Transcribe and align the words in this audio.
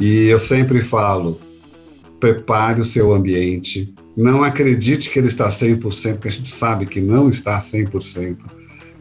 E 0.00 0.26
eu 0.26 0.38
sempre 0.38 0.80
falo, 0.80 1.40
prepare 2.20 2.80
o 2.80 2.84
seu 2.84 3.12
ambiente, 3.12 3.92
não 4.16 4.44
acredite 4.44 5.10
que 5.10 5.18
ele 5.18 5.26
está 5.26 5.48
100%, 5.48 6.14
porque 6.14 6.28
a 6.28 6.30
gente 6.30 6.48
sabe 6.48 6.86
que 6.86 7.00
não 7.00 7.28
está 7.28 7.58
100%. 7.58 8.38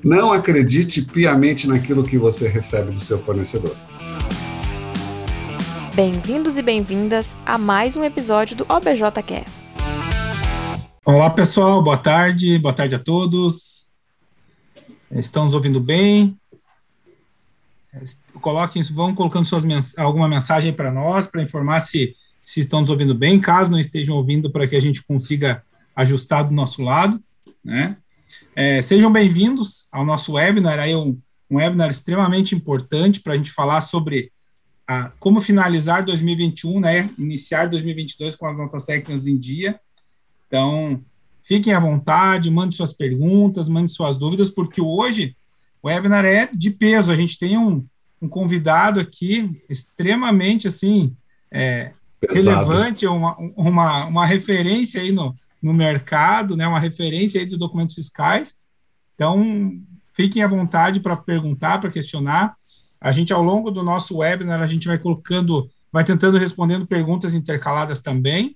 Não 0.04 0.34
acredite 0.34 1.04
piamente 1.04 1.68
naquilo 1.68 2.04
que 2.04 2.18
você 2.18 2.48
recebe 2.48 2.91
do 2.91 3.00
seu 3.00 3.20
fornecedor. 3.20 3.75
Bem-vindos 5.94 6.57
e 6.57 6.64
bem-vindas 6.64 7.38
a 7.45 7.59
mais 7.59 7.95
um 7.95 8.04
episódio 8.04 8.55
do 8.55 8.66
OBJcast. 8.68 9.64
Olá, 11.05 11.29
pessoal, 11.29 11.84
boa 11.84 11.98
tarde, 11.98 12.57
boa 12.57 12.73
tarde 12.73 12.95
a 12.95 13.00
todos. 13.00 13.88
Estão 15.11 15.45
nos 15.45 15.54
ouvindo 15.54 15.79
bem? 15.79 16.36
Coloquem, 18.41 18.82
vão 18.84 19.13
colocando 19.13 19.45
suas 19.45 19.63
mens 19.63 19.98
alguma 19.98 20.27
mensagem 20.27 20.73
para 20.73 20.91
nós, 20.91 21.27
para 21.27 21.41
informar 21.41 21.80
se, 21.81 22.16
se 22.41 22.59
estão 22.59 22.81
nos 22.81 22.89
ouvindo 22.89 23.16
bem, 23.16 23.39
caso 23.39 23.72
não 23.72 23.80
estejam 23.80 24.16
ouvindo, 24.16 24.52
para 24.52 24.67
que 24.67 24.76
a 24.76 24.81
gente 24.81 25.03
consiga 25.03 25.63
ajustar 25.95 26.44
do 26.44 26.53
nosso 26.53 26.81
lado, 26.81 27.22
né? 27.63 27.98
É, 28.55 28.81
sejam 28.81 29.12
bem-vindos 29.12 29.88
ao 29.91 30.05
nosso 30.05 30.34
webinar, 30.34 30.80
aí 30.80 30.95
um, 30.95 31.17
um 31.49 31.58
webinar 31.58 31.89
extremamente 31.89 32.53
importante 32.53 33.22
para 33.22 33.34
a 33.34 33.38
gente 33.38 33.52
falar 33.52 33.81
sobre 33.81 34.31
a, 34.86 35.11
como 35.20 35.39
finalizar 35.39 36.03
2021, 36.03 36.80
né? 36.80 37.09
Iniciar 37.17 37.70
2022 37.70 38.36
com 38.36 38.45
as 38.45 38.58
notas 38.58 38.86
técnicas 38.86 39.27
em 39.27 39.38
dia. 39.38 39.80
Então, 40.48 41.02
fiquem 41.41 41.73
à 41.73 41.80
vontade, 41.80 42.52
mande 42.52 42.75
suas 42.75 42.91
perguntas, 42.91 43.70
mande 43.70 43.91
suas 43.91 44.17
dúvidas, 44.17 44.50
porque 44.50 44.81
hoje 44.81 45.37
o 45.81 45.88
webinar 45.88 46.26
é 46.26 46.49
de 46.54 46.72
peso. 46.72 47.12
A 47.12 47.16
gente 47.16 47.38
tem 47.38 47.58
um, 47.58 47.86
um 48.22 48.27
convidado 48.27 48.99
aqui 48.99 49.52
extremamente 49.70 50.67
assim 50.67 51.16
é, 51.52 51.91
relevante, 52.30 53.06
uma, 53.06 53.36
uma, 53.56 54.05
uma 54.05 54.25
referência 54.25 55.02
aí 55.02 55.11
no, 55.11 55.36
no 55.61 55.73
mercado, 55.73 56.55
né? 56.55 56.67
Uma 56.67 56.80
referência 56.80 57.39
aí 57.39 57.45
de 57.45 57.58
documentos 57.58 57.95
fiscais. 57.95 58.55
Então, 59.16 59.72
fiquem 60.14 60.44
à 60.44 60.48
vontade 60.48 61.00
para 61.00 61.16
perguntar, 61.16 61.80
para 61.80 61.92
questionar. 61.92 62.55
A 63.00 63.11
gente, 63.11 63.31
ao 63.31 63.44
longo 63.44 63.70
do 63.70 63.83
nosso 63.83 64.17
webinar, 64.17 64.61
a 64.61 64.67
gente 64.67 64.88
vai 64.88 64.98
colocando, 64.98 65.70
vai 65.92 66.03
tentando 66.03 66.38
respondendo 66.38 66.88
perguntas 66.88 67.33
intercaladas 67.33 68.02
também, 68.02 68.55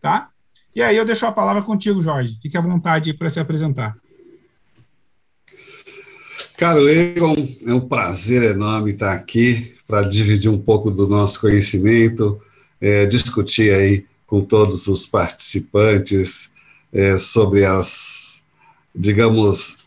tá? 0.00 0.28
E 0.74 0.82
aí 0.82 0.96
eu 0.96 1.04
deixo 1.04 1.26
a 1.26 1.32
palavra 1.32 1.62
contigo, 1.62 2.00
Jorge. 2.00 2.38
Fique 2.40 2.56
à 2.56 2.60
vontade 2.60 3.12
para 3.12 3.28
se 3.28 3.40
apresentar. 3.40 3.96
Caro 6.60 6.90
Egon, 6.90 7.36
é 7.66 7.72
um 7.72 7.80
prazer 7.80 8.42
enorme 8.42 8.90
estar 8.90 9.14
aqui 9.14 9.74
para 9.88 10.06
dividir 10.06 10.50
um 10.50 10.60
pouco 10.60 10.90
do 10.90 11.08
nosso 11.08 11.40
conhecimento, 11.40 12.38
é, 12.78 13.06
discutir 13.06 13.72
aí 13.72 14.04
com 14.26 14.42
todos 14.42 14.86
os 14.86 15.06
participantes 15.06 16.50
é, 16.92 17.16
sobre 17.16 17.64
as, 17.64 18.42
digamos, 18.94 19.78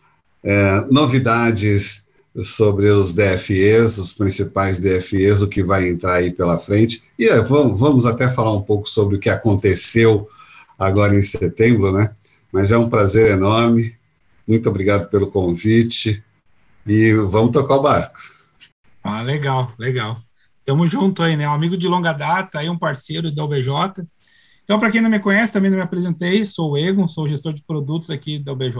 é, 0.43 0.83
novidades 0.89 2.05
sobre 2.41 2.87
os 2.87 3.13
DFEs, 3.13 3.99
os 3.99 4.11
principais 4.11 4.79
DFEs, 4.79 5.43
o 5.43 5.47
que 5.47 5.61
vai 5.61 5.87
entrar 5.87 6.15
aí 6.15 6.31
pela 6.31 6.57
frente. 6.57 7.03
E 7.19 7.27
é, 7.27 7.39
vamos, 7.39 7.79
vamos 7.79 8.05
até 8.07 8.27
falar 8.27 8.51
um 8.51 8.63
pouco 8.63 8.89
sobre 8.89 9.17
o 9.17 9.19
que 9.19 9.29
aconteceu 9.29 10.27
agora 10.79 11.15
em 11.15 11.21
setembro, 11.21 11.91
né? 11.91 12.09
Mas 12.51 12.71
é 12.71 12.77
um 12.79 12.89
prazer 12.89 13.29
enorme. 13.29 13.95
Muito 14.47 14.67
obrigado 14.67 15.07
pelo 15.07 15.27
convite 15.27 16.23
e 16.85 17.13
vamos 17.13 17.51
tocar 17.51 17.75
o 17.75 17.81
barco. 17.81 18.17
Ah, 19.03 19.21
legal, 19.21 19.73
legal. 19.77 20.21
Tamo 20.65 20.87
junto 20.87 21.21
aí, 21.21 21.35
né? 21.35 21.47
Um 21.47 21.53
amigo 21.53 21.75
de 21.75 21.87
longa 21.87 22.13
data, 22.13 22.59
aí 22.59 22.69
um 22.69 22.77
parceiro 22.77 23.33
da 23.33 23.43
UBJ. 23.43 23.69
Então, 24.63 24.79
para 24.79 24.89
quem 24.89 25.01
não 25.01 25.09
me 25.09 25.19
conhece, 25.19 25.51
também 25.51 25.69
não 25.69 25.77
me 25.77 25.83
apresentei, 25.83 26.45
sou 26.45 26.71
o 26.71 26.77
Egon, 26.77 27.07
sou 27.07 27.27
gestor 27.27 27.53
de 27.53 27.63
produtos 27.63 28.09
aqui 28.09 28.39
da 28.39 28.53
UBJ. 28.53 28.77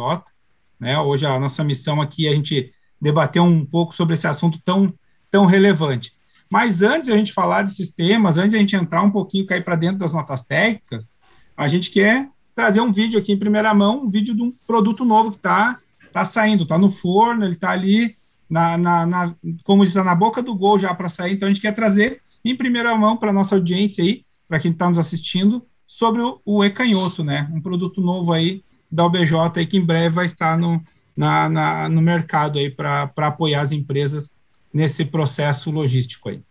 Né? 0.79 0.97
Hoje 0.97 1.25
a 1.25 1.37
nossa 1.37 1.63
missão 1.63 2.01
aqui 2.01 2.25
é 2.25 2.31
a 2.31 2.35
gente 2.35 2.71
debater 3.01 3.41
um 3.41 3.65
pouco 3.65 3.93
sobre 3.93 4.13
esse 4.13 4.27
assunto 4.27 4.59
tão, 4.63 4.93
tão 5.29 5.45
relevante. 5.45 6.13
Mas 6.49 6.81
antes 6.83 7.07
de 7.07 7.13
a 7.13 7.17
gente 7.17 7.33
falar 7.33 7.63
desses 7.63 7.89
temas, 7.89 8.37
antes 8.37 8.51
de 8.51 8.57
a 8.57 8.59
gente 8.59 8.75
entrar 8.75 9.01
um 9.03 9.11
pouquinho, 9.11 9.45
cair 9.45 9.63
para 9.63 9.75
dentro 9.75 9.97
das 9.97 10.13
notas 10.13 10.43
técnicas, 10.43 11.11
a 11.57 11.67
gente 11.67 11.91
quer 11.91 12.29
trazer 12.55 12.79
um 12.79 12.91
vídeo 12.91 13.19
aqui 13.19 13.33
em 13.33 13.39
primeira 13.39 13.73
mão, 13.73 14.03
um 14.03 14.09
vídeo 14.09 14.35
de 14.35 14.41
um 14.41 14.53
produto 14.65 15.03
novo 15.03 15.31
que 15.31 15.37
está 15.37 15.79
tá 16.13 16.25
saindo, 16.25 16.63
está 16.63 16.77
no 16.77 16.91
forno, 16.91 17.43
ele 17.43 17.53
está 17.53 17.71
ali, 17.71 18.15
na, 18.49 18.77
na, 18.77 19.05
na, 19.05 19.35
como 19.63 19.83
diz, 19.83 19.95
na 19.95 20.15
boca 20.15 20.41
do 20.41 20.55
gol 20.55 20.79
já 20.79 20.93
para 20.93 21.09
sair. 21.09 21.33
Então 21.33 21.47
a 21.47 21.51
gente 21.51 21.61
quer 21.61 21.73
trazer 21.73 22.21
em 22.45 22.55
primeira 22.55 22.95
mão 22.95 23.17
para 23.17 23.33
nossa 23.33 23.55
audiência 23.55 24.03
aí, 24.03 24.23
para 24.47 24.59
quem 24.59 24.71
está 24.71 24.87
nos 24.87 24.97
assistindo, 24.97 25.65
sobre 25.87 26.21
o, 26.21 26.39
o 26.45 26.63
e-canhoto, 26.63 27.23
né? 27.23 27.49
Um 27.53 27.61
produto 27.61 28.01
novo 28.01 28.31
aí 28.31 28.63
da 28.91 29.05
OBJ 29.05 29.33
aí 29.55 29.65
que 29.65 29.77
em 29.77 29.85
breve 29.85 30.09
vai 30.09 30.25
estar 30.25 30.57
no, 30.57 30.81
na, 31.15 31.49
na, 31.49 31.89
no 31.89 32.01
mercado 32.01 32.59
aí 32.59 32.69
para 32.69 33.11
apoiar 33.17 33.61
as 33.61 33.71
empresas 33.71 34.35
nesse 34.73 35.05
processo 35.05 35.71
logístico 35.71 36.29
aí. 36.29 36.41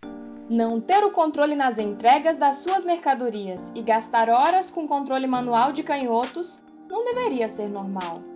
Não 0.48 0.80
ter 0.80 1.02
o 1.04 1.10
controle 1.10 1.54
nas 1.54 1.78
entregas 1.78 2.36
das 2.36 2.56
suas 2.56 2.84
mercadorias 2.84 3.72
e 3.74 3.82
gastar 3.82 4.28
horas 4.28 4.70
com 4.70 4.86
controle 4.86 5.26
manual 5.26 5.72
de 5.72 5.82
canhotos 5.82 6.64
não 6.88 7.04
deveria 7.04 7.48
ser 7.48 7.68
normal. 7.68 8.31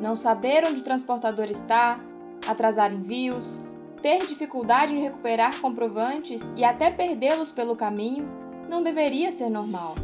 Não 0.00 0.14
saber 0.14 0.64
onde 0.64 0.80
o 0.80 0.84
transportador 0.84 1.46
está, 1.46 1.98
atrasar 2.46 2.92
envios, 2.92 3.60
ter 4.00 4.24
dificuldade 4.26 4.94
em 4.94 5.02
recuperar 5.02 5.60
comprovantes 5.60 6.52
e 6.56 6.64
até 6.64 6.90
perdê-los 6.90 7.50
pelo 7.50 7.74
caminho 7.74 8.28
não 8.68 8.82
deveria 8.82 9.32
ser 9.32 9.50
normal. 9.50 9.96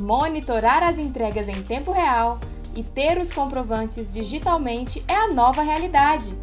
Monitorar 0.00 0.82
as 0.82 0.98
entregas 0.98 1.48
em 1.48 1.62
tempo 1.62 1.90
real 1.90 2.38
e 2.74 2.82
ter 2.82 3.18
os 3.18 3.30
comprovantes 3.30 4.10
digitalmente 4.12 5.04
é 5.06 5.14
a 5.14 5.32
nova 5.32 5.62
realidade. 5.62 6.34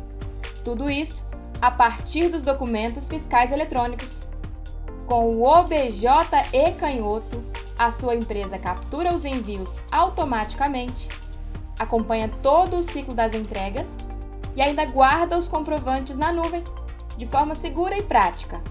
Tudo 0.64 0.90
isso 0.90 1.26
a 1.62 1.72
partir 1.72 2.30
dos 2.30 2.44
documentos 2.44 3.08
fiscais 3.08 3.52
eletrônicos. 3.52 4.28
Com 5.08 5.36
o 5.36 5.44
OBJ 5.44 6.08
e 6.52 6.72
Canhoto, 6.74 7.44
a 7.78 7.92
sua 7.92 8.16
empresa 8.16 8.58
captura 8.58 9.14
os 9.14 9.26
envios 9.26 9.80
automaticamente, 9.92 11.08
acompanha 11.78 12.30
todo 12.42 12.78
o 12.78 12.84
ciclo 12.84 13.14
das 13.14 13.34
entregas 13.34 13.98
e 14.56 14.62
ainda 14.62 14.86
guarda 14.86 15.38
os 15.38 15.48
comprovantes 15.48 16.18
na 16.18 16.32
nuvem, 16.32 16.64
de 17.18 17.26
forma 17.26 17.56
segura 17.56 17.98
e 17.98 18.04
prática. 18.04 18.62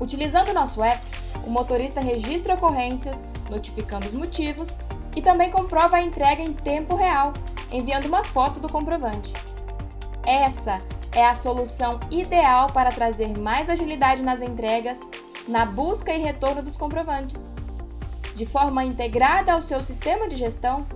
Utilizando 0.00 0.50
o 0.50 0.54
nosso 0.54 0.82
app, 0.82 1.04
o 1.46 1.50
motorista 1.50 2.00
registra 2.00 2.54
ocorrências, 2.54 3.26
notificando 3.50 4.06
os 4.06 4.14
motivos 4.14 4.78
e 5.14 5.22
também 5.22 5.50
comprova 5.50 5.96
a 5.96 6.02
entrega 6.02 6.42
em 6.42 6.52
tempo 6.52 6.96
real, 6.96 7.32
enviando 7.70 8.06
uma 8.06 8.24
foto 8.24 8.60
do 8.60 8.70
comprovante. 8.70 9.32
Essa 10.24 10.80
é 11.12 11.24
a 11.26 11.34
solução 11.34 12.00
ideal 12.10 12.68
para 12.68 12.90
trazer 12.90 13.38
mais 13.38 13.68
agilidade 13.68 14.22
nas 14.22 14.40
entregas, 14.40 15.00
na 15.46 15.66
busca 15.66 16.12
e 16.12 16.18
retorno 16.18 16.62
dos 16.62 16.76
comprovantes. 16.76 17.52
De 18.34 18.46
forma 18.46 18.84
integrada 18.84 19.52
ao 19.52 19.62
seu 19.62 19.82
sistema 19.82 20.26
de 20.28 20.36
gestão, 20.36 20.86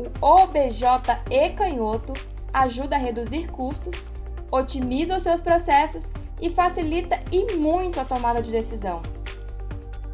o 0.00 0.10
OBJ 0.20 0.82
e 1.30 1.50
Canhoto 1.50 2.14
ajuda 2.52 2.96
a 2.96 2.98
reduzir 2.98 3.48
custos, 3.48 4.10
otimiza 4.50 5.16
os 5.16 5.22
seus 5.22 5.42
processos 5.42 6.12
e 6.40 6.48
facilita 6.48 7.20
e 7.30 7.54
muito 7.54 8.00
a 8.00 8.04
tomada 8.04 8.40
de 8.40 8.50
decisão. 8.50 9.02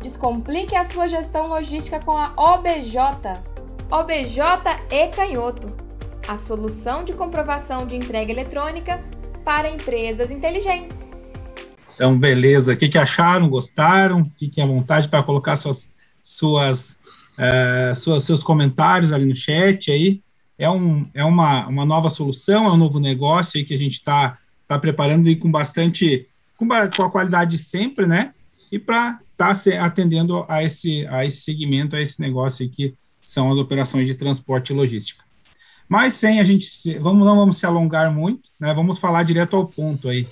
Descomplique 0.03 0.75
a 0.75 0.85
sua 0.85 1.07
gestão 1.07 1.47
logística 1.47 2.01
com 2.01 2.17
a 2.17 2.33
OBJ. 2.37 2.97
OBJ 3.91 4.41
e 4.91 5.09
Canhoto, 5.09 5.73
a 6.27 6.37
solução 6.37 7.05
de 7.05 7.13
comprovação 7.13 7.87
de 7.87 7.97
entrega 7.97 8.33
eletrônica 8.33 9.03
para 9.45 9.71
empresas 9.71 10.33
inteligentes. 10.33 11.13
Então, 11.95 12.19
beleza. 12.19 12.73
O 12.73 12.77
que, 12.77 12.89
que 12.89 12.99
acharam? 12.99 13.49
Gostaram? 13.49 14.23
Fiquem 14.37 14.65
à 14.65 14.67
vontade 14.67 15.09
para 15.09 15.23
colocar 15.23 15.55
suas, 15.57 15.91
suas, 16.21 16.99
uh, 17.39 17.95
suas, 17.95 18.25
seus 18.25 18.43
comentários 18.43 19.13
ali 19.13 19.25
no 19.25 19.35
chat 19.35 19.91
aí. 19.91 20.21
É, 20.59 20.71
um, 20.71 21.03
é 21.13 21.25
uma, 21.25 21.67
uma 21.67 21.85
nova 21.85 22.09
solução, 22.09 22.65
é 22.65 22.73
um 22.73 22.77
novo 22.77 22.99
negócio 22.99 23.59
aí 23.59 23.65
que 23.65 23.75
a 23.75 23.79
gente 23.79 23.95
está 23.95 24.39
tá 24.67 24.79
preparando 24.79 25.29
e 25.29 25.37
com 25.37 25.51
bastante, 25.51 26.27
com, 26.57 26.67
com 26.69 27.03
a 27.03 27.11
qualidade 27.11 27.59
sempre, 27.59 28.07
né? 28.07 28.33
E 28.73 28.79
para 28.79 29.21
está 29.39 29.53
atendendo 29.85 30.47
a 30.49 30.65
esse, 30.65 31.07
a 31.09 31.25
esse 31.25 31.43
segmento, 31.43 31.95
a 31.95 32.01
esse 32.01 32.21
negócio 32.21 32.69
que 32.69 32.95
são 33.21 33.51
as 33.51 33.59
operações 33.59 34.07
de 34.07 34.15
transporte 34.15 34.73
e 34.73 34.77
logística. 34.77 35.23
Mas 35.89 36.15
sem 36.15 36.41
a 36.41 36.45
gente, 36.45 36.65
se, 36.65 36.99
vamos, 36.99 37.25
não 37.25 37.37
vamos 37.37 37.59
se 37.59 37.67
alongar 37.67 38.11
muito, 38.13 38.51
né? 38.59 38.73
Vamos 38.75 38.99
falar 38.99 39.23
direto 39.23 39.57
ao 39.57 39.67
ponto 39.67 40.09
aí. 40.09 40.27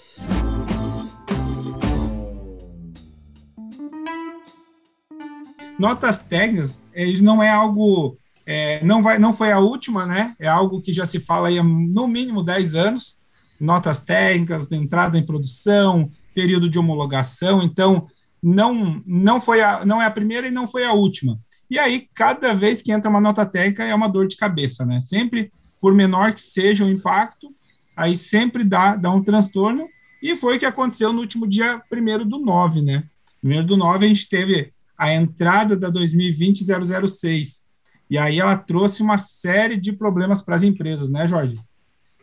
Notas 5.78 6.18
técnicas, 6.18 6.80
não 7.20 7.42
é 7.42 7.50
algo, 7.50 8.16
é, 8.46 8.84
não, 8.84 9.02
vai, 9.02 9.18
não 9.18 9.32
foi 9.32 9.50
a 9.50 9.58
última, 9.58 10.06
né? 10.06 10.34
É 10.38 10.46
algo 10.46 10.80
que 10.80 10.92
já 10.92 11.04
se 11.04 11.18
fala 11.18 11.48
aí 11.48 11.58
há 11.58 11.62
no 11.62 12.06
mínimo 12.06 12.42
10 12.42 12.74
anos. 12.74 13.18
Notas 13.60 13.98
técnicas, 13.98 14.70
entrada 14.70 15.18
em 15.18 15.24
produção, 15.24 16.10
período 16.34 16.68
de 16.68 16.78
homologação. 16.78 17.62
Então, 17.62 18.04
não, 18.42 19.02
não, 19.06 19.40
foi 19.40 19.62
a, 19.62 19.84
não 19.84 20.02
é 20.02 20.06
a 20.06 20.10
primeira 20.10 20.46
e 20.46 20.50
não 20.50 20.68
foi 20.68 20.84
a 20.84 20.92
última. 20.92 21.38
E 21.70 21.78
aí, 21.78 22.08
cada 22.14 22.52
vez 22.52 22.82
que 22.82 22.92
entra 22.92 23.10
uma 23.10 23.20
nota 23.20 23.46
técnica, 23.46 23.84
é 23.84 23.94
uma 23.94 24.08
dor 24.08 24.28
de 24.28 24.36
cabeça, 24.36 24.84
né? 24.84 25.00
Sempre, 25.00 25.50
por 25.80 25.94
menor 25.94 26.34
que 26.34 26.42
seja 26.42 26.84
o 26.84 26.90
impacto, 26.90 27.48
aí 27.96 28.14
sempre 28.14 28.64
dá, 28.64 28.96
dá 28.96 29.10
um 29.10 29.22
transtorno, 29.22 29.88
e 30.22 30.34
foi 30.34 30.56
o 30.56 30.58
que 30.58 30.66
aconteceu 30.66 31.12
no 31.12 31.20
último 31.20 31.46
dia 31.46 31.82
1 31.90 32.28
do 32.28 32.38
9, 32.38 32.82
né? 32.82 33.04
Primeiro 33.40 33.66
do 33.66 33.76
9, 33.76 34.04
a 34.04 34.08
gente 34.08 34.28
teve 34.28 34.73
a 34.96 35.12
entrada 35.12 35.76
da 35.76 35.90
2020-006, 35.90 37.62
e 38.08 38.18
aí 38.18 38.38
ela 38.38 38.56
trouxe 38.56 39.02
uma 39.02 39.18
série 39.18 39.76
de 39.76 39.92
problemas 39.92 40.42
para 40.42 40.56
as 40.56 40.62
empresas, 40.62 41.08
né, 41.08 41.26
Jorge? 41.26 41.58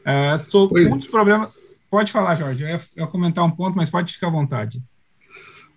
Uh, 0.02 0.52
so, 0.52 0.68
muitos 0.72 1.08
problemas. 1.08 1.50
Pode 1.90 2.12
falar, 2.12 2.36
Jorge, 2.36 2.64
eu 2.64 2.70
ia, 2.70 2.82
eu 2.96 3.06
ia 3.06 3.12
comentar 3.12 3.44
um 3.44 3.52
ponto, 3.52 3.76
mas 3.76 3.90
pode 3.90 4.14
ficar 4.14 4.28
à 4.28 4.32
vontade. 4.32 4.82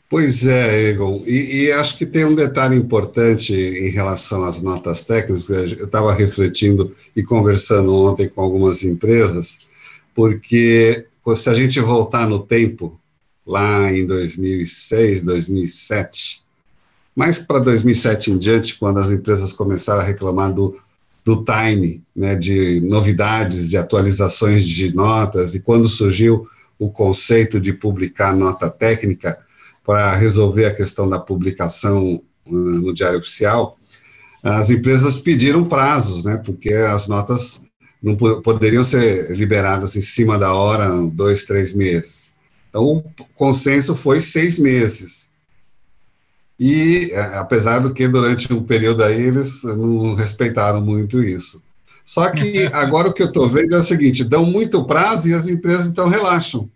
Pois 0.08 0.46
é, 0.46 0.90
Egon, 0.90 1.22
e, 1.26 1.64
e, 1.64 1.72
acho 1.72 1.98
que 1.98 2.06
tem 2.06 2.24
um 2.24 2.34
detalhe 2.34 2.76
importante 2.76 3.52
em 3.52 3.88
relação 3.88 4.44
às 4.44 4.62
notas 4.62 5.04
técnicas, 5.06 5.48
eu 5.48 5.86
estava 5.86 6.12
refletindo 6.12 6.94
e 7.16 7.22
conversando 7.22 7.92
ontem 7.92 8.28
com 8.28 8.40
algumas 8.40 8.84
empresas, 8.84 9.66
porque 10.14 11.06
se 11.34 11.50
a 11.50 11.54
gente 11.54 11.80
voltar 11.80 12.28
no 12.28 12.38
tempo, 12.38 13.00
lá 13.44 13.90
em 13.90 14.06
2006, 14.06 15.24
2007, 15.24 16.43
mais 17.14 17.38
para 17.38 17.58
2007 17.58 18.32
em 18.32 18.38
diante, 18.38 18.78
quando 18.78 18.98
as 18.98 19.10
empresas 19.10 19.52
começaram 19.52 20.00
a 20.00 20.04
reclamar 20.04 20.52
do, 20.52 20.76
do 21.24 21.44
time, 21.44 22.02
né, 22.14 22.34
de 22.34 22.80
novidades, 22.80 23.70
de 23.70 23.76
atualizações 23.76 24.66
de 24.66 24.94
notas, 24.94 25.54
e 25.54 25.60
quando 25.60 25.88
surgiu 25.88 26.46
o 26.78 26.90
conceito 26.90 27.60
de 27.60 27.72
publicar 27.72 28.34
nota 28.34 28.68
técnica, 28.68 29.38
para 29.84 30.14
resolver 30.14 30.64
a 30.64 30.74
questão 30.74 31.08
da 31.08 31.20
publicação 31.20 32.22
uh, 32.46 32.52
no 32.52 32.94
Diário 32.94 33.18
Oficial, 33.18 33.78
as 34.42 34.70
empresas 34.70 35.20
pediram 35.20 35.68
prazos, 35.68 36.24
né, 36.24 36.40
porque 36.44 36.72
as 36.72 37.06
notas 37.06 37.62
não 38.02 38.16
poderiam 38.16 38.82
ser 38.82 39.30
liberadas 39.34 39.96
em 39.96 40.00
cima 40.00 40.38
da 40.38 40.52
hora, 40.52 40.90
dois, 41.10 41.44
três 41.44 41.72
meses. 41.72 42.34
Então, 42.68 42.84
o 42.84 43.24
consenso 43.34 43.94
foi 43.94 44.20
seis 44.20 44.58
meses. 44.58 45.30
E, 46.58 47.10
é, 47.12 47.38
apesar 47.38 47.80
do 47.80 47.92
que 47.92 48.06
durante 48.06 48.52
um 48.52 48.62
período 48.62 49.02
aí 49.02 49.20
eles 49.20 49.64
não 49.64 50.14
respeitaram 50.14 50.80
muito 50.80 51.22
isso. 51.22 51.62
Só 52.04 52.30
que 52.30 52.66
agora 52.72 53.08
o 53.08 53.12
que 53.12 53.22
eu 53.22 53.26
estou 53.26 53.48
vendo 53.48 53.74
é 53.74 53.78
o 53.78 53.82
seguinte: 53.82 54.22
dão 54.22 54.44
muito 54.44 54.84
prazo 54.84 55.28
e 55.28 55.34
as 55.34 55.48
empresas 55.48 55.90
então 55.90 56.08
relaxam. 56.08 56.70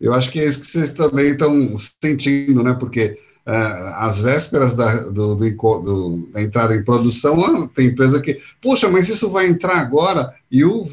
Eu 0.00 0.14
acho 0.14 0.30
que 0.30 0.38
é 0.38 0.44
isso 0.44 0.60
que 0.60 0.66
vocês 0.66 0.90
também 0.90 1.32
estão 1.32 1.74
sentindo, 1.76 2.62
né? 2.62 2.72
Porque 2.78 3.18
uh, 3.44 3.94
às 3.96 4.22
vésperas 4.22 4.74
da, 4.74 4.94
do, 5.10 5.34
do, 5.34 5.44
do, 5.44 6.30
da 6.32 6.40
entrada 6.40 6.76
em 6.76 6.84
produção, 6.84 7.66
tem 7.66 7.88
empresa 7.88 8.20
que, 8.20 8.40
puxa, 8.62 8.88
mas 8.88 9.08
isso 9.08 9.28
vai 9.28 9.48
entrar 9.48 9.78
agora, 9.78 10.32
e 10.52 10.64
o, 10.64 10.84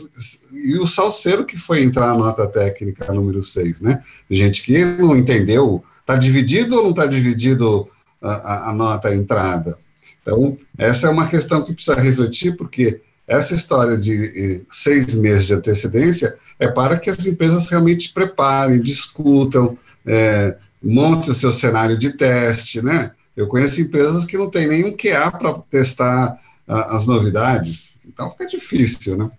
e 0.52 0.76
o 0.80 0.88
salseiro 0.88 1.46
que 1.46 1.56
foi 1.56 1.84
entrar 1.84 2.10
a 2.10 2.18
nota 2.18 2.48
técnica 2.48 3.14
número 3.14 3.44
6, 3.44 3.82
né? 3.82 4.02
Gente 4.28 4.64
que 4.64 4.84
não 4.84 5.16
entendeu, 5.16 5.84
está 6.06 6.16
dividido 6.16 6.75
ou 6.75 6.84
não 6.84 6.92
está 6.92 7.07
dividido 7.07 7.88
a, 8.22 8.31
a, 8.31 8.69
a 8.69 8.74
nota 8.74 9.10
a 9.10 9.16
entrada? 9.16 9.78
Então, 10.22 10.56
essa 10.78 11.07
é 11.07 11.10
uma 11.10 11.28
questão 11.28 11.63
que 11.63 11.74
precisa 11.74 12.00
refletir, 12.00 12.56
porque 12.56 13.02
essa 13.28 13.56
história 13.56 13.98
de 13.98 14.63
seis 14.72 15.16
meses 15.16 15.48
de 15.48 15.56
antecedência 15.56 16.36
é 16.60 16.68
para 16.68 16.98
que 16.98 17.10
as 17.10 17.25
empresas 17.25 17.68
realmente 17.69 18.13
preparem, 18.13 18.81
discutam, 18.81 19.78
é, 20.06 20.56
montem 20.81 21.31
o 21.31 21.36
seu 21.36 21.52
cenário 21.52 21.98
de 21.98 22.12
teste, 22.12 22.81
né? 22.81 23.12
Eu 23.36 23.48
conheço 23.48 23.81
empresas 23.81 24.25
que 24.25 24.38
não 24.38 24.50
têm 24.50 24.68
nenhum 24.68 24.96
QA 24.96 25.31
para 25.31 25.54
testar 25.72 26.40
a, 26.68 26.96
as 26.96 27.07
novidades, 27.07 27.98
então 28.07 28.30
fica 28.30 28.48
difícil, 28.48 29.18
né? 29.18 29.30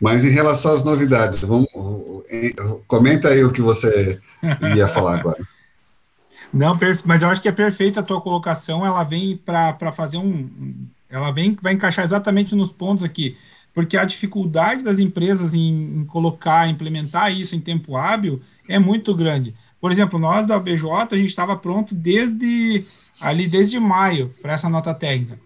Mas 0.00 0.24
em 0.24 0.30
relação 0.30 0.72
às 0.72 0.82
novidades, 0.82 1.38
vamos, 1.38 1.68
comenta 2.88 3.28
aí 3.28 3.44
o 3.44 3.52
que 3.52 3.62
você 3.62 4.18
ia 4.74 4.88
falar 4.88 5.20
agora. 5.20 5.38
Não, 6.52 6.78
mas 7.04 7.22
eu 7.22 7.28
acho 7.28 7.40
que 7.40 7.48
é 7.48 7.52
perfeita 7.52 8.00
a 8.00 8.02
tua 8.02 8.20
colocação, 8.20 8.84
ela 8.84 9.02
vem 9.04 9.36
para 9.36 9.92
fazer 9.92 10.18
um, 10.18 10.86
ela 11.08 11.30
vem, 11.30 11.56
vai 11.60 11.72
encaixar 11.72 12.04
exatamente 12.04 12.54
nos 12.54 12.70
pontos 12.70 13.02
aqui, 13.02 13.32
porque 13.72 13.96
a 13.96 14.04
dificuldade 14.04 14.84
das 14.84 14.98
empresas 14.98 15.54
em, 15.54 16.00
em 16.00 16.04
colocar, 16.04 16.68
implementar 16.68 17.32
isso 17.32 17.56
em 17.56 17.60
tempo 17.60 17.96
hábil 17.96 18.40
é 18.68 18.78
muito 18.78 19.14
grande. 19.14 19.54
Por 19.80 19.90
exemplo, 19.90 20.18
nós 20.18 20.46
da 20.46 20.58
BJ, 20.58 20.88
a 21.10 21.16
gente 21.16 21.28
estava 21.28 21.56
pronto 21.56 21.94
desde 21.94 22.84
ali 23.20 23.46
desde 23.46 23.78
maio 23.78 24.28
para 24.42 24.52
essa 24.52 24.68
nota 24.68 24.92
técnica. 24.92 25.38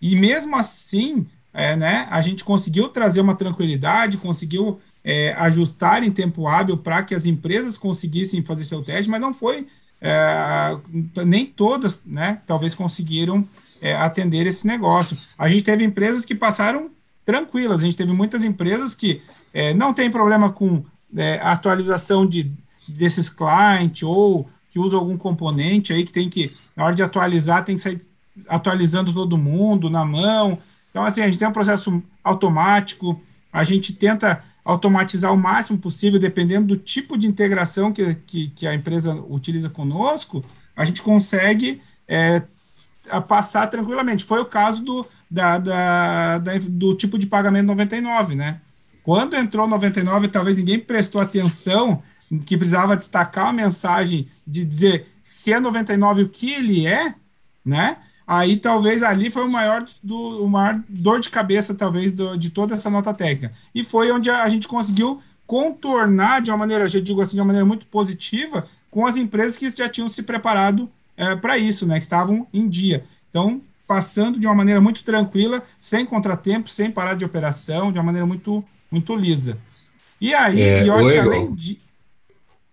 E 0.00 0.14
mesmo 0.14 0.56
assim, 0.56 1.26
é, 1.52 1.74
né, 1.76 2.06
a 2.10 2.20
gente 2.22 2.44
conseguiu 2.44 2.88
trazer 2.88 3.20
uma 3.20 3.34
tranquilidade, 3.34 4.18
conseguiu 4.18 4.80
é, 5.04 5.32
ajustar 5.34 6.02
em 6.02 6.10
tempo 6.10 6.46
hábil 6.46 6.76
para 6.76 7.02
que 7.02 7.14
as 7.14 7.26
empresas 7.26 7.78
conseguissem 7.78 8.42
fazer 8.42 8.64
seu 8.64 8.82
teste, 8.82 9.10
mas 9.10 9.20
não 9.20 9.34
foi, 9.34 9.66
é, 10.02 10.76
nem 11.24 11.46
todas, 11.46 12.02
né, 12.04 12.40
talvez 12.44 12.74
conseguiram 12.74 13.46
é, 13.80 13.94
atender 13.94 14.46
esse 14.46 14.66
negócio. 14.66 15.16
A 15.38 15.48
gente 15.48 15.62
teve 15.62 15.84
empresas 15.84 16.24
que 16.24 16.34
passaram 16.34 16.90
tranquilas, 17.24 17.80
a 17.80 17.84
gente 17.84 17.96
teve 17.96 18.12
muitas 18.12 18.44
empresas 18.44 18.96
que 18.96 19.22
é, 19.54 19.72
não 19.72 19.94
tem 19.94 20.10
problema 20.10 20.50
com 20.50 20.84
é, 21.16 21.38
atualização 21.40 22.26
de, 22.26 22.50
desses 22.88 23.30
clientes 23.30 24.02
ou 24.02 24.48
que 24.70 24.78
usam 24.78 24.98
algum 24.98 25.16
componente 25.16 25.92
aí 25.92 26.02
que 26.02 26.12
tem 26.12 26.28
que, 26.28 26.52
na 26.74 26.84
hora 26.84 26.94
de 26.94 27.02
atualizar, 27.02 27.64
tem 27.64 27.76
que 27.76 27.82
sair 27.82 28.00
atualizando 28.48 29.12
todo 29.12 29.38
mundo 29.38 29.88
na 29.88 30.04
mão. 30.04 30.58
Então, 30.90 31.04
assim, 31.04 31.20
a 31.20 31.26
gente 31.26 31.38
tem 31.38 31.46
um 31.46 31.52
processo 31.52 32.02
automático, 32.24 33.20
a 33.52 33.62
gente 33.62 33.92
tenta 33.92 34.42
automatizar 34.64 35.32
o 35.32 35.36
máximo 35.36 35.78
possível, 35.78 36.20
dependendo 36.20 36.68
do 36.68 36.76
tipo 36.76 37.18
de 37.18 37.26
integração 37.26 37.92
que, 37.92 38.14
que, 38.26 38.50
que 38.50 38.66
a 38.66 38.74
empresa 38.74 39.14
utiliza 39.14 39.68
conosco, 39.68 40.44
a 40.76 40.84
gente 40.84 41.02
consegue 41.02 41.82
é, 42.06 42.42
passar 43.26 43.66
tranquilamente. 43.66 44.24
Foi 44.24 44.40
o 44.40 44.46
caso 44.46 44.82
do, 44.82 45.06
da, 45.30 45.58
da, 45.58 46.38
da, 46.38 46.52
do 46.58 46.94
tipo 46.94 47.18
de 47.18 47.26
pagamento 47.26 47.66
99, 47.66 48.34
né? 48.34 48.60
Quando 49.02 49.34
entrou 49.34 49.66
99, 49.66 50.28
talvez 50.28 50.56
ninguém 50.56 50.78
prestou 50.78 51.20
atenção 51.20 52.02
que 52.46 52.56
precisava 52.56 52.96
destacar 52.96 53.48
a 53.48 53.52
mensagem 53.52 54.28
de 54.46 54.64
dizer 54.64 55.08
se 55.24 55.52
é 55.52 55.58
99 55.58 56.22
o 56.22 56.28
que 56.28 56.52
ele 56.52 56.86
é, 56.86 57.14
né? 57.64 57.96
Aí 58.34 58.56
talvez 58.56 59.02
ali 59.02 59.28
foi 59.28 59.44
o 59.44 59.50
maior, 59.50 59.84
do, 60.02 60.42
o 60.42 60.48
maior 60.48 60.82
dor 60.88 61.20
de 61.20 61.28
cabeça, 61.28 61.74
talvez, 61.74 62.12
do, 62.12 62.34
de 62.34 62.48
toda 62.48 62.72
essa 62.72 62.88
nota 62.88 63.12
técnica. 63.12 63.52
E 63.74 63.84
foi 63.84 64.10
onde 64.10 64.30
a, 64.30 64.42
a 64.42 64.48
gente 64.48 64.66
conseguiu 64.66 65.20
contornar 65.46 66.40
de 66.40 66.50
uma 66.50 66.56
maneira, 66.56 66.84
eu 66.84 67.02
digo 67.02 67.20
assim, 67.20 67.34
de 67.34 67.40
uma 67.40 67.48
maneira 67.48 67.66
muito 67.66 67.84
positiva, 67.88 68.66
com 68.90 69.06
as 69.06 69.16
empresas 69.16 69.58
que 69.58 69.68
já 69.68 69.86
tinham 69.86 70.08
se 70.08 70.22
preparado 70.22 70.88
é, 71.14 71.36
para 71.36 71.58
isso, 71.58 71.84
né? 71.84 71.98
Que 71.98 72.04
estavam 72.04 72.46
em 72.54 72.70
dia. 72.70 73.04
Então, 73.28 73.60
passando 73.86 74.40
de 74.40 74.46
uma 74.46 74.54
maneira 74.54 74.80
muito 74.80 75.04
tranquila, 75.04 75.62
sem 75.78 76.06
contratempo, 76.06 76.70
sem 76.70 76.90
parar 76.90 77.12
de 77.12 77.26
operação, 77.26 77.92
de 77.92 77.98
uma 77.98 78.04
maneira 78.04 78.24
muito, 78.24 78.64
muito 78.90 79.14
lisa. 79.14 79.58
E 80.18 80.32
aí, 80.32 80.58
é, 80.58 80.84
e 80.84 80.88
eu 80.88 80.96
que 80.96 81.18
além 81.18 81.54
de... 81.54 81.78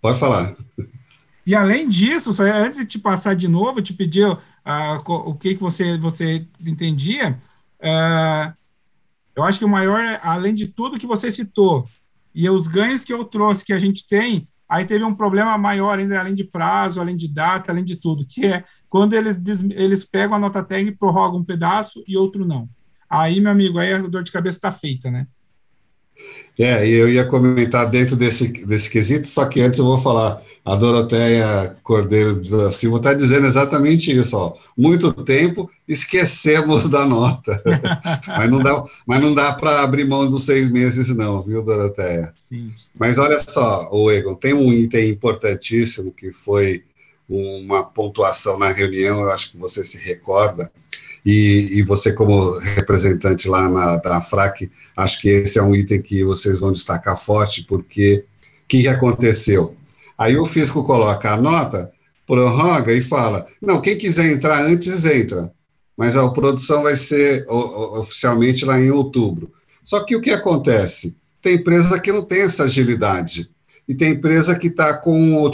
Pode 0.01 0.17
falar. 0.17 0.55
E 1.45 1.55
além 1.55 1.89
disso, 1.89 2.31
só 2.31 2.43
antes 2.43 2.77
de 2.77 2.85
te 2.85 2.99
passar 2.99 3.35
de 3.35 3.47
novo, 3.47 3.81
te 3.81 3.91
pedir 3.91 4.37
uh, 4.65 5.11
o 5.11 5.35
que, 5.35 5.55
que 5.55 5.61
você, 5.61 5.97
você 5.97 6.47
entendia, 6.59 7.39
uh, 7.81 8.53
eu 9.35 9.43
acho 9.43 9.59
que 9.59 9.65
o 9.65 9.69
maior, 9.69 10.19
além 10.21 10.53
de 10.53 10.67
tudo 10.67 10.99
que 10.99 11.07
você 11.07 11.29
citou, 11.31 11.87
e 12.33 12.49
os 12.49 12.67
ganhos 12.67 13.03
que 13.03 13.13
eu 13.13 13.25
trouxe, 13.25 13.65
que 13.65 13.73
a 13.73 13.79
gente 13.79 14.07
tem, 14.07 14.47
Aí 14.69 14.85
teve 14.85 15.03
um 15.03 15.15
problema 15.15 15.57
maior 15.57 15.97
ainda, 15.97 16.19
além 16.19 16.35
de 16.35 16.43
prazo, 16.43 17.01
além 17.01 17.17
de 17.17 17.27
data, 17.27 17.71
além 17.71 17.83
de 17.83 17.95
tudo, 17.95 18.23
que 18.23 18.45
é 18.45 18.63
quando 18.87 19.15
eles, 19.15 19.41
eles 19.71 20.03
pegam 20.03 20.35
a 20.35 20.39
nota 20.39 20.63
técnica 20.63 20.93
e 20.93 20.99
prorrogam 20.99 21.39
um 21.39 21.43
pedaço 21.43 22.03
e 22.07 22.15
outro 22.15 22.45
não. 22.45 22.69
Aí, 23.09 23.41
meu 23.41 23.51
amigo, 23.51 23.79
aí 23.79 23.91
a 23.91 23.97
dor 23.97 24.21
de 24.21 24.31
cabeça 24.31 24.59
está 24.59 24.71
feita, 24.71 25.09
né? 25.09 25.25
É, 26.59 26.85
eu 26.85 27.07
ia 27.07 27.23
comentar 27.23 27.89
dentro 27.89 28.17
desse, 28.17 28.49
desse 28.65 28.89
quesito, 28.89 29.25
só 29.25 29.45
que 29.45 29.61
antes 29.61 29.79
eu 29.79 29.85
vou 29.85 29.97
falar. 29.97 30.41
A 30.65 30.75
Doroteia 30.75 31.77
Cordeiro 31.81 32.41
da 32.41 32.69
Silva 32.69 32.97
está 32.97 33.13
dizendo 33.13 33.47
exatamente 33.47 34.15
isso, 34.15 34.35
ó. 34.35 34.53
Muito 34.77 35.13
tempo, 35.13 35.71
esquecemos 35.87 36.89
da 36.89 37.05
nota. 37.05 37.59
mas 38.27 38.51
não 38.51 38.59
dá, 38.59 38.83
mas 39.07 39.21
não 39.21 39.33
dá 39.33 39.53
para 39.53 39.81
abrir 39.81 40.03
mão 40.03 40.27
dos 40.27 40.45
seis 40.45 40.69
meses, 40.69 41.15
não, 41.15 41.41
viu, 41.41 41.63
Doroteia? 41.63 42.33
Sim. 42.37 42.73
Mas 42.99 43.17
olha 43.17 43.37
só, 43.39 43.87
o 43.91 44.11
Egon, 44.11 44.35
tem 44.35 44.53
um 44.53 44.71
item 44.73 45.09
importantíssimo 45.09 46.11
que 46.11 46.31
foi 46.33 46.83
uma 47.29 47.83
pontuação 47.83 48.57
na 48.57 48.69
reunião, 48.71 49.21
eu 49.21 49.31
acho 49.31 49.51
que 49.51 49.57
você 49.57 49.83
se 49.83 49.97
recorda, 49.97 50.71
e, 51.25 51.77
e 51.77 51.83
você, 51.83 52.13
como 52.13 52.57
representante 52.59 53.47
lá 53.47 53.69
na, 53.69 53.97
da 53.97 54.21
FRAC, 54.21 54.71
acho 54.95 55.21
que 55.21 55.29
esse 55.29 55.59
é 55.59 55.63
um 55.63 55.75
item 55.75 56.01
que 56.01 56.23
vocês 56.23 56.59
vão 56.59 56.71
destacar 56.71 57.17
forte, 57.17 57.63
porque 57.63 58.25
o 58.63 58.67
que 58.67 58.87
aconteceu? 58.87 59.75
Aí 60.17 60.37
o 60.37 60.45
fisco 60.45 60.83
coloca 60.83 61.31
a 61.31 61.37
nota, 61.37 61.91
prorroga 62.25 62.93
e 62.93 63.01
fala: 63.01 63.45
não, 63.61 63.81
quem 63.81 63.97
quiser 63.97 64.31
entrar 64.31 64.63
antes, 64.63 65.05
entra. 65.05 65.51
Mas 65.97 66.15
a 66.15 66.29
produção 66.29 66.83
vai 66.83 66.95
ser 66.95 67.45
oficialmente 67.49 68.63
lá 68.63 68.79
em 68.79 68.89
outubro. 68.89 69.51
Só 69.83 69.99
que 70.03 70.15
o 70.15 70.21
que 70.21 70.31
acontece? 70.31 71.17
Tem 71.41 71.55
empresa 71.55 71.99
que 71.99 72.11
não 72.11 72.23
tem 72.23 72.41
essa 72.41 72.63
agilidade. 72.63 73.49
E 73.89 73.95
tem 73.95 74.11
empresa 74.11 74.57
que 74.57 74.67
está 74.67 74.95
com 74.95 75.49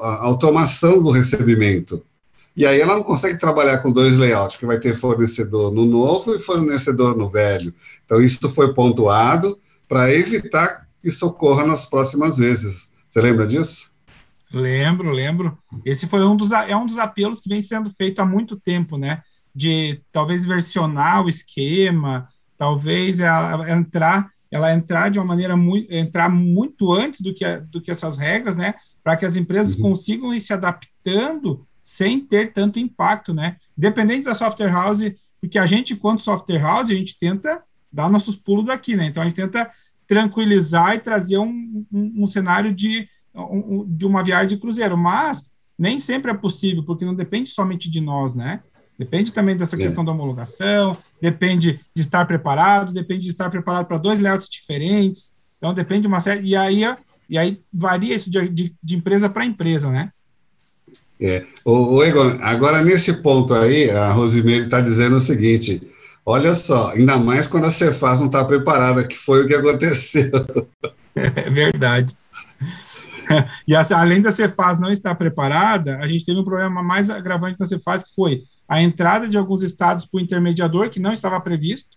a 0.00 0.24
automação 0.24 1.02
do 1.02 1.10
recebimento. 1.10 2.02
E 2.56 2.64
aí 2.64 2.80
ela 2.80 2.94
não 2.94 3.02
consegue 3.02 3.38
trabalhar 3.38 3.78
com 3.78 3.92
dois 3.92 4.16
layouts, 4.16 4.56
que 4.56 4.64
vai 4.64 4.78
ter 4.78 4.94
fornecedor 4.94 5.70
no 5.70 5.84
novo 5.84 6.34
e 6.34 6.38
fornecedor 6.38 7.16
no 7.16 7.28
velho. 7.28 7.74
Então, 8.04 8.22
isso 8.22 8.48
foi 8.48 8.72
pontuado 8.72 9.58
para 9.86 10.10
evitar 10.12 10.86
que 11.02 11.08
isso 11.08 11.26
ocorra 11.26 11.66
nas 11.66 11.84
próximas 11.84 12.38
vezes. 12.38 12.90
Você 13.06 13.20
lembra 13.20 13.46
disso? 13.46 13.92
Lembro, 14.52 15.10
lembro. 15.10 15.58
Esse 15.84 16.06
foi 16.06 16.24
um 16.24 16.36
dos, 16.36 16.52
é 16.52 16.76
um 16.76 16.86
dos 16.86 16.96
apelos 16.96 17.40
que 17.40 17.48
vem 17.48 17.60
sendo 17.60 17.90
feito 17.90 18.20
há 18.20 18.24
muito 18.24 18.56
tempo, 18.56 18.96
né? 18.96 19.20
De 19.54 20.00
talvez 20.12 20.44
versionar 20.44 21.24
o 21.24 21.28
esquema, 21.28 22.28
talvez 22.56 23.20
ela 23.20 23.70
entrar, 23.70 24.30
ela 24.54 24.72
entrar 24.72 25.10
de 25.10 25.18
uma 25.18 25.24
maneira 25.24 25.56
muito, 25.56 25.92
entrar 25.92 26.28
muito 26.28 26.92
antes 26.92 27.20
do 27.20 27.34
que, 27.34 27.44
do 27.62 27.80
que 27.80 27.90
essas 27.90 28.16
regras, 28.16 28.54
né? 28.54 28.74
Para 29.02 29.16
que 29.16 29.26
as 29.26 29.36
empresas 29.36 29.74
uhum. 29.74 29.82
consigam 29.82 30.32
ir 30.32 30.38
se 30.38 30.52
adaptando 30.52 31.60
sem 31.82 32.20
ter 32.20 32.52
tanto 32.52 32.78
impacto, 32.78 33.34
né? 33.34 33.56
Dependente 33.76 34.26
da 34.26 34.34
software 34.34 34.70
house, 34.70 35.02
porque 35.40 35.58
a 35.58 35.66
gente, 35.66 35.94
enquanto 35.94 36.22
software 36.22 36.60
house, 36.60 36.92
a 36.92 36.94
gente 36.94 37.18
tenta 37.18 37.64
dar 37.92 38.08
nossos 38.08 38.36
pulos 38.36 38.66
daqui, 38.66 38.94
né? 38.94 39.06
Então 39.06 39.24
a 39.24 39.26
gente 39.26 39.34
tenta 39.34 39.68
tranquilizar 40.06 40.94
e 40.94 41.00
trazer 41.00 41.38
um, 41.38 41.84
um, 41.92 42.22
um 42.22 42.26
cenário 42.28 42.72
de 42.72 43.08
de 43.88 44.06
uma 44.06 44.22
viagem 44.22 44.50
de 44.50 44.56
cruzeiro, 44.58 44.96
mas 44.96 45.42
nem 45.76 45.98
sempre 45.98 46.30
é 46.30 46.34
possível, 46.34 46.84
porque 46.84 47.04
não 47.04 47.16
depende 47.16 47.50
somente 47.50 47.90
de 47.90 48.00
nós, 48.00 48.36
né? 48.36 48.62
Depende 48.98 49.32
também 49.32 49.56
dessa 49.56 49.74
é. 49.76 49.78
questão 49.78 50.04
da 50.04 50.12
homologação, 50.12 50.96
depende 51.20 51.80
de 51.94 52.02
estar 52.02 52.24
preparado, 52.26 52.92
depende 52.92 53.22
de 53.22 53.28
estar 53.28 53.50
preparado 53.50 53.86
para 53.86 53.98
dois 53.98 54.20
layouts 54.20 54.48
diferentes, 54.48 55.32
então 55.58 55.74
depende 55.74 56.02
de 56.02 56.08
uma 56.08 56.20
série, 56.20 56.46
e 56.46 56.54
aí, 56.54 56.82
e 57.28 57.36
aí 57.36 57.60
varia 57.72 58.14
isso 58.14 58.30
de, 58.30 58.48
de, 58.48 58.74
de 58.82 58.96
empresa 58.96 59.28
para 59.28 59.44
empresa, 59.44 59.90
né? 59.90 60.10
É. 61.20 61.44
O, 61.64 61.96
o 61.96 62.04
Egon, 62.04 62.38
agora 62.42 62.82
nesse 62.82 63.14
ponto 63.14 63.54
aí, 63.54 63.90
a 63.90 64.12
Rosimeire 64.12 64.64
está 64.64 64.80
dizendo 64.80 65.16
o 65.16 65.20
seguinte, 65.20 65.82
olha 66.24 66.54
só, 66.54 66.90
ainda 66.90 67.18
mais 67.18 67.46
quando 67.46 67.66
a 67.66 67.70
Cefaz 67.70 68.20
não 68.20 68.26
está 68.26 68.44
preparada, 68.44 69.06
que 69.06 69.16
foi 69.16 69.44
o 69.44 69.46
que 69.46 69.54
aconteceu. 69.54 70.30
É 71.16 71.48
verdade. 71.48 72.12
e 73.68 73.76
assim, 73.76 73.94
além 73.94 74.20
da 74.20 74.32
Cefaz 74.32 74.80
não 74.80 74.90
estar 74.90 75.14
preparada, 75.14 75.96
a 75.98 76.08
gente 76.08 76.24
teve 76.24 76.40
um 76.40 76.44
problema 76.44 76.82
mais 76.82 77.08
agravante 77.08 77.56
na 77.56 77.64
Cefaz, 77.64 78.02
que 78.02 78.12
foi 78.16 78.42
a 78.68 78.82
entrada 78.82 79.28
de 79.28 79.36
alguns 79.36 79.62
estados 79.62 80.06
para 80.06 80.18
o 80.18 80.20
intermediador, 80.20 80.90
que 80.90 81.00
não 81.00 81.12
estava 81.12 81.40
previsto, 81.40 81.96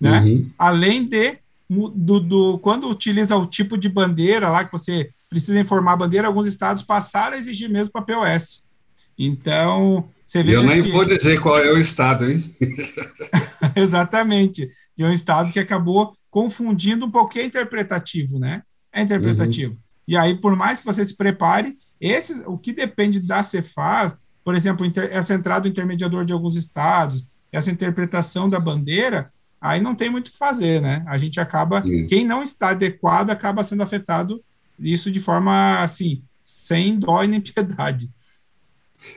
né? 0.00 0.20
Uhum. 0.20 0.50
Além 0.58 1.06
de, 1.06 1.38
do, 1.68 2.20
do, 2.20 2.58
quando 2.58 2.88
utiliza 2.88 3.36
o 3.36 3.46
tipo 3.46 3.78
de 3.78 3.88
bandeira 3.88 4.48
lá, 4.48 4.64
que 4.64 4.72
você 4.72 5.10
precisa 5.30 5.58
informar 5.58 5.92
a 5.92 5.96
bandeira, 5.96 6.28
alguns 6.28 6.46
estados 6.46 6.82
passaram 6.82 7.36
a 7.36 7.38
exigir 7.38 7.68
mesmo 7.70 7.92
para 7.92 8.02
POS. 8.02 8.62
Então, 9.18 10.08
você 10.24 10.42
vê. 10.42 10.56
Eu 10.56 10.62
nem 10.62 10.82
que... 10.82 10.90
vou 10.90 11.04
dizer 11.04 11.40
qual 11.40 11.58
é 11.58 11.72
o 11.72 11.78
estado, 11.78 12.28
hein? 12.28 12.42
Exatamente. 13.76 14.70
De 14.96 15.04
um 15.04 15.12
estado 15.12 15.52
que 15.52 15.58
acabou 15.58 16.16
confundindo 16.30 17.06
um 17.06 17.10
pouquinho 17.10 17.46
interpretativo, 17.46 18.38
né? 18.38 18.62
É 18.92 19.02
interpretativo. 19.02 19.72
Uhum. 19.74 19.78
E 20.06 20.16
aí, 20.16 20.34
por 20.34 20.56
mais 20.56 20.80
que 20.80 20.86
você 20.86 21.04
se 21.04 21.16
prepare, 21.16 21.76
esses, 22.00 22.42
o 22.46 22.58
que 22.58 22.72
depende 22.72 23.20
da 23.20 23.42
Cefaz, 23.42 24.14
por 24.44 24.54
exemplo, 24.54 24.86
essa 25.10 25.34
entrada 25.34 25.62
do 25.62 25.68
intermediador 25.68 26.24
de 26.24 26.32
alguns 26.32 26.56
estados, 26.56 27.24
essa 27.50 27.70
interpretação 27.70 28.48
da 28.48 28.60
bandeira, 28.60 29.32
aí 29.60 29.80
não 29.80 29.94
tem 29.94 30.10
muito 30.10 30.28
o 30.28 30.32
que 30.32 30.38
fazer, 30.38 30.80
né? 30.80 31.02
A 31.06 31.16
gente 31.16 31.40
acaba, 31.40 31.84
Sim. 31.84 32.06
quem 32.06 32.26
não 32.26 32.42
está 32.42 32.70
adequado 32.70 33.30
acaba 33.30 33.64
sendo 33.64 33.82
afetado, 33.82 34.42
isso 34.78 35.10
de 35.10 35.20
forma, 35.20 35.82
assim, 35.82 36.22
sem 36.42 36.98
dó 36.98 37.24
e 37.24 37.28
nem 37.28 37.40
piedade. 37.40 38.10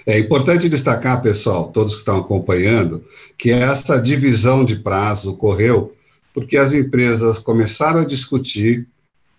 É 0.06 0.18
importante 0.18 0.70
destacar, 0.70 1.22
pessoal, 1.22 1.72
todos 1.72 1.94
que 1.94 2.00
estão 2.00 2.18
acompanhando, 2.18 3.04
que 3.38 3.52
essa 3.52 4.02
divisão 4.02 4.64
de 4.64 4.78
prazo 4.78 5.32
ocorreu 5.32 5.94
porque 6.38 6.56
as 6.56 6.72
empresas 6.72 7.40
começaram 7.40 8.02
a 8.02 8.06
discutir 8.06 8.88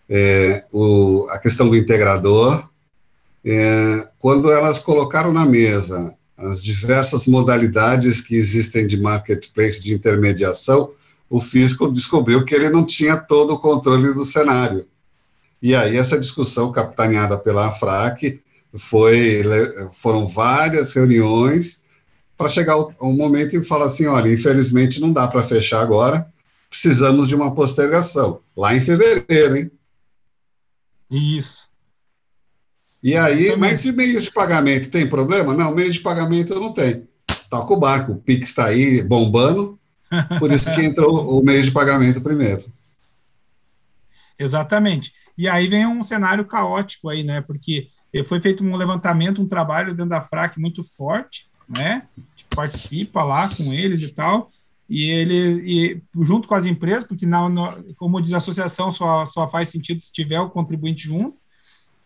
é, 0.09 0.65
o, 0.73 1.29
a 1.31 1.39
questão 1.39 1.69
do 1.69 1.77
integrador, 1.77 2.69
é, 3.51 4.05
quando 4.19 4.53
elas 4.53 4.79
colocaram 4.79 5.33
na 5.33 5.47
mesa 5.47 6.15
as 6.37 6.63
diversas 6.63 7.27
modalidades 7.27 8.21
que 8.21 8.37
existem 8.37 8.87
de 8.87 9.01
marketplace, 9.01 9.83
de 9.83 9.95
intermediação, 9.95 10.93
o 11.31 11.41
fisco 11.41 11.91
descobriu 11.91 12.45
que 12.45 12.55
ele 12.55 12.69
não 12.69 12.85
tinha 12.85 13.17
todo 13.17 13.55
o 13.55 13.59
controle 13.59 14.13
do 14.13 14.25
cenário. 14.25 14.87
E 15.63 15.75
aí 15.75 15.97
essa 15.97 16.21
discussão 16.21 16.71
capitaneada 16.71 17.39
pela 17.39 17.67
AFRAC 17.67 18.39
foi, 18.77 19.43
foram 19.95 20.27
várias 20.27 20.93
reuniões 20.93 21.81
para 22.37 22.49
chegar 22.49 22.77
um 22.77 23.17
momento 23.17 23.57
e 23.57 23.65
falar 23.65 23.87
assim, 23.87 24.07
olha, 24.07 24.33
infelizmente 24.33 25.01
não 25.01 25.11
dá 25.11 25.27
para 25.27 25.43
fechar 25.43 25.81
agora, 25.81 26.31
precisamos 26.69 27.29
de 27.29 27.35
uma 27.35 27.55
postergação, 27.55 28.41
lá 28.55 28.77
em 28.77 28.81
fevereiro, 28.81 29.57
hein? 29.57 29.71
Isso. 31.11 31.58
E 33.03 33.17
aí, 33.17 33.55
mas 33.57 33.85
e 33.85 33.93
meios 33.93 34.25
de 34.25 34.33
pagamento 34.33 34.91
tem 34.91 35.09
problema? 35.09 35.55
Não, 35.55 35.75
meios 35.75 35.95
de 35.95 36.01
pagamento 36.01 36.55
não 36.55 36.73
tem. 36.73 37.07
Toca 37.51 37.73
o 37.73 37.79
barco, 37.79 38.13
o 38.13 38.17
Pix 38.17 38.49
está 38.49 38.67
aí 38.67 39.03
bombando, 39.03 39.79
por 40.39 40.53
isso 40.53 40.73
que 40.75 40.83
entrou 40.83 41.39
o 41.39 41.43
meio 41.45 41.63
de 41.63 41.71
pagamento 41.71 42.21
primeiro. 42.21 42.65
Exatamente. 44.39 45.13
E 45.37 45.49
aí 45.49 45.69
vem 45.69 45.87
um 45.87 46.03
cenário 46.03 46.45
caótico 46.45 47.09
aí, 47.09 47.23
né? 47.23 47.41
Porque 47.41 47.89
foi 48.27 48.41
feito 48.41 48.65
um 48.65 48.77
levantamento, 48.77 49.41
um 49.41 49.49
trabalho 49.49 49.95
dentro 49.95 50.11
da 50.11 50.21
FRAC 50.21 50.59
muito 50.59 50.83
forte, 50.83 51.47
né? 51.69 52.03
participa 52.55 53.23
lá 53.23 53.49
com 53.49 53.73
eles 53.73 54.03
e 54.03 54.13
tal 54.13 54.51
e 54.89 55.11
ele 55.11 55.35
e, 55.61 56.03
junto 56.25 56.49
com 56.49 56.55
as 56.55 56.65
empresas, 56.65 57.05
porque 57.05 57.27
na, 57.27 57.49
no, 57.49 57.95
como 57.95 58.21
diz 58.21 58.33
a 58.33 58.39
associação, 58.39 58.91
só, 58.91 59.27
só 59.27 59.47
faz 59.47 59.69
sentido 59.69 60.01
se 60.01 60.11
tiver 60.11 60.41
o 60.41 60.49
contribuinte 60.49 61.07
junto, 61.07 61.37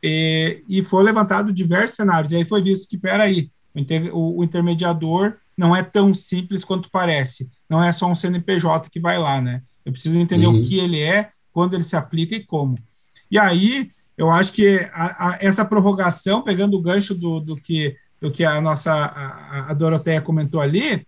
e, 0.02 0.62
e 0.68 0.82
foi 0.82 1.04
levantado 1.04 1.52
diversos 1.52 1.96
cenários, 1.96 2.32
e 2.32 2.36
aí 2.36 2.44
foi 2.44 2.62
visto 2.62 2.88
que, 2.88 2.98
peraí, 2.98 3.50
o, 3.74 3.78
inter, 3.78 4.14
o, 4.14 4.38
o 4.38 4.44
intermediador 4.44 5.36
não 5.56 5.76
é 5.76 5.82
tão 5.82 6.12
simples 6.12 6.64
quanto 6.64 6.90
parece, 6.90 7.50
não 7.68 7.82
é 7.82 7.92
só 7.92 8.06
um 8.10 8.14
CNPJ 8.14 8.90
que 8.90 8.98
vai 8.98 9.18
lá, 9.18 9.40
né? 9.40 9.62
Eu 9.84 9.92
preciso 9.92 10.18
entender 10.18 10.46
uhum. 10.46 10.60
o 10.60 10.62
que 10.62 10.78
ele 10.78 11.00
é, 11.00 11.30
quando 11.52 11.74
ele 11.74 11.84
se 11.84 11.96
aplica 11.96 12.34
e 12.34 12.44
como. 12.44 12.78
E 13.30 13.38
aí, 13.38 13.90
eu 14.16 14.30
acho 14.30 14.52
que 14.52 14.88
a, 14.92 15.30
a, 15.30 15.38
essa 15.40 15.64
prorrogação, 15.64 16.42
pegando 16.42 16.76
o 16.76 16.82
gancho 16.82 17.14
do, 17.14 17.40
do, 17.40 17.56
que, 17.56 17.96
do 18.20 18.30
que 18.30 18.44
a 18.44 18.60
nossa 18.60 18.92
a, 18.92 19.70
a 19.70 19.74
Doroteia 19.74 20.20
comentou 20.20 20.60
ali, 20.60 21.06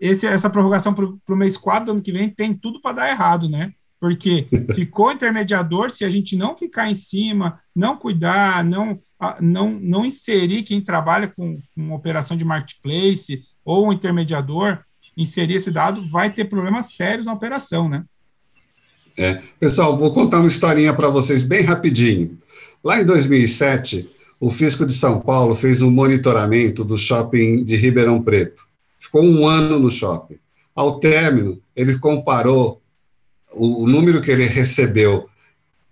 esse, 0.00 0.26
essa 0.26 0.50
prorrogação 0.50 0.92
para 0.92 1.04
o 1.04 1.36
mês 1.36 1.56
4 1.56 1.86
do 1.86 1.92
ano 1.92 2.02
que 2.02 2.12
vem 2.12 2.28
tem 2.28 2.52
tudo 2.54 2.80
para 2.80 2.96
dar 2.96 3.10
errado, 3.10 3.48
né? 3.48 3.72
Porque 4.04 4.46
ficou 4.74 5.10
intermediador, 5.10 5.90
se 5.90 6.04
a 6.04 6.10
gente 6.10 6.36
não 6.36 6.54
ficar 6.54 6.90
em 6.90 6.94
cima, 6.94 7.58
não 7.74 7.96
cuidar, 7.96 8.62
não, 8.62 9.00
não, 9.40 9.70
não 9.70 10.04
inserir 10.04 10.62
quem 10.62 10.82
trabalha 10.82 11.26
com, 11.26 11.58
com 11.74 11.94
operação 11.94 12.36
de 12.36 12.44
marketplace 12.44 13.42
ou 13.64 13.86
um 13.86 13.92
intermediador, 13.94 14.80
inserir 15.16 15.54
esse 15.54 15.70
dado, 15.70 16.06
vai 16.10 16.30
ter 16.30 16.44
problemas 16.44 16.94
sérios 16.94 17.24
na 17.24 17.32
operação, 17.32 17.88
né? 17.88 18.04
É. 19.16 19.40
Pessoal, 19.58 19.96
vou 19.96 20.10
contar 20.10 20.40
uma 20.40 20.48
historinha 20.48 20.92
para 20.92 21.08
vocês 21.08 21.42
bem 21.42 21.62
rapidinho. 21.62 22.36
Lá 22.84 23.00
em 23.00 23.06
2007, 23.06 24.06
o 24.38 24.50
Fisco 24.50 24.84
de 24.84 24.92
São 24.92 25.18
Paulo 25.18 25.54
fez 25.54 25.80
um 25.80 25.90
monitoramento 25.90 26.84
do 26.84 26.98
shopping 26.98 27.64
de 27.64 27.74
Ribeirão 27.74 28.20
Preto 28.20 28.64
ficou 29.14 29.22
um 29.22 29.46
ano 29.46 29.78
no 29.78 29.90
shopping. 29.90 30.38
Ao 30.74 30.98
término, 30.98 31.60
ele 31.76 31.96
comparou 31.98 32.82
o, 33.54 33.82
o 33.82 33.86
número 33.86 34.20
que 34.20 34.30
ele 34.30 34.46
recebeu 34.46 35.28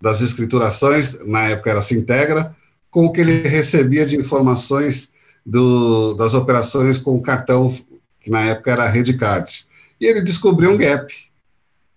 das 0.01 0.21
escriturações, 0.21 1.25
na 1.25 1.43
época 1.43 1.69
era 1.69 1.81
Sintegra, 1.81 2.55
com 2.89 3.05
o 3.05 3.11
que 3.11 3.21
ele 3.21 3.47
recebia 3.47 4.05
de 4.05 4.15
informações 4.15 5.11
do, 5.45 6.13
das 6.13 6.33
operações 6.33 6.97
com 6.97 7.15
o 7.15 7.21
cartão, 7.21 7.73
que 8.19 8.29
na 8.29 8.41
época 8.41 8.71
era 8.71 8.87
Redcard. 8.87 9.65
E 9.99 10.05
ele 10.05 10.21
descobriu 10.21 10.71
um 10.71 10.77
gap 10.77 11.13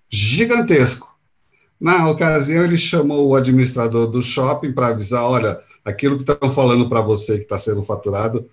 gigantesco. 0.08 1.16
Na 1.80 2.08
ocasião, 2.08 2.64
ele 2.64 2.78
chamou 2.78 3.28
o 3.28 3.35
administrador 3.35 4.06
do 4.06 4.23
shopping 4.23 4.73
para 4.73 4.88
avisar: 4.88 5.25
olha, 5.25 5.61
aquilo 5.85 6.16
que 6.16 6.30
estão 6.30 6.50
falando 6.50 6.88
para 6.88 7.00
você 7.00 7.37
que 7.37 7.42
está 7.42 7.58
sendo 7.58 7.82
faturado 7.82 8.49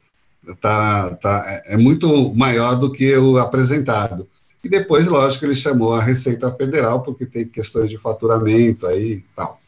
tá, 0.59 1.15
tá, 1.15 1.43
é, 1.47 1.75
é 1.75 1.77
muito 1.77 2.33
maior 2.35 2.75
do 2.75 2.91
que 2.91 3.15
o 3.15 3.37
apresentado. 3.37 4.27
E 4.63 4.69
depois, 4.69 5.07
lógico, 5.07 5.45
ele 5.45 5.55
chamou 5.55 5.93
a 5.93 6.01
Receita 6.01 6.49
Federal, 6.51 7.01
porque 7.01 7.25
tem 7.25 7.45
questões 7.45 7.89
de 7.89 7.97
faturamento 7.97 8.87
aí 8.87 9.13
e 9.13 9.25
tal. 9.35 9.59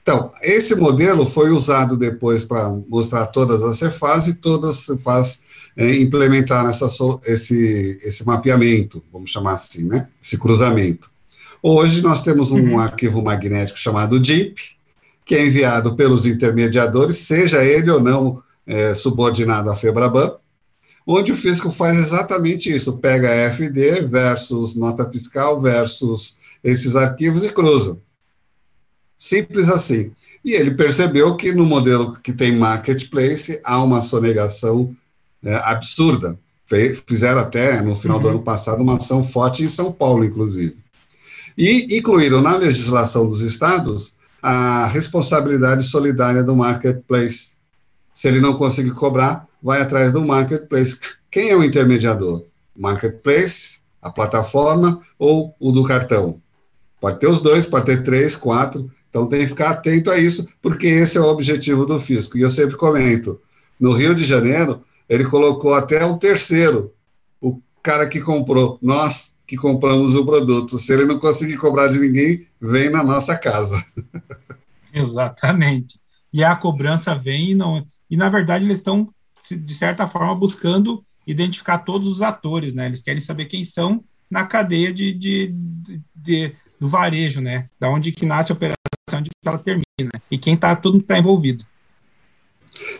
Então, 0.00 0.30
esse 0.42 0.74
modelo 0.74 1.24
foi 1.24 1.50
usado 1.50 1.96
depois 1.96 2.44
para 2.44 2.68
mostrar 2.88 3.26
todas 3.26 3.62
as 3.62 3.78
Cefas 3.78 4.28
e 4.28 4.34
todas 4.34 4.70
as 4.70 4.84
Cefas 4.84 5.42
é, 5.76 5.96
implementaram 5.96 6.68
essa, 6.68 6.86
esse, 7.26 7.98
esse 8.02 8.26
mapeamento, 8.26 9.02
vamos 9.12 9.30
chamar 9.30 9.52
assim, 9.52 9.86
né? 9.86 10.08
Esse 10.22 10.38
cruzamento. 10.38 11.10
Hoje 11.62 12.02
nós 12.02 12.20
temos 12.20 12.52
um 12.52 12.60
uhum. 12.60 12.78
arquivo 12.78 13.22
magnético 13.22 13.78
chamado 13.78 14.20
DIP, 14.20 14.76
que 15.24 15.34
é 15.34 15.46
enviado 15.46 15.96
pelos 15.96 16.26
intermediadores, 16.26 17.16
seja 17.16 17.64
ele 17.64 17.90
ou 17.90 17.98
não 18.00 18.42
é, 18.66 18.92
subordinado 18.92 19.70
à 19.70 19.76
FEBRABAN, 19.76 20.36
onde 21.06 21.32
o 21.32 21.36
fisco 21.36 21.70
faz 21.70 21.98
exatamente 21.98 22.74
isso, 22.74 22.98
pega 22.98 23.50
FD 23.50 24.02
versus 24.02 24.74
nota 24.74 25.10
fiscal 25.10 25.60
versus 25.60 26.38
esses 26.62 26.96
arquivos 26.96 27.44
e 27.44 27.52
cruza. 27.52 27.98
Simples 29.18 29.68
assim. 29.68 30.12
E 30.44 30.52
ele 30.52 30.72
percebeu 30.72 31.36
que 31.36 31.52
no 31.52 31.64
modelo 31.64 32.12
que 32.14 32.32
tem 32.32 32.56
marketplace 32.56 33.60
há 33.64 33.82
uma 33.82 34.00
sonegação 34.00 34.94
é, 35.42 35.54
absurda. 35.56 36.38
Fizeram 37.06 37.40
até, 37.40 37.80
no 37.82 37.94
final 37.94 38.16
uhum. 38.16 38.22
do 38.22 38.28
ano 38.30 38.42
passado, 38.42 38.82
uma 38.82 38.96
ação 38.96 39.22
forte 39.22 39.62
em 39.62 39.68
São 39.68 39.92
Paulo, 39.92 40.24
inclusive. 40.24 40.76
E 41.56 41.96
incluíram 41.96 42.40
na 42.40 42.56
legislação 42.56 43.26
dos 43.28 43.42
estados 43.42 44.16
a 44.42 44.86
responsabilidade 44.86 45.84
solidária 45.84 46.42
do 46.42 46.56
marketplace. 46.56 47.56
Se 48.12 48.28
ele 48.28 48.40
não 48.40 48.54
conseguir 48.54 48.92
cobrar, 48.92 49.46
vai 49.64 49.80
atrás 49.80 50.12
do 50.12 50.22
marketplace. 50.22 51.00
Quem 51.30 51.48
é 51.48 51.56
o 51.56 51.64
intermediador? 51.64 52.44
Marketplace, 52.76 53.78
a 54.02 54.10
plataforma 54.10 55.00
ou 55.18 55.56
o 55.58 55.72
do 55.72 55.82
cartão? 55.84 56.38
Pode 57.00 57.18
ter 57.18 57.26
os 57.26 57.40
dois, 57.40 57.64
pode 57.64 57.86
ter 57.86 58.02
três, 58.02 58.36
quatro. 58.36 58.92
Então 59.08 59.26
tem 59.26 59.40
que 59.40 59.46
ficar 59.46 59.70
atento 59.70 60.10
a 60.10 60.18
isso, 60.18 60.46
porque 60.60 60.86
esse 60.86 61.16
é 61.16 61.20
o 61.20 61.28
objetivo 61.28 61.86
do 61.86 61.98
fisco. 61.98 62.36
E 62.36 62.42
eu 62.42 62.50
sempre 62.50 62.76
comento: 62.76 63.40
no 63.80 63.92
Rio 63.92 64.14
de 64.14 64.22
Janeiro, 64.22 64.82
ele 65.08 65.24
colocou 65.24 65.72
até 65.72 66.04
um 66.04 66.18
terceiro, 66.18 66.92
o 67.40 67.58
cara 67.82 68.06
que 68.06 68.20
comprou, 68.20 68.78
nós 68.82 69.34
que 69.46 69.56
compramos 69.56 70.14
o 70.14 70.24
produto. 70.24 70.78
Se 70.78 70.92
ele 70.92 71.04
não 71.04 71.18
conseguir 71.18 71.56
cobrar 71.56 71.88
de 71.88 71.98
ninguém, 72.00 72.46
vem 72.60 72.90
na 72.90 73.02
nossa 73.02 73.36
casa. 73.36 73.82
Exatamente. 74.92 75.98
E 76.32 76.42
a 76.42 76.56
cobrança 76.56 77.14
vem 77.14 77.50
e 77.50 77.54
não. 77.54 77.86
E 78.10 78.16
na 78.16 78.28
verdade 78.28 78.64
eles 78.64 78.78
estão, 78.78 79.13
de 79.50 79.74
certa 79.74 80.06
forma, 80.06 80.34
buscando 80.34 81.04
identificar 81.26 81.78
todos 81.78 82.08
os 82.08 82.22
atores, 82.22 82.74
né? 82.74 82.86
Eles 82.86 83.02
querem 83.02 83.20
saber 83.20 83.46
quem 83.46 83.64
são 83.64 84.04
na 84.30 84.44
cadeia 84.44 84.92
de, 84.92 85.12
de, 85.12 85.48
de, 85.48 86.00
de 86.14 86.56
do 86.80 86.88
varejo, 86.88 87.40
né? 87.40 87.68
Da 87.78 87.88
onde 87.88 88.12
que 88.12 88.26
nasce 88.26 88.52
a 88.52 88.54
operação 88.54 88.74
onde 89.14 89.30
ela 89.44 89.58
termina, 89.58 90.10
e 90.30 90.38
quem 90.38 90.54
está, 90.54 90.74
tudo 90.74 90.98
está 90.98 91.18
envolvido. 91.18 91.64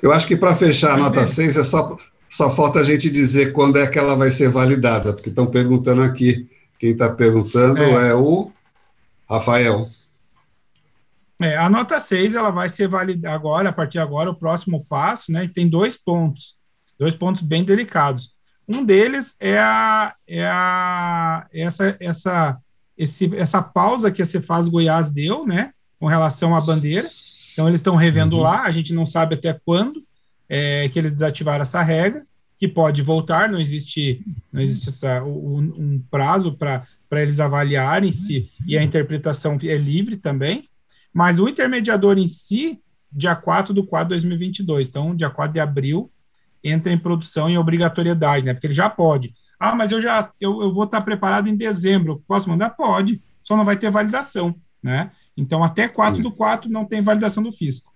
Eu 0.03 0.13
acho 0.13 0.27
que 0.27 0.37
para 0.37 0.55
fechar 0.55 0.93
a 0.93 0.97
nota 0.97 1.25
6 1.25 1.57
é 1.57 1.63
só, 1.63 1.97
só 2.29 2.51
falta 2.51 2.79
a 2.79 2.83
gente 2.83 3.11
dizer 3.11 3.53
quando 3.53 3.79
é 3.79 3.87
que 3.87 3.99
ela 3.99 4.15
vai 4.15 4.31
ser 4.31 4.49
validada, 4.49 5.13
porque 5.13 5.31
estão 5.31 5.47
perguntando 5.47 6.03
aqui. 6.03 6.49
Quem 6.79 6.91
está 6.91 7.09
perguntando 7.09 7.83
é. 7.83 8.11
é. 8.11 8.15
o 8.15 8.53
Rafael. 9.29 9.89
É, 11.45 11.57
a 11.57 11.69
nota 11.69 11.99
6 11.99 12.35
ela 12.35 12.51
vai 12.51 12.69
ser 12.69 12.89
validada 12.89 13.35
agora, 13.35 13.69
a 13.69 13.73
partir 13.73 13.93
de 13.93 13.99
agora, 13.99 14.31
o 14.31 14.35
próximo 14.35 14.85
passo, 14.89 15.31
né? 15.31 15.51
Tem 15.53 15.69
dois 15.69 15.97
pontos, 15.97 16.57
dois 16.99 17.15
pontos 17.15 17.43
bem 17.43 17.65
delicados. 17.65 18.33
Um 18.67 18.85
deles 18.85 19.37
é 19.39 19.59
a, 19.59 20.15
é 20.27 20.47
a 20.47 21.47
essa, 21.53 21.97
essa, 22.01 22.59
esse, 22.97 23.37
essa 23.37 23.63
pausa 23.63 24.11
que 24.11 24.23
a 24.23 24.25
Cefaz 24.25 24.69
Goiás 24.69 25.11
deu, 25.11 25.47
né? 25.47 25.73
com 26.05 26.09
relação 26.09 26.55
à 26.55 26.61
bandeira. 26.61 27.09
Então, 27.53 27.67
eles 27.67 27.81
estão 27.81 27.97
revendo 27.97 28.37
uhum. 28.37 28.43
lá, 28.43 28.65
a 28.65 28.71
gente 28.71 28.93
não 28.93 29.07
sabe 29.07 29.37
até 29.37 29.59
quando 29.65 30.05
é, 30.47 30.87
que 30.91 30.99
eles 30.99 31.13
desativaram 31.13 31.63
essa 31.63 31.83
regra, 31.83 32.27
que 32.59 32.69
pode 32.69 33.01
voltar, 33.01 33.51
não 33.51 33.59
existe, 33.59 34.21
não 34.53 34.61
existe 34.61 34.91
essa, 34.91 35.25
um, 35.25 35.59
um 35.59 36.03
prazo 36.11 36.53
para 36.53 36.85
eles 37.13 37.41
avaliarem 37.41 38.13
se, 38.13 38.51
e 38.67 38.77
a 38.77 38.83
interpretação 38.83 39.59
é 39.63 39.79
livre 39.79 40.19
também, 40.19 40.69
mas 41.15 41.39
o 41.39 41.49
intermediador 41.49 42.19
em 42.19 42.27
si, 42.27 42.83
dia 43.11 43.37
4 43.37 43.73
do 43.73 43.87
4 43.87 44.07
de 44.07 44.27
2022, 44.27 44.89
então, 44.89 45.15
dia 45.15 45.31
4 45.31 45.55
de 45.55 45.61
abril, 45.61 46.11
entra 46.63 46.93
em 46.93 46.99
produção 46.99 47.49
em 47.49 47.57
obrigatoriedade, 47.57 48.45
né, 48.45 48.53
porque 48.53 48.67
ele 48.67 48.75
já 48.75 48.91
pode. 48.91 49.33
Ah, 49.61 49.75
mas 49.75 49.93
eu 49.93 50.01
já, 50.01 50.31
eu, 50.41 50.61
eu 50.61 50.75
vou 50.75 50.85
estar 50.85 51.01
preparado 51.03 51.49
em 51.49 51.57
dezembro, 51.57 52.25
posso 52.27 52.49
mandar? 52.49 52.71
Pode, 52.71 53.23
só 53.45 53.57
não 53.57 53.65
vai 53.65 53.77
ter 53.77 53.91
validação, 53.91 54.55
né? 54.83 55.13
Então, 55.37 55.63
até 55.63 55.87
4 55.87 56.23
do 56.23 56.33
4 56.33 56.71
não 56.71 56.85
tem 56.85 57.01
validação 57.01 57.43
do 57.43 57.53
fisco. 57.53 57.95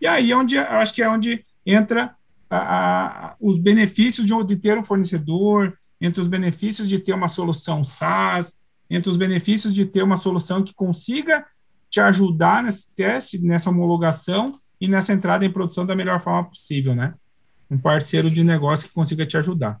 E 0.00 0.06
aí, 0.06 0.30
é 0.30 0.36
onde, 0.36 0.56
acho 0.56 0.94
que 0.94 1.02
é 1.02 1.08
onde 1.08 1.44
entra 1.66 2.14
a, 2.48 3.26
a, 3.28 3.34
os 3.40 3.58
benefícios 3.58 4.26
de, 4.26 4.44
de 4.44 4.56
ter 4.56 4.78
um 4.78 4.84
fornecedor, 4.84 5.76
entre 6.00 6.20
os 6.20 6.26
benefícios 6.26 6.88
de 6.88 6.98
ter 6.98 7.12
uma 7.12 7.28
solução 7.28 7.84
SaaS, 7.84 8.56
entre 8.88 9.10
os 9.10 9.16
benefícios 9.16 9.74
de 9.74 9.84
ter 9.84 10.02
uma 10.02 10.16
solução 10.16 10.62
que 10.62 10.74
consiga 10.74 11.44
te 11.90 12.00
ajudar 12.00 12.62
nesse 12.62 12.88
teste, 12.94 13.38
nessa 13.38 13.70
homologação 13.70 14.58
e 14.80 14.88
nessa 14.88 15.12
entrada 15.12 15.44
em 15.44 15.52
produção 15.52 15.84
da 15.84 15.96
melhor 15.96 16.20
forma 16.20 16.48
possível, 16.48 16.94
né? 16.94 17.14
Um 17.70 17.78
parceiro 17.78 18.30
de 18.30 18.42
negócio 18.42 18.88
que 18.88 18.94
consiga 18.94 19.26
te 19.26 19.36
ajudar. 19.36 19.80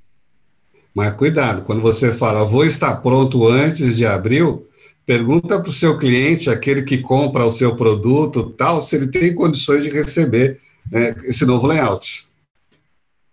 Mas 0.94 1.12
cuidado, 1.14 1.62
quando 1.62 1.80
você 1.80 2.12
fala, 2.12 2.44
vou 2.44 2.64
estar 2.64 2.96
pronto 2.96 3.46
antes 3.46 3.96
de 3.96 4.04
abril, 4.04 4.68
Pergunta 5.10 5.60
para 5.60 5.68
o 5.68 5.72
seu 5.72 5.98
cliente, 5.98 6.48
aquele 6.48 6.82
que 6.82 6.98
compra 6.98 7.44
o 7.44 7.50
seu 7.50 7.74
produto, 7.74 8.50
tal, 8.50 8.80
se 8.80 8.94
ele 8.94 9.08
tem 9.08 9.34
condições 9.34 9.82
de 9.82 9.90
receber 9.90 10.60
né, 10.88 11.10
esse 11.24 11.44
novo 11.44 11.66
layout. 11.66 12.28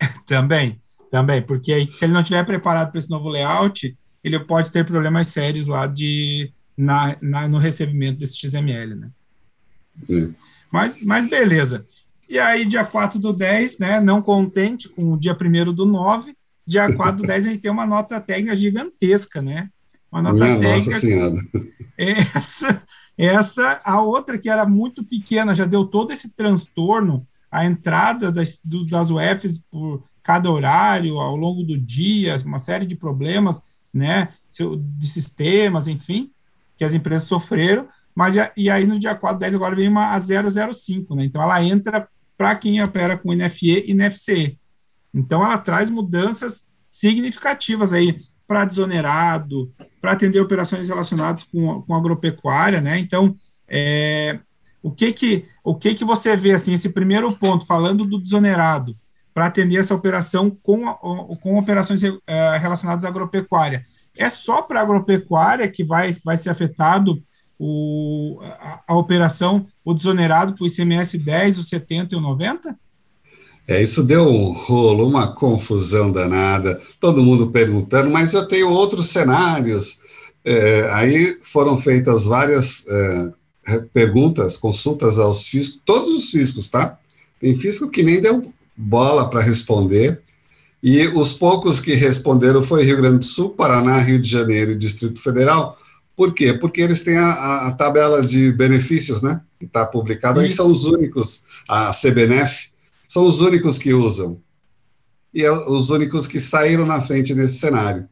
Também, 0.25 0.81
também, 1.11 1.41
porque 1.41 1.71
aí, 1.71 1.87
se 1.87 2.05
ele 2.05 2.13
não 2.13 2.21
estiver 2.21 2.43
preparado 2.45 2.89
para 2.89 2.97
esse 2.97 3.09
novo 3.09 3.29
layout, 3.29 3.95
ele 4.23 4.39
pode 4.39 4.71
ter 4.71 4.85
problemas 4.85 5.27
sérios 5.27 5.67
lá 5.67 5.85
de, 5.85 6.51
na, 6.77 7.17
na 7.21 7.47
no 7.47 7.57
recebimento 7.57 8.19
desse 8.19 8.37
XML, 8.37 8.95
né? 8.95 9.09
Mas, 10.71 11.03
mas 11.03 11.27
beleza. 11.27 11.85
E 12.29 12.37
aí, 12.37 12.65
dia 12.65 12.85
4 12.85 13.19
do 13.19 13.33
10, 13.33 13.79
né, 13.79 13.99
não 13.99 14.21
contente 14.21 14.89
com 14.89 15.13
o 15.13 15.17
dia 15.17 15.35
1 15.35 15.73
do 15.73 15.85
9, 15.85 16.35
dia 16.65 16.93
4 16.93 17.21
do 17.21 17.27
10 17.27 17.47
a 17.47 17.49
gente 17.49 17.61
tem 17.61 17.71
uma 17.71 17.85
nota 17.85 18.19
técnica 18.19 18.55
gigantesca, 18.55 19.41
né? 19.41 19.69
Uma 20.11 20.21
nota 20.21 20.43
Minha 20.43 20.59
técnica. 20.59 20.75
Nossa 20.75 20.99
Senhora. 20.99 21.35
Essa, 21.97 22.83
essa, 23.17 23.81
a 23.83 24.01
outra 24.01 24.37
que 24.37 24.49
era 24.49 24.65
muito 24.67 25.03
pequena, 25.03 25.55
já 25.55 25.65
deu 25.65 25.85
todo 25.85 26.11
esse 26.11 26.29
transtorno, 26.29 27.25
a 27.49 27.65
entrada 27.65 28.31
das, 28.31 28.59
do, 28.63 28.85
das 28.85 29.09
UFs 29.09 29.59
por 29.71 30.03
cada 30.21 30.51
horário, 30.51 31.17
ao 31.17 31.35
longo 31.35 31.63
do 31.63 31.77
dia, 31.77 32.35
uma 32.45 32.59
série 32.59 32.85
de 32.85 32.95
problemas, 32.95 33.61
né, 33.93 34.29
de 34.97 35.07
sistemas, 35.07 35.87
enfim, 35.87 36.29
que 36.77 36.83
as 36.83 36.93
empresas 36.93 37.27
sofreram, 37.27 37.87
mas 38.15 38.35
e 38.55 38.69
aí 38.69 38.85
no 38.85 38.99
dia 38.99 39.15
4, 39.15 39.39
10 39.39 39.55
agora 39.55 39.75
vem 39.75 39.87
uma 39.87 40.13
a 40.13 40.19
005, 40.19 41.15
né, 41.15 41.25
então 41.25 41.41
ela 41.41 41.63
entra 41.63 42.07
para 42.37 42.55
quem 42.55 42.81
opera 42.83 43.17
com 43.17 43.33
NFE 43.33 43.85
e 43.87 43.93
NFCE. 43.93 44.57
Então 45.13 45.43
ela 45.43 45.57
traz 45.57 45.89
mudanças 45.89 46.65
significativas 46.91 47.93
aí 47.93 48.21
para 48.47 48.65
desonerado, 48.65 49.73
para 49.99 50.13
atender 50.13 50.39
operações 50.39 50.87
relacionadas 50.87 51.43
com, 51.43 51.81
com 51.81 51.95
agropecuária, 51.95 52.79
né? 52.79 52.97
Então, 52.97 53.35
é, 53.67 54.39
o 54.81 54.91
que 54.91 55.11
que 55.11 55.45
o 55.63 55.75
que 55.75 55.93
que 55.93 56.05
você 56.05 56.37
vê 56.37 56.53
assim 56.53 56.73
esse 56.73 56.89
primeiro 56.89 57.31
ponto 57.33 57.65
falando 57.65 58.05
do 58.05 58.21
desonerado 58.21 58.95
para 59.33 59.47
atender 59.47 59.77
essa 59.77 59.93
operação 59.93 60.49
com, 60.49 60.85
com 61.41 61.59
operações 61.59 62.01
uh, 62.03 62.21
relacionadas 62.59 63.05
à 63.05 63.07
agropecuária 63.07 63.85
é 64.17 64.29
só 64.29 64.61
para 64.61 64.81
agropecuária 64.81 65.69
que 65.69 65.83
vai 65.83 66.15
vai 66.23 66.37
ser 66.37 66.49
afetado 66.49 67.21
o, 67.59 68.39
a, 68.59 68.81
a 68.87 68.97
operação 68.97 69.65
o 69.83 69.93
desonerado 69.93 70.53
o 70.59 70.67
ICMS 70.67 71.17
10, 71.17 71.57
o 71.59 71.63
70 71.63 72.15
e 72.15 72.17
o 72.17 72.21
90? 72.21 72.77
É, 73.67 73.81
isso 73.81 74.01
deu 74.01 74.23
um 74.23 74.53
rolo, 74.53 75.07
uma 75.07 75.33
confusão 75.33 76.09
danada, 76.09 76.81
todo 77.01 77.23
mundo 77.23 77.51
perguntando, 77.51 78.09
mas 78.09 78.33
eu 78.33 78.47
tenho 78.47 78.69
outros 78.69 79.07
cenários. 79.07 79.99
É, 80.45 80.89
aí 80.93 81.37
foram 81.41 81.75
feitas 81.75 82.25
várias 82.25 82.85
é, 82.87 83.79
perguntas, 83.93 84.55
consultas 84.55 85.19
aos 85.19 85.45
fiscos, 85.47 85.81
todos 85.85 86.09
os 86.13 86.31
fiscos, 86.31 86.69
tá? 86.69 86.97
Tem 87.41 87.53
fisco 87.53 87.89
que 87.89 88.01
nem 88.01 88.21
deu 88.21 88.53
bola 88.75 89.29
para 89.29 89.41
responder, 89.41 90.21
e 90.81 91.07
os 91.07 91.33
poucos 91.33 91.79
que 91.79 91.93
responderam 91.93 92.61
foi 92.61 92.83
Rio 92.83 92.97
Grande 92.97 93.19
do 93.19 93.25
Sul, 93.25 93.49
Paraná, 93.49 93.97
Rio 93.97 94.21
de 94.21 94.29
Janeiro 94.29 94.71
e 94.71 94.77
Distrito 94.77 95.19
Federal. 95.19 95.77
Por 96.15 96.33
quê? 96.33 96.53
Porque 96.53 96.81
eles 96.81 97.01
têm 97.01 97.17
a, 97.17 97.67
a 97.67 97.71
tabela 97.71 98.21
de 98.21 98.51
benefícios, 98.51 99.21
né? 99.21 99.41
Que 99.59 99.65
está 99.65 99.85
publicada, 99.85 100.41
aí 100.41 100.49
são 100.49 100.71
os 100.71 100.85
únicos, 100.85 101.43
a 101.67 101.91
CBNF, 101.91 102.69
são 103.07 103.25
os 103.25 103.41
únicos 103.41 103.77
que 103.77 103.93
usam. 103.93 104.39
E 105.33 105.43
é 105.43 105.51
os 105.51 105.89
únicos 105.89 106.27
que 106.27 106.39
saíram 106.39 106.85
na 106.85 107.01
frente 107.01 107.33
nesse 107.33 107.59
cenário. 107.59 108.07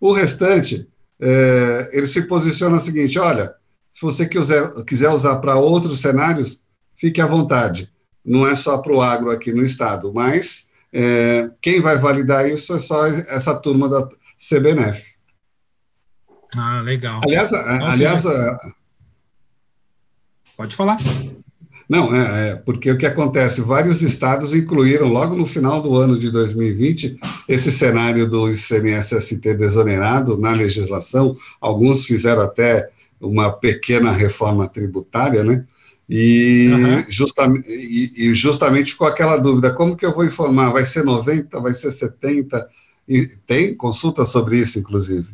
O 0.00 0.12
restante, 0.12 0.88
é, 1.20 1.90
ele 1.92 2.06
se 2.06 2.22
posiciona 2.22 2.76
o 2.76 2.80
seguinte: 2.80 3.18
olha, 3.18 3.54
se 3.92 4.02
você 4.02 4.26
quiser, 4.26 4.70
quiser 4.84 5.10
usar 5.10 5.36
para 5.36 5.56
outros 5.56 6.00
cenários, 6.00 6.62
fique 6.96 7.20
à 7.20 7.26
vontade. 7.26 7.90
Não 8.24 8.46
é 8.46 8.54
só 8.54 8.78
para 8.78 8.92
o 8.92 9.02
agro 9.02 9.30
aqui 9.30 9.52
no 9.52 9.62
estado, 9.62 10.12
mas 10.14 10.68
é, 10.92 11.50
quem 11.60 11.80
vai 11.80 11.96
validar 11.96 12.48
isso 12.48 12.74
é 12.74 12.78
só 12.78 13.06
essa 13.06 13.54
turma 13.54 13.88
da 13.88 14.08
CBNF. 14.38 15.12
Ah, 16.56 16.80
legal. 16.82 17.20
Aliás, 17.24 17.52
aliás 17.52 18.26
é... 18.26 18.56
pode 20.56 20.76
falar. 20.76 20.98
Não, 21.88 22.14
é, 22.14 22.50
é, 22.50 22.56
porque 22.56 22.90
o 22.90 22.96
que 22.96 23.06
acontece? 23.06 23.60
Vários 23.60 24.02
estados 24.02 24.54
incluíram, 24.54 25.08
logo 25.08 25.36
no 25.36 25.44
final 25.44 25.80
do 25.80 25.96
ano 25.96 26.18
de 26.18 26.30
2020, 26.30 27.18
esse 27.48 27.70
cenário 27.70 28.26
do 28.26 28.50
ICMS-ST 28.50 29.54
desonerado 29.54 30.38
na 30.38 30.52
legislação. 30.52 31.36
Alguns 31.60 32.06
fizeram 32.06 32.42
até 32.42 32.88
uma 33.20 33.50
pequena 33.52 34.10
reforma 34.10 34.66
tributária, 34.68 35.44
né? 35.44 35.64
E, 36.14 36.68
uhum. 36.68 37.04
justamente, 37.08 37.66
e, 37.70 38.28
e, 38.28 38.34
justamente 38.34 38.92
ficou 38.92 39.06
aquela 39.06 39.38
dúvida: 39.38 39.72
como 39.72 39.96
que 39.96 40.04
eu 40.04 40.12
vou 40.12 40.26
informar? 40.26 40.70
Vai 40.70 40.84
ser 40.84 41.04
90? 41.04 41.58
Vai 41.58 41.72
ser 41.72 41.90
70? 41.90 42.68
E 43.08 43.26
tem 43.46 43.74
consulta 43.74 44.22
sobre 44.22 44.58
isso, 44.58 44.78
inclusive. 44.78 45.28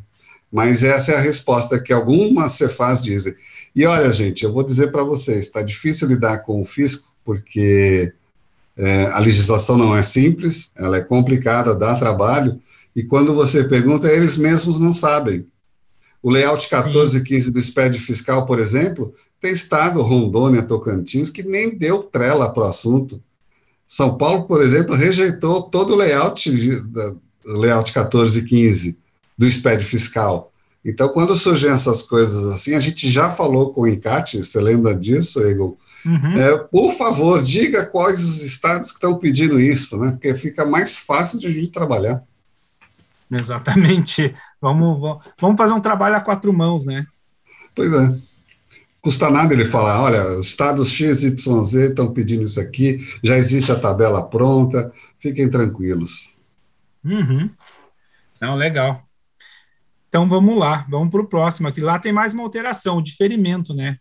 Mas 0.53 0.85
essa 0.85 1.11
é 1.11 1.17
a 1.17 1.21
resposta 1.21 1.81
que 1.81 1.93
algumas 1.93 2.53
Cefaz 2.53 3.03
dizem. 3.03 3.35
E 3.75 3.85
olha, 3.85 4.13
gente, 4.13 4.45
eu 4.45 4.53
vou 4.53 4.63
dizer 4.63 4.93
para 4.93 5.03
vocês: 5.03 5.47
está 5.47 5.63
difícil 5.63 6.07
lidar 6.07 6.39
com 6.45 6.61
o 6.61 6.65
fisco, 6.65 7.13
porque 7.25 8.13
é, 8.77 9.07
a 9.07 9.19
legislação 9.19 9.77
não 9.77 9.97
é 9.97 10.03
simples, 10.05 10.71
ela 10.77 10.99
é 10.99 11.01
complicada, 11.01 11.75
dá 11.75 11.97
trabalho, 11.97 12.63
e 12.95 13.03
quando 13.03 13.35
você 13.35 13.65
pergunta, 13.65 14.07
eles 14.07 14.37
mesmos 14.37 14.79
não 14.79 14.93
sabem. 14.93 15.45
O 16.29 16.31
layout 16.31 16.69
14 16.69 17.17
e 17.17 17.23
15 17.23 17.53
do 17.55 17.59
SPED 17.59 17.99
fiscal, 17.99 18.45
por 18.45 18.59
exemplo, 18.59 19.15
tem 19.41 19.51
estado 19.51 20.03
Rondônia, 20.03 20.61
Tocantins, 20.61 21.31
que 21.31 21.43
nem 21.43 21.79
deu 21.79 22.03
trela 22.03 22.53
para 22.53 22.65
o 22.65 22.67
assunto. 22.67 23.19
São 23.87 24.19
Paulo, 24.19 24.47
por 24.47 24.61
exemplo, 24.61 24.95
rejeitou 24.95 25.63
todo 25.63 25.95
o 25.95 25.97
layout, 25.97 26.53
layout 27.47 27.95
14 27.95 28.41
e 28.41 28.45
15 28.45 28.99
do 29.39 29.51
SPED 29.51 29.83
fiscal. 29.83 30.53
Então, 30.85 31.09
quando 31.09 31.35
surgem 31.35 31.71
essas 31.71 32.03
coisas 32.03 32.45
assim, 32.45 32.75
a 32.75 32.81
gente 32.81 33.09
já 33.09 33.31
falou 33.31 33.73
com 33.73 33.81
o 33.81 33.89
INCAT, 33.89 34.37
você 34.37 34.61
lembra 34.61 34.95
disso, 34.95 35.41
Egon? 35.41 35.79
Uhum. 36.05 36.35
É, 36.35 36.59
por 36.59 36.91
favor, 36.91 37.43
diga 37.43 37.87
quais 37.87 38.23
os 38.23 38.43
estados 38.43 38.91
que 38.91 38.99
estão 38.99 39.19
pedindo 39.19 39.59
isso, 39.59 39.97
né? 39.97 40.11
Porque 40.11 40.35
fica 40.35 40.67
mais 40.67 40.99
fácil 40.99 41.39
de 41.39 41.47
a 41.47 41.51
gente 41.51 41.71
trabalhar. 41.71 42.23
Exatamente. 43.39 44.35
Vamos, 44.61 45.21
vamos 45.41 45.57
fazer 45.57 45.73
um 45.73 45.81
trabalho 45.81 46.17
a 46.17 46.21
quatro 46.21 46.53
mãos, 46.53 46.85
né? 46.85 47.07
Pois 47.75 47.93
é. 47.93 48.19
Custa 49.01 49.31
nada 49.31 49.55
ele 49.55 49.65
falar, 49.65 50.03
olha, 50.03 50.27
os 50.27 50.47
estados 50.47 50.91
X, 50.91 51.23
Y, 51.23 51.65
Z 51.65 51.89
estão 51.91 52.13
pedindo 52.13 52.45
isso 52.45 52.61
aqui, 52.61 52.99
já 53.23 53.37
existe 53.37 53.71
a 53.71 53.79
tabela 53.79 54.29
pronta, 54.29 54.93
fiquem 55.19 55.49
tranquilos. 55.49 56.35
Uhum. 57.05 57.49
Não, 58.41 58.57
legal. 58.57 59.09
Então 60.09 60.29
vamos 60.29 60.59
lá, 60.59 60.85
vamos 60.89 61.11
para 61.11 61.21
o 61.21 61.27
próximo 61.27 61.69
aqui. 61.69 61.81
Lá 61.81 61.99
tem 61.99 62.13
mais 62.13 62.33
uma 62.33 62.43
alteração, 62.43 62.97
o 62.97 63.03
diferimento, 63.03 63.73
né? 63.73 63.99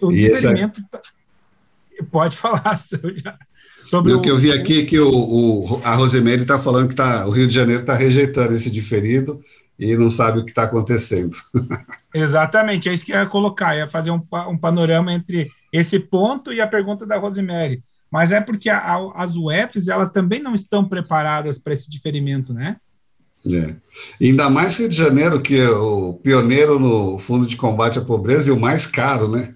O 0.00 0.10
é 0.10 0.14
diferimento. 0.14 0.80
É... 0.92 2.02
Pode 2.04 2.36
falar, 2.38 2.78
já. 3.16 3.38
Sobre 3.82 4.12
o 4.12 4.20
que 4.20 4.30
eu 4.30 4.36
vi 4.36 4.52
aqui 4.52 4.84
que 4.84 4.98
o, 4.98 5.10
o 5.10 5.80
a 5.84 5.94
Rosemary 5.94 6.42
está 6.42 6.58
falando 6.58 6.88
que 6.88 6.94
tá, 6.94 7.26
o 7.26 7.30
Rio 7.30 7.46
de 7.46 7.54
Janeiro 7.54 7.80
está 7.80 7.94
rejeitando 7.94 8.54
esse 8.54 8.70
diferido 8.70 9.40
e 9.78 9.96
não 9.96 10.10
sabe 10.10 10.40
o 10.40 10.44
que 10.44 10.50
está 10.50 10.64
acontecendo. 10.64 11.36
Exatamente, 12.12 12.88
é 12.88 12.92
isso 12.92 13.04
que 13.04 13.12
eu 13.12 13.16
ia 13.16 13.26
colocar, 13.26 13.76
ia 13.76 13.86
fazer 13.86 14.10
um, 14.10 14.20
um 14.48 14.58
panorama 14.58 15.12
entre 15.12 15.50
esse 15.72 15.98
ponto 15.98 16.52
e 16.52 16.60
a 16.60 16.66
pergunta 16.66 17.06
da 17.06 17.16
Rosemary. 17.16 17.82
Mas 18.10 18.32
é 18.32 18.40
porque 18.40 18.70
a, 18.70 18.78
a, 18.78 19.22
as 19.22 19.36
UFs, 19.36 19.88
elas 19.88 20.10
também 20.10 20.42
não 20.42 20.54
estão 20.54 20.88
preparadas 20.88 21.58
para 21.58 21.74
esse 21.74 21.90
diferimento, 21.90 22.52
né? 22.52 22.76
É. 23.52 23.76
Ainda 24.20 24.50
mais 24.50 24.76
Rio 24.78 24.88
de 24.88 24.96
Janeiro, 24.96 25.40
que 25.40 25.58
é 25.58 25.70
o 25.70 26.14
pioneiro 26.14 26.80
no 26.80 27.18
Fundo 27.18 27.46
de 27.46 27.56
Combate 27.56 27.98
à 27.98 28.02
Pobreza 28.02 28.50
e 28.50 28.52
o 28.52 28.58
mais 28.58 28.86
caro, 28.86 29.28
né? 29.28 29.48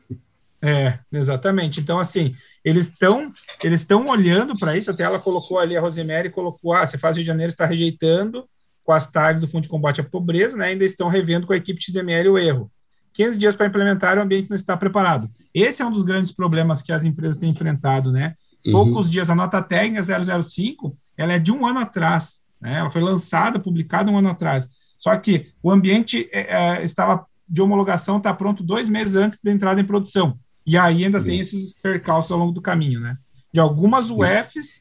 É, 0.64 0.98
exatamente. 1.10 1.80
Então, 1.80 1.98
assim, 1.98 2.36
eles 2.64 2.88
estão 2.88 3.32
eles 3.64 3.80
estão 3.80 4.06
olhando 4.06 4.56
para 4.56 4.76
isso, 4.76 4.90
até 4.90 5.02
ela 5.02 5.18
colocou 5.18 5.58
ali, 5.58 5.76
a 5.76 5.80
Rosemary 5.80 6.30
colocou, 6.30 6.72
ah, 6.72 6.86
você 6.86 6.96
faz 6.96 7.16
Rio 7.16 7.24
de 7.24 7.26
Janeiro 7.26 7.50
está 7.50 7.66
rejeitando 7.66 8.44
com 8.84 8.92
as 8.92 9.10
tags 9.10 9.40
do 9.40 9.48
Fundo 9.48 9.64
de 9.64 9.68
Combate 9.68 10.00
à 10.00 10.04
Pobreza, 10.04 10.56
né, 10.56 10.66
ainda 10.66 10.84
estão 10.84 11.08
revendo 11.08 11.46
com 11.46 11.52
a 11.52 11.56
equipe 11.56 11.82
XML 11.82 12.28
o 12.28 12.38
erro. 12.38 12.70
15 13.12 13.38
dias 13.38 13.54
para 13.54 13.66
implementar, 13.66 14.16
o 14.16 14.22
ambiente 14.22 14.48
não 14.48 14.56
está 14.56 14.76
preparado. 14.76 15.28
Esse 15.52 15.82
é 15.82 15.86
um 15.86 15.90
dos 15.90 16.02
grandes 16.02 16.32
problemas 16.32 16.82
que 16.82 16.92
as 16.92 17.04
empresas 17.04 17.36
têm 17.36 17.50
enfrentado, 17.50 18.10
né? 18.10 18.34
Uhum. 18.64 18.72
Poucos 18.72 19.10
dias, 19.10 19.28
a 19.28 19.34
nota 19.34 19.60
técnica 19.62 20.02
005, 20.42 20.96
ela 21.16 21.34
é 21.34 21.38
de 21.38 21.52
um 21.52 21.66
ano 21.66 21.80
atrás, 21.80 22.40
né? 22.60 22.78
Ela 22.78 22.90
foi 22.90 23.02
lançada, 23.02 23.58
publicada 23.58 24.10
um 24.10 24.16
ano 24.16 24.30
atrás. 24.30 24.66
Só 24.98 25.14
que 25.16 25.48
o 25.62 25.70
ambiente 25.70 26.28
é, 26.32 26.78
é 26.78 26.84
estava 26.84 27.26
de 27.46 27.60
homologação, 27.60 28.16
está 28.16 28.32
pronto 28.32 28.62
dois 28.62 28.88
meses 28.88 29.14
antes 29.14 29.38
da 29.42 29.50
entrada 29.50 29.80
em 29.80 29.84
produção. 29.84 30.38
E 30.64 30.76
aí 30.76 31.04
ainda 31.04 31.22
tem 31.22 31.40
esses 31.40 31.72
percalços 31.72 32.30
ao 32.30 32.38
longo 32.38 32.52
do 32.52 32.60
caminho, 32.60 33.00
né? 33.00 33.16
De 33.52 33.60
algumas 33.60 34.10
UFs 34.10 34.80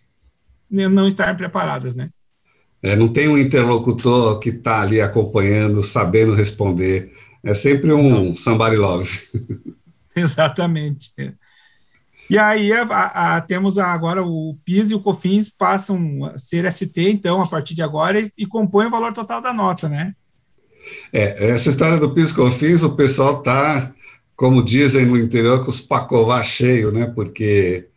não 0.69 1.07
estarem 1.07 1.35
preparadas, 1.35 1.95
né? 1.95 2.09
É, 2.83 2.95
não 2.95 3.07
tem 3.07 3.27
um 3.27 3.37
interlocutor 3.37 4.39
que 4.39 4.49
está 4.49 4.81
ali 4.81 5.01
acompanhando, 5.01 5.83
sabendo 5.83 6.33
responder. 6.33 7.11
É 7.43 7.53
sempre 7.53 7.91
um 7.91 8.09
não. 8.09 8.35
somebody 8.35 8.75
love. 8.75 9.09
Exatamente. 10.15 11.11
E 12.29 12.37
aí 12.37 12.71
a, 12.73 12.83
a, 12.83 13.35
a, 13.35 13.41
temos 13.41 13.77
agora 13.77 14.23
o 14.23 14.57
PIS 14.65 14.91
e 14.91 14.95
o 14.95 15.01
COFINS 15.01 15.49
passam 15.49 16.25
a 16.25 16.37
ser 16.37 16.71
ST, 16.71 17.09
então, 17.09 17.41
a 17.41 17.47
partir 17.47 17.75
de 17.75 17.81
agora, 17.81 18.19
e, 18.19 18.31
e 18.37 18.45
compõem 18.45 18.87
o 18.87 18.91
valor 18.91 19.13
total 19.13 19.41
da 19.41 19.53
nota, 19.53 19.89
né? 19.89 20.13
É, 21.13 21.51
essa 21.51 21.69
história 21.69 21.97
do 21.97 22.11
PIS 22.11 22.31
e 22.31 22.35
COFINS, 22.35 22.83
o 22.83 22.95
pessoal 22.95 23.39
está 23.39 23.93
como 24.41 24.63
dizem 24.63 25.05
no 25.05 25.19
interior, 25.19 25.63
com 25.63 25.69
os 25.69 25.79
pacová 25.79 26.41
cheio, 26.41 26.91
né? 26.91 27.05
Porque 27.05 27.87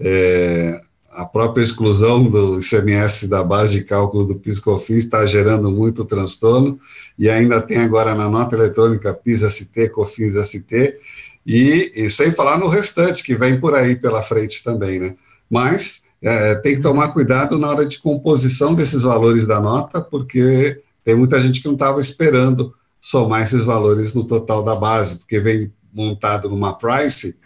é, 0.00 0.80
a 1.12 1.24
própria 1.24 1.62
exclusão 1.62 2.24
do 2.24 2.58
ICMS 2.58 3.28
da 3.28 3.44
base 3.44 3.74
de 3.74 3.84
cálculo 3.84 4.26
do 4.26 4.34
PIS/COFINS 4.34 5.04
está 5.04 5.24
gerando 5.24 5.70
muito 5.70 6.04
transtorno 6.04 6.80
e 7.16 7.30
ainda 7.30 7.60
tem 7.60 7.76
agora 7.76 8.12
na 8.12 8.28
nota 8.28 8.56
eletrônica 8.56 9.14
PIS-ST, 9.14 9.90
COFINS-ST 9.90 10.98
e, 11.46 11.92
e, 11.94 12.10
sem 12.10 12.32
falar 12.32 12.58
no 12.58 12.66
restante 12.66 13.22
que 13.22 13.36
vem 13.36 13.60
por 13.60 13.72
aí 13.72 13.94
pela 13.94 14.20
frente 14.20 14.64
também, 14.64 14.98
né? 14.98 15.14
Mas 15.48 16.06
é, 16.20 16.56
tem 16.56 16.74
que 16.74 16.82
tomar 16.82 17.10
cuidado 17.10 17.56
na 17.56 17.70
hora 17.70 17.86
de 17.86 18.00
composição 18.00 18.74
desses 18.74 19.02
valores 19.02 19.46
da 19.46 19.60
nota, 19.60 20.00
porque 20.00 20.82
tem 21.04 21.14
muita 21.14 21.40
gente 21.40 21.60
que 21.60 21.68
não 21.68 21.74
estava 21.74 22.00
esperando 22.00 22.74
somar 23.00 23.42
esses 23.42 23.62
valores 23.64 24.12
no 24.12 24.24
total 24.24 24.64
da 24.64 24.74
base, 24.74 25.20
porque 25.20 25.38
vem 25.38 25.70
montado 25.94 26.48
numa 26.48 26.76
price, 26.76 27.38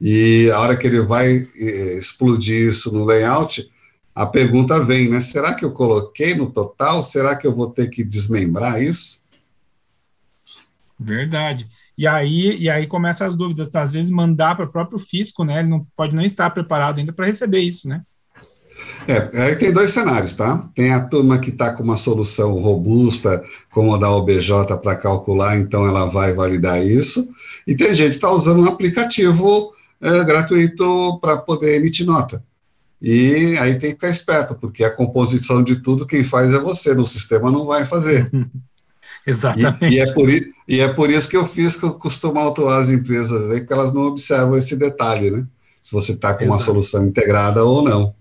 e 0.00 0.50
a 0.50 0.60
hora 0.60 0.76
que 0.76 0.86
ele 0.86 1.00
vai 1.00 1.36
eh, 1.36 1.98
explodir 1.98 2.68
isso 2.68 2.92
no 2.92 3.04
layout, 3.04 3.70
a 4.14 4.26
pergunta 4.26 4.82
vem, 4.82 5.08
né? 5.08 5.20
Será 5.20 5.54
que 5.54 5.64
eu 5.64 5.72
coloquei 5.72 6.34
no 6.34 6.50
total? 6.50 7.02
Será 7.02 7.36
que 7.36 7.46
eu 7.46 7.54
vou 7.54 7.70
ter 7.70 7.90
que 7.90 8.02
desmembrar 8.02 8.82
isso? 8.82 9.20
Verdade. 10.98 11.68
E 11.96 12.06
aí, 12.06 12.56
e 12.58 12.70
aí 12.70 12.86
começam 12.86 13.26
as 13.26 13.34
dúvidas, 13.34 13.68
tá? 13.68 13.82
às 13.82 13.90
vezes 13.90 14.10
mandar 14.10 14.54
para 14.54 14.64
o 14.64 14.70
próprio 14.70 14.98
fisco, 14.98 15.44
né? 15.44 15.60
Ele 15.60 15.68
não 15.68 15.86
pode 15.96 16.14
nem 16.14 16.24
estar 16.24 16.50
preparado 16.50 16.98
ainda 16.98 17.12
para 17.12 17.26
receber 17.26 17.60
isso, 17.60 17.88
né? 17.88 18.02
É, 19.06 19.42
aí 19.42 19.56
tem 19.56 19.72
dois 19.72 19.90
cenários, 19.90 20.34
tá? 20.34 20.68
Tem 20.74 20.92
a 20.92 21.00
turma 21.00 21.38
que 21.38 21.50
está 21.50 21.72
com 21.72 21.82
uma 21.82 21.96
solução 21.96 22.52
robusta, 22.54 23.42
como 23.70 23.94
a 23.94 23.98
da 23.98 24.10
OBJ 24.10 24.76
para 24.82 24.96
calcular, 24.96 25.58
então 25.58 25.86
ela 25.86 26.06
vai 26.06 26.32
validar 26.32 26.84
isso, 26.84 27.28
e 27.66 27.74
tem 27.74 27.94
gente 27.94 28.10
que 28.10 28.16
está 28.16 28.30
usando 28.30 28.62
um 28.62 28.68
aplicativo 28.68 29.72
é, 30.00 30.24
gratuito 30.24 31.18
para 31.20 31.36
poder 31.36 31.76
emitir 31.76 32.06
nota. 32.06 32.42
E 33.00 33.56
aí 33.58 33.78
tem 33.78 33.90
que 33.90 33.94
ficar 33.94 34.10
esperto, 34.10 34.54
porque 34.54 34.84
a 34.84 34.90
composição 34.90 35.62
de 35.62 35.76
tudo 35.76 36.06
quem 36.06 36.22
faz 36.22 36.52
é 36.52 36.58
você, 36.58 36.94
no 36.94 37.06
sistema 37.06 37.50
não 37.50 37.64
vai 37.64 37.86
fazer. 37.86 38.30
Exatamente. 39.26 39.94
E, 39.94 39.96
e, 39.96 40.00
é 40.00 40.12
por, 40.12 40.30
e 40.30 40.80
é 40.80 40.88
por 40.88 41.10
isso 41.10 41.28
que 41.28 41.36
eu 41.36 41.44
fiz 41.44 41.76
que 41.76 41.84
eu 41.84 41.94
costumo 41.94 42.38
autuar 42.38 42.78
as 42.78 42.90
empresas 42.90 43.50
aí, 43.50 43.60
porque 43.60 43.72
elas 43.72 43.92
não 43.92 44.02
observam 44.02 44.56
esse 44.56 44.76
detalhe, 44.76 45.30
né? 45.30 45.46
Se 45.80 45.92
você 45.92 46.12
está 46.12 46.34
com 46.34 46.44
Exato. 46.44 46.52
uma 46.52 46.58
solução 46.58 47.06
integrada 47.06 47.64
ou 47.64 47.82
não. 47.82 48.14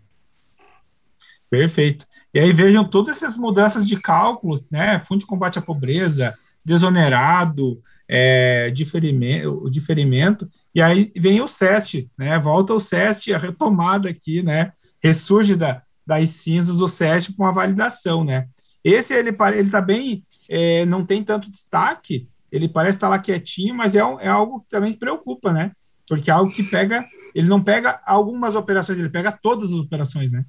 Perfeito. 1.50 2.06
E 2.34 2.40
aí 2.40 2.54
vejam 2.54 2.88
todas 2.88 3.18
essas 3.18 3.38
mudanças 3.38 3.88
de 3.88 4.00
cálculos, 4.00 4.64
né? 4.70 5.02
Fundo 5.06 5.22
de 5.22 5.26
combate 5.26 5.58
à 5.58 5.62
pobreza, 5.62 6.36
desonerado, 6.64 7.82
é, 8.08 8.70
diferimento, 8.70 9.64
o 9.64 9.70
diferimento, 9.70 10.48
e 10.74 10.82
aí 10.82 11.12
vem 11.16 11.42
o 11.42 11.48
SEST, 11.48 12.10
né? 12.18 12.38
Volta 12.38 12.74
o 12.74 12.80
SEST, 12.80 13.34
a 13.34 13.38
retomada 13.38 14.10
aqui, 14.10 14.44
né? 14.44 14.72
Ressurge 15.02 15.56
da, 15.56 15.82
das 16.06 16.30
cinzas 16.30 16.82
o 16.82 16.88
SEST 16.88 17.34
com 17.34 17.46
a 17.46 17.52
validação, 17.52 18.24
né? 18.24 18.48
Esse 18.84 19.14
ele 19.14 19.36
ele 19.56 19.70
tá 19.70 19.82
bem, 19.82 20.24
é, 20.50 20.86
não 20.86 21.06
tem 21.06 21.24
tanto 21.24 21.50
destaque, 21.50 22.28
ele 22.52 22.68
parece 22.68 22.98
estar 22.98 23.08
tá 23.08 23.12
lá 23.12 23.20
quietinho, 23.20 23.76
mas 23.76 23.96
é, 23.96 24.00
é 24.00 24.28
algo 24.28 24.62
que 24.62 24.70
também 24.70 24.94
preocupa, 24.94 25.52
né? 25.52 25.72
Porque 26.08 26.30
é 26.30 26.34
algo 26.34 26.52
que 26.52 26.64
pega, 26.64 27.06
ele 27.36 27.48
não 27.48 27.64
pega 27.64 28.02
algumas 28.06 28.56
operações, 28.56 28.98
ele 28.98 29.10
pega 29.10 29.32
todas 29.32 29.72
as 29.72 29.80
operações, 29.80 30.32
né? 30.32 30.44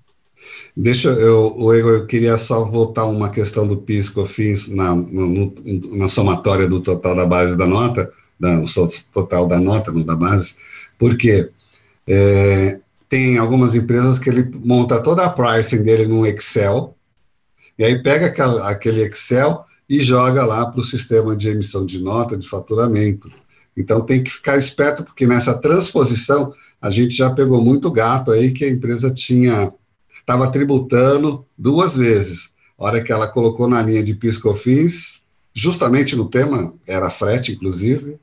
Deixa 0.76 1.10
eu, 1.10 1.54
o 1.56 1.74
Igor, 1.74 1.92
eu 1.92 2.06
queria 2.06 2.36
só 2.36 2.64
voltar 2.64 3.04
uma 3.06 3.30
questão 3.30 3.66
do 3.66 3.76
PIS 3.76 4.08
COFINS 4.08 4.68
na, 4.68 4.94
no, 4.94 5.52
na 5.92 6.08
somatória 6.08 6.68
do 6.68 6.80
total 6.80 7.14
da 7.14 7.26
base 7.26 7.56
da 7.56 7.66
nota, 7.66 8.10
da, 8.38 8.62
total 9.12 9.46
da 9.46 9.60
nota, 9.60 9.92
não 9.92 10.02
da 10.02 10.16
base, 10.16 10.56
porque 10.98 11.50
é, 12.08 12.80
tem 13.08 13.36
algumas 13.36 13.74
empresas 13.74 14.18
que 14.18 14.30
ele 14.30 14.50
monta 14.64 15.02
toda 15.02 15.24
a 15.24 15.30
pricing 15.30 15.82
dele 15.82 16.06
no 16.06 16.24
Excel, 16.26 16.96
e 17.78 17.84
aí 17.84 18.02
pega 18.02 18.26
aquela, 18.26 18.70
aquele 18.70 19.02
Excel 19.02 19.64
e 19.88 20.00
joga 20.00 20.46
lá 20.46 20.66
para 20.66 20.80
o 20.80 20.84
sistema 20.84 21.36
de 21.36 21.48
emissão 21.48 21.84
de 21.84 22.00
nota, 22.00 22.36
de 22.36 22.48
faturamento. 22.48 23.30
Então 23.76 24.00
tem 24.00 24.22
que 24.22 24.30
ficar 24.30 24.56
esperto, 24.56 25.02
porque 25.04 25.26
nessa 25.26 25.58
transposição 25.58 26.52
a 26.80 26.90
gente 26.90 27.14
já 27.14 27.30
pegou 27.30 27.62
muito 27.62 27.90
gato 27.90 28.30
aí 28.30 28.52
que 28.52 28.64
a 28.64 28.70
empresa 28.70 29.12
tinha 29.12 29.72
estava 30.30 30.50
tributando 30.50 31.44
duas 31.58 31.96
vezes. 31.96 32.54
A 32.78 32.84
hora 32.84 33.02
que 33.02 33.10
ela 33.10 33.26
colocou 33.26 33.66
na 33.66 33.82
linha 33.82 34.02
de 34.02 34.14
PiscoFins, 34.14 35.22
justamente 35.52 36.14
no 36.14 36.26
tema, 36.26 36.72
era 36.86 37.10
frete, 37.10 37.52
inclusive, 37.52 38.18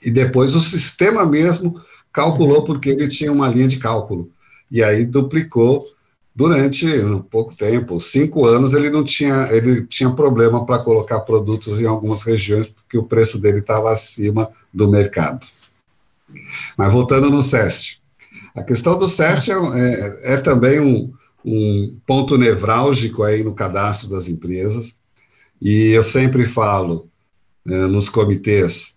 e 0.00 0.12
depois 0.12 0.54
o 0.54 0.60
sistema 0.60 1.26
mesmo 1.26 1.80
calculou 2.12 2.62
porque 2.62 2.90
ele 2.90 3.08
tinha 3.08 3.32
uma 3.32 3.48
linha 3.48 3.66
de 3.66 3.78
cálculo. 3.78 4.30
E 4.70 4.80
aí 4.80 5.04
duplicou 5.04 5.84
durante 6.32 6.86
um 6.86 7.20
pouco 7.20 7.56
tempo, 7.56 7.98
cinco 7.98 8.46
anos, 8.46 8.72
ele 8.72 8.90
não 8.90 9.02
tinha, 9.02 9.48
ele 9.50 9.84
tinha 9.86 10.10
problema 10.10 10.64
para 10.64 10.78
colocar 10.78 11.20
produtos 11.20 11.80
em 11.80 11.86
algumas 11.86 12.22
regiões 12.22 12.68
porque 12.68 12.96
o 12.96 13.02
preço 13.02 13.40
dele 13.40 13.58
estava 13.58 13.90
acima 13.90 14.48
do 14.72 14.88
mercado. 14.88 15.44
Mas 16.76 16.92
voltando 16.92 17.28
no 17.28 17.42
SEST, 17.42 17.97
a 18.58 18.64
questão 18.64 18.98
do 18.98 19.06
SEST 19.06 19.50
é, 19.50 19.54
é, 19.54 20.34
é 20.34 20.36
também 20.38 20.80
um, 20.80 21.12
um, 21.44 22.00
ponto 22.06 22.36
nevrálgico 22.36 23.22
aí 23.22 23.42
no 23.42 23.54
cadastro 23.54 24.10
das 24.10 24.28
empresas, 24.28 24.98
e 25.60 25.90
eu 25.90 26.02
sempre 26.02 26.44
falo 26.44 27.08
é, 27.66 27.86
nos 27.86 28.08
comitês, 28.08 28.96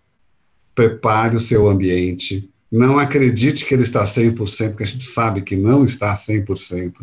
prepare 0.74 1.36
o 1.36 1.40
seu 1.40 1.68
ambiente, 1.68 2.50
não 2.72 2.98
acredite 2.98 3.66
que 3.66 3.74
ele 3.74 3.84
está 3.84 4.04
100%, 4.04 4.70
porque 4.70 4.84
a 4.84 4.88
gente 4.88 5.04
sabe 5.04 5.42
que 5.42 5.58
não 5.58 5.84
está 5.84 6.14
100%. 6.14 6.94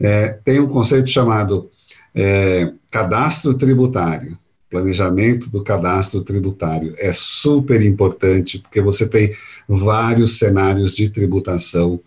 É, 0.00 0.28
tem 0.44 0.60
um 0.60 0.66
conceito 0.66 1.08
chamado 1.08 1.70
é, 2.14 2.72
cadastro 2.90 3.54
tributário 3.54 4.36
planejamento 4.70 5.48
do 5.50 5.62
cadastro 5.62 6.22
tributário. 6.22 6.94
É 6.98 7.12
super 7.12 7.82
importante, 7.82 8.58
porque 8.58 8.80
você 8.80 9.08
tem 9.08 9.34
vários 9.68 10.38
cenários 10.38 10.92
de 10.94 11.08
tributação 11.08 12.00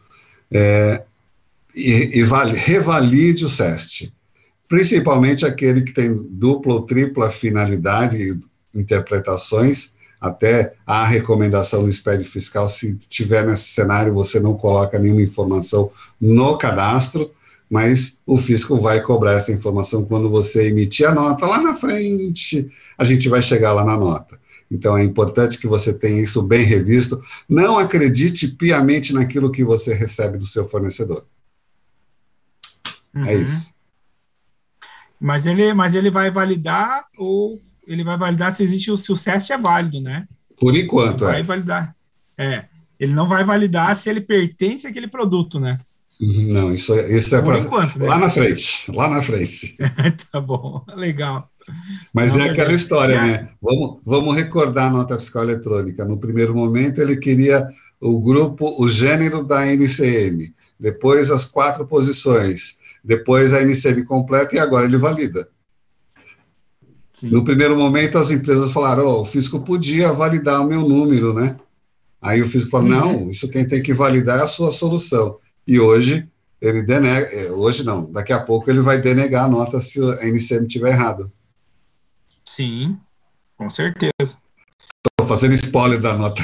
é, 0.51 1.03
e, 1.75 2.19
e 2.19 2.23
vale, 2.23 2.57
revalide 2.57 3.45
o 3.45 3.49
SEST, 3.49 4.11
principalmente 4.67 5.45
aquele 5.45 5.81
que 5.81 5.93
tem 5.93 6.13
dupla 6.13 6.73
ou 6.75 6.81
tripla 6.81 7.29
finalidade, 7.29 8.39
interpretações, 8.73 9.91
até 10.19 10.73
a 10.85 11.05
recomendação 11.05 11.83
no 11.83 11.93
SPED 11.93 12.25
fiscal, 12.25 12.67
se 12.67 12.97
tiver 12.97 13.45
nesse 13.45 13.69
cenário, 13.69 14.13
você 14.13 14.39
não 14.39 14.53
coloca 14.53 14.99
nenhuma 14.99 15.21
informação 15.21 15.89
no 16.19 16.57
cadastro, 16.57 17.31
mas 17.69 18.19
o 18.25 18.35
fisco 18.35 18.77
vai 18.77 19.01
cobrar 19.01 19.33
essa 19.33 19.51
informação 19.51 20.03
quando 20.03 20.29
você 20.29 20.69
emitir 20.69 21.07
a 21.07 21.13
nota 21.13 21.45
lá 21.45 21.61
na 21.61 21.75
frente, 21.75 22.67
a 22.97 23.03
gente 23.03 23.29
vai 23.29 23.41
chegar 23.41 23.73
lá 23.73 23.85
na 23.85 23.95
nota. 23.95 24.39
Então 24.71 24.97
é 24.97 25.03
importante 25.03 25.57
que 25.57 25.67
você 25.67 25.93
tenha 25.93 26.21
isso 26.21 26.41
bem 26.41 26.63
revisto. 26.63 27.21
Não 27.47 27.77
acredite 27.77 28.47
piamente 28.47 29.13
naquilo 29.13 29.51
que 29.51 29.63
você 29.63 29.93
recebe 29.93 30.37
do 30.37 30.45
seu 30.45 30.63
fornecedor. 30.67 31.25
É 33.15 33.19
uhum. 33.19 33.25
É 33.25 33.35
isso. 33.35 33.73
Mas 35.19 35.45
ele, 35.45 35.73
mas 35.73 35.93
ele 35.93 36.09
vai 36.09 36.31
validar 36.31 37.05
ou 37.17 37.59
ele 37.85 38.03
vai 38.03 38.17
validar 38.17 38.51
se 38.51 38.63
existe 38.63 38.91
o 38.91 38.97
se 38.97 39.11
o 39.11 39.17
CEST 39.17 39.51
é 39.51 39.57
válido, 39.57 39.99
né? 39.99 40.27
Por 40.57 40.75
enquanto, 40.75 41.23
ele 41.25 41.31
é. 41.31 41.33
Vai 41.33 41.43
validar. 41.43 41.95
É. 42.37 42.65
Ele 42.99 43.13
não 43.13 43.27
vai 43.27 43.43
validar 43.43 43.95
se 43.95 44.09
ele 44.09 44.21
pertence 44.21 44.85
àquele 44.85 45.07
produto, 45.07 45.59
né? 45.59 45.79
Uhum, 46.19 46.49
não, 46.51 46.73
isso, 46.73 46.93
é, 46.93 47.15
isso 47.15 47.33
é 47.33 47.41
para 47.41 47.57
né? 47.57 48.07
lá 48.07 48.19
na 48.19 48.29
frente, 48.29 48.91
lá 48.91 49.07
na 49.07 49.21
frente. 49.21 49.77
tá 50.31 50.41
bom, 50.41 50.83
legal. 50.95 51.49
Mas 52.13 52.35
Não, 52.35 52.43
é 52.43 52.49
aquela 52.49 52.73
história, 52.73 53.13
é. 53.13 53.21
né? 53.21 53.49
Vamos, 53.61 53.99
vamos 54.03 54.35
recordar 54.35 54.87
a 54.87 54.89
nota 54.89 55.17
fiscal 55.17 55.43
eletrônica. 55.43 56.03
No 56.03 56.17
primeiro 56.17 56.53
momento, 56.53 56.99
ele 56.99 57.15
queria 57.15 57.67
o 58.01 58.19
grupo, 58.19 58.75
o 58.83 58.89
gênero 58.89 59.45
da 59.45 59.65
NCM, 59.65 60.53
depois 60.77 61.31
as 61.31 61.45
quatro 61.45 61.85
posições, 61.85 62.77
depois 63.03 63.53
a 63.53 63.61
NCM 63.61 64.03
completa 64.03 64.55
e 64.55 64.59
agora 64.59 64.85
ele 64.85 64.97
valida. 64.97 65.47
Sim. 67.13 67.29
No 67.29 67.43
primeiro 67.43 67.77
momento, 67.77 68.17
as 68.17 68.31
empresas 68.31 68.71
falaram: 68.71 69.05
oh, 69.05 69.21
o 69.21 69.25
fisco 69.25 69.59
podia 69.61 70.11
validar 70.11 70.61
o 70.61 70.67
meu 70.67 70.81
número, 70.81 71.33
né? 71.33 71.57
Aí 72.21 72.41
o 72.41 72.47
fisco 72.47 72.71
falou: 72.71 72.89
uhum. 72.89 73.21
não, 73.21 73.29
isso 73.29 73.49
quem 73.49 73.65
tem 73.65 73.81
que 73.81 73.93
validar 73.93 74.39
é 74.39 74.43
a 74.43 74.47
sua 74.47 74.71
solução 74.71 75.37
e 75.67 75.79
hoje 75.79 76.27
ele 76.61 76.81
denega, 76.81 77.25
é, 77.25 77.51
hoje 77.51 77.85
não, 77.85 78.11
daqui 78.11 78.33
a 78.33 78.39
pouco 78.39 78.69
ele 78.69 78.81
vai 78.81 78.99
denegar 78.99 79.45
a 79.45 79.47
nota 79.47 79.79
se 79.79 79.99
a 79.99 80.27
NCM 80.27 80.65
estiver 80.65 80.91
errado. 80.91 81.31
Sim, 82.45 82.97
com 83.55 83.69
certeza. 83.69 84.11
Estou 84.19 85.27
fazendo 85.27 85.53
spoiler 85.53 86.01
da 86.01 86.17
nota. 86.17 86.41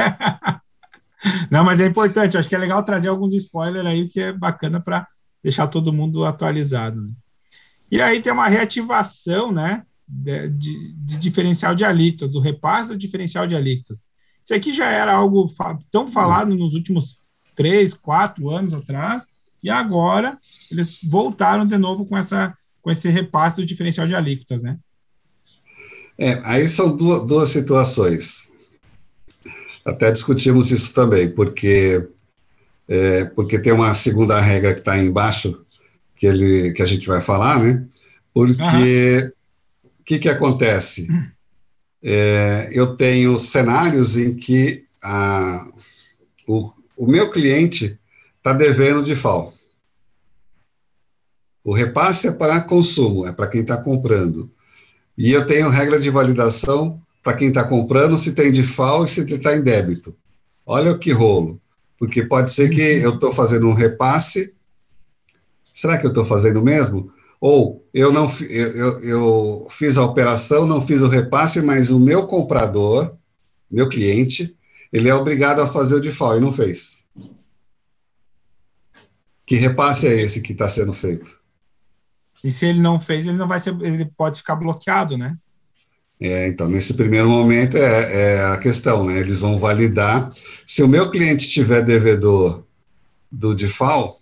não, 1.50 1.64
mas 1.64 1.80
é 1.80 1.86
importante, 1.86 2.38
acho 2.38 2.48
que 2.48 2.54
é 2.54 2.58
legal 2.58 2.82
trazer 2.84 3.08
alguns 3.08 3.34
spoilers 3.34 3.86
aí, 3.86 4.08
que 4.08 4.20
é 4.20 4.32
bacana 4.32 4.80
para 4.80 5.06
deixar 5.42 5.66
todo 5.66 5.92
mundo 5.92 6.24
atualizado. 6.24 7.02
Né? 7.02 7.10
E 7.90 8.00
aí 8.00 8.20
tem 8.22 8.32
uma 8.32 8.48
reativação, 8.48 9.52
né, 9.52 9.84
de, 10.08 10.48
de, 10.50 10.92
de 10.92 11.18
diferencial 11.18 11.74
de 11.74 11.84
alíquotas, 11.84 12.30
do 12.30 12.40
repasse 12.40 12.88
do 12.88 12.96
diferencial 12.96 13.46
de 13.46 13.54
alíquotas. 13.54 14.04
Isso 14.44 14.54
aqui 14.54 14.72
já 14.72 14.88
era 14.90 15.12
algo 15.12 15.46
tão 15.90 16.08
falado 16.08 16.54
nos 16.54 16.74
últimos 16.74 17.18
três, 17.56 17.94
quatro 17.94 18.50
anos 18.50 18.74
atrás, 18.74 19.26
e 19.62 19.70
agora 19.70 20.38
eles 20.70 21.00
voltaram 21.02 21.66
de 21.66 21.76
novo 21.76 22.06
com, 22.06 22.16
essa, 22.16 22.56
com 22.80 22.90
esse 22.90 23.08
repasse 23.08 23.56
do 23.56 23.66
diferencial 23.66 24.06
de 24.06 24.14
alíquotas, 24.14 24.62
né? 24.62 24.78
É, 26.18 26.40
aí 26.44 26.68
são 26.68 26.96
duas, 26.96 27.26
duas 27.26 27.48
situações. 27.48 28.52
Até 29.84 30.10
discutimos 30.10 30.70
isso 30.70 30.92
também, 30.94 31.28
porque, 31.28 32.06
é, 32.88 33.24
porque 33.26 33.58
tem 33.58 33.72
uma 33.72 33.92
segunda 33.94 34.40
regra 34.40 34.72
que 34.72 34.80
está 34.80 34.92
aí 34.92 35.06
embaixo, 35.06 35.60
que, 36.14 36.26
ele, 36.26 36.72
que 36.72 36.82
a 36.82 36.86
gente 36.86 37.06
vai 37.06 37.20
falar, 37.20 37.60
né? 37.60 37.84
Porque 38.32 39.32
o 39.84 40.04
que, 40.04 40.18
que 40.18 40.28
acontece? 40.28 41.08
É, 42.02 42.70
eu 42.72 42.96
tenho 42.96 43.36
cenários 43.38 44.16
em 44.16 44.34
que 44.36 44.84
a, 45.02 45.66
o, 46.46 46.70
o 46.96 47.06
meu 47.06 47.30
cliente 47.30 47.98
está 48.38 48.52
devendo 48.52 49.02
de 49.02 49.14
FAO. 49.14 49.52
O 51.62 51.72
repasse 51.72 52.28
é 52.28 52.32
para 52.32 52.60
consumo, 52.60 53.26
é 53.26 53.32
para 53.32 53.48
quem 53.48 53.60
está 53.60 53.76
comprando. 53.76 54.50
E 55.18 55.32
eu 55.32 55.44
tenho 55.44 55.68
regra 55.68 55.98
de 55.98 56.10
validação 56.10 57.00
para 57.22 57.36
quem 57.36 57.48
está 57.48 57.64
comprando 57.64 58.16
se 58.16 58.32
tem 58.32 58.52
de 58.52 58.62
FAO 58.62 59.04
e 59.04 59.08
se 59.08 59.20
ele 59.20 59.34
está 59.34 59.56
em 59.56 59.62
débito. 59.62 60.14
Olha 60.64 60.92
o 60.92 60.98
que 60.98 61.10
rolo. 61.10 61.60
Porque 61.98 62.22
pode 62.22 62.52
ser 62.52 62.68
que 62.68 62.80
eu 62.80 63.14
estou 63.14 63.32
fazendo 63.32 63.66
um 63.66 63.72
repasse. 63.72 64.54
Será 65.74 65.98
que 65.98 66.06
eu 66.06 66.10
estou 66.10 66.24
fazendo 66.24 66.62
mesmo? 66.62 67.12
Ou 67.40 67.84
eu 67.92 68.12
não 68.12 68.30
eu, 68.48 68.68
eu, 68.76 69.00
eu 69.00 69.66
fiz 69.68 69.98
a 69.98 70.04
operação, 70.04 70.66
não 70.66 70.80
fiz 70.80 71.02
o 71.02 71.08
repasse, 71.08 71.60
mas 71.60 71.90
o 71.90 71.98
meu 71.98 72.26
comprador, 72.26 73.16
meu 73.70 73.88
cliente, 73.88 74.55
ele 74.96 75.10
é 75.10 75.14
obrigado 75.14 75.60
a 75.60 75.66
fazer 75.66 75.96
o 75.96 76.00
default 76.00 76.38
e 76.38 76.40
não 76.40 76.50
fez. 76.50 77.04
Que 79.44 79.56
repasse 79.56 80.06
é 80.06 80.22
esse 80.22 80.40
que 80.40 80.52
está 80.52 80.70
sendo 80.70 80.94
feito? 80.94 81.38
E 82.42 82.50
se 82.50 82.64
ele 82.64 82.80
não 82.80 82.98
fez, 82.98 83.26
ele 83.26 83.36
não 83.36 83.46
vai 83.46 83.58
ser, 83.58 83.78
ele 83.82 84.06
pode 84.06 84.38
ficar 84.38 84.56
bloqueado, 84.56 85.18
né? 85.18 85.36
É, 86.18 86.48
então, 86.48 86.66
nesse 86.66 86.94
primeiro 86.94 87.28
momento 87.28 87.76
é, 87.76 88.36
é, 88.36 88.44
a 88.46 88.56
questão, 88.56 89.04
né? 89.04 89.20
Eles 89.20 89.38
vão 89.38 89.58
validar. 89.58 90.32
Se 90.66 90.82
o 90.82 90.88
meu 90.88 91.10
cliente 91.10 91.46
tiver 91.46 91.82
devedor 91.82 92.64
do 93.30 93.54
default, 93.54 94.18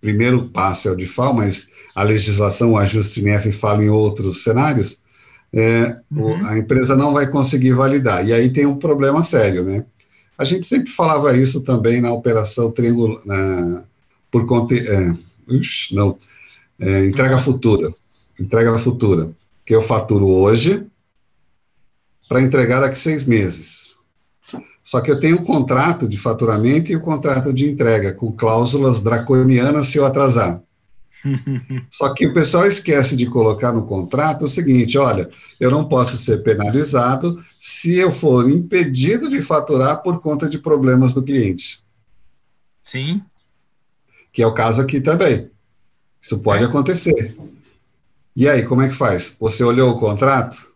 primeiro 0.00 0.50
passo 0.50 0.88
é 0.88 0.92
o 0.92 0.96
default, 0.96 1.36
mas 1.36 1.68
a 1.96 2.04
legislação, 2.04 2.72
o 2.72 2.78
ajuste 2.78 3.22
NF 3.22 3.50
fala 3.50 3.82
em 3.82 3.88
outros 3.88 4.44
cenários, 4.44 5.02
é, 5.52 5.96
uhum. 6.10 6.46
a 6.46 6.58
empresa 6.58 6.96
não 6.96 7.12
vai 7.12 7.28
conseguir 7.28 7.72
validar. 7.72 8.26
E 8.26 8.32
aí 8.32 8.50
tem 8.50 8.66
um 8.66 8.76
problema 8.76 9.22
sério, 9.22 9.64
né? 9.64 9.84
A 10.36 10.44
gente 10.44 10.66
sempre 10.66 10.90
falava 10.90 11.36
isso 11.36 11.62
também 11.62 12.00
na 12.00 12.12
operação 12.12 12.70
triângulo, 12.70 13.20
por 14.30 14.46
conta, 14.46 14.74
é, 14.74 15.14
ux, 15.48 15.88
não, 15.92 16.16
é, 16.80 17.06
entrega 17.06 17.38
futura, 17.38 17.92
entrega 18.38 18.76
futura, 18.76 19.30
que 19.64 19.74
eu 19.74 19.80
faturo 19.80 20.28
hoje 20.28 20.84
para 22.28 22.42
entregar 22.42 22.80
daqui 22.80 22.98
seis 22.98 23.24
meses. 23.24 23.94
Só 24.82 25.00
que 25.00 25.10
eu 25.10 25.20
tenho 25.20 25.40
um 25.40 25.44
contrato 25.44 26.08
de 26.08 26.18
faturamento 26.18 26.90
e 26.90 26.96
o 26.96 26.98
um 26.98 27.02
contrato 27.02 27.52
de 27.52 27.70
entrega, 27.70 28.12
com 28.12 28.32
cláusulas 28.32 29.00
draconianas 29.00 29.86
se 29.86 29.98
eu 29.98 30.04
atrasar. 30.04 30.60
Só 31.90 32.12
que 32.12 32.26
o 32.26 32.34
pessoal 32.34 32.66
esquece 32.66 33.16
de 33.16 33.26
colocar 33.26 33.72
no 33.72 33.86
contrato 33.86 34.44
o 34.44 34.48
seguinte: 34.48 34.98
olha, 34.98 35.30
eu 35.58 35.70
não 35.70 35.88
posso 35.88 36.16
ser 36.16 36.42
penalizado 36.42 37.42
se 37.58 37.94
eu 37.94 38.10
for 38.10 38.50
impedido 38.50 39.28
de 39.28 39.40
faturar 39.40 40.02
por 40.02 40.20
conta 40.20 40.48
de 40.48 40.58
problemas 40.58 41.14
do 41.14 41.22
cliente. 41.22 41.82
Sim. 42.82 43.22
Que 44.32 44.42
é 44.42 44.46
o 44.46 44.54
caso 44.54 44.82
aqui 44.82 45.00
também. 45.00 45.50
Isso 46.20 46.38
pode 46.40 46.62
é. 46.62 46.66
acontecer. 46.66 47.36
E 48.36 48.48
aí, 48.48 48.62
como 48.64 48.82
é 48.82 48.88
que 48.88 48.94
faz? 48.94 49.36
Você 49.38 49.62
olhou 49.62 49.92
o 49.92 49.98
contrato? 49.98 50.74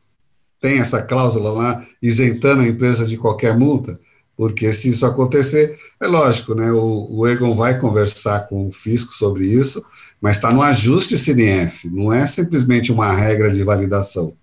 tem 0.60 0.78
essa 0.78 1.02
cláusula 1.02 1.52
lá 1.52 1.86
isentando 2.02 2.62
a 2.62 2.68
empresa 2.68 3.06
de 3.06 3.16
qualquer 3.16 3.56
multa? 3.56 3.98
Porque 4.36 4.72
se 4.72 4.90
isso 4.90 5.04
acontecer, 5.04 5.76
é 6.00 6.06
lógico, 6.06 6.54
né? 6.54 6.70
O, 6.70 7.08
o 7.10 7.26
Egon 7.26 7.54
vai 7.54 7.78
conversar 7.78 8.48
com 8.48 8.68
o 8.68 8.72
fisco 8.72 9.12
sobre 9.12 9.46
isso, 9.46 9.84
mas 10.20 10.36
está 10.36 10.52
no 10.52 10.62
ajuste 10.62 11.16
CNF, 11.16 11.88
não 11.88 12.12
é 12.12 12.26
simplesmente 12.26 12.90
uma 12.92 13.12
regra 13.12 13.50
de 13.50 13.62
validação. 13.62 14.34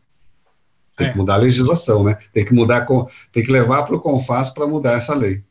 Tem 0.96 1.08
é. 1.08 1.12
que 1.12 1.18
mudar 1.18 1.36
a 1.36 1.40
legislação, 1.40 2.04
né? 2.04 2.18
Tem 2.34 2.46
que 2.46 2.54
mudar, 2.54 2.86
tem 3.32 3.44
que 3.44 3.52
levar 3.52 3.84
para 3.84 3.96
o 3.96 4.00
Confas 4.00 4.50
para 4.50 4.66
mudar 4.66 4.94
essa 4.94 5.14
lei. 5.14 5.44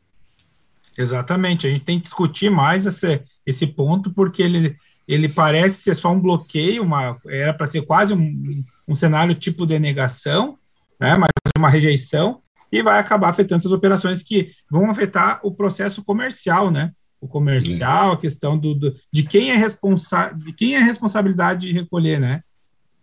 Exatamente, 0.97 1.67
a 1.67 1.69
gente 1.69 1.83
tem 1.83 1.97
que 1.97 2.03
discutir 2.03 2.49
mais 2.49 2.85
esse, 2.85 3.21
esse 3.45 3.67
ponto, 3.67 4.11
porque 4.11 4.41
ele, 4.41 4.75
ele 5.07 5.27
parece 5.27 5.83
ser 5.83 5.93
só 5.93 6.11
um 6.11 6.19
bloqueio, 6.19 6.81
uma, 6.81 7.17
era 7.27 7.53
para 7.53 7.67
ser 7.67 7.81
quase 7.81 8.13
um, 8.13 8.63
um 8.87 8.95
cenário 8.95 9.35
tipo 9.35 9.65
de 9.67 9.77
negação, 9.77 10.57
né, 10.99 11.15
mas 11.17 11.29
uma 11.57 11.69
rejeição, 11.69 12.41
e 12.71 12.81
vai 12.81 12.97
acabar 12.97 13.29
afetando 13.29 13.59
essas 13.59 13.71
operações 13.71 14.23
que 14.23 14.51
vão 14.71 14.89
afetar 14.89 15.39
o 15.43 15.51
processo 15.51 16.03
comercial, 16.03 16.71
né? 16.71 16.91
O 17.25 17.27
comercial, 17.27 18.11
a 18.11 18.17
questão 18.17 18.55
do, 18.55 18.75
do 18.75 18.95
de 19.11 19.23
quem 19.23 19.49
é 19.49 19.55
responsável, 19.55 20.37
de 20.37 20.53
quem 20.53 20.75
é 20.75 20.79
a 20.79 20.85
responsabilidade 20.85 21.67
de 21.67 21.73
recolher, 21.73 22.19
né? 22.19 22.43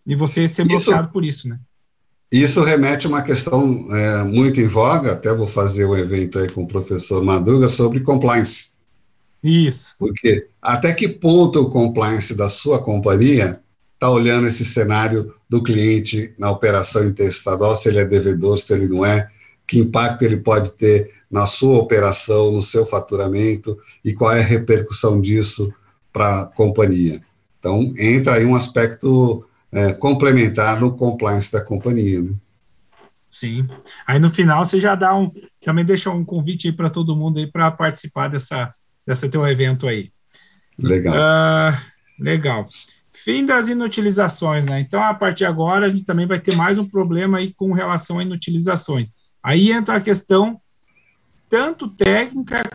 E 0.07 0.15
você 0.15 0.49
ser 0.49 0.65
bloqueado 0.65 1.03
isso, 1.03 1.13
por 1.13 1.25
isso, 1.25 1.49
né? 1.49 1.59
Isso 2.31 2.63
remete 2.63 3.07
a 3.07 3.11
uma 3.11 3.23
questão 3.23 3.87
é, 3.93 4.23
muito 4.23 4.61
em 4.61 4.67
voga, 4.67 5.13
até 5.13 5.35
vou 5.35 5.47
fazer 5.47 5.85
um 5.87 5.97
evento 5.97 6.39
aí 6.39 6.49
com 6.49 6.63
o 6.63 6.69
professor 6.69 7.23
Madruga 7.23 7.69
sobre 7.69 7.99
compliance. 8.01 8.77
Isso. 9.43 9.97
Porque 9.99 10.47
até 10.61 10.93
que 10.93 11.09
ponto 11.09 11.61
o 11.61 11.69
compliance 11.69 12.37
da 12.37 12.49
sua 12.49 12.81
companhia 12.81 13.61
está 13.95 14.09
olhando 14.09 14.47
esse 14.47 14.65
cenário 14.65 15.35
do 15.49 15.61
cliente 15.63 16.33
na 16.39 16.49
operação 16.51 17.05
interestadual, 17.05 17.75
se 17.75 17.89
ele 17.89 17.99
é 17.99 18.05
devedor, 18.05 18.57
se 18.57 18.73
ele 18.73 18.87
não 18.87 19.05
é, 19.05 19.29
que 19.67 19.81
impacto 19.81 20.23
ele 20.23 20.37
pode 20.37 20.73
ter 20.73 21.11
na 21.33 21.47
sua 21.47 21.79
operação, 21.79 22.53
no 22.53 22.61
seu 22.61 22.85
faturamento 22.85 23.79
e 24.05 24.13
qual 24.13 24.33
é 24.33 24.41
a 24.41 24.45
repercussão 24.45 25.19
disso 25.19 25.73
para 26.13 26.43
a 26.43 26.47
companhia. 26.47 27.23
Então, 27.59 27.95
entra 27.99 28.35
aí 28.35 28.45
um 28.45 28.55
aspecto 28.55 29.47
é, 29.73 29.95
complementar 29.95 30.79
no 30.79 30.95
compliance 30.95 31.51
da 31.51 31.65
companhia. 31.65 32.21
Né? 32.21 32.35
Sim. 33.31 33.67
Aí 34.07 34.19
no 34.19 34.29
final 34.29 34.67
você 34.67 34.79
já 34.79 34.95
dá 34.95 35.17
um, 35.17 35.33
também 35.65 35.87
deixa 35.87 36.11
um 36.11 36.23
convite 36.23 36.69
aí 36.69 36.73
para 36.73 36.91
todo 36.91 37.17
mundo 37.17 37.39
aí 37.39 37.47
para 37.47 37.71
participar 37.71 38.29
dessa, 38.29 38.75
dessa 39.07 39.27
teu 39.27 39.47
evento 39.47 39.89
aí. 39.89 40.13
Legal. 40.79 41.15
Uh, 41.15 41.77
legal. 42.23 42.67
Fim 43.11 43.47
das 43.47 43.69
inutilizações, 43.69 44.67
né? 44.67 44.81
Então, 44.81 45.03
a 45.03 45.15
partir 45.15 45.39
de 45.39 45.45
agora, 45.47 45.87
a 45.87 45.89
gente 45.89 46.05
também 46.05 46.27
vai 46.27 46.41
ter 46.41 46.57
mais 46.57 46.79
um 46.79 46.87
problema 46.87 47.39
aí 47.39 47.55
com 47.55 47.73
relação 47.73 48.19
a 48.19 48.23
inutilizações. 48.23 49.09
Aí 49.43 49.73
entra 49.73 49.97
a 49.97 50.01
questão 50.01 50.61
tanto 51.53 51.87
técnica 51.87 52.67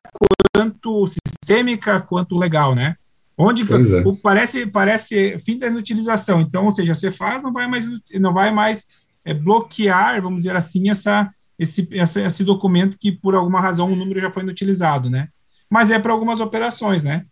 quanto 0.54 1.08
sistêmica 1.08 2.00
quanto 2.00 2.38
legal, 2.38 2.76
né? 2.76 2.96
Onde 3.36 3.64
é. 3.64 4.04
parece 4.22 4.68
parece 4.68 5.40
fim 5.40 5.58
da 5.58 5.66
inutilização. 5.66 6.42
Então, 6.42 6.66
ou 6.66 6.72
seja, 6.72 6.94
você 6.94 7.10
faz, 7.10 7.42
não 7.42 7.52
vai 7.52 7.68
mais 7.68 7.90
não 8.20 8.32
vai 8.32 8.52
mais 8.52 8.86
é, 9.26 9.34
bloquear, 9.34 10.22
vamos 10.22 10.44
dizer 10.44 10.56
assim, 10.56 10.92
essa 10.92 11.28
esse, 11.58 11.90
essa, 11.92 12.22
esse 12.22 12.44
documento 12.44 13.00
que 13.00 13.12
por 13.12 13.34
alguma 13.34 13.60
razão 13.60 13.92
o 13.92 13.96
número 13.96 14.20
já 14.20 14.32
foi 14.32 14.44
inutilizado, 14.44 15.10
né? 15.10 15.28
Mas 15.68 15.90
é 15.90 15.98
para 15.98 16.14
algumas 16.14 16.40
operações, 16.40 17.02
né? 17.02 17.26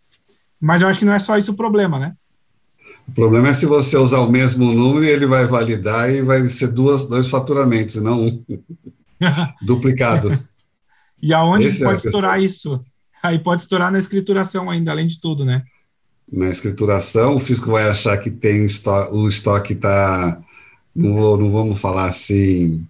Mas 0.60 0.82
eu 0.82 0.88
acho 0.88 0.98
que 0.98 1.04
não 1.04 1.12
é 1.12 1.20
só 1.20 1.38
isso 1.38 1.52
o 1.52 1.56
problema, 1.56 1.96
né? 2.00 2.12
O 3.06 3.12
problema 3.12 3.50
é 3.50 3.52
se 3.52 3.66
você 3.66 3.96
usar 3.96 4.18
o 4.18 4.30
mesmo 4.30 4.72
número 4.72 5.04
e 5.04 5.10
ele 5.10 5.26
vai 5.26 5.46
validar 5.46 6.12
e 6.12 6.22
vai 6.22 6.42
ser 6.46 6.72
duas, 6.72 7.06
dois 7.06 7.30
faturamentos, 7.30 7.94
e 7.94 8.00
não 8.00 8.26
um. 8.26 8.44
Duplicado. 9.62 10.36
E 11.22 11.32
aonde 11.32 11.66
Esse 11.66 11.82
é 11.82 11.86
pode 11.86 12.04
é 12.04 12.06
estourar 12.06 12.42
isso? 12.42 12.84
Aí 13.22 13.38
pode 13.38 13.62
estourar 13.62 13.90
na 13.90 13.98
escrituração 13.98 14.70
ainda, 14.70 14.90
além 14.90 15.06
de 15.06 15.20
tudo, 15.20 15.44
né? 15.44 15.64
Na 16.30 16.48
escrituração, 16.48 17.36
o 17.36 17.38
fisco 17.38 17.70
vai 17.72 17.88
achar 17.88 18.16
que 18.18 18.30
tem 18.30 18.64
estoque, 18.64 19.14
o 19.14 19.28
estoque 19.28 19.72
está. 19.72 20.40
Não, 20.94 21.12
vou, 21.14 21.36
não 21.36 21.52
vamos 21.52 21.80
falar 21.80 22.06
assim. 22.06 22.86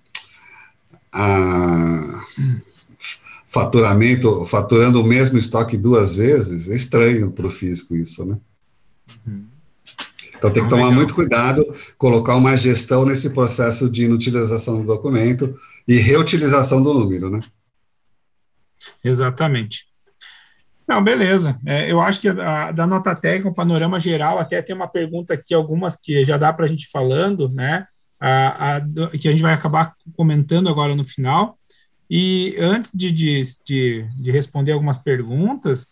A, 1.12 2.24
faturamento, 3.46 4.44
faturando 4.44 5.00
o 5.00 5.06
mesmo 5.06 5.38
estoque 5.38 5.78
duas 5.78 6.16
vezes, 6.16 6.68
é 6.68 6.74
estranho 6.74 7.30
para 7.30 7.46
o 7.46 7.50
fisco 7.50 7.96
isso, 7.96 8.24
né? 8.24 8.36
Uhum. 9.26 9.44
Então 10.36 10.50
tem 10.50 10.62
que 10.62 10.68
tomar 10.68 10.90
muito 10.90 11.14
cuidado, 11.14 11.64
colocar 11.96 12.36
uma 12.36 12.54
gestão 12.54 13.06
nesse 13.06 13.30
processo 13.30 13.88
de 13.88 14.04
inutilização 14.04 14.80
do 14.80 14.86
documento 14.86 15.58
e 15.88 15.96
reutilização 15.96 16.82
do 16.82 16.92
número, 16.92 17.30
né? 17.30 17.40
Exatamente. 19.06 19.84
Não, 20.86 21.02
beleza. 21.02 21.58
É, 21.66 21.90
eu 21.90 22.00
acho 22.00 22.20
que 22.20 22.28
a, 22.28 22.70
da 22.70 22.86
nota 22.86 23.14
técnica, 23.14 23.48
o 23.48 23.54
panorama 23.54 23.98
geral, 23.98 24.38
até 24.38 24.62
tem 24.62 24.74
uma 24.74 24.86
pergunta 24.86 25.34
aqui, 25.34 25.52
algumas 25.52 25.96
que 25.96 26.24
já 26.24 26.36
dá 26.36 26.52
para 26.52 26.64
a 26.64 26.68
gente 26.68 26.88
falando, 26.90 27.48
né? 27.48 27.86
A, 28.20 28.76
a, 28.76 28.80
que 29.10 29.28
a 29.28 29.30
gente 29.30 29.42
vai 29.42 29.52
acabar 29.52 29.94
comentando 30.16 30.68
agora 30.68 30.94
no 30.94 31.04
final. 31.04 31.58
E 32.08 32.56
antes 32.58 32.92
de, 32.94 33.10
de, 33.10 33.42
de, 33.64 34.06
de 34.16 34.30
responder 34.30 34.72
algumas 34.72 34.98
perguntas, 34.98 35.88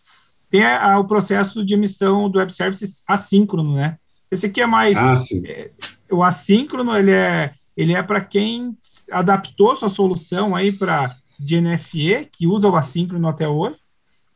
tem 0.49 0.63
o 0.97 1.03
processo 1.03 1.65
de 1.65 1.73
emissão 1.73 2.29
do 2.29 2.39
web 2.39 2.53
service 2.53 3.03
assíncrono, 3.05 3.75
né? 3.75 3.97
Esse 4.31 4.45
aqui 4.45 4.61
é 4.61 4.65
mais. 4.65 4.97
Ah, 4.97 5.13
é, 5.45 5.71
o 6.09 6.23
assíncrono, 6.23 6.95
ele 6.95 7.11
é, 7.11 7.51
ele 7.75 7.93
é 7.93 8.01
para 8.01 8.21
quem 8.21 8.77
adaptou 9.11 9.75
sua 9.75 9.89
solução 9.89 10.55
aí 10.55 10.71
para 10.71 11.13
DNFE, 11.39 12.27
que 12.31 12.47
usa 12.47 12.69
o 12.69 12.75
assíncrono 12.75 13.27
até 13.27 13.47
hoje, 13.47 13.77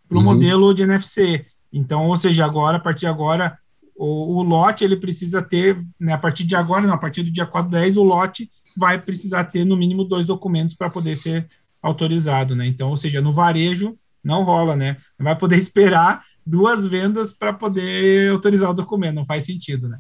para 0.08 0.18
o 0.18 0.20
uhum. 0.20 0.26
modelo 0.26 0.74
de 0.74 0.84
NFC. 0.84 1.46
Então, 1.72 2.08
ou 2.08 2.18
seja, 2.18 2.46
agora, 2.46 2.78
a 2.78 2.80
partir 2.80 3.02
de 3.02 3.08
agora, 3.08 3.58
o, 3.96 4.38
o 4.38 4.44
lote 4.44 4.84
ele 4.84 4.96
precisa 4.96 5.42
ter, 5.42 5.84
né, 6.00 6.14
a 6.14 6.18
partir 6.18 6.44
de 6.44 6.56
agora, 6.56 6.88
não, 6.88 6.94
a 6.94 6.98
partir 6.98 7.22
do 7.22 7.32
dia 7.32 7.46
4 7.46 7.70
10, 7.70 7.98
o 7.98 8.04
lote 8.04 8.50
vai 8.78 9.00
precisar 9.00 9.46
ter 9.46 9.66
no 9.66 9.76
mínimo 9.76 10.04
dois 10.04 10.26
documentos 10.26 10.76
para 10.76 10.90
poder 10.90 11.16
ser 11.16 11.48
autorizado, 11.82 12.56
né? 12.56 12.66
Então, 12.66 12.90
ou 12.90 12.98
seja, 12.98 13.22
no 13.22 13.34
varejo 13.34 13.98
não 14.24 14.44
rola, 14.44 14.76
né? 14.76 14.98
Não 15.18 15.26
vai 15.26 15.38
poder 15.38 15.58
esperar 15.60 16.24
duas 16.46 16.86
vendas 16.86 17.34
para 17.34 17.54
poder 17.54 18.32
autorizar 18.32 18.72
o 18.72 18.74
documento, 18.74 19.16
não 19.16 19.26
faz 19.26 19.46
sentido, 19.46 19.88
né? 19.88 20.00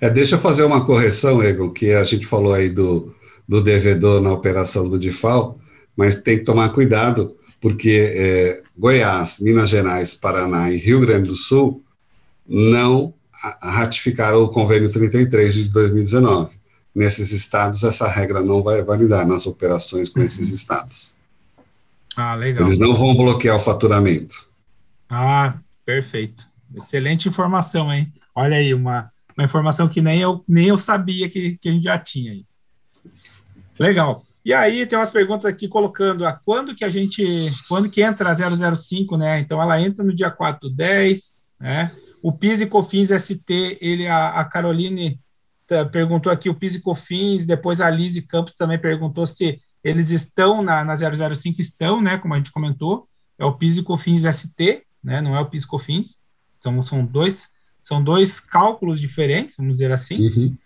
É, 0.00 0.08
deixa 0.08 0.36
eu 0.36 0.40
fazer 0.40 0.64
uma 0.64 0.84
correção, 0.84 1.42
Egon, 1.42 1.70
que 1.70 1.92
a 1.92 2.04
gente 2.04 2.26
falou 2.26 2.54
aí 2.54 2.68
do, 2.68 3.14
do 3.48 3.60
devedor 3.60 4.20
na 4.20 4.32
operação 4.32 4.88
do 4.88 4.98
DIFAL, 4.98 5.58
mas 5.96 6.16
tem 6.16 6.38
que 6.38 6.44
tomar 6.44 6.68
cuidado, 6.70 7.36
porque 7.60 8.12
é, 8.14 8.62
Goiás, 8.76 9.40
Minas 9.40 9.70
Gerais, 9.70 10.14
Paraná 10.14 10.70
e 10.70 10.76
Rio 10.76 11.00
Grande 11.00 11.28
do 11.28 11.34
Sul 11.34 11.82
não 12.46 13.14
ratificaram 13.62 14.42
o 14.42 14.48
convênio 14.48 14.90
33 14.90 15.54
de 15.54 15.68
2019. 15.70 16.56
Nesses 16.94 17.30
estados, 17.32 17.82
essa 17.84 18.08
regra 18.08 18.40
não 18.40 18.62
vai 18.62 18.82
validar 18.82 19.26
nas 19.26 19.46
operações 19.46 20.08
com 20.08 20.20
esses 20.20 20.50
estados. 20.50 21.16
Ah, 22.16 22.34
legal. 22.34 22.66
Eles 22.66 22.78
não 22.78 22.94
vão 22.94 23.14
bloquear 23.14 23.56
o 23.56 23.60
faturamento. 23.60 24.48
Ah, 25.08 25.58
perfeito. 25.84 26.48
Excelente 26.74 27.28
informação, 27.28 27.92
hein? 27.92 28.10
Olha 28.34 28.56
aí, 28.56 28.72
uma, 28.72 29.12
uma 29.36 29.44
informação 29.44 29.88
que 29.88 30.00
nem 30.00 30.20
eu, 30.20 30.42
nem 30.48 30.68
eu 30.68 30.78
sabia 30.78 31.28
que, 31.28 31.58
que 31.58 31.68
a 31.68 31.72
gente 31.72 31.84
já 31.84 31.98
tinha 31.98 32.32
aí. 32.32 32.44
Legal. 33.78 34.24
E 34.46 34.54
aí 34.54 34.86
tem 34.86 34.96
umas 34.96 35.10
perguntas 35.10 35.44
aqui 35.44 35.66
colocando 35.66 36.24
a 36.24 36.32
quando 36.32 36.72
que 36.72 36.84
a 36.84 36.88
gente, 36.88 37.50
quando 37.68 37.90
que 37.90 38.00
entra 38.00 38.30
a 38.30 38.76
005, 38.76 39.16
né? 39.16 39.40
Então 39.40 39.60
ela 39.60 39.82
entra 39.82 40.04
no 40.04 40.14
dia 40.14 40.30
4 40.30 40.68
do 40.68 40.76
10, 40.76 41.34
né? 41.58 41.90
O 42.22 42.30
PIS 42.30 42.60
e 42.60 42.66
COFINS 42.66 43.08
ST, 43.20 43.76
ele, 43.80 44.06
a, 44.06 44.38
a 44.38 44.44
Caroline 44.44 45.18
tá, 45.66 45.84
perguntou 45.84 46.30
aqui 46.30 46.48
o 46.48 46.54
PIS 46.54 46.76
e 46.76 46.80
COFINS, 46.80 47.44
depois 47.44 47.80
a 47.80 47.90
Lise 47.90 48.22
Campos 48.22 48.54
também 48.54 48.78
perguntou 48.78 49.26
se 49.26 49.60
eles 49.82 50.10
estão 50.10 50.62
na, 50.62 50.84
na 50.84 50.96
005, 50.96 51.60
estão, 51.60 52.00
né? 52.00 52.16
Como 52.16 52.32
a 52.32 52.36
gente 52.36 52.52
comentou, 52.52 53.08
é 53.36 53.44
o 53.44 53.54
PIS 53.54 53.78
e 53.78 53.82
COFINS 53.82 54.22
ST, 54.32 54.84
né? 55.02 55.20
Não 55.20 55.34
é 55.34 55.40
o 55.40 55.46
PIS/COFINS. 55.46 56.20
São, 56.60 56.80
são 56.84 57.04
dois 57.04 57.48
são 57.80 58.02
dois 58.02 58.40
cálculos 58.40 59.00
diferentes, 59.00 59.56
vamos 59.56 59.74
dizer 59.74 59.92
assim. 59.92 60.26
Uhum. 60.26 60.56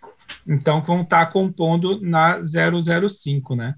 Então 0.47 0.81
vão 0.81 1.01
estar 1.01 1.27
compondo 1.27 1.99
na 2.01 2.39
005, 2.41 3.55
né? 3.55 3.75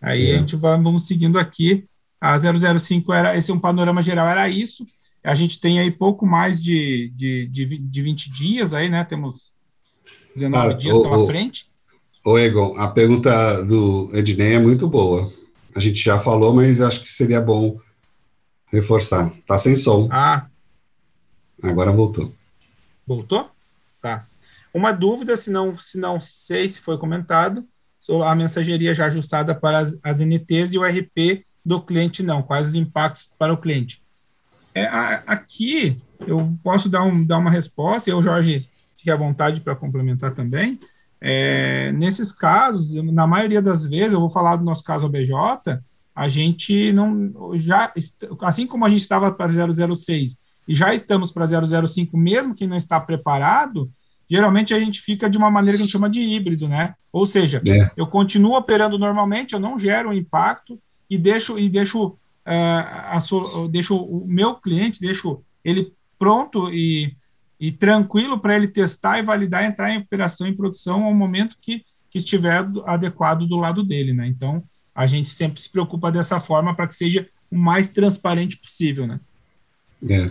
Aí 0.00 0.30
é. 0.30 0.34
a 0.34 0.38
gente 0.38 0.56
vai, 0.56 0.80
vamos 0.80 1.06
seguindo 1.06 1.38
aqui. 1.38 1.84
A 2.20 2.38
005 2.38 3.12
era, 3.12 3.36
esse 3.36 3.50
é 3.50 3.54
um 3.54 3.58
panorama 3.58 4.02
geral, 4.02 4.26
era 4.26 4.48
isso. 4.48 4.86
A 5.22 5.34
gente 5.34 5.60
tem 5.60 5.80
aí 5.80 5.90
pouco 5.90 6.24
mais 6.24 6.62
de, 6.62 7.12
de, 7.14 7.48
de, 7.48 7.78
de 7.78 8.02
20 8.02 8.30
dias 8.30 8.72
aí, 8.72 8.88
né? 8.88 9.04
Temos 9.04 9.52
19 10.34 10.68
ah, 10.68 10.76
dias 10.76 10.96
pela 11.02 11.26
frente. 11.26 11.66
Ô, 12.24 12.38
Egon, 12.38 12.74
a 12.76 12.88
pergunta 12.88 13.62
do 13.64 14.08
Ednei 14.12 14.54
é 14.54 14.58
muito 14.58 14.88
boa. 14.88 15.30
A 15.74 15.80
gente 15.80 16.02
já 16.02 16.18
falou, 16.18 16.54
mas 16.54 16.80
acho 16.80 17.00
que 17.00 17.08
seria 17.08 17.40
bom 17.40 17.78
reforçar. 18.66 19.32
Tá 19.46 19.56
sem 19.56 19.76
som. 19.76 20.08
Ah. 20.10 20.46
Agora 21.62 21.92
voltou. 21.92 22.32
Voltou? 23.06 23.48
Tá. 24.00 24.24
Uma 24.76 24.92
dúvida, 24.92 25.34
se 25.36 25.50
não, 25.50 25.78
se 25.78 25.98
não 25.98 26.20
sei 26.20 26.68
se 26.68 26.82
foi 26.82 26.98
comentado, 26.98 27.66
a 28.26 28.34
mensageria 28.34 28.94
já 28.94 29.06
ajustada 29.06 29.54
para 29.54 29.78
as, 29.78 29.98
as 30.02 30.20
NTs 30.20 30.74
e 30.74 30.78
o 30.78 30.84
RP 30.84 31.46
do 31.64 31.80
cliente 31.80 32.22
não. 32.22 32.42
Quais 32.42 32.68
os 32.68 32.74
impactos 32.74 33.26
para 33.38 33.54
o 33.54 33.56
cliente? 33.56 34.02
É, 34.74 34.84
a, 34.84 35.22
aqui 35.26 35.98
eu 36.26 36.54
posso 36.62 36.90
dar, 36.90 37.04
um, 37.04 37.24
dar 37.24 37.38
uma 37.38 37.50
resposta, 37.50 38.10
e 38.10 38.12
o 38.12 38.20
Jorge 38.20 38.68
fique 38.98 39.10
à 39.10 39.16
vontade 39.16 39.62
para 39.62 39.74
complementar 39.74 40.34
também. 40.34 40.78
É, 41.22 41.90
nesses 41.92 42.30
casos, 42.30 43.02
na 43.02 43.26
maioria 43.26 43.62
das 43.62 43.86
vezes, 43.86 44.12
eu 44.12 44.20
vou 44.20 44.28
falar 44.28 44.56
do 44.56 44.64
nosso 44.64 44.84
caso 44.84 45.06
OBJ, 45.06 45.32
a 46.14 46.28
gente 46.28 46.92
não 46.92 47.32
já 47.54 47.90
assim 48.42 48.66
como 48.66 48.84
a 48.84 48.90
gente 48.90 49.00
estava 49.00 49.32
para 49.32 49.50
006 49.50 50.36
e 50.68 50.74
já 50.74 50.92
estamos 50.92 51.32
para 51.32 51.46
005, 51.46 52.14
mesmo 52.18 52.54
que 52.54 52.66
não 52.66 52.76
está 52.76 53.00
preparado, 53.00 53.90
geralmente 54.28 54.74
a 54.74 54.80
gente 54.80 55.00
fica 55.00 55.28
de 55.28 55.38
uma 55.38 55.50
maneira 55.50 55.76
que 55.76 55.82
a 55.82 55.84
gente 55.84 55.92
chama 55.92 56.10
de 56.10 56.20
híbrido, 56.20 56.68
né? 56.68 56.94
Ou 57.12 57.24
seja, 57.26 57.62
é. 57.68 57.90
eu 57.96 58.06
continuo 58.06 58.56
operando 58.56 58.98
normalmente, 58.98 59.54
eu 59.54 59.60
não 59.60 59.78
gero 59.78 60.12
impacto 60.12 60.78
e 61.08 61.16
deixo 61.16 61.58
e 61.58 61.68
deixo, 61.68 62.08
uh, 62.08 62.16
a, 62.46 63.18
deixo 63.70 63.96
o 63.96 64.26
meu 64.26 64.54
cliente, 64.54 65.00
deixo 65.00 65.40
ele 65.64 65.92
pronto 66.18 66.70
e 66.72 67.14
e 67.58 67.72
tranquilo 67.72 68.38
para 68.38 68.54
ele 68.54 68.68
testar 68.68 69.18
e 69.18 69.22
validar, 69.22 69.64
entrar 69.64 69.90
em 69.90 69.98
operação, 69.98 70.46
em 70.46 70.54
produção 70.54 71.04
ao 71.04 71.14
momento 71.14 71.56
que, 71.60 71.84
que 72.10 72.18
estiver 72.18 72.66
adequado 72.84 73.46
do 73.46 73.56
lado 73.56 73.82
dele, 73.82 74.12
né? 74.12 74.26
Então, 74.26 74.62
a 74.94 75.06
gente 75.06 75.30
sempre 75.30 75.60
se 75.60 75.70
preocupa 75.70 76.12
dessa 76.12 76.38
forma 76.38 76.74
para 76.74 76.86
que 76.86 76.94
seja 76.94 77.28
o 77.50 77.56
mais 77.56 77.88
transparente 77.88 78.58
possível, 78.58 79.06
né? 79.06 79.20
É. 80.08 80.30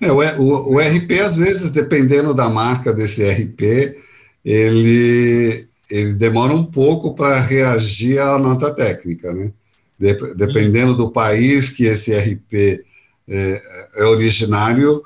é 0.00 0.12
o, 0.12 0.18
o, 0.40 0.74
o, 0.74 0.78
RP, 0.78 1.20
às 1.20 1.36
vezes, 1.36 1.70
dependendo 1.70 2.32
da 2.32 2.48
marca 2.48 2.92
desse 2.92 3.28
RP, 3.28 3.96
ele, 4.44 5.66
ele 5.90 6.12
demora 6.14 6.54
um 6.54 6.64
pouco 6.64 7.14
para 7.14 7.40
reagir 7.40 8.18
à 8.18 8.38
nota 8.38 8.72
técnica, 8.72 9.32
né? 9.32 9.52
De, 9.98 10.14
dependendo 10.36 10.94
do 10.94 11.10
país 11.10 11.70
que 11.70 11.84
esse 11.84 12.16
RP 12.16 12.84
é, 13.28 13.62
é 13.96 14.04
originário, 14.04 15.02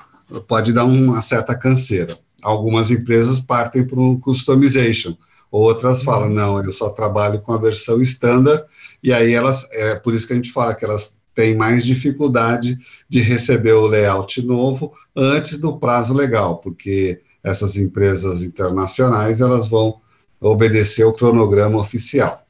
pode 0.47 0.71
dar 0.71 0.85
uma 0.85 1.21
certa 1.21 1.55
canseira. 1.55 2.17
Algumas 2.41 2.91
empresas 2.91 3.39
partem 3.39 3.85
para 3.85 3.99
um 3.99 4.19
customization, 4.19 5.17
outras 5.51 6.03
falam, 6.03 6.29
não, 6.29 6.63
eu 6.63 6.71
só 6.71 6.89
trabalho 6.89 7.41
com 7.41 7.53
a 7.53 7.57
versão 7.57 8.01
standard, 8.01 8.63
e 9.01 9.11
aí 9.11 9.33
elas, 9.33 9.67
é 9.71 9.95
por 9.95 10.13
isso 10.13 10.27
que 10.27 10.33
a 10.33 10.35
gente 10.35 10.51
fala 10.51 10.75
que 10.75 10.85
elas 10.85 11.15
têm 11.33 11.55
mais 11.55 11.85
dificuldade 11.85 12.77
de 13.09 13.19
receber 13.21 13.73
o 13.73 13.87
layout 13.87 14.41
novo 14.45 14.93
antes 15.15 15.59
do 15.59 15.77
prazo 15.77 16.13
legal, 16.13 16.57
porque 16.57 17.21
essas 17.43 17.75
empresas 17.77 18.41
internacionais, 18.41 19.41
elas 19.41 19.67
vão 19.67 19.99
obedecer 20.39 21.03
o 21.03 21.13
cronograma 21.13 21.79
oficial. 21.79 22.45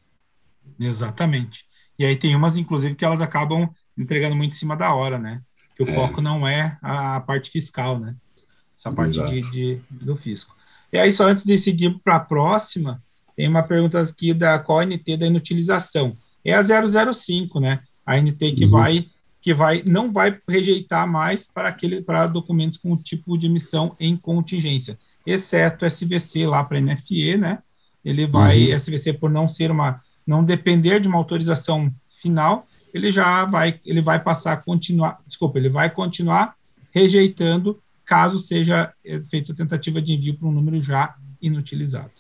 Exatamente. 0.80 1.66
E 1.98 2.06
aí 2.06 2.16
tem 2.16 2.36
umas, 2.36 2.58
inclusive, 2.58 2.96
que 2.96 3.06
elas 3.06 3.22
acabam 3.22 3.70
entregando 3.98 4.36
muito 4.36 4.52
em 4.52 4.58
cima 4.58 4.76
da 4.76 4.94
hora, 4.94 5.18
né? 5.18 5.42
que 5.76 5.84
o 5.84 5.90
é. 5.90 5.94
foco 5.94 6.22
não 6.22 6.48
é 6.48 6.78
a 6.82 7.20
parte 7.20 7.50
fiscal, 7.50 8.00
né? 8.00 8.16
Essa 8.78 8.92
parte 8.92 9.20
de, 9.30 9.42
de, 9.52 9.82
do 9.90 10.16
fisco. 10.16 10.56
E 10.92 10.98
aí, 10.98 11.12
só 11.12 11.26
antes 11.26 11.44
de 11.44 11.58
seguir 11.58 11.98
para 12.04 12.16
a 12.16 12.20
próxima, 12.20 13.02
tem 13.36 13.48
uma 13.48 13.64
pergunta 13.64 14.00
aqui 14.02 14.34
da 14.34 14.60
qual 14.60 14.80
a 14.80 14.86
NT 14.86 15.18
da 15.18 15.28
inutilização. 15.28 16.16
É 16.44 16.54
a 16.54 16.62
005, 16.62 17.60
né? 17.60 17.82
A 18.06 18.20
NT 18.20 18.52
que 18.54 18.66
uhum. 18.66 18.72
vai 18.72 19.06
que 19.42 19.54
vai 19.54 19.84
não 19.88 20.12
vai 20.12 20.40
rejeitar 20.48 21.06
mais 21.08 21.48
para 21.48 21.68
aquele 21.68 22.02
para 22.02 22.28
documentos 22.28 22.78
com 22.78 22.94
o 22.94 22.98
tipo 22.98 23.38
de 23.38 23.48
emissão 23.48 23.96
em 24.00 24.16
contingência, 24.16 24.98
exceto 25.26 25.86
SVC 25.86 26.48
lá 26.48 26.64
para 26.64 26.80
NFE, 26.80 27.38
né? 27.38 27.60
Ele 28.04 28.26
vai 28.26 28.72
uhum. 28.72 28.76
SVC 28.76 29.14
por 29.14 29.30
não 29.30 29.48
ser 29.48 29.72
uma 29.72 30.02
não 30.26 30.44
depender 30.44 31.00
de 31.00 31.08
uma 31.08 31.18
autorização 31.18 31.94
final, 32.22 32.66
ele 32.94 33.12
já 33.12 33.44
vai, 33.44 33.80
ele 33.86 34.02
vai 34.02 34.20
passar 34.20 34.54
a 34.54 34.58
continuar, 34.58 35.20
desculpa, 35.28 35.58
ele 35.58 35.70
vai 35.70 35.90
continuar 35.90 36.56
rejeitando 36.94 37.82
caso 38.06 38.40
seja 38.40 38.94
eh, 39.04 39.20
feita 39.22 39.54
tentativa 39.54 40.02
de 40.02 40.14
envio 40.14 40.36
para 40.36 40.48
um 40.48 40.52
número 40.52 40.80
já 40.80 41.16
inutilizado. 41.42 42.12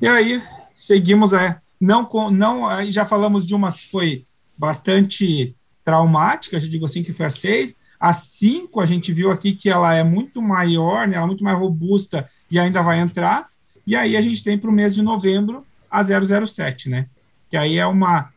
E 0.00 0.08
aí, 0.08 0.42
seguimos, 0.74 1.32
é, 1.32 1.60
não, 1.82 2.08
não, 2.30 2.68
aí 2.68 2.92
já 2.92 3.04
falamos 3.04 3.44
de 3.44 3.56
uma 3.56 3.72
que 3.72 3.90
foi 3.90 4.24
bastante 4.56 5.52
traumática, 5.84 6.60
já 6.60 6.68
digo 6.68 6.84
assim, 6.84 7.02
que 7.02 7.12
foi 7.12 7.26
a 7.26 7.30
6, 7.30 7.74
a 7.98 8.12
5 8.12 8.80
a 8.80 8.86
gente 8.86 9.12
viu 9.12 9.32
aqui 9.32 9.52
que 9.52 9.68
ela 9.68 9.92
é 9.92 10.04
muito 10.04 10.40
maior, 10.40 11.08
né, 11.08 11.16
ela 11.16 11.24
é 11.24 11.26
muito 11.26 11.42
mais 11.42 11.58
robusta 11.58 12.30
e 12.48 12.56
ainda 12.56 12.82
vai 12.82 13.00
entrar, 13.00 13.48
e 13.84 13.96
aí 13.96 14.16
a 14.16 14.20
gente 14.20 14.44
tem 14.44 14.56
para 14.56 14.70
o 14.70 14.72
mês 14.72 14.94
de 14.94 15.02
novembro 15.02 15.66
a 15.90 16.04
007, 16.04 16.88
né, 16.88 17.08
que 17.50 17.56
aí 17.56 17.78
é 17.78 17.86
uma 17.86 18.30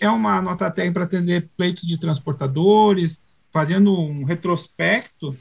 é 0.00 0.08
uma 0.08 0.40
nota 0.40 0.70
técnica 0.70 1.00
para 1.00 1.04
atender 1.04 1.48
pleitos 1.56 1.84
de 1.84 1.98
transportadores, 1.98 3.20
fazendo 3.52 3.98
um 3.98 4.22
retrospecto, 4.22 5.36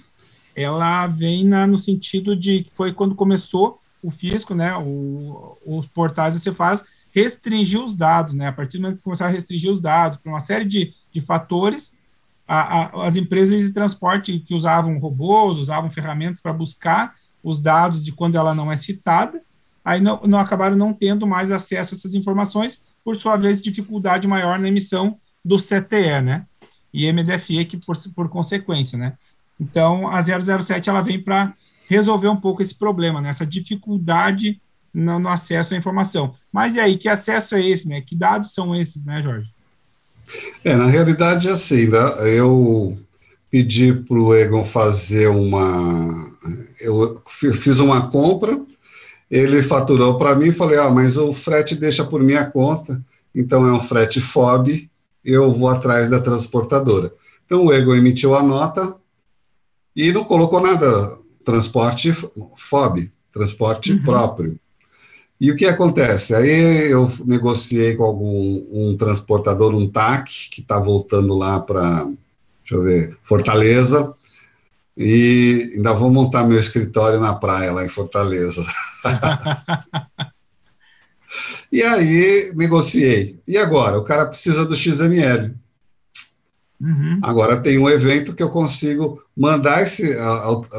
ela 0.56 1.06
vem 1.06 1.46
na, 1.46 1.68
no 1.68 1.78
sentido 1.78 2.36
de 2.36 2.64
que 2.64 2.72
foi 2.74 2.92
quando 2.92 3.14
começou 3.14 3.80
o 4.02 4.10
fisco, 4.10 4.56
né, 4.56 4.76
o, 4.78 5.60
os 5.64 5.88
portais 5.88 6.34
você 6.34 6.52
faz 6.52 6.84
restringir 7.14 7.82
os 7.82 7.96
dados, 7.96 8.34
né, 8.34 8.48
a 8.48 8.52
partir 8.52 8.78
do 8.78 8.84
momento 8.84 8.98
que 8.98 9.04
começar 9.04 9.26
a 9.26 9.30
restringir 9.30 9.72
os 9.72 9.82
dados 9.82 10.20
para 10.20 10.32
uma 10.32 10.40
série 10.40 10.66
de, 10.66 10.94
de 11.12 11.22
fatores, 11.22 11.94
a, 12.48 12.84
a, 12.84 13.08
as 13.08 13.16
empresas 13.16 13.62
de 13.62 13.72
transporte 13.72 14.40
que 14.40 14.54
usavam 14.54 14.98
robôs, 15.00 15.58
usavam 15.58 15.90
ferramentas 15.90 16.42
para 16.42 16.54
buscar 16.54 17.16
os 17.44 17.60
dados 17.60 18.04
de 18.04 18.12
quando 18.12 18.38
ela 18.38 18.54
não 18.54 18.72
é 18.72 18.78
citada, 18.78 19.42
aí 19.84 20.00
não, 20.00 20.22
não 20.26 20.38
acabaram 20.38 20.76
não 20.76 20.94
tendo 20.94 21.26
mais 21.26 21.52
acesso 21.52 21.94
a 21.94 21.98
essas 21.98 22.14
informações, 22.14 22.82
por 23.04 23.16
sua 23.16 23.36
vez, 23.36 23.62
dificuldade 23.62 24.28
maior 24.28 24.60
na 24.60 24.68
emissão 24.68 25.18
do 25.44 25.58
CTE, 25.58 26.22
né? 26.24 26.46
E 26.94 27.12
MDFE, 27.12 27.66
que 27.66 27.78
por, 27.78 27.98
por 28.14 28.30
consequência, 28.30 28.98
né? 28.98 29.14
Então, 29.60 30.08
a 30.08 30.22
007 30.22 30.90
ela 30.90 31.02
vem 31.02 31.22
para 31.22 31.54
resolver 31.88 32.28
um 32.28 32.38
pouco 32.38 32.62
esse 32.62 32.76
problema, 32.76 33.22
né? 33.22 33.30
Essa 33.30 33.46
dificuldade 33.46 34.62
no, 34.94 35.20
no, 35.20 35.30
acesso 35.30 35.74
à 35.74 35.78
informação. 35.78 36.36
Mas 36.52 36.76
e 36.76 36.80
aí, 36.80 36.98
que 36.98 37.08
acesso 37.08 37.56
é 37.56 37.66
esse, 37.66 37.88
né? 37.88 38.02
Que 38.02 38.16
dados 38.16 38.54
são 38.54 38.76
esses, 38.76 39.06
né, 39.06 39.22
Jorge? 39.24 39.50
É, 40.64 40.76
na 40.76 40.86
realidade, 40.86 41.48
é 41.48 41.52
assim, 41.52 41.88
né? 41.88 42.00
eu 42.28 42.98
pedi 43.50 43.94
para 43.94 44.18
o 44.18 44.36
Egon 44.36 44.64
fazer 44.64 45.28
uma. 45.28 46.32
Eu 46.80 47.22
fiz 47.28 47.80
uma 47.80 48.10
compra 48.10 48.60
ele 49.32 49.62
faturou 49.62 50.18
para 50.18 50.36
mim 50.36 50.48
e 50.48 50.52
falei, 50.52 50.78
ah, 50.78 50.92
mas 50.92 51.18
o 51.18 51.32
frete 51.32 51.74
deixa 51.74 52.04
por 52.04 52.22
minha 52.22 52.44
conta, 52.44 53.02
então 53.34 53.66
é 53.66 53.72
um 53.72 53.80
frete 53.80 54.20
FOB, 54.20 54.90
eu 55.24 55.54
vou 55.54 55.70
atrás 55.70 56.10
da 56.10 56.20
transportadora. 56.20 57.14
Então 57.46 57.66
o 57.66 57.72
Ego 57.72 57.96
emitiu 57.96 58.36
a 58.36 58.44
nota 58.44 58.94
e 59.96 60.12
não 60.12 60.26
colocou 60.26 60.60
nada, 60.60 61.18
transporte 61.46 62.12
FOB, 62.12 63.10
transporte 63.32 63.94
uhum. 63.94 64.02
próprio. 64.02 64.60
E 65.42 65.50
o 65.50 65.56
que 65.56 65.66
acontece? 65.66 66.36
Aí 66.36 66.92
eu 66.92 67.12
negociei 67.26 67.96
com 67.96 68.04
algum 68.04 68.64
um 68.72 68.96
transportador, 68.96 69.74
um 69.74 69.90
TAC, 69.90 70.50
que 70.52 70.62
está 70.62 70.78
voltando 70.78 71.36
lá 71.36 71.60
para, 71.60 72.04
deixa 72.60 72.76
eu 72.76 72.84
ver, 72.84 73.18
Fortaleza, 73.24 74.14
e 74.96 75.72
ainda 75.76 75.94
vou 75.94 76.12
montar 76.12 76.44
meu 76.44 76.60
escritório 76.60 77.20
na 77.20 77.34
praia, 77.34 77.72
lá 77.72 77.84
em 77.84 77.90
Fortaleza. 77.90 78.64
e 81.74 81.82
aí 81.82 82.54
negociei. 82.56 83.40
E 83.48 83.58
agora? 83.58 83.98
O 83.98 84.04
cara 84.04 84.28
precisa 84.28 84.64
do 84.64 84.76
XML. 84.76 85.56
Uhum. 86.82 87.20
Agora 87.22 87.58
tem 87.58 87.78
um 87.78 87.88
evento 87.88 88.34
que 88.34 88.42
eu 88.42 88.50
consigo 88.50 89.22
mandar 89.38 89.84
esse, 89.84 90.16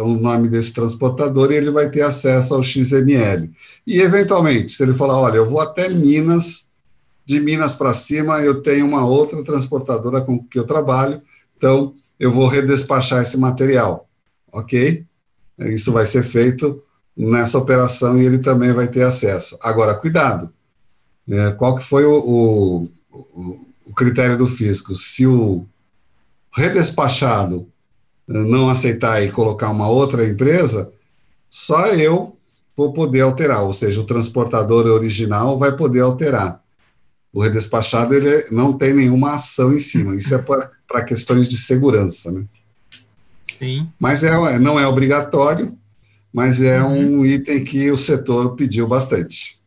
o 0.00 0.08
nome 0.08 0.48
desse 0.48 0.72
transportador 0.72 1.52
e 1.52 1.54
ele 1.54 1.70
vai 1.70 1.88
ter 1.90 2.02
acesso 2.02 2.54
ao 2.54 2.62
XML. 2.62 3.48
E, 3.86 4.00
eventualmente, 4.00 4.72
se 4.72 4.82
ele 4.82 4.94
falar, 4.94 5.16
olha, 5.16 5.36
eu 5.36 5.46
vou 5.46 5.60
até 5.60 5.88
Minas, 5.88 6.66
de 7.24 7.38
Minas 7.38 7.76
para 7.76 7.92
cima, 7.92 8.40
eu 8.40 8.60
tenho 8.62 8.84
uma 8.84 9.06
outra 9.06 9.44
transportadora 9.44 10.20
com 10.20 10.42
que 10.42 10.58
eu 10.58 10.64
trabalho, 10.64 11.22
então 11.56 11.94
eu 12.18 12.32
vou 12.32 12.48
redespachar 12.48 13.22
esse 13.22 13.38
material, 13.38 14.08
ok? 14.52 15.04
Isso 15.58 15.92
vai 15.92 16.04
ser 16.04 16.24
feito 16.24 16.82
nessa 17.16 17.58
operação 17.58 18.18
e 18.18 18.24
ele 18.24 18.38
também 18.38 18.72
vai 18.72 18.88
ter 18.88 19.02
acesso. 19.02 19.56
Agora, 19.62 19.94
cuidado, 19.94 20.52
é, 21.28 21.52
qual 21.52 21.76
que 21.76 21.84
foi 21.84 22.04
o, 22.04 22.88
o, 23.12 23.66
o, 23.86 23.94
critério 23.94 24.36
do 24.36 24.48
fisco? 24.48 24.94
Se 24.94 25.26
o 25.26 25.64
redespachado 26.52 27.68
é, 28.28 28.32
não 28.32 28.68
aceitar 28.68 29.22
e 29.22 29.30
colocar 29.30 29.70
uma 29.70 29.88
outra 29.88 30.26
empresa, 30.26 30.92
só 31.50 31.86
eu 31.88 32.36
vou 32.76 32.92
poder 32.92 33.20
alterar, 33.20 33.62
ou 33.62 33.72
seja, 33.72 34.00
o 34.00 34.04
transportador 34.04 34.86
original 34.86 35.58
vai 35.58 35.76
poder 35.76 36.00
alterar. 36.00 36.62
O 37.32 37.40
redespachado 37.40 38.14
ele 38.14 38.44
não 38.50 38.76
tem 38.76 38.94
nenhuma 38.94 39.34
ação 39.34 39.72
em 39.72 39.78
cima. 39.78 40.14
Isso 40.14 40.34
é 40.34 40.38
para 40.38 41.04
questões 41.04 41.48
de 41.48 41.56
segurança, 41.56 42.30
né? 42.30 42.44
Sim. 43.58 43.88
Mas 43.98 44.22
é, 44.22 44.58
não 44.58 44.78
é 44.78 44.86
obrigatório, 44.86 45.76
mas 46.32 46.62
é 46.62 46.82
uhum. 46.82 47.20
um 47.20 47.26
item 47.26 47.64
que 47.64 47.90
o 47.90 47.96
setor 47.96 48.54
pediu 48.54 48.86
bastante. 48.86 49.58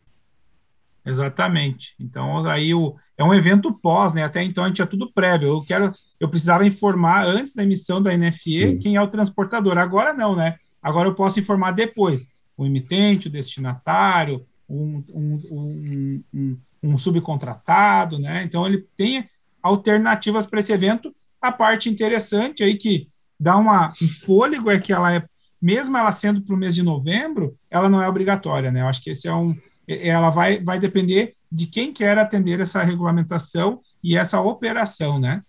Exatamente. 1.05 1.95
Então, 1.99 2.45
aí 2.47 2.73
o, 2.73 2.95
é 3.17 3.23
um 3.23 3.33
evento 3.33 3.73
pós, 3.73 4.13
né? 4.13 4.23
Até 4.23 4.43
então 4.43 4.63
a 4.63 4.67
gente 4.67 4.77
tinha 4.77 4.87
tudo 4.87 5.11
prévio. 5.11 5.47
Eu 5.47 5.61
quero, 5.63 5.91
eu 6.19 6.29
precisava 6.29 6.65
informar 6.65 7.25
antes 7.25 7.53
da 7.53 7.63
emissão 7.63 8.01
da 8.01 8.15
NFE 8.15 8.39
Sim. 8.43 8.79
quem 8.79 8.95
é 8.95 9.01
o 9.01 9.07
transportador. 9.07 9.77
Agora 9.77 10.13
não, 10.13 10.35
né? 10.35 10.55
Agora 10.81 11.09
eu 11.09 11.15
posso 11.15 11.39
informar 11.39 11.71
depois 11.71 12.27
o 12.57 12.65
emitente, 12.65 13.27
o 13.27 13.31
destinatário, 13.31 14.45
um, 14.69 15.03
um, 15.13 16.23
um, 16.33 16.57
um 16.83 16.97
subcontratado, 16.97 18.19
né? 18.19 18.43
Então 18.43 18.65
ele 18.65 18.85
tem 18.95 19.25
alternativas 19.61 20.45
para 20.45 20.59
esse 20.59 20.71
evento. 20.71 21.13
A 21.41 21.51
parte 21.51 21.89
interessante 21.89 22.63
aí 22.63 22.75
que 22.75 23.07
dá 23.39 23.57
uma, 23.57 23.89
um 24.01 24.07
fôlego 24.07 24.69
é 24.69 24.79
que 24.79 24.91
ela 24.93 25.13
é, 25.13 25.23
mesmo 25.61 25.97
ela 25.97 26.11
sendo 26.11 26.41
para 26.41 26.55
o 26.55 26.57
mês 26.57 26.75
de 26.75 26.83
novembro, 26.83 27.55
ela 27.69 27.89
não 27.89 28.01
é 28.01 28.07
obrigatória, 28.07 28.71
né? 28.71 28.81
Eu 28.81 28.87
acho 28.87 29.01
que 29.01 29.09
esse 29.09 29.27
é 29.27 29.33
um, 29.33 29.47
ela 29.87 30.29
vai, 30.29 30.59
vai 30.59 30.79
depender 30.79 31.34
de 31.51 31.67
quem 31.67 31.93
quer 31.93 32.17
atender 32.17 32.59
essa 32.59 32.83
regulamentação 32.83 33.79
e 34.03 34.17
essa 34.17 34.39
operação, 34.39 35.19
né? 35.19 35.41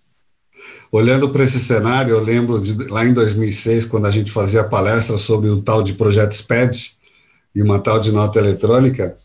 Olhando 0.90 1.28
para 1.28 1.44
esse 1.44 1.58
cenário, 1.58 2.12
eu 2.12 2.22
lembro 2.22 2.60
de 2.60 2.88
lá 2.88 3.04
em 3.04 3.12
2006, 3.12 3.84
quando 3.84 4.06
a 4.06 4.10
gente 4.10 4.30
fazia 4.30 4.64
palestra 4.64 5.18
sobre 5.18 5.50
um 5.50 5.60
tal 5.60 5.82
de 5.82 5.94
projeto 5.94 6.32
SPED 6.32 6.96
e 7.54 7.62
uma 7.62 7.78
tal 7.78 8.00
de 8.00 8.12
nota 8.12 8.38
eletrônica, 8.38 9.16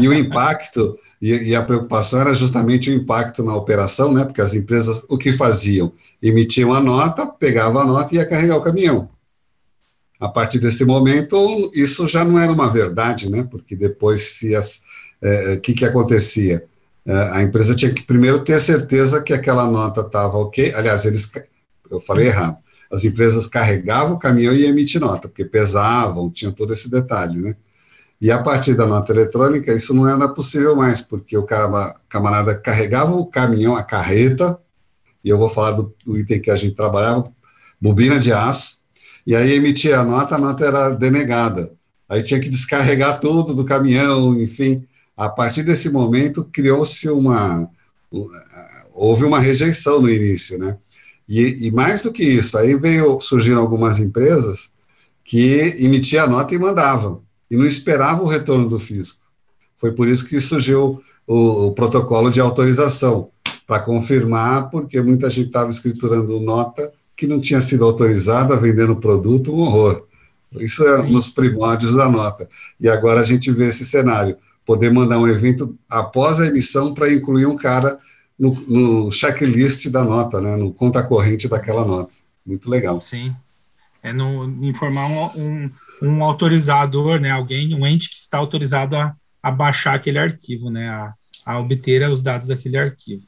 e 0.00 0.08
o 0.08 0.14
impacto 0.14 0.98
e, 1.20 1.50
e, 1.50 1.54
a 1.54 1.62
preocupação 1.62 2.22
era 2.22 2.32
justamente 2.32 2.90
o 2.90 2.94
impacto 2.94 3.44
na 3.44 3.54
operação, 3.54 4.12
né? 4.12 4.24
Porque 4.24 4.40
as 4.40 4.54
empresas 4.54 5.04
o 5.08 5.18
que 5.18 5.32
faziam? 5.32 5.92
Emitiam 6.22 6.72
a 6.72 6.80
nota, 6.80 7.26
pegavam 7.26 7.82
a 7.82 7.86
nota 7.86 8.14
e 8.14 8.16
ia 8.16 8.26
carregar 8.26 8.56
o 8.56 8.62
caminhão. 8.62 9.10
A 10.18 10.28
partir 10.28 10.58
desse 10.58 10.84
momento, 10.84 11.70
isso 11.74 12.06
já 12.06 12.24
não 12.24 12.38
era 12.38 12.50
uma 12.50 12.70
verdade, 12.70 13.30
né? 13.30 13.46
Porque 13.50 13.76
depois, 13.76 14.38
se 14.38 14.54
as, 14.54 14.82
é, 15.22 15.52
é, 15.52 15.56
que 15.56 15.74
que 15.74 15.84
acontecia? 15.84 16.64
É, 17.06 17.12
a 17.32 17.42
empresa 17.42 17.74
tinha 17.74 17.92
que 17.92 18.02
primeiro 18.02 18.40
ter 18.40 18.58
certeza 18.60 19.22
que 19.22 19.32
aquela 19.32 19.66
nota 19.66 20.02
estava 20.02 20.38
ok. 20.38 20.74
Aliás, 20.74 21.04
eles, 21.04 21.30
eu 21.90 22.00
falei 22.00 22.26
errado. 22.26 22.58
As 22.90 23.04
empresas 23.04 23.46
carregavam 23.46 24.14
o 24.14 24.18
caminhão 24.18 24.54
e 24.54 24.66
emitir 24.66 25.00
nota, 25.00 25.28
porque 25.28 25.44
pesavam, 25.44 26.30
tinha 26.30 26.50
todo 26.50 26.72
esse 26.72 26.90
detalhe, 26.90 27.38
né? 27.38 27.56
E 28.20 28.30
a 28.30 28.42
partir 28.42 28.74
da 28.74 28.86
nota 28.86 29.12
eletrônica, 29.12 29.72
isso 29.72 29.94
não 29.94 30.06
era 30.06 30.28
possível 30.28 30.76
mais, 30.76 31.00
porque 31.00 31.38
o 31.38 31.46
camarada 32.08 32.58
carregava 32.58 33.14
o 33.14 33.24
caminhão, 33.24 33.74
a 33.76 33.82
carreta, 33.82 34.58
e 35.24 35.30
eu 35.30 35.38
vou 35.38 35.48
falar 35.48 35.70
do, 35.70 35.94
do 36.04 36.18
item 36.18 36.40
que 36.40 36.50
a 36.50 36.56
gente 36.56 36.74
trabalhava, 36.74 37.32
bobina 37.80 38.18
de 38.18 38.30
aço, 38.30 38.80
e 39.26 39.34
aí 39.34 39.52
emitia 39.54 40.00
a 40.00 40.04
nota, 40.04 40.34
a 40.34 40.38
nota 40.38 40.66
era 40.66 40.90
denegada. 40.90 41.72
Aí 42.08 42.22
tinha 42.22 42.40
que 42.40 42.48
descarregar 42.48 43.20
tudo 43.20 43.54
do 43.54 43.64
caminhão, 43.64 44.36
enfim. 44.38 44.84
A 45.20 45.28
partir 45.28 45.64
desse 45.64 45.90
momento, 45.90 46.48
criou-se 46.50 47.06
uma. 47.10 47.68
Houve 48.94 49.26
uma 49.26 49.38
rejeição 49.38 50.00
no 50.00 50.08
início, 50.08 50.58
né? 50.58 50.78
E, 51.28 51.66
e, 51.66 51.70
mais 51.70 52.00
do 52.00 52.10
que 52.10 52.24
isso, 52.24 52.56
aí 52.56 52.74
veio 52.74 53.20
surgindo 53.20 53.60
algumas 53.60 53.98
empresas 53.98 54.70
que 55.22 55.74
emitiam 55.78 56.24
a 56.24 56.26
nota 56.26 56.54
e 56.54 56.58
mandavam 56.58 57.22
e 57.50 57.56
não 57.56 57.66
esperava 57.66 58.22
o 58.22 58.26
retorno 58.26 58.66
do 58.66 58.78
fisco. 58.78 59.20
Foi 59.76 59.92
por 59.92 60.08
isso 60.08 60.26
que 60.26 60.40
surgiu 60.40 61.02
o, 61.26 61.66
o 61.66 61.72
protocolo 61.72 62.30
de 62.30 62.40
autorização, 62.40 63.28
para 63.66 63.80
confirmar, 63.80 64.70
porque 64.70 65.02
muita 65.02 65.28
gente 65.28 65.48
estava 65.48 65.68
escriturando 65.68 66.40
nota 66.40 66.92
que 67.14 67.26
não 67.26 67.38
tinha 67.38 67.60
sido 67.60 67.84
autorizada, 67.84 68.56
vendendo 68.56 68.96
produto, 68.96 69.54
um 69.54 69.60
horror. 69.60 70.06
Isso 70.58 70.82
é 70.88 71.02
Sim. 71.02 71.12
nos 71.12 71.28
primórdios 71.28 71.94
da 71.94 72.08
nota. 72.08 72.48
E 72.80 72.88
agora 72.88 73.20
a 73.20 73.22
gente 73.22 73.52
vê 73.52 73.66
esse 73.66 73.84
cenário, 73.84 74.38
poder 74.70 74.92
mandar 74.92 75.18
um 75.18 75.26
evento 75.26 75.76
após 75.90 76.38
a 76.38 76.46
emissão 76.46 76.94
para 76.94 77.12
incluir 77.12 77.44
um 77.44 77.56
cara 77.56 77.98
no, 78.38 78.54
no 78.68 79.10
checklist 79.10 79.88
da 79.88 80.04
nota, 80.04 80.40
né, 80.40 80.54
no 80.54 80.72
conta 80.72 81.02
corrente 81.02 81.48
daquela 81.48 81.84
nota. 81.84 82.12
Muito 82.46 82.70
legal. 82.70 83.00
Sim. 83.00 83.34
É 84.00 84.12
no, 84.12 84.44
informar 84.64 85.08
um, 85.08 85.24
um 85.42 85.70
um 86.02 86.22
autorizador, 86.22 87.18
né, 87.18 87.32
alguém, 87.32 87.74
um 87.74 87.84
ente 87.84 88.08
que 88.08 88.14
está 88.14 88.38
autorizado 88.38 88.94
a, 88.94 89.12
a 89.42 89.50
baixar 89.50 89.96
aquele 89.96 90.20
arquivo, 90.20 90.70
né, 90.70 90.88
a, 90.88 91.14
a 91.44 91.58
obter 91.58 92.08
os 92.08 92.22
dados 92.22 92.46
daquele 92.46 92.78
arquivo. 92.78 93.24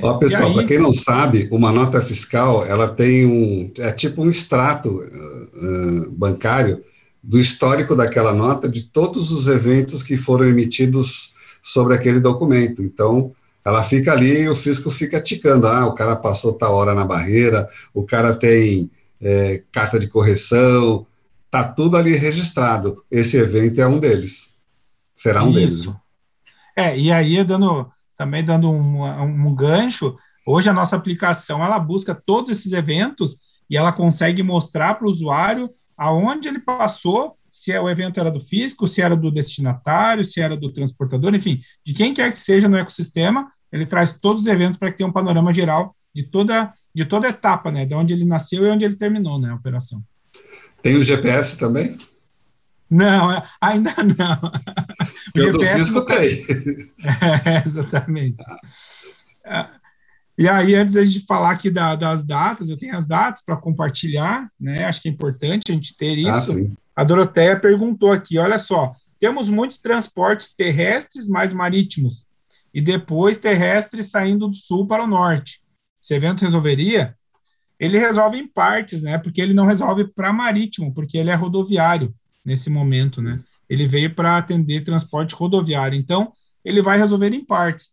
Ó, 0.00 0.14
pessoal, 0.14 0.54
para 0.54 0.64
quem 0.64 0.78
não 0.78 0.92
sabe, 0.92 1.48
uma 1.50 1.72
nota 1.72 2.00
fiscal, 2.00 2.64
ela 2.64 2.86
tem 2.86 3.26
um, 3.26 3.72
é 3.78 3.90
tipo 3.90 4.22
um 4.22 4.30
extrato 4.30 4.88
uh, 4.88 6.06
uh, 6.06 6.12
bancário 6.12 6.84
do 7.22 7.38
histórico 7.38 7.94
daquela 7.94 8.34
nota, 8.34 8.68
de 8.68 8.82
todos 8.84 9.30
os 9.30 9.48
eventos 9.48 10.02
que 10.02 10.16
foram 10.16 10.46
emitidos 10.46 11.34
sobre 11.62 11.94
aquele 11.94 12.18
documento. 12.18 12.82
Então, 12.82 13.32
ela 13.64 13.82
fica 13.82 14.12
ali 14.12 14.42
e 14.42 14.48
o 14.48 14.54
fisco 14.54 14.90
fica 14.90 15.20
ticando, 15.20 15.66
ah, 15.66 15.86
o 15.86 15.94
cara 15.94 16.16
passou 16.16 16.52
tal 16.54 16.74
hora 16.74 16.94
na 16.94 17.04
barreira, 17.04 17.68
o 17.94 18.04
cara 18.04 18.34
tem 18.34 18.90
é, 19.20 19.62
carta 19.70 20.00
de 20.00 20.08
correção, 20.08 21.06
Está 21.52 21.70
tudo 21.70 21.98
ali 21.98 22.16
registrado. 22.16 23.04
Esse 23.10 23.36
evento 23.36 23.78
é 23.78 23.86
um 23.86 24.00
deles. 24.00 24.54
Será 25.14 25.44
um 25.44 25.50
Isso. 25.50 25.58
deles. 25.58 25.86
Né? 25.86 25.96
É, 26.74 26.98
e 26.98 27.12
aí, 27.12 27.44
dando, 27.44 27.92
também 28.16 28.42
dando 28.42 28.70
um, 28.70 29.04
um 29.04 29.54
gancho, 29.54 30.16
hoje 30.46 30.70
a 30.70 30.72
nossa 30.72 30.96
aplicação, 30.96 31.62
ela 31.62 31.78
busca 31.78 32.14
todos 32.14 32.50
esses 32.50 32.72
eventos 32.72 33.36
e 33.68 33.76
ela 33.76 33.92
consegue 33.92 34.42
mostrar 34.42 34.94
para 34.94 35.06
o 35.06 35.10
usuário 35.10 35.68
aonde 36.02 36.48
ele 36.48 36.58
passou, 36.58 37.36
se 37.48 37.70
é, 37.70 37.80
o 37.80 37.88
evento 37.88 38.18
era 38.18 38.28
do 38.28 38.40
físico, 38.40 38.88
se 38.88 39.00
era 39.00 39.14
do 39.16 39.30
destinatário, 39.30 40.24
se 40.24 40.40
era 40.40 40.56
do 40.56 40.72
transportador, 40.72 41.32
enfim, 41.32 41.60
de 41.86 41.94
quem 41.94 42.12
quer 42.12 42.32
que 42.32 42.38
seja 42.40 42.68
no 42.68 42.76
ecossistema, 42.76 43.52
ele 43.70 43.86
traz 43.86 44.12
todos 44.12 44.42
os 44.42 44.48
eventos 44.48 44.78
para 44.78 44.90
que 44.90 44.98
tenha 44.98 45.08
um 45.08 45.12
panorama 45.12 45.52
geral 45.52 45.94
de 46.12 46.24
toda, 46.24 46.72
de 46.92 47.04
toda 47.04 47.28
etapa, 47.28 47.70
né, 47.70 47.86
de 47.86 47.94
onde 47.94 48.12
ele 48.14 48.24
nasceu 48.24 48.66
e 48.66 48.70
onde 48.70 48.84
ele 48.84 48.96
terminou, 48.96 49.40
né, 49.40 49.50
a 49.50 49.54
operação. 49.54 50.02
Tem 50.82 50.96
o 50.96 51.02
GPS 51.02 51.56
também? 51.56 51.96
Não, 52.90 53.30
é, 53.30 53.42
ainda 53.60 53.94
não. 54.02 54.50
O 55.34 55.38
Eu 55.38 55.52
GPS 55.52 55.78
do 55.78 55.78
Fisco 55.78 56.04
tem. 56.04 56.46
É, 57.46 57.62
exatamente. 57.64 58.36
Ah. 59.46 59.70
E 60.36 60.48
aí, 60.48 60.74
antes 60.74 60.94
da 60.94 61.04
gente 61.04 61.24
falar 61.26 61.50
aqui 61.50 61.70
da, 61.70 61.94
das 61.94 62.24
datas, 62.24 62.68
eu 62.68 62.78
tenho 62.78 62.96
as 62.96 63.06
datas 63.06 63.44
para 63.44 63.56
compartilhar, 63.56 64.50
né? 64.58 64.84
Acho 64.84 65.02
que 65.02 65.08
é 65.08 65.12
importante 65.12 65.70
a 65.70 65.74
gente 65.74 65.96
ter 65.96 66.26
ah, 66.26 66.38
isso. 66.38 66.74
Ah, 66.96 67.02
a 67.02 67.04
Doroteia 67.04 67.58
perguntou 67.58 68.10
aqui: 68.10 68.38
olha 68.38 68.58
só, 68.58 68.94
temos 69.20 69.48
muitos 69.48 69.78
transportes 69.78 70.54
terrestres 70.54 71.28
mais 71.28 71.52
marítimos, 71.52 72.26
e 72.72 72.80
depois 72.80 73.36
terrestres 73.36 74.10
saindo 74.10 74.48
do 74.48 74.56
sul 74.56 74.86
para 74.86 75.04
o 75.04 75.06
norte. 75.06 75.60
Esse 76.02 76.14
evento 76.14 76.42
resolveria? 76.42 77.14
ele 77.82 77.98
resolve 77.98 78.38
em 78.38 78.46
partes, 78.46 79.02
né? 79.02 79.18
Porque 79.18 79.42
ele 79.42 79.52
não 79.52 79.66
resolve 79.66 80.04
para 80.04 80.32
marítimo, 80.32 80.94
porque 80.94 81.18
ele 81.18 81.30
é 81.30 81.34
rodoviário 81.34 82.14
nesse 82.44 82.70
momento, 82.70 83.20
né? 83.20 83.40
Ele 83.68 83.88
veio 83.88 84.14
para 84.14 84.36
atender 84.36 84.84
transporte 84.84 85.34
rodoviário. 85.34 85.98
Então, 85.98 86.32
ele 86.64 86.80
vai 86.80 86.96
resolver 86.96 87.34
em 87.34 87.44
partes. 87.44 87.92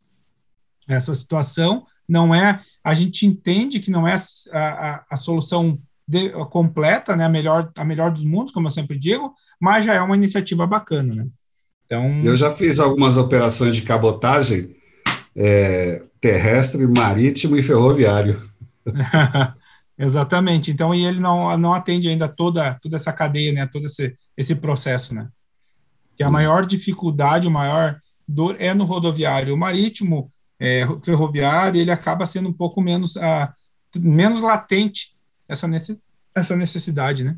Essa 0.88 1.16
situação 1.16 1.88
não 2.10 2.34
é. 2.34 2.60
A 2.84 2.93
gente 2.93 3.26
entende 3.26 3.80
que 3.80 3.91
não 3.91 4.07
é 4.07 4.16
a, 4.51 4.60
a, 4.60 5.05
a 5.12 5.16
solução 5.16 5.80
de, 6.07 6.30
a 6.30 6.45
completa, 6.45 7.16
né? 7.16 7.26
A 7.26 7.30
melhor, 7.30 7.72
a 7.78 7.86
melhor 7.86 8.12
dos 8.12 8.24
mundos, 8.24 8.51
como 8.51 8.68
eu 8.68 8.72
sempre 8.72 8.97
digo, 8.97 9.32
mas 9.60 9.86
já 9.86 9.93
é 9.93 10.01
uma 10.01 10.16
iniciativa 10.16 10.66
bacana, 10.66 11.14
né? 11.14 11.28
Então. 11.86 12.20
Eu 12.24 12.36
já 12.36 12.51
fiz 12.51 12.80
algumas 12.80 13.18
operações 13.18 13.76
de 13.76 13.84
cabotagem 13.84 14.76
é, 15.36 16.03
terrestre, 16.20 16.88
marítimo 16.88 17.55
e 17.55 17.64
ferroviário. 17.64 18.36
Exatamente. 19.97 20.72
Então, 20.72 20.95
e 20.95 21.05
ele 21.05 21.20
não, 21.20 21.55
não 21.57 21.74
atende 21.74 22.07
ainda 22.07 22.28
toda, 22.28 22.76
toda 22.82 22.95
essa 22.95 23.12
cadeia, 23.12 23.51
né? 23.51 23.68
Todo 23.68 23.86
esse, 23.86 24.16
esse 24.36 24.55
processo, 24.55 25.14
né? 25.14 25.28
Que 26.16 26.24
a 26.24 26.30
maior 26.30 26.66
dificuldade, 26.66 27.47
o 27.47 27.51
maior 27.51 27.99
dor 28.28 28.55
é 28.60 28.74
no 28.74 28.86
rodoviário. 28.86 29.53
O 29.53 29.57
marítimo, 29.57 30.30
é, 30.60 30.86
ferroviário, 31.03 31.80
ele 31.80 31.91
acaba 31.91 32.26
sendo 32.26 32.49
um 32.49 32.53
pouco 32.53 32.82
menos, 32.82 33.16
uh, 33.16 33.47
menos 33.97 34.41
latente 34.41 35.16
essa, 35.47 35.68
necess, 35.68 36.03
essa 36.36 36.55
necessidade, 36.55 37.24
né? 37.24 37.38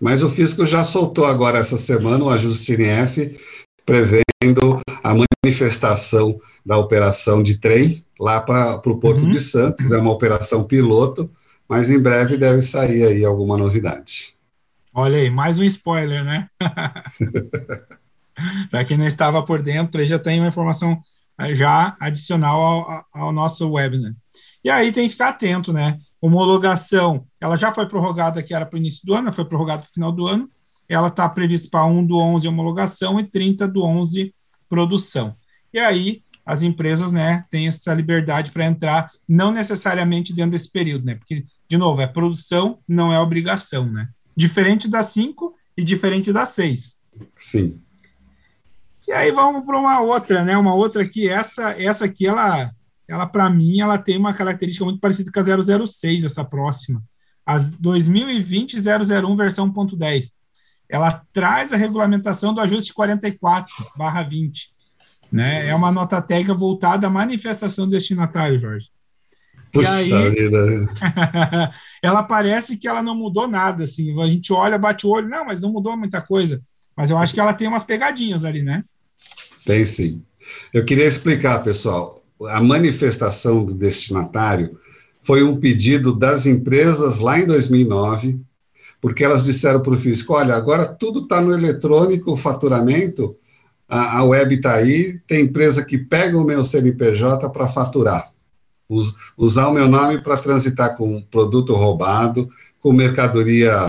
Mas 0.00 0.22
o 0.22 0.30
fisco 0.30 0.64
já 0.64 0.82
soltou 0.82 1.26
agora 1.26 1.58
essa 1.58 1.76
semana 1.76 2.24
o 2.24 2.30
ajuste 2.30 2.72
INF 2.72 3.38
prevendo 3.84 4.80
a 5.02 5.14
manifestação 5.44 6.40
da 6.64 6.78
operação 6.78 7.42
de 7.42 7.58
trem 7.58 8.02
lá 8.18 8.40
para 8.40 8.80
o 8.86 8.98
Porto 8.98 9.24
uhum. 9.24 9.30
de 9.30 9.40
Santos, 9.40 9.92
é 9.92 9.98
uma 9.98 10.12
operação 10.12 10.64
piloto, 10.64 11.30
mas 11.68 11.90
em 11.90 11.98
breve 11.98 12.36
deve 12.36 12.60
sair 12.60 13.04
aí 13.04 13.24
alguma 13.24 13.56
novidade. 13.56 14.34
Olha 14.92 15.18
aí, 15.18 15.30
mais 15.30 15.58
um 15.58 15.64
spoiler, 15.64 16.24
né? 16.24 16.48
para 18.70 18.84
quem 18.84 18.96
não 18.96 19.06
estava 19.06 19.44
por 19.44 19.62
dentro, 19.62 20.00
aí 20.00 20.06
já 20.06 20.18
tem 20.18 20.40
uma 20.40 20.48
informação 20.48 21.00
já 21.54 21.96
adicional 22.00 22.60
ao, 22.60 23.04
ao 23.12 23.32
nosso 23.32 23.70
webinar. 23.70 24.14
E 24.62 24.70
aí 24.70 24.92
tem 24.92 25.04
que 25.06 25.12
ficar 25.12 25.30
atento, 25.30 25.72
né? 25.72 25.98
Homologação, 26.20 27.26
ela 27.40 27.56
já 27.56 27.72
foi 27.72 27.86
prorrogada, 27.86 28.42
que 28.42 28.54
era 28.54 28.66
para 28.66 28.76
o 28.76 28.78
início 28.78 29.04
do 29.04 29.14
ano, 29.14 29.32
foi 29.32 29.44
prorrogada 29.44 29.82
para 29.82 29.90
o 29.90 29.94
final 29.94 30.12
do 30.12 30.26
ano, 30.26 30.50
ela 30.88 31.08
está 31.08 31.28
prevista 31.28 31.68
para 31.70 31.86
1 31.86 32.04
do 32.04 32.18
11 32.18 32.48
homologação 32.48 33.18
e 33.18 33.24
30 33.24 33.66
do 33.68 33.82
11 33.82 34.34
produção. 34.68 35.34
E 35.72 35.78
aí 35.78 36.22
as 36.44 36.62
empresas, 36.62 37.12
né, 37.12 37.44
têm 37.50 37.68
essa 37.68 37.94
liberdade 37.94 38.50
para 38.50 38.66
entrar, 38.66 39.10
não 39.28 39.52
necessariamente 39.52 40.34
dentro 40.34 40.50
desse 40.50 40.70
período, 40.70 41.04
né? 41.04 41.14
Porque, 41.14 41.44
de 41.68 41.76
novo, 41.78 42.00
é 42.00 42.08
produção, 42.08 42.80
não 42.88 43.12
é 43.12 43.20
obrigação, 43.20 43.86
né? 43.86 44.08
Diferente 44.36 44.88
da 44.88 45.02
5 45.02 45.54
e 45.76 45.84
diferente 45.84 46.32
da 46.32 46.44
6. 46.44 46.98
Sim. 47.36 47.80
E 49.10 49.12
aí 49.12 49.32
vamos 49.32 49.64
para 49.64 49.76
uma 49.76 50.00
outra, 50.00 50.44
né? 50.44 50.56
Uma 50.56 50.72
outra 50.72 51.02
aqui, 51.02 51.28
essa, 51.28 51.72
essa 51.72 52.04
aqui, 52.04 52.28
ela, 52.28 52.70
ela 53.08 53.26
para 53.26 53.50
mim, 53.50 53.80
ela 53.80 53.98
tem 53.98 54.16
uma 54.16 54.32
característica 54.32 54.84
muito 54.84 55.00
parecida 55.00 55.32
com 55.32 55.40
a 55.40 55.86
006, 55.86 56.22
essa 56.22 56.44
próxima. 56.44 57.02
As 57.44 57.72
2020-001 57.72 59.36
versão 59.36 59.68
.10. 59.68 60.26
Ela 60.88 61.24
traz 61.32 61.72
a 61.72 61.76
regulamentação 61.76 62.54
do 62.54 62.60
ajuste 62.60 62.94
44/20 62.94 64.68
né? 65.32 65.66
É 65.66 65.74
uma 65.74 65.90
nota 65.90 66.22
técnica 66.22 66.54
voltada 66.54 67.08
à 67.08 67.10
manifestação 67.10 67.86
do 67.86 67.90
destinatário, 67.90 68.60
Jorge. 68.60 68.90
Puxa 69.72 69.92
aí, 69.92 70.30
vida. 70.30 70.58
ela 72.00 72.22
parece 72.22 72.76
que 72.76 72.86
ela 72.86 73.02
não 73.02 73.16
mudou 73.16 73.48
nada, 73.48 73.82
assim. 73.82 74.20
A 74.22 74.26
gente 74.26 74.52
olha, 74.52 74.78
bate 74.78 75.04
o 75.04 75.10
olho, 75.10 75.28
não, 75.28 75.46
mas 75.46 75.60
não 75.60 75.72
mudou 75.72 75.96
muita 75.96 76.20
coisa. 76.20 76.62
Mas 76.96 77.10
eu 77.10 77.18
acho 77.18 77.34
que 77.34 77.40
ela 77.40 77.54
tem 77.54 77.66
umas 77.66 77.82
pegadinhas 77.82 78.44
ali, 78.44 78.62
né? 78.62 78.84
Tem 79.64 79.84
sim. 79.84 80.22
Eu 80.72 80.84
queria 80.84 81.06
explicar, 81.06 81.62
pessoal. 81.62 82.22
A 82.48 82.60
manifestação 82.60 83.64
do 83.64 83.74
destinatário 83.74 84.78
foi 85.20 85.42
um 85.42 85.56
pedido 85.56 86.14
das 86.14 86.46
empresas 86.46 87.18
lá 87.18 87.38
em 87.38 87.46
2009, 87.46 88.40
porque 89.00 89.24
elas 89.24 89.44
disseram 89.44 89.80
para 89.80 89.92
o 89.92 89.96
fisco: 89.96 90.34
olha, 90.34 90.54
agora 90.54 90.86
tudo 90.86 91.20
está 91.20 91.40
no 91.40 91.52
eletrônico, 91.52 92.32
o 92.32 92.36
faturamento, 92.36 93.36
a, 93.88 94.18
a 94.18 94.24
web 94.24 94.54
está 94.54 94.74
aí, 94.74 95.18
tem 95.26 95.42
empresa 95.42 95.84
que 95.84 95.98
pega 95.98 96.38
o 96.38 96.44
meu 96.44 96.64
CNPJ 96.64 97.48
para 97.50 97.66
faturar, 97.66 98.30
us, 98.88 99.14
usar 99.36 99.68
o 99.68 99.72
meu 99.72 99.88
nome 99.88 100.22
para 100.22 100.36
transitar 100.36 100.96
com 100.96 101.22
produto 101.30 101.74
roubado, 101.74 102.48
com 102.78 102.92
mercadoria 102.92 103.86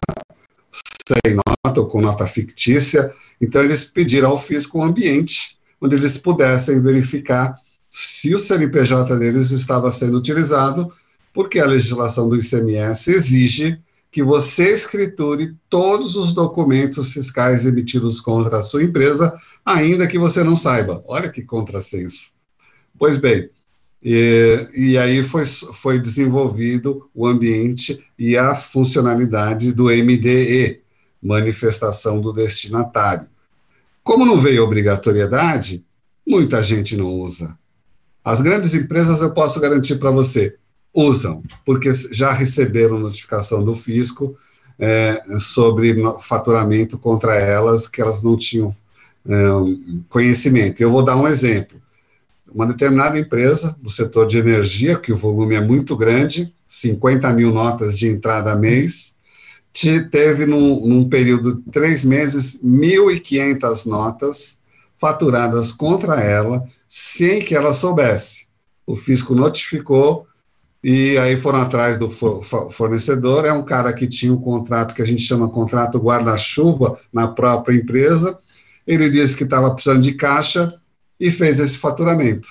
sem 1.12 1.36
nota 1.36 1.82
ou 1.82 1.88
com 1.88 2.01
nota 2.01 2.26
fictícia. 2.26 3.12
Então, 3.39 3.62
eles 3.62 3.84
pediram 3.84 4.30
ao 4.30 4.38
fisco 4.38 4.80
um 4.80 4.84
ambiente 4.84 5.57
onde 5.82 5.95
eles 5.95 6.18
pudessem 6.18 6.80
verificar 6.80 7.55
se 7.89 8.34
o 8.34 8.39
CNPJ 8.39 9.18
deles 9.18 9.51
estava 9.51 9.91
sendo 9.91 10.18
utilizado, 10.18 10.91
porque 11.34 11.59
a 11.59 11.66
legislação 11.66 12.30
do 12.30 12.38
ICMS 12.38 13.12
exige 13.12 13.80
que 14.12 14.22
você 14.22 14.72
escriture 14.72 15.55
todos 15.70 16.16
os 16.16 16.34
documentos 16.34 17.14
fiscais 17.14 17.66
emitidos 17.66 18.20
contra 18.20 18.57
a 18.57 18.62
sua 18.62 18.84
empresa, 18.84 19.34
ainda 19.66 20.07
que 20.07 20.20
você 20.20 20.43
não 20.43 20.55
saiba. 20.55 21.03
Olha 21.07 21.30
que 21.30 21.41
contrassenso. 21.41 22.32
Pois 22.99 23.18
bem, 23.18 23.49
e, 24.03 24.68
e, 24.76 24.97
aí 24.97 25.24
foi, 25.24 25.45
foi 25.45 25.99
desenvolvido 25.99 27.09
o 27.14 27.26
ambiente 27.26 28.03
e 28.18 28.36
a 28.36 28.53
funcionalidade 28.55 29.72
do 29.72 29.86
MDE, 29.86 30.81
manifestação 31.22 32.19
do 32.19 32.34
destinatário. 32.34 33.28
Como 34.03 34.26
não 34.26 34.38
veio 34.38 34.63
obrigatoriedade, 34.63 35.86
muita 36.26 36.61
gente 36.61 36.97
não 36.97 37.07
usa. 37.07 37.57
As 38.24 38.41
grandes 38.41 38.74
empresas, 38.74 39.22
eu 39.22 39.32
posso 39.32 39.59
garantir 39.59 39.95
para 39.95 40.11
você, 40.11 40.55
usam, 40.93 41.43
porque 41.65 41.91
já 42.11 42.32
receberam 42.32 42.99
notificação 42.99 43.63
do 43.63 43.74
fisco 43.74 44.36
é, 44.78 45.15
sobre 45.39 45.95
faturamento 46.19 46.97
contra 46.97 47.36
elas, 47.36 47.88
que 47.88 48.01
elas 48.01 48.24
não 48.24 48.36
tinham 48.36 48.76
é, 49.28 49.47
conhecimento. 50.09 50.82
Eu 50.82 50.91
vou 50.91 51.03
dar 51.03 51.15
um 51.15 51.28
exemplo. 51.28 51.80
Uma 52.53 52.65
determinada 52.65 53.17
empresa 53.17 53.76
do 53.82 53.89
setor 53.89 54.28
de 54.28 54.38
energia, 54.38 54.97
que 54.97 55.13
o 55.13 55.15
volume 55.15 55.55
é 55.55 55.61
muito 55.61 55.95
grande, 55.95 56.53
50 56.67 57.32
mil 57.34 57.51
notas 57.51 57.97
de 57.97 58.09
entrada 58.09 58.55
mês, 58.55 59.15
te, 59.74 60.01
teve 60.01 60.45
num, 60.45 60.88
num 60.88 61.09
período 61.09 61.55
de 61.55 61.72
três 61.72 62.03
meses 62.03 62.59
1.500 62.63 63.86
notas 63.86 64.59
faturadas 64.97 65.72
contra 65.72 66.22
ela, 66.22 66.67
sem 66.88 67.39
que 67.39 67.55
ela 67.55 67.74
soubesse. 67.74 68.47
O 68.86 68.93
fisco 68.93 69.34
notificou, 69.34 70.28
e 70.84 71.17
aí 71.17 71.38
foram 71.38 71.59
atrás 71.59 71.97
do 71.97 72.09
fornecedor, 72.09 73.45
é 73.45 73.53
um 73.53 73.63
cara 73.63 73.93
que 73.93 74.07
tinha 74.07 74.34
um 74.34 74.41
contrato 74.41 74.93
que 74.93 75.01
a 75.01 75.05
gente 75.05 75.22
chama 75.22 75.49
contrato 75.49 75.99
guarda-chuva 75.99 76.99
na 77.13 77.28
própria 77.28 77.76
empresa, 77.76 78.38
ele 78.86 79.09
disse 79.09 79.36
que 79.36 79.43
estava 79.43 79.74
precisando 79.74 80.01
de 80.01 80.13
caixa 80.13 80.80
e 81.19 81.32
fez 81.32 81.59
esse 81.59 81.78
faturamento. 81.78 82.49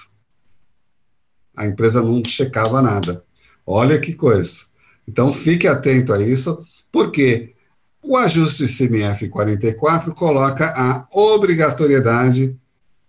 A 1.57 1.67
empresa 1.67 2.01
não 2.03 2.25
checava 2.25 2.81
nada. 2.81 3.23
Olha 3.67 3.99
que 3.99 4.15
coisa. 4.15 4.65
Então 5.07 5.33
fique 5.33 5.67
atento 5.67 6.13
a 6.13 6.23
isso, 6.23 6.65
porque 6.93 7.55
o 8.03 8.17
ajuste 8.17 8.67
CNF 8.67 9.29
44 9.29 10.15
coloca 10.15 10.73
a 10.77 11.07
obrigatoriedade 11.13 12.57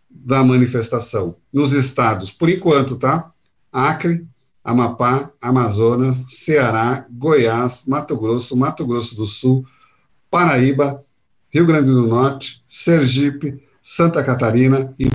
da 0.10 0.44
manifestação 0.44 1.36
nos 1.52 1.72
estados, 1.74 2.32
por 2.32 2.50
enquanto, 2.50 2.98
tá? 2.98 3.32
Acre, 3.72 4.28
Amapá, 4.64 5.32
Amazonas, 5.42 6.18
Ceará, 6.36 7.06
Goiás, 7.10 7.86
Mato 7.88 8.18
Grosso, 8.18 8.56
Mato 8.56 8.86
Grosso 8.86 9.16
do 9.16 9.26
Sul, 9.26 9.66
Paraíba, 10.30 11.04
Rio 11.50 11.66
Grande 11.66 11.90
do 11.90 12.06
Norte, 12.06 12.64
Sergipe, 12.68 13.64
Santa 13.82 14.24
Catarina 14.24 14.94
e 15.00 15.10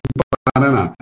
Paraná. 0.54 0.92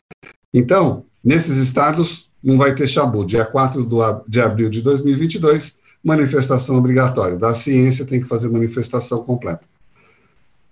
Então, 0.53 1.07
nesses 1.23 1.57
estados, 1.57 2.29
não 2.43 2.59
vai 2.59 2.75
ter 2.75 2.87
chabu. 2.87 3.25
Dia 3.25 3.45
4 3.45 3.89
de 4.29 4.41
abril 4.41 4.69
de 4.69 4.83
2022, 4.83 5.79
manifestação 6.05 6.77
obrigatória. 6.77 7.39
Da 7.39 7.53
ciência 7.53 8.05
tem 8.05 8.21
que 8.21 8.27
fazer 8.27 8.51
manifestação 8.51 9.25
completa. 9.25 9.67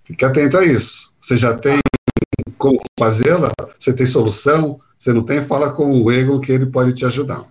Fique 0.04 0.24
atento 0.24 0.58
a 0.58 0.64
isso. 0.64 1.12
Você 1.20 1.36
já 1.36 1.56
tem 1.56 1.78
como 2.58 2.78
fazê-la? 2.98 3.50
Você 3.78 3.94
tem 3.94 4.04
solução? 4.04 4.78
Você 4.98 5.12
não 5.12 5.24
tem? 5.24 5.40
Fala 5.40 5.72
com 5.72 6.02
o 6.02 6.12
Egon 6.12 6.38
que 6.38 6.52
ele 6.52 6.66
pode 6.66 6.92
te 6.92 7.06
ajudar. 7.06 7.44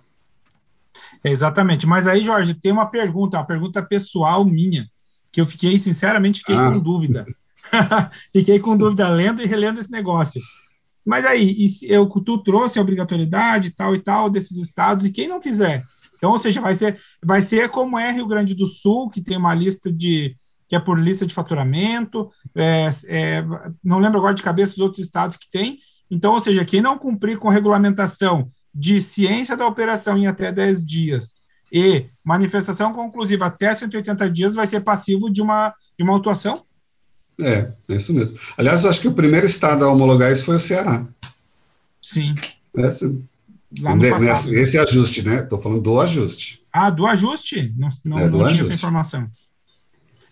Exatamente. 1.24 1.86
Mas 1.86 2.06
aí, 2.06 2.22
Jorge, 2.22 2.54
tem 2.54 2.72
uma 2.72 2.86
pergunta, 2.86 3.36
uma 3.36 3.46
pergunta 3.46 3.82
pessoal 3.82 4.44
minha, 4.44 4.86
que 5.30 5.40
eu 5.40 5.46
fiquei, 5.46 5.78
sinceramente, 5.78 6.40
fiquei 6.40 6.56
ah. 6.56 6.72
com 6.72 6.78
dúvida. 6.78 7.26
fiquei 8.32 8.58
com 8.58 8.76
dúvida 8.76 9.08
lendo 9.08 9.42
e 9.42 9.46
relendo 9.46 9.80
esse 9.80 9.90
negócio. 9.90 10.40
Mas 11.04 11.26
aí, 11.26 11.56
eu, 11.82 12.06
tu 12.06 12.38
trouxe 12.38 12.78
a 12.78 12.82
obrigatoriedade 12.82 13.70
tal 13.70 13.94
e 13.94 14.00
tal 14.00 14.30
desses 14.30 14.56
estados, 14.56 15.06
e 15.06 15.12
quem 15.12 15.28
não 15.28 15.42
fizer? 15.42 15.82
Então, 16.22 16.30
ou 16.30 16.38
seja, 16.38 16.60
vai 16.60 16.76
ser, 16.76 17.00
vai 17.20 17.42
ser 17.42 17.68
como 17.68 17.98
é 17.98 18.12
Rio 18.12 18.28
Grande 18.28 18.54
do 18.54 18.64
Sul, 18.64 19.10
que 19.10 19.20
tem 19.20 19.36
uma 19.36 19.52
lista 19.52 19.92
de, 19.92 20.36
que 20.68 20.76
é 20.76 20.78
por 20.78 20.96
lista 20.96 21.26
de 21.26 21.34
faturamento, 21.34 22.30
é, 22.54 22.88
é, 23.06 23.44
não 23.82 23.98
lembro 23.98 24.18
agora 24.18 24.32
de 24.32 24.40
cabeça 24.40 24.74
os 24.74 24.78
outros 24.78 25.00
estados 25.00 25.36
que 25.36 25.50
tem. 25.50 25.80
Então, 26.08 26.34
ou 26.34 26.38
seja, 26.38 26.64
quem 26.64 26.80
não 26.80 26.96
cumprir 26.96 27.38
com 27.40 27.48
regulamentação 27.48 28.48
de 28.72 29.00
ciência 29.00 29.56
da 29.56 29.66
operação 29.66 30.16
em 30.16 30.28
até 30.28 30.52
10 30.52 30.86
dias 30.86 31.34
e 31.72 32.06
manifestação 32.22 32.92
conclusiva 32.92 33.46
até 33.46 33.74
180 33.74 34.30
dias 34.30 34.54
vai 34.54 34.68
ser 34.68 34.80
passivo 34.82 35.28
de 35.28 35.42
uma, 35.42 35.74
de 35.98 36.04
uma 36.04 36.12
autuação? 36.12 36.64
É, 37.40 37.72
é 37.88 37.96
isso 37.96 38.14
mesmo. 38.14 38.38
Aliás, 38.56 38.84
eu 38.84 38.90
acho 38.90 39.00
que 39.00 39.08
o 39.08 39.14
primeiro 39.14 39.46
estado 39.46 39.84
a 39.84 39.90
homologar 39.90 40.30
isso 40.30 40.44
foi 40.44 40.54
o 40.54 40.60
Ceará. 40.60 41.04
Sim. 42.00 42.36
Esse, 43.72 44.18
nesse, 44.18 44.54
esse 44.54 44.78
ajuste, 44.78 45.22
né? 45.22 45.36
Estou 45.36 45.58
falando 45.58 45.80
do 45.80 46.00
ajuste. 46.00 46.62
Ah, 46.72 46.90
do 46.90 47.06
ajuste? 47.06 47.72
Não, 47.76 47.88
não, 48.04 48.18
é, 48.18 48.28
não 48.28 48.48
tinha 48.48 48.62
essa 48.62 48.72
informação. 48.72 49.30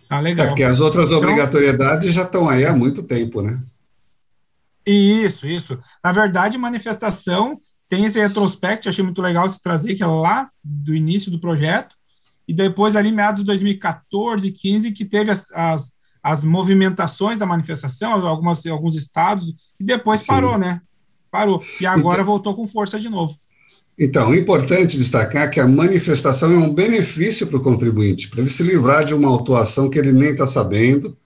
Ah, 0.09 0.21
legal. 0.21 0.47
É 0.47 0.49
porque 0.49 0.65
as 0.65 0.81
outras 0.81 1.07
então, 1.07 1.19
obrigatoriedades 1.19 2.13
já 2.13 2.23
estão 2.23 2.49
aí 2.49 2.67
há 2.67 2.75
muito 2.75 3.03
tempo, 3.03 3.41
né? 3.41 3.63
Isso, 4.85 5.47
isso. 5.47 5.79
Na 6.03 6.13
verdade, 6.13 6.59
manifestação 6.59 7.61
tem 7.89 8.05
esse 8.05 8.21
retrospecto, 8.21 8.89
achei 8.89 9.05
muito 9.05 9.23
legal 9.23 9.49
se 9.51 9.61
trazer, 9.61 9.95
que 9.95 10.03
é 10.03 10.07
lá 10.07 10.49
do 10.63 10.95
início 10.95 11.31
do 11.31 11.41
projeto, 11.41 11.97
e 12.47 12.55
depois 12.55 12.97
ali 12.97 13.13
meados 13.13 13.41
de 13.41 13.47
2014, 13.47 14.51
15, 14.51 14.93
que 14.93 15.05
teve 15.05 15.31
as, 15.31 15.51
as, 15.53 15.93
as 16.23 16.45
movimentações 16.45 17.39
da 17.39 17.47
manifestação, 17.47 18.13
algumas, 18.27 18.65
alguns 18.67 18.97
estados, 18.97 19.55
e 19.79 19.85
depois 19.85 20.23
Sim. 20.23 20.29
parou, 20.29 20.59
né? 20.59 20.81
Parou. 21.31 21.63
E 21.81 21.87
agora 21.87 22.15
então, 22.15 22.27
voltou 22.27 22.55
com 22.55 22.67
força 22.67 22.99
de 22.99 23.09
novo. 23.09 23.37
Então, 23.99 24.33
é 24.33 24.39
importante 24.39 24.97
destacar 24.97 25.51
que 25.51 25.61
a 25.61 25.69
manifestação 25.69 26.53
é 26.53 26.57
um 26.57 26.73
benefício 26.73 27.47
para 27.47 27.59
o 27.59 27.63
contribuinte, 27.63 28.29
para 28.29 28.41
ele 28.41 28.49
se 28.49 28.63
livrar 28.63 29.05
de 29.05 29.15
uma 29.15 29.29
autuação 29.29 29.91
que 29.91 29.99
ele 29.99 30.13
nem 30.13 30.31
está 30.31 30.47
sabendo. 30.47 31.17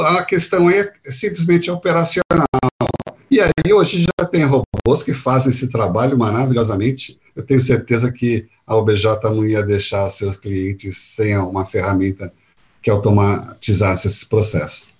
A 0.00 0.24
questão 0.24 0.68
é 0.68 0.92
simplesmente 1.04 1.70
operacional. 1.70 2.46
E 3.30 3.40
aí, 3.40 3.72
hoje 3.72 4.04
já 4.18 4.26
tem 4.26 4.44
robôs 4.44 5.02
que 5.04 5.12
fazem 5.12 5.50
esse 5.50 5.68
trabalho 5.68 6.18
maravilhosamente. 6.18 7.18
Eu 7.36 7.44
tenho 7.44 7.60
certeza 7.60 8.12
que 8.12 8.48
a 8.66 8.76
OBJ 8.76 9.04
não 9.24 9.44
ia 9.44 9.62
deixar 9.62 10.10
seus 10.10 10.36
clientes 10.36 10.96
sem 10.96 11.36
uma 11.38 11.64
ferramenta 11.64 12.32
que 12.82 12.90
automatizasse 12.90 14.08
esse 14.08 14.26
processo. 14.26 14.92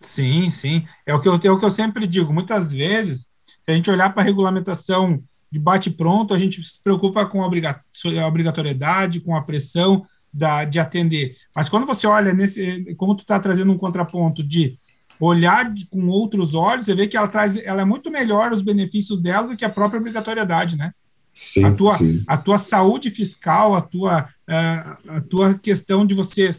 Sim, 0.00 0.50
sim. 0.50 0.86
É 1.06 1.14
o 1.14 1.20
que 1.20 1.28
eu, 1.28 1.40
é 1.42 1.50
o 1.50 1.58
que 1.58 1.64
eu 1.64 1.70
sempre 1.70 2.06
digo. 2.06 2.32
Muitas 2.32 2.70
vezes, 2.70 3.26
se 3.64 3.70
a 3.70 3.74
gente 3.74 3.90
olhar 3.90 4.12
para 4.12 4.20
a 4.20 4.24
regulamentação 4.24 5.22
de 5.50 5.58
bate-pronto, 5.58 6.34
a 6.34 6.38
gente 6.38 6.62
se 6.62 6.82
preocupa 6.82 7.24
com 7.24 7.42
a 7.42 8.26
obrigatoriedade, 8.26 9.20
com 9.20 9.34
a 9.34 9.40
pressão 9.40 10.04
da, 10.30 10.66
de 10.66 10.78
atender. 10.78 11.34
Mas 11.56 11.70
quando 11.70 11.86
você 11.86 12.06
olha 12.06 12.34
nesse, 12.34 12.94
como 12.96 13.14
tu 13.14 13.22
está 13.22 13.40
trazendo 13.40 13.72
um 13.72 13.78
contraponto 13.78 14.42
de 14.42 14.76
olhar 15.18 15.72
de, 15.72 15.86
com 15.86 16.08
outros 16.08 16.54
olhos, 16.54 16.84
você 16.84 16.94
vê 16.94 17.06
que 17.06 17.16
ela 17.16 17.28
traz, 17.28 17.56
ela 17.56 17.80
é 17.80 17.84
muito 17.86 18.10
melhor 18.10 18.52
os 18.52 18.60
benefícios 18.60 19.18
dela 19.18 19.48
do 19.48 19.56
que 19.56 19.64
a 19.64 19.70
própria 19.70 19.98
obrigatoriedade, 19.98 20.76
né? 20.76 20.92
Sim, 21.32 21.64
a 21.64 21.72
tua, 21.72 21.96
sim. 21.96 22.22
a 22.28 22.36
tua 22.36 22.58
saúde 22.58 23.08
fiscal, 23.10 23.74
a 23.74 23.80
tua, 23.80 24.28
a, 24.46 24.98
a 25.08 25.20
tua 25.22 25.54
questão 25.54 26.04
de 26.04 26.14
você 26.14 26.50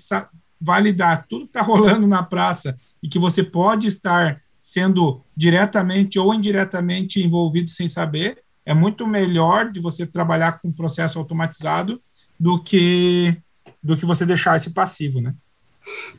validar 0.60 1.28
tudo 1.30 1.46
que 1.46 1.50
está 1.50 1.62
rolando 1.62 2.08
na 2.08 2.24
praça 2.24 2.76
e 3.04 3.08
que 3.08 3.20
você 3.20 3.44
pode 3.44 3.88
estar 3.88 4.42
sendo 4.66 5.22
diretamente 5.38 6.18
ou 6.18 6.34
indiretamente 6.34 7.22
envolvido 7.22 7.70
sem 7.70 7.88
saber, 7.88 8.40
é 8.66 8.74
muito 8.74 9.06
melhor 9.06 9.72
de 9.72 9.80
você 9.80 10.08
trabalhar 10.08 10.54
com 10.54 10.70
um 10.70 10.74
processo 10.74 11.20
automatizado 11.20 12.02
do 12.40 12.60
que 12.64 13.38
do 13.82 13.96
que 13.96 14.08
você 14.08 14.26
deixar 14.26 14.56
esse 14.56 14.72
passivo, 14.72 15.22
né? 15.22 15.36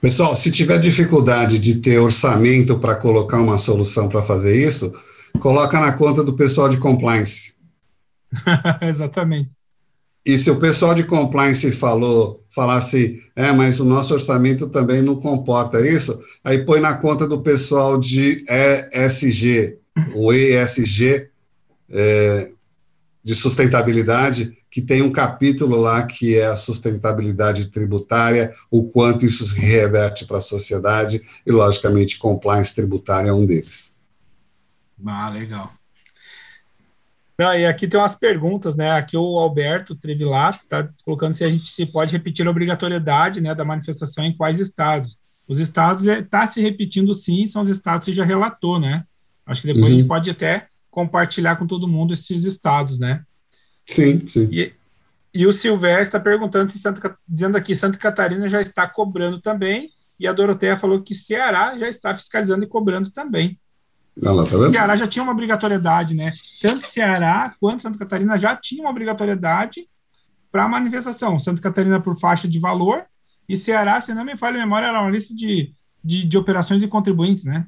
Pessoal, 0.00 0.32
se 0.32 0.52
tiver 0.52 0.78
dificuldade 0.78 1.58
de 1.58 1.80
ter 1.80 1.98
orçamento 1.98 2.78
para 2.78 2.94
colocar 2.94 3.40
uma 3.40 3.58
solução 3.58 4.08
para 4.08 4.22
fazer 4.22 4.54
isso, 4.54 4.94
coloca 5.40 5.80
na 5.80 5.90
conta 5.90 6.22
do 6.22 6.32
pessoal 6.32 6.68
de 6.68 6.78
compliance. 6.78 7.56
Exatamente. 8.80 9.50
E 10.26 10.36
se 10.36 10.50
o 10.50 10.58
pessoal 10.58 10.92
de 10.92 11.04
compliance 11.04 11.70
falou, 11.70 12.44
falasse, 12.50 13.22
é, 13.36 13.52
mas 13.52 13.78
o 13.78 13.84
nosso 13.84 14.12
orçamento 14.12 14.66
também 14.66 15.00
não 15.00 15.14
comporta 15.14 15.80
isso, 15.80 16.20
aí 16.42 16.64
põe 16.64 16.80
na 16.80 16.94
conta 16.94 17.28
do 17.28 17.40
pessoal 17.40 17.96
de 17.96 18.44
ESG, 18.92 19.78
o 20.16 20.32
ESG, 20.32 21.28
é, 21.88 22.50
de 23.22 23.36
sustentabilidade, 23.36 24.58
que 24.68 24.82
tem 24.82 25.00
um 25.00 25.12
capítulo 25.12 25.76
lá 25.76 26.04
que 26.04 26.36
é 26.36 26.46
a 26.46 26.56
sustentabilidade 26.56 27.68
tributária, 27.68 28.52
o 28.68 28.88
quanto 28.88 29.24
isso 29.24 29.46
se 29.46 29.60
reverte 29.60 30.26
para 30.26 30.38
a 30.38 30.40
sociedade, 30.40 31.22
e, 31.46 31.52
logicamente, 31.52 32.18
compliance 32.18 32.74
tributária 32.74 33.28
é 33.28 33.32
um 33.32 33.46
deles. 33.46 33.94
Ah, 35.06 35.30
legal. 35.30 35.72
Não, 37.38 37.54
e 37.54 37.66
aqui 37.66 37.86
tem 37.86 38.00
umas 38.00 38.14
perguntas, 38.14 38.76
né? 38.76 38.92
Aqui 38.92 39.16
o 39.16 39.38
Alberto 39.38 39.94
Trevilato 39.94 40.60
está 40.64 40.88
colocando 41.04 41.34
se 41.34 41.44
a 41.44 41.50
gente 41.50 41.68
se 41.68 41.84
pode 41.84 42.12
repetir 42.12 42.46
a 42.46 42.50
obrigatoriedade 42.50 43.42
né, 43.42 43.54
da 43.54 43.64
manifestação 43.64 44.24
em 44.24 44.34
quais 44.34 44.58
estados. 44.58 45.18
Os 45.46 45.60
estados 45.60 46.06
está 46.06 46.44
é, 46.44 46.46
se 46.46 46.60
repetindo 46.60 47.12
sim, 47.12 47.44
são 47.44 47.62
os 47.62 47.70
estados 47.70 48.06
que 48.06 48.14
já 48.14 48.24
relatou, 48.24 48.80
né? 48.80 49.04
Acho 49.44 49.60
que 49.60 49.66
depois 49.66 49.84
uhum. 49.84 49.88
a 49.88 49.92
gente 49.92 50.02
uhum. 50.02 50.08
pode 50.08 50.30
até 50.30 50.66
compartilhar 50.90 51.56
com 51.56 51.66
todo 51.66 51.86
mundo 51.86 52.14
esses 52.14 52.44
estados, 52.44 52.98
né? 52.98 53.22
Sim, 53.84 54.26
sim. 54.26 54.48
E, 54.50 54.72
e 55.32 55.46
o 55.46 55.52
Silvestre 55.52 56.04
está 56.04 56.18
perguntando 56.18 56.70
se 56.70 56.78
Santa, 56.78 57.16
dizendo 57.28 57.56
aqui 57.56 57.74
Santa 57.74 57.98
Catarina 57.98 58.48
já 58.48 58.62
está 58.62 58.88
cobrando 58.88 59.40
também, 59.40 59.90
e 60.18 60.26
a 60.26 60.32
Doroteia 60.32 60.76
falou 60.76 61.02
que 61.02 61.14
Ceará 61.14 61.76
já 61.76 61.86
está 61.86 62.16
fiscalizando 62.16 62.64
e 62.64 62.68
cobrando 62.68 63.10
também. 63.10 63.60
Não, 64.16 64.36
tá 64.44 64.56
vendo? 64.56 64.70
Ceará 64.70 64.96
já 64.96 65.06
tinha 65.06 65.22
uma 65.22 65.32
obrigatoriedade, 65.32 66.14
né? 66.14 66.32
Tanto 66.62 66.86
Ceará 66.86 67.54
quanto 67.60 67.82
Santa 67.82 67.98
Catarina 67.98 68.38
já 68.38 68.56
tinham 68.56 68.84
uma 68.84 68.90
obrigatoriedade 68.90 69.86
para 70.50 70.66
manifestação. 70.66 71.38
Santa 71.38 71.60
Catarina 71.60 72.00
por 72.00 72.18
faixa 72.18 72.48
de 72.48 72.58
valor 72.58 73.04
e 73.48 73.56
Ceará, 73.56 74.00
se 74.00 74.14
não 74.14 74.24
me 74.24 74.36
falha 74.36 74.56
a 74.56 74.60
memória, 74.60 74.86
era 74.86 75.02
uma 75.02 75.10
lista 75.10 75.34
de, 75.34 75.72
de, 76.02 76.24
de 76.24 76.38
operações 76.38 76.82
e 76.82 76.88
contribuintes, 76.88 77.44
né? 77.44 77.66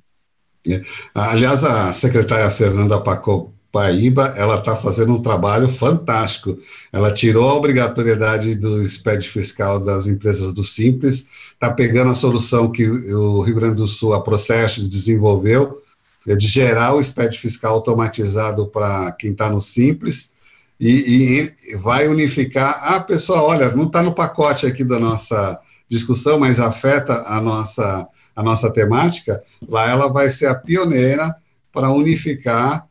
É. 0.67 0.83
Aliás, 1.15 1.65
a 1.65 1.93
secretária 1.93 2.51
Fernanda 2.51 3.01
Pacô 3.01 3.53
Paíba, 3.71 4.35
ela 4.37 4.57
está 4.57 4.75
fazendo 4.75 5.13
um 5.13 5.23
trabalho 5.23 5.69
fantástico. 5.69 6.57
Ela 6.91 7.13
tirou 7.13 7.49
a 7.51 7.55
obrigatoriedade 7.55 8.55
do 8.55 8.83
SPED 8.87 9.29
fiscal 9.29 9.79
das 9.79 10.07
empresas 10.07 10.55
do 10.55 10.65
Simples, 10.65 11.29
está 11.53 11.71
pegando 11.71 12.11
a 12.11 12.15
solução 12.15 12.73
que 12.73 12.89
o 12.89 13.43
Rio 13.43 13.57
Grande 13.57 13.77
do 13.77 13.87
Sul, 13.87 14.15
a 14.15 14.23
Processo, 14.23 14.89
desenvolveu, 14.89 15.83
de 16.27 16.47
gerar 16.47 16.95
o 16.95 17.03
SPED 17.03 17.39
fiscal 17.39 17.75
automatizado 17.75 18.67
para 18.67 19.13
quem 19.13 19.33
está 19.33 19.49
no 19.51 19.61
Simples, 19.61 20.33
e, 20.81 21.51
e, 21.73 21.77
vai 21.79 22.07
unificar. 22.07 22.79
Ah, 22.83 23.01
pessoal, 23.01 23.47
olha, 23.47 23.75
não 23.75 23.87
está 23.87 24.03
no 24.03 24.15
pacote 24.15 24.65
aqui 24.67 24.85
da 24.85 24.99
nossa 24.99 25.59
discussão, 25.89 26.39
mas 26.39 26.61
afeta 26.61 27.15
a 27.27 27.41
nossa, 27.41 28.07
a 28.37 28.43
nossa 28.43 28.73
temática. 28.73 29.43
Lá 29.67 29.91
ela 29.91 30.09
vai 30.09 30.31
ser 30.31 30.47
a 30.47 30.55
pioneira 30.55 31.35
para 31.73 31.91
unificar 31.91 32.87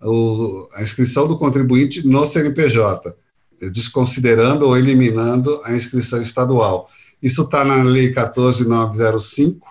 o, 0.00 0.68
a 0.74 0.82
inscrição 0.82 1.26
do 1.26 1.36
contribuinte 1.36 2.06
no 2.06 2.24
CNPJ, 2.24 3.16
desconsiderando 3.72 4.66
ou 4.66 4.76
eliminando 4.76 5.60
a 5.64 5.72
inscrição 5.72 6.20
estadual. 6.20 6.88
Isso 7.22 7.42
está 7.42 7.64
na 7.64 7.82
Lei 7.82 8.12
14905, 8.12 9.66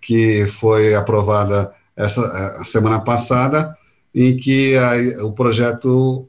que 0.00 0.46
foi 0.46 0.94
aprovada 0.94 1.72
essa 1.96 2.64
semana 2.64 3.00
passada, 3.00 3.76
em 4.14 4.36
que 4.36 4.76
a, 4.76 5.24
o 5.24 5.32
projeto 5.32 6.28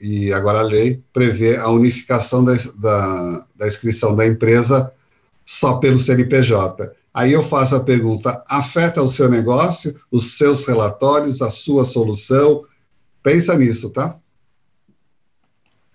e 0.00 0.32
agora 0.32 0.58
a 0.58 0.62
lei 0.62 1.02
prevê 1.12 1.56
a 1.56 1.68
unificação 1.68 2.44
da, 2.44 2.52
da, 2.78 3.46
da 3.56 3.66
inscrição 3.66 4.14
da 4.14 4.26
empresa 4.26 4.92
só 5.46 5.78
pelo 5.78 5.98
CNPJ. 5.98 6.92
Aí 7.12 7.32
eu 7.32 7.42
faço 7.42 7.76
a 7.76 7.84
pergunta: 7.84 8.42
afeta 8.48 9.02
o 9.02 9.08
seu 9.08 9.28
negócio, 9.28 9.94
os 10.10 10.36
seus 10.36 10.66
relatórios, 10.66 11.40
a 11.40 11.48
sua 11.48 11.84
solução? 11.84 12.62
Pensa 13.22 13.56
nisso, 13.56 13.90
tá? 13.90 14.16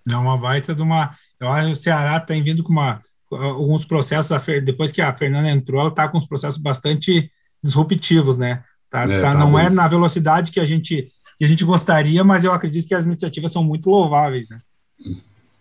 É 0.10 0.16
uma 0.16 0.38
baita 0.38 0.74
de 0.74 0.82
uma. 0.82 1.16
Eu 1.39 1.50
acho 1.50 1.68
que 1.68 1.74
o 1.74 1.76
Ceará 1.76 2.20
tem 2.20 2.41
vindo 2.41 2.64
com 2.64 2.72
uma, 2.72 3.02
alguns 3.32 3.86
processos, 3.86 4.36
depois 4.64 4.92
que 4.92 5.02
a 5.02 5.16
Fernanda 5.16 5.50
entrou, 5.50 5.80
ela 5.82 5.90
está 5.90 6.08
com 6.08 6.18
uns 6.18 6.26
processos 6.26 6.60
bastante 6.60 7.32
disruptivos, 7.64 8.38
né? 8.38 8.64
Tá, 8.90 9.04
é, 9.04 9.22
tá, 9.22 9.34
não 9.34 9.58
é 9.58 9.70
na 9.70 9.88
velocidade 9.88 10.52
que 10.52 10.60
a 10.60 10.66
gente 10.66 11.12
que 11.38 11.46
a 11.46 11.48
gente 11.48 11.64
gostaria, 11.64 12.22
mas 12.22 12.44
eu 12.44 12.52
acredito 12.52 12.86
que 12.86 12.94
as 12.94 13.06
iniciativas 13.06 13.54
são 13.54 13.64
muito 13.64 13.90
louváveis, 13.90 14.50
né? 14.50 14.60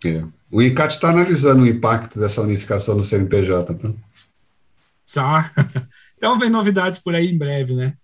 É. 0.04 0.24
O 0.50 0.60
INCAT 0.60 0.92
está 0.92 1.10
analisando 1.10 1.62
o 1.62 1.66
impacto 1.68 2.18
dessa 2.18 2.42
unificação 2.42 2.96
do 2.96 3.02
CNPJ, 3.02 3.74
tá? 3.74 5.52
Então 6.16 6.36
vem 6.36 6.50
novidades 6.50 6.98
por 6.98 7.14
aí 7.14 7.30
em 7.30 7.38
breve, 7.38 7.76
né? 7.76 7.94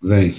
Vem. 0.00 0.32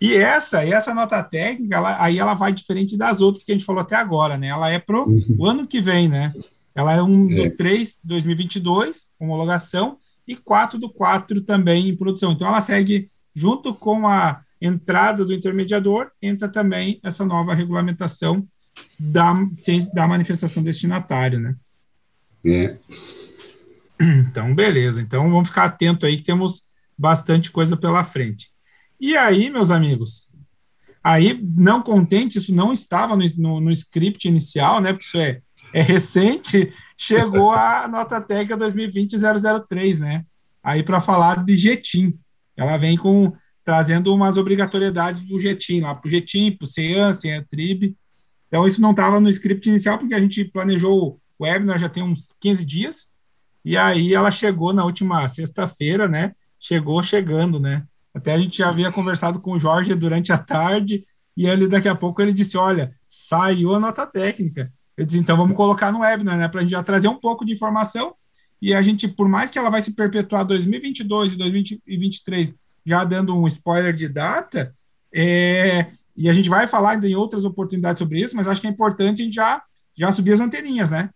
E 0.00 0.14
essa, 0.14 0.64
essa 0.64 0.92
nota 0.92 1.22
técnica, 1.22 1.76
ela, 1.76 2.02
aí 2.02 2.18
ela 2.18 2.34
vai 2.34 2.52
diferente 2.52 2.96
das 2.96 3.20
outras 3.20 3.44
que 3.44 3.52
a 3.52 3.54
gente 3.54 3.64
falou 3.64 3.82
até 3.82 3.94
agora, 3.94 4.36
né? 4.36 4.48
Ela 4.48 4.68
é 4.70 4.78
pro 4.78 5.08
uhum. 5.08 5.36
o 5.38 5.46
ano 5.46 5.66
que 5.66 5.80
vem, 5.80 6.08
né? 6.08 6.32
Ela 6.74 6.94
é 6.94 7.02
um 7.02 7.30
é. 7.30 7.48
do 7.48 7.56
3 7.56 7.98
2022, 8.02 9.10
homologação, 9.18 9.98
e 10.26 10.36
4 10.36 10.78
do 10.78 10.90
4 10.90 11.40
também 11.42 11.88
em 11.88 11.96
produção. 11.96 12.32
Então 12.32 12.46
ela 12.46 12.60
segue 12.60 13.08
junto 13.34 13.74
com 13.74 14.06
a 14.06 14.42
entrada 14.60 15.24
do 15.24 15.34
intermediador, 15.34 16.10
entra 16.20 16.48
também 16.48 17.00
essa 17.02 17.24
nova 17.24 17.54
regulamentação 17.54 18.46
da, 18.98 19.34
da 19.92 20.06
manifestação 20.06 20.62
destinatária, 20.62 21.38
né? 21.38 21.56
É. 22.46 22.76
Então, 24.28 24.52
beleza. 24.52 25.00
Então, 25.00 25.30
vamos 25.30 25.48
ficar 25.48 25.66
atento 25.66 26.04
aí 26.04 26.16
que 26.16 26.24
temos 26.24 26.64
bastante 26.98 27.52
coisa 27.52 27.76
pela 27.76 28.02
frente. 28.02 28.50
E 29.00 29.16
aí, 29.16 29.48
meus 29.48 29.70
amigos, 29.70 30.34
aí, 31.04 31.40
não 31.40 31.80
contente, 31.80 32.36
isso 32.36 32.52
não 32.52 32.72
estava 32.72 33.16
no, 33.16 33.24
no, 33.36 33.60
no 33.60 33.70
script 33.70 34.26
inicial, 34.26 34.80
né? 34.80 34.92
Porque 34.92 35.06
isso 35.06 35.18
é, 35.18 35.40
é 35.74 35.82
recente, 35.82 36.72
chegou 36.96 37.52
a 37.52 37.88
nota 37.88 38.20
técnica 38.20 38.56
2020-003, 38.56 39.98
né? 39.98 40.24
Aí, 40.62 40.82
para 40.82 41.00
falar 41.00 41.44
de 41.44 41.56
Jetim. 41.56 42.18
Ela 42.56 42.76
vem 42.76 42.96
com 42.96 43.32
trazendo 43.64 44.14
umas 44.14 44.36
obrigatoriedades 44.36 45.22
do 45.22 45.38
Jetim 45.38 45.80
lá, 45.80 45.94
para 45.94 46.08
o 46.08 46.10
Jetim, 46.10 46.52
para 46.52 46.64
o 46.64 46.68
CEAN, 46.68 47.12
CEATRIB. 47.12 47.96
Então, 48.48 48.66
isso 48.66 48.80
não 48.80 48.90
estava 48.90 49.20
no 49.20 49.28
script 49.28 49.68
inicial, 49.68 49.98
porque 49.98 50.14
a 50.14 50.20
gente 50.20 50.44
planejou 50.44 51.20
o 51.38 51.44
webinar 51.44 51.78
já 51.78 51.88
tem 51.88 52.02
uns 52.02 52.28
15 52.40 52.64
dias, 52.64 53.06
e 53.64 53.76
aí 53.76 54.14
ela 54.14 54.30
chegou 54.30 54.72
na 54.72 54.84
última 54.84 55.26
sexta-feira, 55.26 56.06
né? 56.06 56.34
Chegou 56.60 57.02
chegando, 57.02 57.58
né? 57.58 57.84
Até 58.14 58.34
a 58.34 58.38
gente 58.38 58.58
já 58.58 58.68
havia 58.68 58.92
conversado 58.92 59.40
com 59.40 59.52
o 59.52 59.58
Jorge 59.58 59.94
durante 59.94 60.32
a 60.32 60.38
tarde, 60.38 61.02
e 61.36 61.46
ele 61.46 61.66
daqui 61.66 61.88
a 61.88 61.94
pouco 61.94 62.20
ele 62.20 62.32
disse: 62.32 62.56
Olha, 62.56 62.94
saiu 63.08 63.74
a 63.74 63.80
nota 63.80 64.06
técnica. 64.06 64.72
Eu 64.96 65.04
disse: 65.04 65.18
então 65.18 65.36
vamos 65.36 65.56
colocar 65.56 65.90
no 65.92 66.00
webinar, 66.00 66.36
né? 66.36 66.48
Para 66.48 66.60
a 66.60 66.62
gente 66.62 66.72
já 66.72 66.82
trazer 66.82 67.08
um 67.08 67.18
pouco 67.18 67.44
de 67.44 67.52
informação. 67.52 68.14
E 68.60 68.72
a 68.72 68.80
gente, 68.80 69.08
por 69.08 69.28
mais 69.28 69.50
que 69.50 69.58
ela 69.58 69.70
vai 69.70 69.82
se 69.82 69.92
perpetuar 69.92 70.44
2022 70.44 71.32
e 71.32 71.36
2023, 71.36 72.54
já 72.86 73.02
dando 73.02 73.34
um 73.36 73.46
spoiler 73.46 73.92
de 73.92 74.08
data, 74.08 74.72
é, 75.12 75.88
e 76.16 76.28
a 76.28 76.32
gente 76.32 76.48
vai 76.48 76.66
falar 76.66 76.92
ainda 76.92 77.08
em 77.08 77.14
outras 77.14 77.44
oportunidades 77.44 77.98
sobre 77.98 78.20
isso, 78.20 78.36
mas 78.36 78.46
acho 78.46 78.60
que 78.60 78.66
é 78.66 78.70
importante 78.70 79.22
a 79.22 79.24
gente 79.24 79.34
já, 79.34 79.62
já 79.96 80.12
subir 80.12 80.32
as 80.32 80.40
anteninhas, 80.40 80.90
né? 80.90 81.10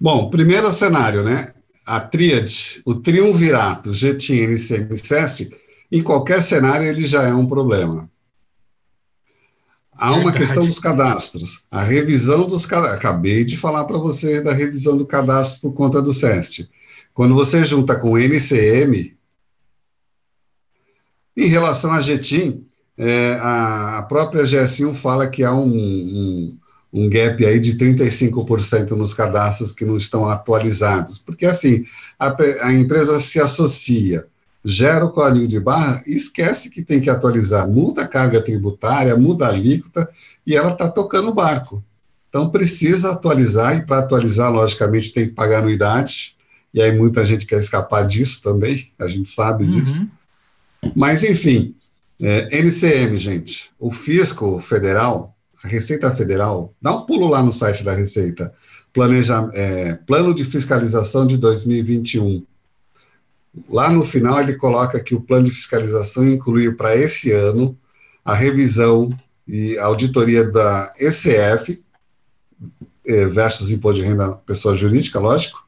Bom, 0.00 0.30
primeiro 0.30 0.70
cenário, 0.72 1.22
né? 1.22 1.52
A 1.86 2.00
tríade, 2.00 2.80
o 2.84 2.94
triunvirato 2.94 3.90
NCM, 3.90 4.56
SEST, 4.96 5.50
em 5.90 6.02
qualquer 6.02 6.40
cenário 6.40 6.86
ele 6.86 7.06
já 7.06 7.22
é 7.24 7.34
um 7.34 7.46
problema. 7.46 8.08
Há 9.98 10.12
uma 10.12 10.30
Verdade. 10.30 10.38
questão 10.38 10.64
dos 10.64 10.78
cadastros. 10.78 11.66
A 11.68 11.82
revisão 11.82 12.46
dos 12.46 12.64
cadastros. 12.64 12.98
Acabei 12.98 13.44
de 13.44 13.56
falar 13.56 13.84
para 13.84 13.98
você 13.98 14.40
da 14.40 14.52
revisão 14.52 14.96
do 14.96 15.04
cadastro 15.04 15.60
por 15.60 15.74
conta 15.74 16.00
do 16.00 16.12
SEST. 16.12 16.70
Quando 17.12 17.34
você 17.34 17.64
junta 17.64 17.96
com 17.96 18.12
o 18.12 18.18
NCM, 18.18 19.16
em 21.36 21.46
relação 21.46 21.92
à 21.92 22.00
GTIM, 22.00 22.64
é, 22.96 23.38
a, 23.40 23.98
a, 23.98 24.02
própria 24.02 24.42
GS1 24.42 24.94
fala 24.94 25.28
que 25.28 25.42
há 25.42 25.52
um, 25.52 25.66
um, 25.66 26.58
um 26.92 27.08
gap 27.08 27.44
aí 27.44 27.58
de 27.58 27.76
35% 27.76 28.90
nos 28.90 29.14
cadastros 29.14 29.72
que 29.72 29.84
não 29.84 29.96
estão 29.96 30.28
atualizados, 30.28 31.18
porque 31.18 31.46
assim, 31.46 31.84
a, 32.18 32.36
a 32.62 32.72
empresa 32.72 33.18
se 33.20 33.40
associa, 33.40 34.26
gera 34.64 35.04
o 35.04 35.10
código 35.10 35.46
de 35.46 35.60
barra 35.60 36.02
e 36.06 36.14
esquece 36.14 36.70
que 36.70 36.82
tem 36.82 37.00
que 37.00 37.10
atualizar, 37.10 37.68
muda 37.68 38.02
a 38.02 38.08
carga 38.08 38.40
tributária, 38.42 39.16
muda 39.16 39.46
a 39.46 39.50
alíquota 39.50 40.08
e 40.46 40.56
ela 40.56 40.72
está 40.72 40.88
tocando 40.88 41.28
o 41.28 41.34
barco. 41.34 41.82
Então 42.28 42.50
precisa 42.50 43.12
atualizar 43.12 43.76
e 43.76 43.86
para 43.86 44.00
atualizar, 44.00 44.52
logicamente, 44.52 45.12
tem 45.12 45.28
que 45.28 45.34
pagar 45.34 45.60
anuidade, 45.60 46.36
e 46.72 46.82
aí 46.82 46.96
muita 46.96 47.24
gente 47.24 47.46
quer 47.46 47.58
escapar 47.58 48.06
disso 48.06 48.42
também, 48.42 48.90
a 48.98 49.06
gente 49.06 49.28
sabe 49.28 49.64
uhum. 49.64 49.80
disso. 49.80 50.08
Mas, 50.94 51.24
enfim, 51.24 51.74
é, 52.20 52.60
NCM, 52.60 53.18
gente, 53.18 53.70
o 53.78 53.90
fisco 53.90 54.58
federal, 54.58 55.34
a 55.64 55.68
Receita 55.68 56.10
Federal, 56.10 56.72
dá 56.80 56.94
um 56.94 57.06
pulo 57.06 57.28
lá 57.28 57.42
no 57.42 57.50
site 57.50 57.82
da 57.82 57.94
Receita, 57.94 58.52
planeja, 58.92 59.48
é, 59.54 59.94
plano 60.06 60.34
de 60.34 60.44
fiscalização 60.44 61.26
de 61.26 61.36
2021. 61.38 62.44
Lá 63.68 63.90
no 63.90 64.04
final 64.04 64.40
ele 64.40 64.54
coloca 64.54 65.00
que 65.00 65.14
o 65.14 65.20
plano 65.20 65.46
de 65.46 65.50
fiscalização 65.50 66.26
incluiu 66.28 66.76
para 66.76 66.96
esse 66.96 67.32
ano 67.32 67.76
a 68.24 68.34
revisão 68.34 69.10
e 69.46 69.78
auditoria 69.78 70.44
da 70.44 70.92
ECF 70.98 71.82
é, 73.06 73.24
versus 73.26 73.70
imposto 73.70 74.02
de 74.02 74.08
renda 74.08 74.36
pessoa 74.38 74.74
jurídica, 74.74 75.18
lógico, 75.18 75.66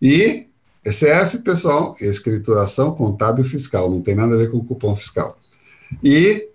e 0.00 0.46
ECF, 0.84 1.38
pessoal, 1.38 1.96
escrituração 2.00 2.94
contábil 2.94 3.42
fiscal, 3.42 3.90
não 3.90 4.00
tem 4.00 4.14
nada 4.14 4.34
a 4.34 4.38
ver 4.38 4.50
com 4.50 4.64
cupom 4.64 4.94
fiscal. 4.94 5.36
E 6.02 6.48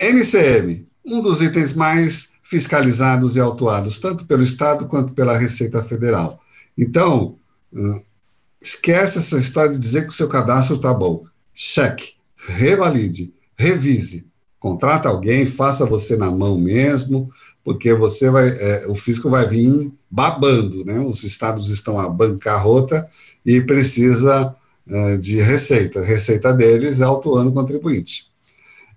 NCM, 0.00 0.86
um 1.06 1.20
dos 1.20 1.40
itens 1.40 1.72
mais 1.72 2.32
fiscalizados 2.42 3.36
e 3.36 3.40
autuados, 3.40 3.98
tanto 3.98 4.26
pelo 4.26 4.42
Estado 4.42 4.86
quanto 4.86 5.12
pela 5.12 5.38
Receita 5.38 5.82
Federal. 5.84 6.40
Então, 6.76 7.36
esquece 8.64 9.18
essa 9.18 9.38
história 9.38 9.72
de 9.72 9.78
dizer 9.78 10.02
que 10.02 10.08
o 10.08 10.12
seu 10.12 10.28
cadastro 10.28 10.76
está 10.76 10.92
bom. 10.92 11.24
Cheque, 11.52 12.14
revalide, 12.36 13.32
revise, 13.56 14.26
contrata 14.58 15.08
alguém, 15.08 15.44
faça 15.46 15.84
você 15.84 16.16
na 16.16 16.30
mão 16.30 16.58
mesmo, 16.58 17.30
porque 17.62 17.92
você 17.94 18.30
vai, 18.30 18.48
é, 18.48 18.86
o 18.88 18.94
fisco 18.94 19.30
vai 19.30 19.46
vir 19.46 19.92
babando, 20.10 20.84
né? 20.84 20.98
Os 21.00 21.22
estados 21.22 21.68
estão 21.68 21.98
à 21.98 22.08
bancarrota 22.08 23.08
e 23.44 23.60
precisa 23.60 24.54
uh, 24.86 25.18
de 25.18 25.38
receita. 25.40 26.00
Receita 26.02 26.52
deles 26.52 27.00
é 27.00 27.04
autuando 27.04 27.50
o 27.50 27.54
contribuinte. 27.54 28.28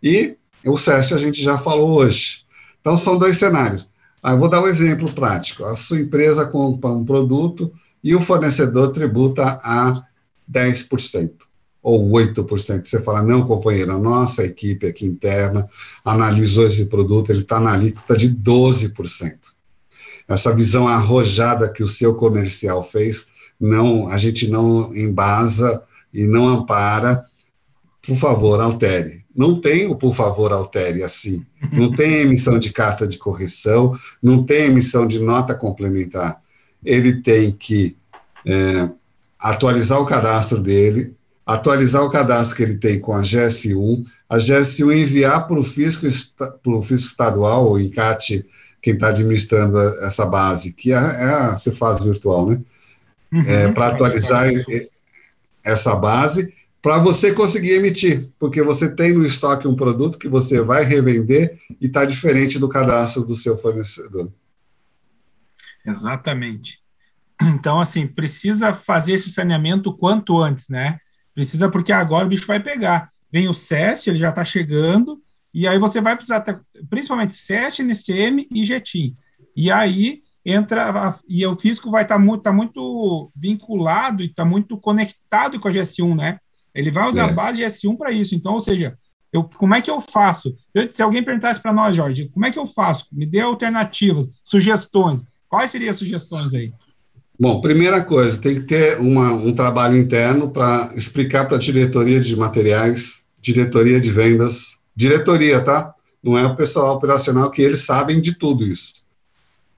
E 0.02 0.36
o 0.66 0.78
SEST 0.78 1.14
a 1.14 1.18
gente 1.18 1.42
já 1.42 1.58
falou 1.58 1.92
hoje. 1.92 2.44
Então, 2.80 2.96
são 2.96 3.18
dois 3.18 3.38
cenários. 3.38 3.90
Ah, 4.24 4.32
eu 4.32 4.40
vou 4.40 4.50
dar 4.50 4.62
um 4.62 4.68
exemplo 4.68 5.12
prático. 5.14 5.64
A 5.66 5.76
sua 5.76 6.00
empresa 6.00 6.46
compra 6.46 6.90
um 6.90 7.06
produto 7.06 7.72
e 8.08 8.16
o 8.16 8.22
fornecedor 8.22 8.94
tributa 8.94 9.60
a 9.62 9.94
10% 10.50 11.30
ou 11.84 12.10
8%. 12.10 12.86
Você 12.86 13.02
fala, 13.02 13.22
não, 13.22 13.44
companheiro, 13.44 13.92
a 13.92 13.98
nossa 13.98 14.46
equipe 14.46 14.88
aqui 14.88 15.06
interna 15.06 15.68
analisou 16.06 16.66
esse 16.66 16.86
produto, 16.86 17.34
ele 17.34 17.42
está 17.42 17.60
na 17.60 17.74
alíquota 17.74 18.16
de 18.16 18.34
12%. 18.34 18.94
Essa 20.26 20.56
visão 20.56 20.88
arrojada 20.88 21.70
que 21.70 21.84
o 21.84 21.88
seu 21.88 22.16
comercial 22.16 22.82
fez 22.82 23.28
não, 23.60 24.08
a 24.08 24.18
gente 24.18 24.50
não 24.50 24.96
embasa 24.96 25.84
e 26.14 26.26
não 26.26 26.48
ampara, 26.48 27.26
por 28.02 28.16
favor, 28.16 28.62
altere. 28.62 29.26
Não 29.36 29.60
tem 29.60 29.86
o 29.86 29.98
por 29.98 30.16
favor 30.16 30.54
altere 30.54 31.04
assim. 31.04 31.46
Não 31.74 31.94
tem 31.94 32.22
emissão 32.22 32.58
de 32.58 32.72
carta 32.72 33.06
de 33.06 33.18
correção, 33.18 34.00
não 34.24 34.46
tem 34.46 34.68
emissão 34.68 35.06
de 35.06 35.20
nota 35.20 35.54
complementar. 35.54 36.42
Ele 36.88 37.22
tem 37.22 37.52
que 37.52 37.98
é, 38.46 38.90
atualizar 39.40 40.00
o 40.00 40.06
cadastro 40.06 40.62
dele, 40.62 41.14
atualizar 41.46 42.04
o 42.04 42.10
cadastro 42.10 42.56
que 42.56 42.64
ele 42.64 42.78
tem 42.78 43.00
com 43.00 43.14
a 43.14 43.22
GS1, 43.22 44.06
a 44.30 44.38
GS1 44.38 44.98
enviar 44.98 45.46
para 45.48 45.60
o 45.60 45.64
fisco, 45.64 46.08
pro 46.64 46.82
fisco 46.82 47.08
estadual, 47.08 47.66
ou 47.66 47.80
INCAT, 47.80 48.46
quem 48.82 48.94
está 48.94 49.10
administrando 49.10 49.78
essa 50.04 50.26
base, 50.26 50.74
que 50.74 50.92
é, 50.92 50.96
é 50.96 51.34
a 51.34 51.58
Cefaz 51.58 52.04
virtual, 52.04 52.50
né? 52.50 52.62
uhum, 53.32 53.42
é, 53.42 53.72
para 53.72 53.88
atualizar 53.88 54.48
essa 55.64 55.96
base, 55.96 56.54
para 56.82 57.00
você 57.00 57.34
conseguir 57.34 57.74
emitir, 57.74 58.30
porque 58.40 58.62
você 58.62 58.90
tem 58.90 59.14
no 59.14 59.26
estoque 59.26 59.68
um 59.68 59.76
produto 59.76 60.18
que 60.18 60.30
você 60.30 60.62
vai 60.62 60.84
revender 60.84 61.60
e 61.82 61.88
está 61.88 62.06
diferente 62.06 62.60
do 62.60 62.70
cadastro 62.70 63.26
do 63.26 63.36
seu 63.36 63.58
fornecedor. 63.58 64.32
Exatamente. 65.88 66.80
Então, 67.40 67.80
assim, 67.80 68.08
precisa 68.08 68.74
fazer 68.74 69.14
esse 69.14 69.32
saneamento 69.32 69.96
quanto 69.96 70.42
antes, 70.42 70.70
né? 70.70 70.98
Precisa 71.36 71.70
porque 71.70 71.92
agora 71.92 72.26
o 72.26 72.30
bicho 72.30 72.48
vai 72.48 72.60
pegar. 72.60 73.12
Vem 73.32 73.48
o 73.48 73.54
SEST, 73.54 74.08
ele 74.08 74.18
já 74.18 74.30
está 74.30 74.44
chegando, 74.44 75.22
e 75.54 75.68
aí 75.68 75.78
você 75.78 76.02
vai 76.02 76.16
precisar 76.16 76.42
ter, 76.42 76.60
principalmente 76.90 77.36
SEST, 77.36 77.84
NCM 77.84 78.48
e 78.52 78.66
JETIM. 78.66 79.16
E 79.56 79.72
aí 79.72 80.24
entra 80.44 81.16
e 81.28 81.46
o 81.46 81.56
físico 81.56 81.92
vai 81.92 82.04
estar 82.04 82.16
tá 82.16 82.20
muito, 82.20 82.42
tá 82.42 82.52
muito 82.52 83.32
vinculado 83.36 84.24
e 84.24 84.28
está 84.28 84.44
muito 84.44 84.78
conectado 84.78 85.60
com 85.60 85.68
a 85.68 85.72
GS1, 85.72 86.16
né? 86.16 86.40
Ele 86.74 86.90
vai 86.90 87.10
usar 87.10 87.28
é. 87.28 87.30
a 87.30 87.34
base 87.34 87.64
GS1 87.64 87.98
para 87.98 88.12
isso. 88.12 88.34
Então, 88.34 88.54
ou 88.54 88.62
seja, 88.62 88.98
eu, 89.32 89.44
como 89.44 89.76
é 89.76 89.82
que 89.82 89.92
eu 89.92 90.00
faço? 90.00 90.56
Eu, 90.74 90.90
se 90.90 91.02
alguém 91.02 91.24
perguntasse 91.24 91.62
para 91.62 91.74
nós, 91.74 91.96
Jorge, 91.96 92.30
como 92.30 92.46
é 92.46 92.52
que 92.52 92.60
eu 92.60 92.66
faço? 92.66 93.08
Me 93.12 93.26
dê 93.26 93.42
alternativas, 93.42 94.30
sugestões. 94.44 95.24
Quais 95.50 95.72
seriam 95.72 95.92
as 95.92 95.98
sugestões 95.98 96.54
aí? 96.54 96.74
Bom, 97.40 97.62
primeira 97.62 98.04
coisa, 98.04 98.42
tem 98.42 98.56
que 98.56 98.62
ter 98.62 99.00
uma, 99.00 99.32
um 99.32 99.54
trabalho 99.54 99.96
interno 99.96 100.50
para 100.50 100.92
explicar 100.96 101.46
para 101.46 101.58
a 101.58 101.60
diretoria 101.60 102.20
de 102.20 102.36
materiais, 102.36 103.26
diretoria 103.40 104.00
de 104.00 104.12
vendas, 104.12 104.78
diretoria, 104.96 105.62
tá? 105.62 105.94
Não 106.24 106.38
é 106.38 106.46
o 106.46 106.56
pessoal 106.56 106.96
operacional 106.96 107.52
que 107.52 107.62
eles 107.62 107.82
sabem 107.82 108.20
de 108.20 108.34
tudo 108.34 108.66
isso. 108.66 109.06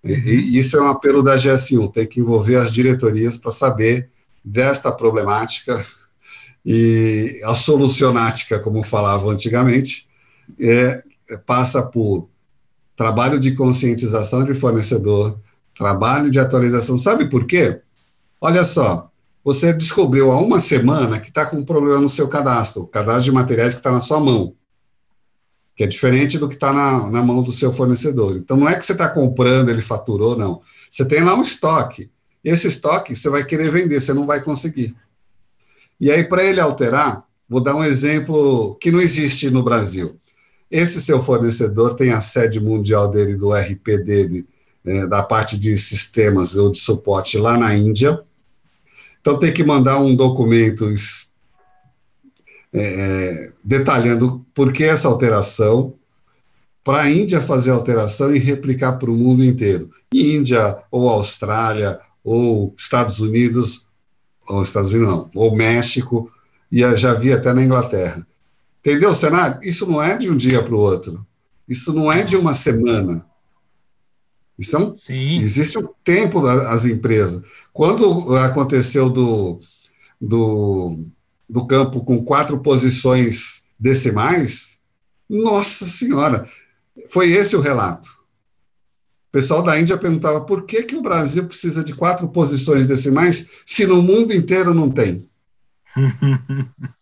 E, 0.03 0.13
e 0.13 0.57
isso 0.57 0.77
é 0.77 0.81
um 0.81 0.87
apelo 0.87 1.21
da 1.21 1.35
GS1, 1.35 1.91
tem 1.91 2.07
que 2.07 2.21
envolver 2.21 2.55
as 2.55 2.71
diretorias 2.71 3.35
para 3.35 3.51
saber 3.51 4.09
desta 4.43 4.89
problemática 4.91 5.83
e 6.65 7.41
a 7.43 7.53
solucionática, 7.53 8.59
como 8.59 8.83
falavam 8.83 9.31
antigamente, 9.31 10.07
é, 10.59 11.01
passa 11.45 11.83
por 11.83 12.29
trabalho 12.95 13.39
de 13.39 13.53
conscientização 13.55 14.43
de 14.43 14.53
fornecedor, 14.53 15.39
trabalho 15.79 16.29
de 16.29 16.39
atualização. 16.39 16.97
Sabe 16.97 17.27
por 17.27 17.47
quê? 17.47 17.81
Olha 18.39 18.63
só, 18.63 19.09
você 19.43 19.73
descobriu 19.73 20.31
há 20.31 20.39
uma 20.39 20.59
semana 20.59 21.19
que 21.19 21.29
está 21.29 21.45
com 21.45 21.57
um 21.57 21.65
problema 21.65 21.99
no 21.99 22.09
seu 22.09 22.27
cadastro, 22.27 22.85
cadastro 22.85 23.23
de 23.23 23.31
materiais 23.31 23.73
que 23.73 23.79
está 23.79 23.91
na 23.91 23.99
sua 23.99 24.19
mão 24.19 24.53
que 25.79 25.85
é 25.85 25.87
diferente 25.87 26.37
do 26.37 26.49
que 26.49 26.55
está 26.55 26.73
na, 26.73 27.09
na 27.09 27.23
mão 27.23 27.41
do 27.41 27.53
seu 27.53 27.71
fornecedor. 27.71 28.35
Então, 28.35 28.57
não 28.57 28.67
é 28.67 28.75
que 28.75 28.85
você 28.85 28.91
está 28.91 29.07
comprando, 29.07 29.69
ele 29.69 29.81
faturou, 29.81 30.37
não. 30.37 30.59
Você 30.91 31.05
tem 31.05 31.23
lá 31.23 31.33
um 31.33 31.41
estoque. 31.41 32.11
Esse 32.43 32.67
estoque 32.67 33.15
você 33.15 33.29
vai 33.29 33.45
querer 33.45 33.71
vender, 33.71 33.97
você 33.97 34.13
não 34.13 34.27
vai 34.27 34.43
conseguir. 34.43 34.93
E 35.97 36.11
aí, 36.11 36.25
para 36.25 36.43
ele 36.43 36.59
alterar, 36.59 37.23
vou 37.47 37.63
dar 37.63 37.75
um 37.75 37.83
exemplo 37.85 38.75
que 38.75 38.91
não 38.91 38.99
existe 38.99 39.49
no 39.49 39.63
Brasil. 39.63 40.19
Esse 40.69 41.01
seu 41.01 41.23
fornecedor 41.23 41.93
tem 41.93 42.11
a 42.11 42.19
sede 42.19 42.59
mundial 42.59 43.09
dele, 43.09 43.37
do 43.37 43.53
RP 43.53 44.03
dele, 44.03 44.45
é, 44.85 45.07
da 45.07 45.23
parte 45.23 45.57
de 45.57 45.77
sistemas 45.77 46.55
ou 46.55 46.71
de 46.71 46.79
suporte 46.79 47.37
lá 47.37 47.57
na 47.57 47.75
Índia. 47.75 48.21
Então, 49.21 49.37
tem 49.37 49.53
que 49.53 49.63
mandar 49.63 49.99
um 49.99 50.15
documento 50.15 50.91
é, 52.73 53.51
detalhando 53.63 54.45
por 54.53 54.71
que 54.71 54.83
essa 54.83 55.07
alteração, 55.07 55.93
para 56.83 57.03
a 57.03 57.11
Índia 57.11 57.41
fazer 57.41 57.71
a 57.71 57.75
alteração 57.75 58.33
e 58.33 58.39
replicar 58.39 58.93
para 58.93 59.11
o 59.11 59.15
mundo 59.15 59.43
inteiro. 59.43 59.89
Índia, 60.13 60.77
ou 60.89 61.09
Austrália, 61.09 61.99
ou 62.23 62.73
Estados 62.77 63.19
Unidos, 63.19 63.85
ou 64.49 64.63
Estados 64.63 64.93
Unidos 64.93 65.13
não, 65.13 65.29
ou 65.35 65.55
México, 65.55 66.31
e 66.71 66.79
já 66.95 67.13
vi 67.13 67.33
até 67.33 67.53
na 67.53 67.63
Inglaterra. 67.63 68.25
Entendeu 68.79 69.09
o 69.09 69.15
cenário? 69.15 69.59
Isso 69.61 69.85
não 69.89 70.01
é 70.01 70.15
de 70.15 70.29
um 70.29 70.37
dia 70.37 70.63
para 70.63 70.73
o 70.73 70.79
outro. 70.79 71.25
Isso 71.67 71.93
não 71.93 72.11
é 72.11 72.23
de 72.23 72.35
uma 72.35 72.53
semana. 72.53 73.25
Isso 74.59 74.75
é 74.75 74.79
um, 74.79 74.93
existe 75.39 75.79
um 75.79 75.87
tempo 76.03 76.41
das 76.41 76.85
empresas. 76.85 77.41
Quando 77.71 78.35
aconteceu 78.35 79.09
do, 79.09 79.61
do, 80.19 80.99
do 81.49 81.65
campo 81.65 82.03
com 82.03 82.25
quatro 82.25 82.59
posições 82.59 83.63
decimais, 83.79 84.77
nossa 85.29 85.85
senhora, 85.85 86.45
foi 87.09 87.31
esse 87.31 87.55
o 87.55 87.61
relato. 87.61 88.09
O 89.29 89.31
pessoal 89.31 89.63
da 89.63 89.79
Índia 89.79 89.97
perguntava 89.97 90.41
por 90.41 90.65
que, 90.65 90.83
que 90.83 90.97
o 90.97 91.01
Brasil 91.01 91.47
precisa 91.47 91.81
de 91.81 91.95
quatro 91.95 92.27
posições 92.27 92.85
decimais 92.85 93.61
se 93.65 93.87
no 93.87 94.01
mundo 94.01 94.33
inteiro 94.33 94.73
não 94.73 94.91
tem. 94.91 95.29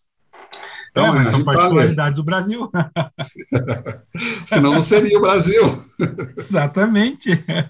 Então, 0.97 1.15
é, 1.15 1.25
são 1.25 1.43
particularidades 1.43 1.95
tá 1.95 2.09
do 2.09 2.23
Brasil. 2.23 2.71
Senão 4.47 4.73
não 4.73 4.79
seria 4.79 5.17
o 5.17 5.21
Brasil. 5.21 5.63
Exatamente. 6.37 7.31
Então, 7.31 7.69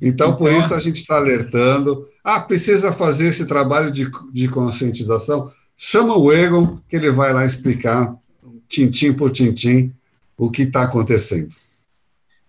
então, 0.00 0.36
por 0.36 0.50
isso 0.50 0.74
a 0.74 0.80
gente 0.80 0.96
está 0.96 1.16
alertando. 1.16 2.08
Ah, 2.24 2.40
precisa 2.40 2.92
fazer 2.92 3.28
esse 3.28 3.46
trabalho 3.46 3.90
de, 3.92 4.10
de 4.32 4.48
conscientização. 4.48 5.52
Chama 5.76 6.16
o 6.16 6.32
Egon, 6.32 6.78
que 6.88 6.96
ele 6.96 7.10
vai 7.10 7.32
lá 7.32 7.44
explicar, 7.44 8.14
tintim 8.68 9.12
por 9.12 9.30
tintim, 9.30 9.92
o 10.36 10.50
que 10.50 10.62
está 10.62 10.82
acontecendo. 10.82 11.54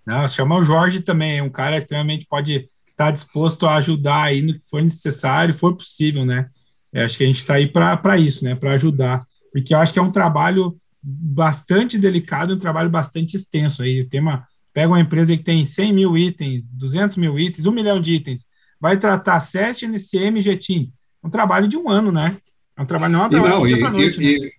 Não, 0.06 0.28
chama 0.28 0.58
o 0.58 0.64
Jorge 0.64 1.02
também, 1.02 1.42
um 1.42 1.50
cara 1.50 1.78
extremamente 1.78 2.26
pode 2.26 2.68
estar 2.90 3.06
tá 3.06 3.12
disposto 3.12 3.68
a 3.68 3.76
ajudar 3.76 4.24
aí 4.24 4.42
no 4.42 4.54
que 4.54 4.68
for 4.68 4.82
necessário, 4.82 5.54
for 5.54 5.76
possível, 5.76 6.26
né? 6.26 6.48
Eu 6.92 7.06
acho 7.06 7.18
que 7.18 7.24
a 7.24 7.28
gente 7.28 7.38
está 7.38 7.56
aí 7.56 7.68
para 7.68 8.18
isso, 8.18 8.44
né? 8.44 8.56
Para 8.56 8.74
ajudar 8.74 9.26
porque 9.54 9.74
eu 9.74 9.78
acho 9.78 9.94
que 9.94 10.00
é 10.00 10.02
um 10.02 10.12
trabalho 10.12 10.76
bastante 11.02 11.98
delicado, 11.98 12.56
um 12.56 12.60
trabalho 12.60 12.90
bastante 12.90 13.36
extenso. 13.36 13.84
Aí 13.84 14.04
tem 14.04 14.20
uma, 14.20 14.48
pega 14.74 14.88
uma 14.88 15.00
empresa 15.00 15.38
que 15.38 15.44
tem 15.44 15.64
100 15.64 15.94
mil 15.94 16.18
itens, 16.18 16.68
200 16.70 17.16
mil 17.18 17.38
itens, 17.38 17.68
um 17.68 17.72
milhão 17.72 18.02
de 18.02 18.16
itens, 18.16 18.48
vai 18.82 18.98
tratar 18.98 19.40
SEST, 19.40 19.86
NCM 19.86 20.40
e 20.40 20.44
Jetim. 20.44 20.92
Um 21.24 21.30
trabalho 21.30 21.68
de 21.68 21.78
um 21.78 21.88
ano, 21.88 22.12
né? 22.12 22.38
É 22.76 22.82
um 22.82 22.86
trabalho, 22.86 23.14
não 23.14 23.24
é 23.24 23.28
um 23.28 23.30
trabalho 23.30 23.54
não, 23.54 23.68
e, 23.68 23.80
noite, 23.80 24.20
e, 24.20 24.40
né? 24.40 24.50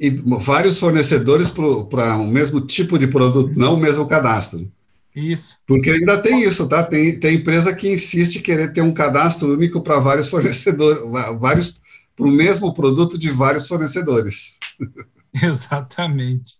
e, 0.00 0.06
e, 0.08 0.10
vários 0.44 0.78
fornecedores 0.80 1.48
para 1.48 2.16
o 2.16 2.26
mesmo 2.26 2.60
tipo 2.60 2.98
de 2.98 3.06
produto, 3.06 3.56
não 3.56 3.74
o 3.74 3.80
mesmo 3.80 4.06
cadastro. 4.06 4.70
Isso. 5.14 5.58
Porque 5.66 5.90
ainda 5.90 6.18
tem 6.18 6.42
isso, 6.42 6.68
tá? 6.68 6.82
Tem, 6.82 7.18
tem 7.18 7.36
empresa 7.36 7.74
que 7.74 7.90
insiste 7.90 8.36
em 8.36 8.42
querer 8.42 8.72
ter 8.72 8.80
um 8.80 8.92
cadastro 8.92 9.52
único 9.52 9.80
para 9.80 10.00
vários 10.00 10.28
fornecedores, 10.28 11.00
vários 11.38 11.80
para 12.20 12.28
o 12.28 12.30
mesmo 12.30 12.74
produto 12.74 13.18
de 13.18 13.30
vários 13.30 13.66
fornecedores. 13.66 14.58
Exatamente. 15.42 16.54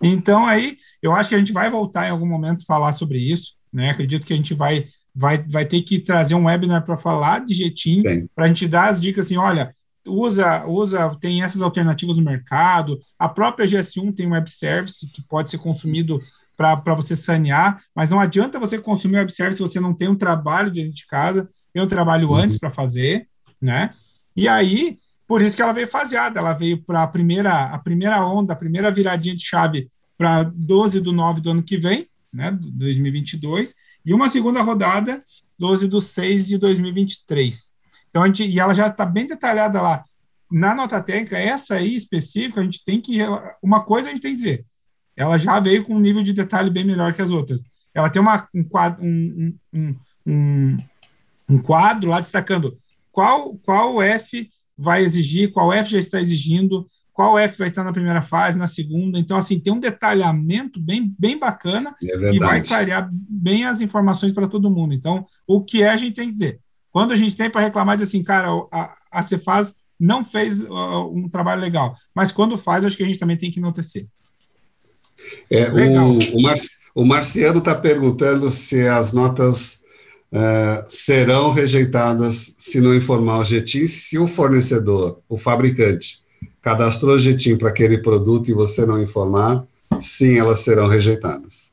Então, 0.00 0.46
aí, 0.46 0.78
eu 1.02 1.12
acho 1.12 1.28
que 1.28 1.34
a 1.34 1.38
gente 1.38 1.52
vai 1.52 1.70
voltar 1.70 2.08
em 2.08 2.10
algum 2.10 2.26
momento 2.26 2.64
falar 2.64 2.94
sobre 2.94 3.18
isso, 3.18 3.52
né? 3.70 3.90
Acredito 3.90 4.26
que 4.26 4.32
a 4.32 4.36
gente 4.36 4.54
vai, 4.54 4.86
vai, 5.14 5.38
vai 5.46 5.66
ter 5.66 5.82
que 5.82 5.98
trazer 5.98 6.34
um 6.34 6.46
webinar 6.46 6.84
para 6.84 6.96
falar 6.96 7.44
de 7.44 7.54
Jetim, 7.54 8.02
para 8.34 8.46
a 8.46 8.48
gente 8.48 8.66
dar 8.66 8.88
as 8.88 9.00
dicas 9.00 9.26
assim, 9.26 9.36
olha, 9.36 9.74
usa, 10.06 10.66
usa, 10.66 11.14
tem 11.20 11.42
essas 11.42 11.60
alternativas 11.60 12.16
no 12.16 12.24
mercado, 12.24 12.98
a 13.18 13.28
própria 13.28 13.66
GS1 13.66 14.14
tem 14.14 14.26
um 14.26 14.32
web 14.32 14.50
service 14.50 15.06
que 15.08 15.22
pode 15.22 15.50
ser 15.50 15.58
consumido 15.58 16.20
para 16.56 16.94
você 16.94 17.14
sanear, 17.14 17.82
mas 17.94 18.08
não 18.08 18.18
adianta 18.18 18.58
você 18.58 18.78
consumir 18.78 19.16
o 19.16 19.18
web 19.18 19.32
service 19.32 19.56
se 19.58 19.62
você 19.62 19.78
não 19.78 19.92
tem 19.92 20.08
um 20.08 20.16
trabalho 20.16 20.70
dentro 20.70 20.92
de 20.92 21.06
casa, 21.06 21.48
tem 21.72 21.82
um 21.82 21.88
trabalho 21.88 22.28
uhum. 22.30 22.36
antes 22.36 22.58
para 22.58 22.70
fazer, 22.70 23.28
né? 23.60 23.90
E 24.36 24.48
aí, 24.48 24.98
por 25.26 25.42
isso 25.42 25.56
que 25.56 25.62
ela 25.62 25.72
veio 25.72 25.88
faseada, 25.88 26.38
ela 26.38 26.52
veio 26.52 26.82
para 26.82 27.02
a 27.02 27.06
primeira, 27.06 27.64
a 27.66 27.78
primeira 27.78 28.24
onda, 28.24 28.52
a 28.52 28.56
primeira 28.56 28.90
viradinha 28.90 29.34
de 29.34 29.44
chave 29.44 29.88
para 30.16 30.44
12 30.44 31.00
do 31.00 31.12
9 31.12 31.40
do 31.40 31.50
ano 31.50 31.62
que 31.62 31.76
vem, 31.76 32.06
né, 32.32 32.56
2022, 32.60 33.74
e 34.04 34.14
uma 34.14 34.28
segunda 34.28 34.62
rodada, 34.62 35.22
12 35.58 35.88
do 35.88 36.00
6 36.00 36.46
de 36.48 36.58
2023. 36.58 37.72
Então, 38.10 38.22
a 38.22 38.26
gente, 38.26 38.44
e 38.44 38.58
ela 38.58 38.74
já 38.74 38.88
está 38.88 39.06
bem 39.06 39.26
detalhada 39.26 39.80
lá. 39.80 40.04
Na 40.50 40.74
nota 40.74 41.00
técnica, 41.00 41.38
essa 41.38 41.76
aí 41.76 41.94
específica, 41.94 42.60
a 42.60 42.64
gente 42.64 42.84
tem 42.84 43.00
que. 43.00 43.18
Uma 43.62 43.82
coisa 43.82 44.10
a 44.10 44.12
gente 44.12 44.22
tem 44.22 44.32
que 44.32 44.36
dizer, 44.36 44.66
ela 45.16 45.38
já 45.38 45.58
veio 45.60 45.84
com 45.84 45.94
um 45.94 46.00
nível 46.00 46.22
de 46.22 46.32
detalhe 46.32 46.70
bem 46.70 46.84
melhor 46.84 47.14
que 47.14 47.22
as 47.22 47.30
outras. 47.30 47.62
Ela 47.94 48.10
tem 48.10 48.20
uma, 48.20 48.48
um, 48.54 48.64
quadro, 48.64 49.02
um, 49.02 49.54
um, 49.74 49.96
um, 50.26 50.76
um 51.48 51.58
quadro 51.58 52.10
lá 52.10 52.20
destacando 52.20 52.78
qual, 53.12 53.54
qual 53.58 54.02
F 54.02 54.50
vai 54.76 55.04
exigir, 55.04 55.52
qual 55.52 55.72
F 55.72 55.90
já 55.90 55.98
está 55.98 56.20
exigindo, 56.20 56.88
qual 57.12 57.38
F 57.38 57.58
vai 57.58 57.68
estar 57.68 57.84
na 57.84 57.92
primeira 57.92 58.22
fase, 58.22 58.58
na 58.58 58.66
segunda. 58.66 59.18
Então, 59.18 59.36
assim, 59.36 59.60
tem 59.60 59.72
um 59.72 59.78
detalhamento 59.78 60.80
bem, 60.80 61.14
bem 61.18 61.38
bacana 61.38 61.94
é 62.02 62.34
e 62.34 62.38
vai 62.38 62.62
clarear 62.62 63.08
bem 63.12 63.64
as 63.64 63.80
informações 63.80 64.32
para 64.32 64.48
todo 64.48 64.70
mundo. 64.70 64.94
Então, 64.94 65.24
o 65.46 65.62
que 65.62 65.82
é, 65.82 65.90
a 65.90 65.96
gente 65.96 66.14
tem 66.14 66.26
que 66.26 66.32
dizer. 66.32 66.58
Quando 66.90 67.12
a 67.12 67.16
gente 67.16 67.36
tem 67.36 67.50
para 67.50 67.60
reclamar, 67.60 67.96
diz 67.96 68.08
assim, 68.08 68.22
cara, 68.22 68.48
a, 68.72 68.96
a 69.10 69.22
Cefaz 69.22 69.74
não 70.00 70.24
fez 70.24 70.60
uh, 70.62 71.10
um 71.14 71.28
trabalho 71.28 71.60
legal, 71.60 71.96
mas 72.14 72.32
quando 72.32 72.58
faz, 72.58 72.84
acho 72.84 72.96
que 72.96 73.02
a 73.02 73.06
gente 73.06 73.18
também 73.18 73.36
tem 73.36 73.50
que 73.50 73.60
enaltecer. 73.60 74.06
É, 75.48 75.70
o, 75.70 76.38
o, 76.38 76.42
Mar, 76.42 76.54
o 76.94 77.04
Marciano 77.04 77.58
está 77.58 77.74
perguntando 77.74 78.50
se 78.50 78.88
as 78.88 79.12
notas 79.12 79.81
uh, 80.32 80.84
serão 80.88 81.52
rejeitadas 81.52 82.54
se 82.58 82.80
não 82.80 82.94
informar 82.94 83.38
o 83.38 83.44
Jetim, 83.44 83.86
se 83.86 84.18
o 84.18 84.26
fornecedor, 84.26 85.20
o 85.28 85.36
fabricante, 85.36 86.22
cadastrou 86.60 87.14
o 87.14 87.18
Jetim 87.18 87.56
para 87.56 87.68
aquele 87.68 87.98
produto 87.98 88.50
e 88.50 88.54
você 88.54 88.86
não 88.86 89.02
informar, 89.02 89.64
sim, 90.00 90.38
elas 90.38 90.60
serão 90.60 90.86
rejeitadas. 90.86 91.72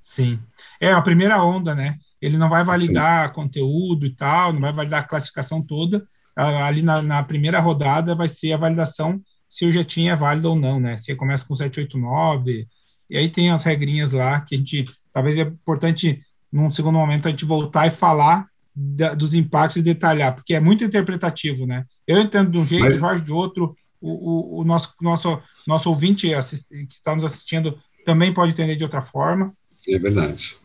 Sim. 0.00 0.38
É 0.80 0.92
a 0.92 1.00
primeira 1.00 1.42
onda, 1.42 1.74
né? 1.74 1.96
Ele 2.20 2.36
não 2.36 2.48
vai 2.48 2.64
validar 2.64 3.28
sim. 3.28 3.34
conteúdo 3.34 4.06
e 4.06 4.10
tal, 4.10 4.52
não 4.52 4.60
vai 4.60 4.72
validar 4.72 5.00
a 5.00 5.06
classificação 5.06 5.62
toda. 5.62 6.04
Ali 6.34 6.82
na, 6.82 7.02
na 7.02 7.22
primeira 7.22 7.60
rodada 7.60 8.14
vai 8.14 8.28
ser 8.28 8.52
a 8.52 8.56
validação 8.56 9.20
se 9.48 9.66
o 9.66 9.72
Jetim 9.72 10.06
é 10.08 10.16
válido 10.16 10.48
ou 10.48 10.56
não, 10.56 10.80
né? 10.80 10.96
Se 10.96 11.14
começa 11.14 11.46
com 11.46 11.54
789, 11.54 12.66
e 13.10 13.16
aí 13.18 13.28
tem 13.28 13.50
as 13.50 13.62
regrinhas 13.62 14.10
lá 14.10 14.40
que 14.40 14.54
a 14.54 14.58
gente 14.58 14.86
talvez 15.12 15.36
é 15.36 15.42
importante 15.42 16.22
num 16.52 16.70
segundo 16.70 16.98
momento, 16.98 17.26
a 17.26 17.30
gente 17.30 17.44
voltar 17.44 17.86
e 17.86 17.90
falar 17.90 18.46
da, 18.74 19.14
dos 19.14 19.34
impactos 19.34 19.76
e 19.76 19.82
detalhar, 19.82 20.34
porque 20.34 20.54
é 20.54 20.60
muito 20.60 20.84
interpretativo, 20.84 21.66
né? 21.66 21.84
Eu 22.06 22.18
entendo 22.18 22.50
de 22.50 22.58
um 22.58 22.66
jeito, 22.66 22.84
Mas... 22.84 22.96
Jorge 22.96 23.24
de 23.24 23.32
outro, 23.32 23.74
o, 24.00 24.10
o, 24.10 24.60
o, 24.60 24.64
nosso, 24.64 24.92
nosso, 25.00 25.38
nosso 25.66 25.88
ouvinte 25.88 26.32
assist, 26.34 26.68
que 26.68 26.94
está 26.94 27.14
nos 27.14 27.24
assistindo 27.24 27.78
também 28.04 28.34
pode 28.34 28.52
entender 28.52 28.76
de 28.76 28.84
outra 28.84 29.00
forma. 29.00 29.52
É 29.88 29.98
verdade. 29.98 30.56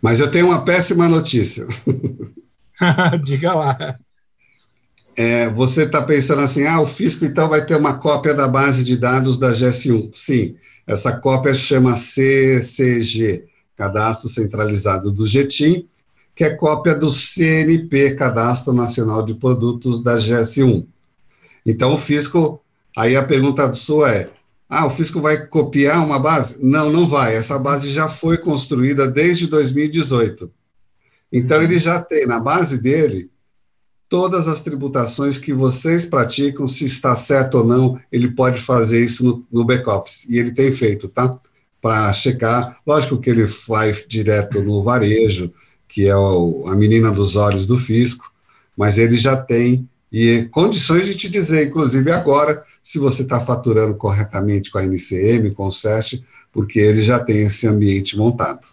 Mas 0.00 0.20
eu 0.20 0.30
tenho 0.30 0.46
uma 0.46 0.64
péssima 0.64 1.08
notícia. 1.08 1.66
Diga 3.22 3.54
lá. 3.54 3.98
É, 5.16 5.48
você 5.50 5.84
está 5.84 6.02
pensando 6.02 6.42
assim, 6.42 6.66
ah, 6.66 6.80
o 6.80 6.86
fisco 6.86 7.24
então 7.24 7.48
vai 7.48 7.64
ter 7.64 7.74
uma 7.74 7.98
cópia 7.98 8.34
da 8.34 8.46
base 8.46 8.84
de 8.84 8.96
dados 8.98 9.38
da 9.38 9.50
GS1. 9.50 10.10
Sim, 10.12 10.56
essa 10.86 11.18
cópia 11.18 11.54
chama 11.54 11.96
CCG, 11.96 13.44
Cadastro 13.76 14.28
Centralizado 14.28 15.12
do 15.12 15.26
GETIM, 15.26 15.86
que 16.34 16.44
é 16.44 16.50
cópia 16.50 16.94
do 16.94 17.10
CNP, 17.10 18.14
Cadastro 18.14 18.72
Nacional 18.72 19.22
de 19.22 19.34
Produtos 19.34 20.00
da 20.00 20.16
GS1. 20.16 20.86
Então, 21.64 21.92
o 21.92 21.96
fisco, 21.96 22.60
aí 22.96 23.16
a 23.16 23.24
pergunta 23.24 23.72
sua 23.72 24.12
é, 24.12 24.30
ah, 24.68 24.84
o 24.84 24.90
fisco 24.90 25.20
vai 25.20 25.46
copiar 25.46 26.04
uma 26.04 26.18
base? 26.18 26.64
Não, 26.64 26.90
não 26.90 27.06
vai. 27.06 27.36
Essa 27.36 27.58
base 27.58 27.92
já 27.92 28.08
foi 28.08 28.36
construída 28.36 29.06
desde 29.06 29.46
2018. 29.46 30.50
Então, 31.32 31.62
ele 31.62 31.78
já 31.78 32.02
tem 32.02 32.26
na 32.26 32.40
base 32.40 32.78
dele 32.78 33.30
todas 34.08 34.48
as 34.48 34.60
tributações 34.60 35.38
que 35.38 35.52
vocês 35.52 36.04
praticam, 36.04 36.66
se 36.66 36.84
está 36.84 37.14
certo 37.14 37.58
ou 37.58 37.64
não, 37.64 38.00
ele 38.10 38.30
pode 38.30 38.60
fazer 38.60 39.02
isso 39.02 39.24
no, 39.24 39.46
no 39.50 39.64
back-office. 39.64 40.26
E 40.28 40.38
ele 40.38 40.52
tem 40.52 40.72
feito, 40.72 41.08
tá? 41.08 41.38
Para 41.86 42.12
checar. 42.12 42.78
Lógico 42.84 43.20
que 43.20 43.30
ele 43.30 43.44
vai 43.68 43.92
direto 44.08 44.60
no 44.60 44.82
varejo, 44.82 45.52
que 45.86 46.08
é 46.08 46.16
o, 46.16 46.64
a 46.66 46.74
menina 46.74 47.12
dos 47.12 47.36
olhos 47.36 47.64
do 47.64 47.78
fisco, 47.78 48.32
mas 48.76 48.98
ele 48.98 49.16
já 49.16 49.36
tem 49.36 49.88
e 50.12 50.48
condições 50.50 51.06
de 51.06 51.14
te 51.14 51.28
dizer, 51.28 51.68
inclusive 51.68 52.10
agora, 52.10 52.64
se 52.82 52.98
você 52.98 53.22
está 53.22 53.38
faturando 53.38 53.94
corretamente 53.94 54.68
com 54.68 54.78
a 54.78 54.84
NCM, 54.84 55.52
com 55.52 55.66
o 55.66 55.70
SEST, 55.70 56.24
porque 56.52 56.80
ele 56.80 57.02
já 57.02 57.20
tem 57.20 57.42
esse 57.42 57.68
ambiente 57.68 58.16
montado. 58.16 58.66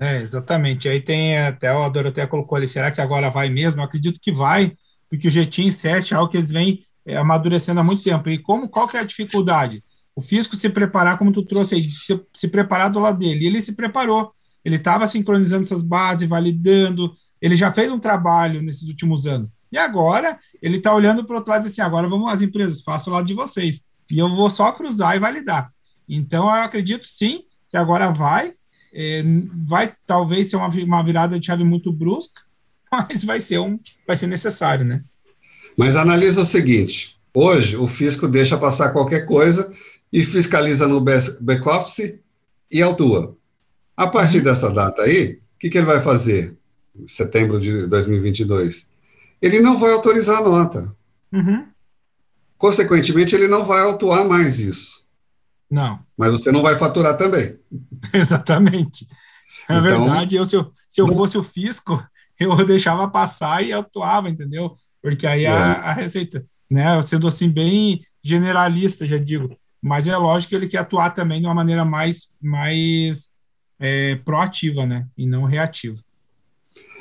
É, 0.00 0.22
exatamente. 0.22 0.88
Aí 0.88 1.02
tem 1.02 1.38
até 1.38 1.70
o 1.70 1.90
Dorotea 1.90 2.26
colocou 2.26 2.56
ali, 2.56 2.66
será 2.66 2.90
que 2.90 3.00
agora 3.00 3.28
vai 3.28 3.50
mesmo? 3.50 3.80
Eu 3.80 3.84
acredito 3.84 4.20
que 4.20 4.32
vai, 4.32 4.72
porque 5.10 5.28
o 5.28 5.30
Jetim 5.30 5.66
e 5.66 5.88
é 5.88 6.14
algo 6.14 6.30
que 6.30 6.38
eles 6.38 6.50
vêm 6.50 6.82
é, 7.04 7.16
amadurecendo 7.18 7.80
há 7.80 7.84
muito 7.84 8.02
tempo. 8.02 8.30
E 8.30 8.38
como 8.38 8.70
qual 8.70 8.88
que 8.88 8.96
é 8.96 9.00
a 9.00 9.04
dificuldade? 9.04 9.82
O 10.14 10.20
físico 10.20 10.56
se 10.56 10.68
preparar, 10.68 11.18
como 11.18 11.32
tu 11.32 11.42
trouxe 11.42 11.74
aí, 11.74 11.82
se, 11.82 12.20
se 12.34 12.48
preparar 12.48 12.90
do 12.90 12.98
lado 12.98 13.18
dele. 13.18 13.44
E 13.44 13.46
ele 13.46 13.62
se 13.62 13.72
preparou. 13.72 14.32
Ele 14.64 14.76
estava 14.76 15.06
sincronizando 15.06 15.64
essas 15.64 15.82
bases, 15.82 16.28
validando. 16.28 17.12
Ele 17.40 17.56
já 17.56 17.72
fez 17.72 17.90
um 17.90 17.98
trabalho 17.98 18.62
nesses 18.62 18.88
últimos 18.88 19.26
anos. 19.26 19.56
E 19.70 19.78
agora 19.78 20.38
ele 20.62 20.76
está 20.76 20.94
olhando 20.94 21.24
para 21.24 21.34
o 21.34 21.36
outro 21.38 21.52
lado 21.52 21.64
e 21.64 21.68
assim: 21.68 21.80
agora 21.80 22.08
vamos 22.08 22.28
as 22.28 22.42
empresas, 22.42 22.82
faço 22.82 23.10
o 23.10 23.12
lado 23.12 23.26
de 23.26 23.34
vocês. 23.34 23.82
E 24.12 24.18
eu 24.18 24.28
vou 24.28 24.50
só 24.50 24.70
cruzar 24.72 25.16
e 25.16 25.20
validar. 25.20 25.72
Então, 26.08 26.44
eu 26.44 26.62
acredito 26.62 27.06
sim 27.06 27.44
que 27.70 27.76
agora 27.76 28.10
vai. 28.10 28.52
É, 28.94 29.22
vai 29.66 29.92
talvez 30.06 30.50
ser 30.50 30.56
uma, 30.56 30.68
uma 30.68 31.02
virada 31.02 31.40
de 31.40 31.46
chave 31.46 31.64
muito 31.64 31.90
brusca, 31.90 32.42
mas 32.92 33.24
vai 33.24 33.40
ser, 33.40 33.58
um, 33.58 33.80
vai 34.06 34.14
ser 34.14 34.26
necessário, 34.26 34.84
né? 34.84 35.02
Mas 35.76 35.96
analisa 35.96 36.42
o 36.42 36.44
seguinte: 36.44 37.16
hoje 37.32 37.76
o 37.76 37.86
fisco 37.86 38.28
deixa 38.28 38.58
passar 38.58 38.90
qualquer 38.90 39.24
coisa 39.24 39.72
e 40.12 40.20
fiscaliza 40.20 40.86
no 40.86 41.00
back-office 41.00 42.18
e 42.70 42.82
autua. 42.82 43.36
A 43.96 44.06
partir 44.06 44.38
uhum. 44.38 44.44
dessa 44.44 44.70
data 44.70 45.02
aí, 45.02 45.34
o 45.34 45.58
que, 45.58 45.70
que 45.70 45.78
ele 45.78 45.86
vai 45.86 46.00
fazer? 46.00 46.56
Setembro 47.06 47.58
de 47.58 47.86
2022. 47.86 48.90
Ele 49.40 49.60
não 49.60 49.78
vai 49.78 49.92
autorizar 49.92 50.38
a 50.38 50.48
nota. 50.48 50.94
Uhum. 51.32 51.66
Consequentemente, 52.58 53.34
ele 53.34 53.48
não 53.48 53.64
vai 53.64 53.80
autuar 53.80 54.28
mais 54.28 54.60
isso. 54.60 55.02
Não. 55.70 55.98
Mas 56.16 56.30
você 56.30 56.52
não 56.52 56.62
vai 56.62 56.78
faturar 56.78 57.16
também. 57.16 57.58
Exatamente. 58.12 59.08
É 59.68 59.78
então, 59.78 59.82
verdade. 59.82 60.36
Eu, 60.36 60.44
se 60.44 60.56
eu, 60.56 60.70
se 60.88 61.00
eu 61.00 61.08
fosse 61.08 61.38
o 61.38 61.42
fisco, 61.42 62.02
eu 62.38 62.64
deixava 62.66 63.10
passar 63.10 63.64
e 63.64 63.72
autuava, 63.72 64.28
entendeu? 64.28 64.74
Porque 65.00 65.26
aí 65.26 65.44
é. 65.44 65.48
a, 65.48 65.72
a, 65.72 65.92
receita, 65.92 66.44
né? 66.70 67.00
Sendo 67.02 67.26
assim, 67.26 67.48
bem 67.48 68.04
generalista, 68.22 69.06
já 69.06 69.18
digo. 69.18 69.56
Mas 69.82 70.06
é 70.06 70.16
lógico 70.16 70.50
que 70.50 70.54
ele 70.54 70.68
quer 70.68 70.78
atuar 70.78 71.10
também 71.10 71.40
de 71.40 71.46
uma 71.46 71.54
maneira 71.54 71.84
mais, 71.84 72.28
mais 72.40 73.30
é, 73.80 74.14
proativa, 74.16 74.86
né? 74.86 75.08
E 75.18 75.26
não 75.26 75.44
reativa. 75.44 76.00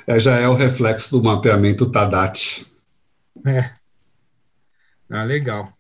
É, 0.08 0.20
já 0.20 0.36
é 0.38 0.48
o 0.48 0.56
reflexo 0.56 1.12
do 1.12 1.24
mapeamento 1.24 1.92
TADAT. 1.92 2.66
É. 3.46 3.72
Ah, 5.10 5.24
legal. 5.24 5.72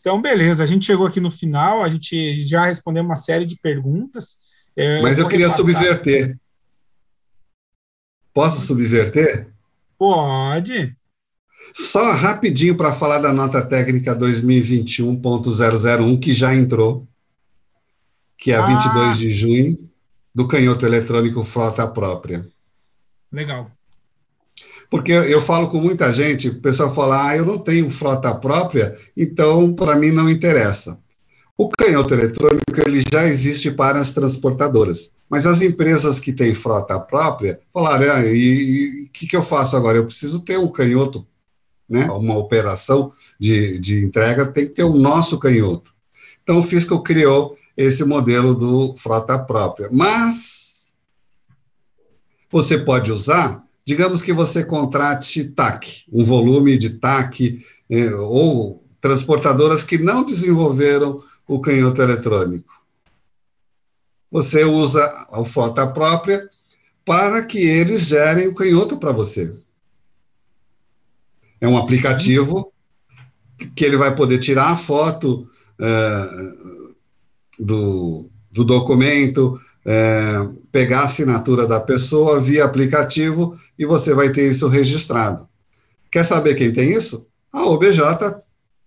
Então, 0.00 0.20
beleza, 0.20 0.64
a 0.64 0.66
gente 0.66 0.86
chegou 0.86 1.06
aqui 1.06 1.20
no 1.20 1.30
final, 1.30 1.82
a 1.82 1.88
gente 1.90 2.46
já 2.46 2.64
respondeu 2.64 3.02
uma 3.02 3.16
série 3.16 3.44
de 3.44 3.56
perguntas. 3.56 4.38
É, 4.74 5.02
Mas 5.02 5.18
eu, 5.18 5.24
eu 5.24 5.28
queria 5.28 5.50
subverter. 5.50 6.38
Posso 8.32 8.62
subverter? 8.62 9.52
Pode. 9.98 10.96
Só 11.74 12.12
rapidinho 12.12 12.76
para 12.76 12.92
falar 12.92 13.18
da 13.18 13.32
nota 13.32 13.60
técnica 13.62 14.14
2021.001, 14.16 16.20
que 16.20 16.32
já 16.32 16.54
entrou, 16.54 17.08
que 18.36 18.52
é 18.52 18.56
a 18.56 18.64
ah. 18.64 18.66
22 18.66 19.18
de 19.18 19.30
junho, 19.30 19.78
do 20.34 20.48
canhoto 20.48 20.86
eletrônico 20.86 21.44
frota 21.44 21.86
própria. 21.86 22.44
Legal. 23.32 23.70
Porque 24.90 25.12
eu 25.12 25.40
falo 25.40 25.68
com 25.68 25.80
muita 25.80 26.12
gente, 26.12 26.48
o 26.48 26.60
pessoal 26.60 26.92
fala, 26.92 27.28
ah, 27.28 27.36
eu 27.36 27.46
não 27.46 27.58
tenho 27.58 27.88
frota 27.88 28.34
própria, 28.34 28.96
então 29.16 29.72
para 29.72 29.94
mim 29.94 30.10
não 30.10 30.28
interessa. 30.28 30.98
O 31.56 31.68
canhoto 31.68 32.14
eletrônico 32.14 32.64
ele 32.84 33.00
já 33.12 33.26
existe 33.26 33.70
para 33.70 34.00
as 34.00 34.12
transportadoras, 34.12 35.12
mas 35.28 35.46
as 35.46 35.62
empresas 35.62 36.18
que 36.18 36.32
têm 36.32 36.54
frota 36.54 36.98
própria 36.98 37.60
falaram, 37.72 38.14
ah, 38.14 38.26
e 38.26 39.04
o 39.04 39.08
que, 39.10 39.28
que 39.28 39.36
eu 39.36 39.42
faço 39.42 39.76
agora? 39.76 39.98
Eu 39.98 40.06
preciso 40.06 40.40
ter 40.40 40.58
um 40.58 40.72
canhoto, 40.72 41.24
né? 41.90 42.06
Uma 42.10 42.36
operação 42.36 43.12
de, 43.38 43.78
de 43.78 44.04
entrega 44.04 44.46
tem 44.46 44.66
que 44.66 44.74
ter 44.74 44.84
o 44.84 44.96
nosso 44.96 45.38
canhoto. 45.38 45.92
Então 46.42 46.58
o 46.58 46.62
Fisco 46.62 47.02
criou 47.02 47.56
esse 47.76 48.04
modelo 48.04 48.54
do 48.54 48.94
frota 48.96 49.38
própria, 49.38 49.88
mas 49.90 50.92
você 52.50 52.78
pode 52.78 53.10
usar 53.10 53.64
Digamos 53.90 54.22
que 54.22 54.32
você 54.32 54.64
contrate 54.64 55.50
TAC, 55.50 56.04
um 56.12 56.22
volume 56.22 56.78
de 56.78 56.90
TAC, 56.90 57.64
eh, 57.90 58.14
ou 58.14 58.80
transportadoras 59.00 59.82
que 59.82 59.98
não 59.98 60.24
desenvolveram 60.24 61.20
o 61.48 61.60
canhoto 61.60 62.00
eletrônico. 62.00 62.72
Você 64.30 64.62
usa 64.64 65.04
a 65.32 65.42
frota 65.42 65.86
própria 65.88 66.48
para 67.04 67.44
que 67.44 67.58
eles 67.58 68.02
gerem 68.02 68.46
o 68.46 68.54
canhoto 68.54 68.96
para 68.96 69.10
você. 69.10 69.52
É 71.60 71.68
um 71.68 71.76
aplicativo 71.76 72.72
que 73.74 73.84
ele 73.84 73.96
vai 73.96 74.14
poder 74.14 74.38
tirar 74.38 74.70
a 74.70 74.76
foto 74.76 75.46
eh, 75.78 76.28
do, 77.58 78.30
do 78.50 78.64
documento, 78.64 79.60
é, 79.84 80.48
pegar 80.72 81.00
a 81.00 81.04
assinatura 81.04 81.66
da 81.66 81.80
pessoa 81.80 82.40
via 82.40 82.64
aplicativo 82.64 83.58
e 83.78 83.84
você 83.84 84.14
vai 84.14 84.30
ter 84.30 84.48
isso 84.48 84.68
registrado. 84.68 85.48
Quer 86.10 86.24
saber 86.24 86.54
quem 86.54 86.72
tem 86.72 86.90
isso? 86.90 87.26
A 87.52 87.64
OBJ 87.66 88.00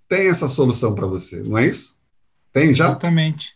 tem 0.07 0.27
essa 0.27 0.47
solução 0.47 0.93
para 0.93 1.07
você, 1.07 1.41
não 1.41 1.57
é 1.57 1.67
isso? 1.67 1.97
Tem 2.51 2.73
já? 2.73 2.89
Exatamente. 2.89 3.55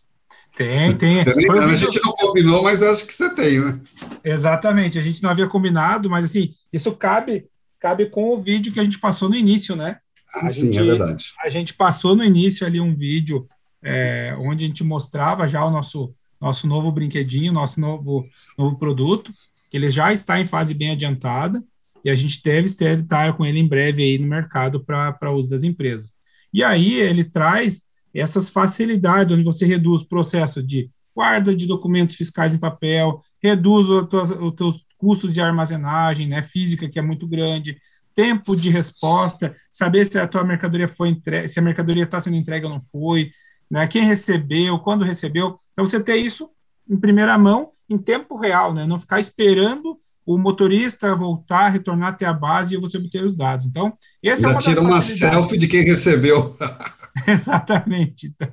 Tem, 0.55 0.95
tem. 0.97 1.21
a 1.21 1.73
gente 1.75 2.01
não 2.03 2.13
combinou, 2.13 2.63
mas 2.63 2.81
eu 2.81 2.91
acho 2.91 3.05
que 3.05 3.13
você 3.13 3.33
tem, 3.35 3.59
né? 3.59 3.79
Exatamente, 4.23 4.97
a 4.97 5.03
gente 5.03 5.21
não 5.21 5.29
havia 5.29 5.47
combinado, 5.47 6.09
mas 6.09 6.25
assim, 6.25 6.55
isso 6.73 6.91
cabe, 6.93 7.45
cabe 7.79 8.07
com 8.07 8.29
o 8.29 8.41
vídeo 8.41 8.71
que 8.71 8.79
a 8.79 8.83
gente 8.83 8.99
passou 8.99 9.29
no 9.29 9.35
início, 9.35 9.75
né? 9.75 9.99
Ah, 10.33 10.45
a 10.45 10.49
sim, 10.49 10.67
gente, 10.67 10.79
é 10.79 10.83
verdade. 10.83 11.33
A 11.43 11.49
gente 11.49 11.73
passou 11.73 12.15
no 12.15 12.23
início 12.23 12.65
ali 12.65 12.79
um 12.79 12.95
vídeo 12.95 13.47
é, 13.83 14.35
onde 14.39 14.65
a 14.65 14.67
gente 14.67 14.83
mostrava 14.83 15.47
já 15.47 15.63
o 15.65 15.71
nosso 15.71 16.13
nosso 16.39 16.67
novo 16.67 16.91
brinquedinho, 16.91 17.51
nosso 17.51 17.79
novo, 17.79 18.25
novo 18.57 18.77
produto, 18.77 19.31
que 19.71 19.77
ele 19.77 19.89
já 19.89 20.13
está 20.13 20.39
em 20.39 20.45
fase 20.45 20.73
bem 20.73 20.91
adiantada 20.91 21.63
e 22.05 22.09
a 22.09 22.15
gente 22.15 22.41
deve 22.41 22.67
estar 22.67 23.35
com 23.35 23.45
ele 23.45 23.59
em 23.59 23.67
breve 23.67 24.03
aí 24.03 24.17
no 24.17 24.27
mercado 24.27 24.83
para 24.83 25.31
uso 25.31 25.49
das 25.49 25.63
empresas. 25.63 26.13
E 26.53 26.63
aí 26.63 26.93
ele 26.95 27.23
traz 27.23 27.83
essas 28.13 28.49
facilidades, 28.49 29.33
onde 29.33 29.43
você 29.43 29.65
reduz 29.65 30.01
o 30.01 30.07
processo 30.07 30.63
de 30.63 30.89
guarda 31.13 31.55
de 31.55 31.65
documentos 31.65 32.15
fiscais 32.15 32.53
em 32.53 32.59
papel, 32.59 33.21
reduz 33.41 33.89
os 33.89 34.07
teus, 34.07 34.31
os 34.31 34.51
teus 34.53 34.86
custos 34.97 35.33
de 35.33 35.41
armazenagem, 35.41 36.27
né, 36.27 36.41
física, 36.41 36.89
que 36.89 36.99
é 36.99 37.01
muito 37.01 37.27
grande, 37.27 37.77
tempo 38.15 38.55
de 38.55 38.69
resposta, 38.69 39.55
saber 39.71 40.05
se 40.05 40.17
a 40.17 40.27
tua 40.27 40.43
mercadoria 40.43 40.87
foi 40.87 41.09
entregue, 41.09 41.47
se 41.49 41.59
a 41.59 41.61
mercadoria 41.61 42.03
está 42.03 42.19
sendo 42.19 42.35
entregue 42.35 42.65
ou 42.65 42.71
não 42.71 42.81
foi, 42.81 43.29
né? 43.69 43.85
Quem 43.85 44.03
recebeu, 44.03 44.79
quando 44.79 45.05
recebeu. 45.05 45.55
Então, 45.73 45.85
você 45.85 45.99
ter 45.99 46.17
isso 46.17 46.49
em 46.89 46.97
primeira 46.97 47.37
mão, 47.37 47.69
em 47.89 47.97
tempo 47.97 48.37
real, 48.37 48.73
né? 48.73 48.87
Não 48.87 48.99
ficar 48.99 49.19
esperando 49.19 49.99
o 50.25 50.37
motorista 50.37 51.15
voltar, 51.15 51.69
retornar 51.69 52.09
até 52.09 52.25
a 52.25 52.33
base 52.33 52.75
e 52.75 52.79
você 52.79 52.97
obter 52.97 53.23
os 53.23 53.35
dados. 53.35 53.65
Então, 53.65 53.93
esse 54.21 54.41
Já 54.41 54.49
é 54.49 54.51
uma 54.51 54.57
tira 54.57 54.81
uma 54.81 54.99
selfie 54.99 55.57
de 55.57 55.67
quem 55.67 55.83
recebeu. 55.83 56.55
Exatamente. 57.27 58.27
Então, 58.27 58.51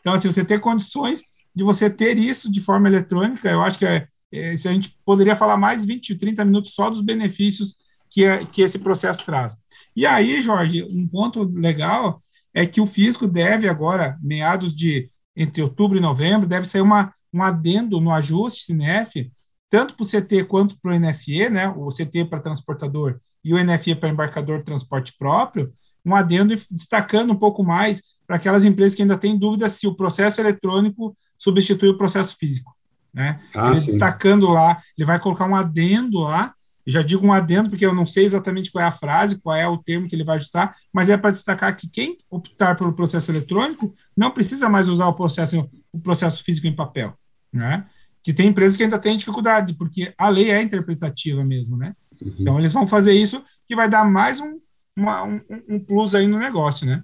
então, 0.00 0.12
assim, 0.12 0.30
você 0.30 0.44
ter 0.44 0.60
condições 0.60 1.22
de 1.54 1.64
você 1.64 1.90
ter 1.90 2.16
isso 2.16 2.50
de 2.50 2.60
forma 2.60 2.88
eletrônica, 2.88 3.50
eu 3.50 3.60
acho 3.62 3.78
que 3.78 3.86
é, 3.86 3.96
é, 3.96 4.08
se 4.56 4.68
a 4.68 4.72
gente 4.72 4.96
poderia 5.04 5.36
falar 5.36 5.56
mais 5.56 5.84
20, 5.84 6.16
30 6.16 6.44
minutos 6.44 6.74
só 6.74 6.90
dos 6.90 7.00
benefícios 7.00 7.76
que, 8.10 8.24
é, 8.24 8.44
que 8.44 8.62
esse 8.62 8.78
processo 8.78 9.24
traz. 9.24 9.56
E 9.94 10.06
aí, 10.06 10.40
Jorge, 10.40 10.82
um 10.84 11.06
ponto 11.06 11.42
legal 11.42 12.20
é 12.54 12.66
que 12.66 12.80
o 12.80 12.86
fisco 12.86 13.26
deve 13.26 13.68
agora, 13.68 14.18
meados 14.22 14.74
de 14.74 15.10
entre 15.36 15.62
outubro 15.62 15.96
e 15.96 16.00
novembro, 16.00 16.48
deve 16.48 16.66
sair 16.66 16.80
uma, 16.80 17.14
um 17.32 17.42
adendo 17.42 18.00
no 18.00 18.12
ajuste 18.12 18.64
CINEF, 18.64 19.30
tanto 19.70 19.94
para 19.94 20.04
o 20.04 20.06
CT 20.06 20.44
quanto 20.44 20.76
para 20.80 20.92
o 20.92 20.98
NFE, 20.98 21.48
né, 21.48 21.68
o 21.68 21.88
CT 21.90 22.24
para 22.24 22.40
transportador 22.40 23.20
e 23.44 23.54
o 23.54 23.64
NFE 23.64 23.94
para 23.94 24.08
embarcador 24.08 24.58
de 24.58 24.64
transporte 24.64 25.14
próprio, 25.16 25.72
um 26.04 26.14
adendo 26.14 26.56
destacando 26.70 27.32
um 27.32 27.36
pouco 27.36 27.62
mais 27.62 28.00
para 28.26 28.36
aquelas 28.36 28.64
empresas 28.64 28.94
que 28.94 29.02
ainda 29.02 29.16
têm 29.16 29.38
dúvida 29.38 29.68
se 29.68 29.86
o 29.86 29.94
processo 29.94 30.40
eletrônico 30.40 31.16
substitui 31.36 31.90
o 31.90 31.98
processo 31.98 32.36
físico. 32.36 32.77
Né? 33.18 33.40
Ah, 33.52 33.66
ele 33.66 33.74
destacando 33.74 34.46
lá, 34.48 34.80
ele 34.96 35.04
vai 35.04 35.18
colocar 35.18 35.44
um 35.44 35.56
adendo 35.56 36.20
lá 36.20 36.54
já 36.90 37.02
digo 37.02 37.26
um 37.26 37.32
adendo, 37.34 37.68
porque 37.68 37.84
eu 37.84 37.94
não 37.94 38.06
sei 38.06 38.24
exatamente 38.24 38.72
qual 38.72 38.82
é 38.82 38.88
a 38.88 38.92
frase, 38.92 39.38
qual 39.38 39.54
é 39.54 39.68
o 39.68 39.76
termo 39.76 40.08
que 40.08 40.16
ele 40.16 40.24
vai 40.24 40.36
ajustar, 40.36 40.74
mas 40.90 41.10
é 41.10 41.18
para 41.18 41.30
destacar 41.30 41.76
que 41.76 41.86
quem 41.86 42.16
optar 42.30 42.74
pelo 42.76 42.94
processo 42.94 43.30
eletrônico 43.30 43.94
não 44.16 44.30
precisa 44.30 44.70
mais 44.70 44.88
usar 44.88 45.06
o 45.06 45.12
processo, 45.12 45.68
o 45.92 46.00
processo 46.00 46.42
físico 46.42 46.66
em 46.66 46.74
papel, 46.74 47.12
né? 47.52 47.84
Que 48.22 48.32
tem 48.32 48.48
empresas 48.48 48.74
que 48.74 48.82
ainda 48.82 48.98
têm 48.98 49.18
dificuldade, 49.18 49.74
porque 49.74 50.14
a 50.16 50.30
lei 50.30 50.50
é 50.50 50.62
interpretativa 50.62 51.44
mesmo, 51.44 51.76
né? 51.76 51.94
Uhum. 52.22 52.34
Então, 52.40 52.58
eles 52.58 52.72
vão 52.72 52.86
fazer 52.86 53.12
isso, 53.12 53.42
que 53.66 53.76
vai 53.76 53.88
dar 53.88 54.06
mais 54.06 54.40
um, 54.40 54.58
uma, 54.96 55.24
um, 55.24 55.40
um 55.68 55.78
plus 55.78 56.14
aí 56.14 56.26
no 56.26 56.38
negócio, 56.38 56.86
né? 56.86 57.02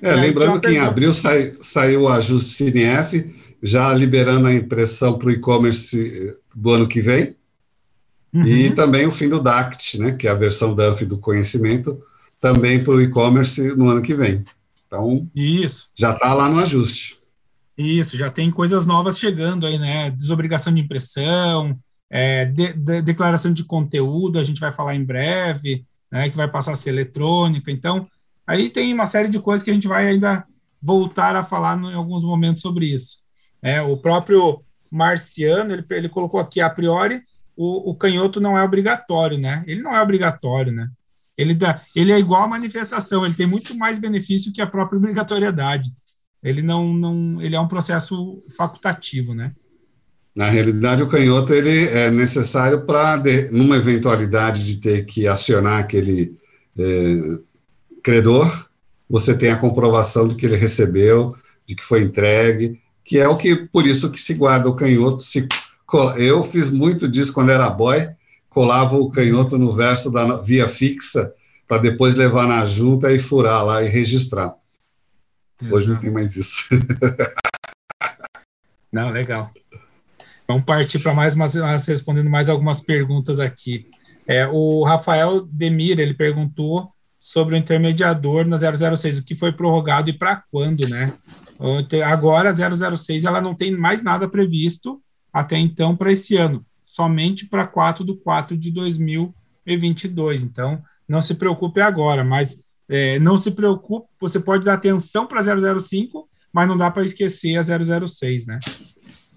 É, 0.00 0.14
lembrando 0.14 0.60
que 0.60 0.68
em 0.68 0.78
abril 0.78 1.12
sai, 1.12 1.52
saiu 1.60 2.02
o 2.02 2.08
ajuste 2.08 2.54
CNF, 2.54 3.41
já 3.62 3.92
liberando 3.94 4.48
a 4.48 4.54
impressão 4.54 5.18
para 5.18 5.28
o 5.28 5.32
e-commerce 5.32 6.38
do 6.54 6.70
ano 6.70 6.88
que 6.88 7.00
vem, 7.00 7.36
Uhum. 8.32 8.44
E 8.44 8.74
também 8.74 9.06
o 9.06 9.10
fim 9.10 9.28
do 9.28 9.40
DACT, 9.40 9.98
né, 9.98 10.12
que 10.12 10.26
é 10.26 10.30
a 10.30 10.34
versão 10.34 10.74
DANF 10.74 11.04
do 11.04 11.18
conhecimento, 11.18 12.02
também 12.40 12.82
para 12.82 12.94
o 12.94 13.00
e-commerce 13.00 13.76
no 13.76 13.88
ano 13.88 14.00
que 14.00 14.14
vem. 14.14 14.42
Então, 14.86 15.28
isso. 15.34 15.88
já 15.94 16.12
está 16.12 16.32
lá 16.32 16.48
no 16.48 16.58
ajuste. 16.58 17.18
Isso, 17.76 18.16
já 18.16 18.30
tem 18.30 18.50
coisas 18.50 18.86
novas 18.86 19.18
chegando 19.18 19.66
aí, 19.66 19.78
né? 19.78 20.10
Desobrigação 20.10 20.72
de 20.72 20.80
impressão, 20.80 21.78
é, 22.10 22.44
de, 22.44 22.72
de, 22.72 23.02
declaração 23.02 23.52
de 23.52 23.64
conteúdo, 23.64 24.38
a 24.38 24.44
gente 24.44 24.60
vai 24.60 24.72
falar 24.72 24.94
em 24.94 25.04
breve, 25.04 25.84
né? 26.10 26.28
Que 26.28 26.36
vai 26.36 26.48
passar 26.48 26.72
a 26.72 26.76
ser 26.76 26.90
eletrônica. 26.90 27.70
Então, 27.70 28.02
aí 28.46 28.68
tem 28.68 28.92
uma 28.92 29.06
série 29.06 29.28
de 29.28 29.40
coisas 29.40 29.62
que 29.62 29.70
a 29.70 29.74
gente 29.74 29.88
vai 29.88 30.06
ainda 30.06 30.44
voltar 30.80 31.36
a 31.36 31.44
falar 31.44 31.76
no, 31.76 31.90
em 31.90 31.94
alguns 31.94 32.24
momentos 32.24 32.62
sobre 32.62 32.86
isso. 32.86 33.18
É, 33.62 33.80
o 33.80 33.96
próprio 33.96 34.62
Marciano, 34.90 35.72
ele, 35.72 35.84
ele 35.90 36.08
colocou 36.08 36.40
aqui, 36.40 36.60
a 36.60 36.68
priori, 36.68 37.22
o, 37.56 37.90
o 37.90 37.94
canhoto 37.94 38.40
não 38.40 38.58
é 38.58 38.62
obrigatório, 38.62 39.38
né? 39.38 39.62
Ele 39.66 39.80
não 39.80 39.94
é 39.94 40.02
obrigatório, 40.02 40.72
né? 40.72 40.88
Ele, 41.36 41.54
dá, 41.54 41.80
ele 41.94 42.12
é 42.12 42.18
igual 42.18 42.42
à 42.42 42.48
manifestação, 42.48 43.24
ele 43.24 43.34
tem 43.34 43.46
muito 43.46 43.76
mais 43.76 43.98
benefício 43.98 44.52
que 44.52 44.60
a 44.60 44.66
própria 44.66 44.98
obrigatoriedade. 44.98 45.90
Ele 46.42 46.60
não, 46.60 46.92
não 46.92 47.40
ele 47.40 47.54
é 47.54 47.60
um 47.60 47.68
processo 47.68 48.42
facultativo, 48.56 49.34
né? 49.34 49.52
Na 50.34 50.48
realidade, 50.48 51.02
o 51.02 51.08
canhoto 51.08 51.52
ele 51.52 51.88
é 51.90 52.10
necessário 52.10 52.84
para, 52.84 53.22
numa 53.50 53.76
eventualidade 53.76 54.64
de 54.64 54.76
ter 54.78 55.04
que 55.04 55.26
acionar 55.28 55.78
aquele 55.78 56.34
é, 56.78 57.18
credor, 58.02 58.50
você 59.08 59.36
tem 59.36 59.50
a 59.50 59.58
comprovação 59.58 60.26
de 60.26 60.34
que 60.34 60.46
ele 60.46 60.56
recebeu, 60.56 61.36
de 61.66 61.74
que 61.74 61.84
foi 61.84 62.02
entregue, 62.02 62.80
que 63.04 63.18
é 63.18 63.28
o 63.28 63.36
que, 63.36 63.56
por 63.56 63.86
isso 63.86 64.10
que 64.10 64.20
se 64.20 64.34
guarda 64.34 64.68
o 64.68 64.74
canhoto. 64.76 65.22
Se, 65.22 65.46
eu 66.18 66.42
fiz 66.42 66.70
muito 66.70 67.08
disso 67.08 67.32
quando 67.32 67.50
era 67.50 67.68
boy, 67.68 68.08
colava 68.48 68.96
o 68.96 69.10
canhoto 69.10 69.58
no 69.58 69.74
verso 69.74 70.10
da 70.10 70.36
via 70.38 70.68
fixa 70.68 71.32
para 71.66 71.80
depois 71.80 72.16
levar 72.16 72.46
na 72.46 72.64
junta 72.66 73.12
e 73.12 73.18
furar 73.18 73.64
lá 73.64 73.82
e 73.82 73.88
registrar. 73.88 74.54
Exato. 75.60 75.76
Hoje 75.76 75.88
não 75.88 75.96
tem 75.98 76.10
mais 76.10 76.36
isso. 76.36 76.64
não, 78.92 79.10
legal. 79.10 79.50
Vamos 80.46 80.64
partir 80.64 80.98
para 80.98 81.14
mais 81.14 81.34
umas, 81.34 81.54
respondendo 81.86 82.28
mais 82.28 82.48
algumas 82.48 82.80
perguntas 82.80 83.40
aqui. 83.40 83.88
É, 84.26 84.46
o 84.46 84.84
Rafael 84.84 85.40
Demir, 85.42 85.98
ele 85.98 86.14
perguntou 86.14 86.91
sobre 87.22 87.54
o 87.54 87.56
intermediador 87.56 88.44
na 88.44 88.56
006, 88.58 89.18
o 89.18 89.22
que 89.22 89.36
foi 89.36 89.52
prorrogado 89.52 90.10
e 90.10 90.12
para 90.12 90.42
quando, 90.50 90.88
né? 90.88 91.12
Agora, 92.04 92.50
a 92.50 92.96
006, 92.96 93.24
ela 93.24 93.40
não 93.40 93.54
tem 93.54 93.70
mais 93.70 94.02
nada 94.02 94.28
previsto 94.28 95.00
até 95.32 95.56
então 95.56 95.96
para 95.96 96.10
esse 96.10 96.36
ano 96.36 96.66
somente 96.84 97.46
para 97.46 97.64
4 97.64 98.04
de 98.04 98.16
4 98.16 98.58
de 98.58 98.72
2022. 98.72 100.42
Então, 100.42 100.82
não 101.08 101.22
se 101.22 101.34
preocupe 101.34 101.80
agora, 101.80 102.24
mas 102.24 102.58
é, 102.88 103.20
não 103.20 103.36
se 103.36 103.52
preocupe, 103.52 104.08
você 104.20 104.40
pode 104.40 104.64
dar 104.64 104.74
atenção 104.74 105.24
para 105.24 105.40
005, 105.80 106.28
mas 106.52 106.66
não 106.66 106.76
dá 106.76 106.90
para 106.90 107.04
esquecer 107.04 107.56
a 107.56 107.62
006, 107.62 108.46
né? 108.46 108.58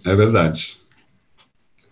É 0.03 0.15
verdade. 0.15 0.77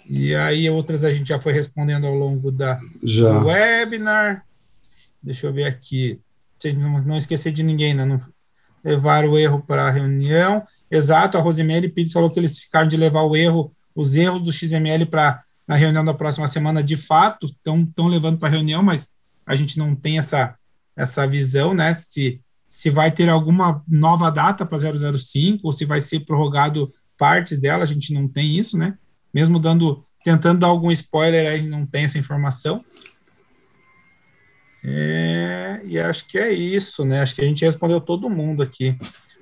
E 0.10 0.34
aí, 0.34 0.68
outras 0.72 1.06
a 1.06 1.14
gente 1.14 1.28
já 1.28 1.40
foi 1.40 1.54
respondendo 1.54 2.08
ao 2.08 2.16
longo 2.16 2.52
da, 2.52 2.80
já. 3.04 3.40
do 3.40 3.46
webinar. 3.46 4.44
Deixa 5.24 5.48
eu 5.48 5.54
ver 5.54 5.66
aqui. 5.66 6.20
Não, 7.06 7.18
esquecer 7.18 7.52
de 7.52 7.64
ninguém, 7.64 7.94
né? 7.94 8.06
Não 8.06 8.20
levar 8.84 9.26
o 9.26 9.38
erro 9.38 9.64
para 9.66 9.88
a 9.88 9.92
reunião. 9.92 10.64
Exato, 10.92 11.38
a 11.38 11.42
Rosemary 11.42 11.88
Pires 11.88 12.12
falou 12.12 12.30
que 12.30 12.40
eles 12.40 12.60
ficaram 12.60 12.88
de 12.88 12.98
levar 12.98 13.24
o 13.24 13.36
erro, 13.36 13.74
os 13.96 14.16
erros 14.16 14.42
do 14.42 14.52
XML 14.52 15.06
para 15.06 15.42
na 15.66 15.76
reunião 15.76 16.04
da 16.04 16.14
próxima 16.14 16.46
semana, 16.50 16.84
de 16.84 16.98
fato, 16.98 17.48
estão 17.48 18.08
levando 18.08 18.38
para 18.38 18.50
a 18.50 18.52
reunião, 18.52 18.84
mas 18.84 19.12
a 19.48 19.56
gente 19.56 19.80
não 19.80 19.96
tem 19.96 20.18
essa, 20.18 20.56
essa 20.94 21.26
visão, 21.26 21.74
né? 21.74 21.94
Se, 21.94 22.42
se 22.68 22.90
vai 22.90 23.10
ter 23.10 23.30
alguma 23.30 23.82
nova 23.88 24.30
data 24.30 24.66
para 24.66 24.78
005 24.78 25.62
ou 25.64 25.72
se 25.72 25.86
vai 25.86 26.02
ser 26.02 26.22
prorrogado 26.22 26.92
partes 27.18 27.60
dela, 27.60 27.84
a 27.84 27.88
gente 27.88 28.14
não 28.14 28.28
tem 28.28 28.58
isso, 28.58 28.78
né? 28.78 28.98
Mesmo 29.34 29.58
dando, 29.58 30.06
tentando 30.22 30.60
dar 30.60 30.68
algum 30.68 30.92
spoiler, 30.92 31.50
a 31.50 31.58
gente 31.58 31.70
não 31.70 31.86
tem 31.86 32.04
essa 32.04 32.18
informação. 32.18 32.84
É, 34.84 35.82
e 35.86 35.98
acho 36.00 36.26
que 36.26 36.38
é 36.38 36.52
isso, 36.52 37.06
né? 37.06 37.22
Acho 37.22 37.36
que 37.36 37.42
a 37.42 37.48
gente 37.48 37.64
respondeu 37.64 38.02
todo 38.02 38.30
mundo 38.30 38.62
aqui. 38.62 38.96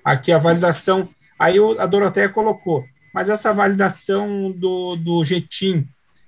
Aqui 0.04 0.32
a 0.32 0.38
validação. 0.38 1.10
Aí 1.38 1.58
a 1.80 1.86
Doroteia 1.86 2.30
colocou, 2.30 2.86
mas 3.14 3.30
essa 3.30 3.52
validação 3.52 4.52
do, 4.52 4.96
do 4.96 5.24
GTIM, 5.24 5.88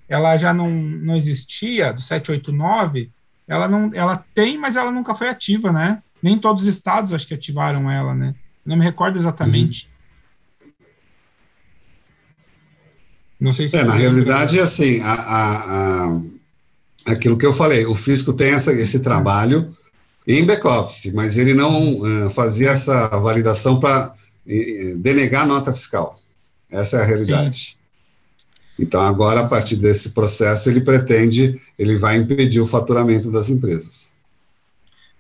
ela 0.10 0.38
já 0.38 0.53
não, 0.53 0.69
não 0.69 1.15
existia, 1.15 1.94
do 1.94 2.02
789, 2.02 3.11
ela 3.48 3.68
não 3.68 3.91
ela 3.94 4.26
tem, 4.34 4.57
mas 4.57 4.76
ela 4.76 4.91
nunca 4.91 5.14
foi 5.14 5.30
ativa, 5.30 5.72
né? 5.72 6.02
Nem 6.22 6.38
todos 6.38 6.64
os 6.64 6.68
estados 6.69 7.14
acho 7.14 7.27
que 7.27 7.34
ativaram 7.34 7.91
ela, 7.91 8.15
né? 8.15 8.34
Não 8.65 8.76
me 8.76 8.84
recordo 8.84 9.18
exatamente. 9.18 9.88
Uhum. 9.88 9.94
Não 13.44 13.52
sei 13.52 13.68
se. 13.68 13.76
É, 13.76 13.84
na 13.84 13.94
realidade, 13.94 14.57
assim, 14.60 15.02
a, 15.02 15.14
a, 15.14 16.06
a, 16.06 16.22
aquilo 17.05 17.38
que 17.38 17.45
eu 17.45 17.53
falei, 17.53 17.85
o 17.85 17.95
fisco 17.95 18.34
tem 18.34 18.53
essa, 18.53 18.71
esse 18.73 18.99
trabalho 18.99 19.75
em 20.27 20.45
back-office, 20.45 21.11
mas 21.13 21.38
ele 21.38 21.53
não 21.53 21.99
uh, 21.99 22.30
fazia 22.30 22.69
essa 22.69 23.07
validação 23.19 23.80
para 23.80 24.13
uh, 24.13 24.97
denegar 24.99 25.45
nota 25.45 25.73
fiscal. 25.73 26.19
Essa 26.71 26.97
é 26.97 27.01
a 27.01 27.05
realidade. 27.05 27.57
Sim. 27.57 27.75
Então, 28.80 29.01
agora, 29.01 29.41
a 29.41 29.47
partir 29.47 29.75
desse 29.75 30.11
processo, 30.11 30.69
ele 30.69 30.81
pretende, 30.81 31.61
ele 31.77 31.95
vai 31.95 32.17
impedir 32.17 32.59
o 32.59 32.65
faturamento 32.65 33.31
das 33.31 33.49
empresas. 33.49 34.13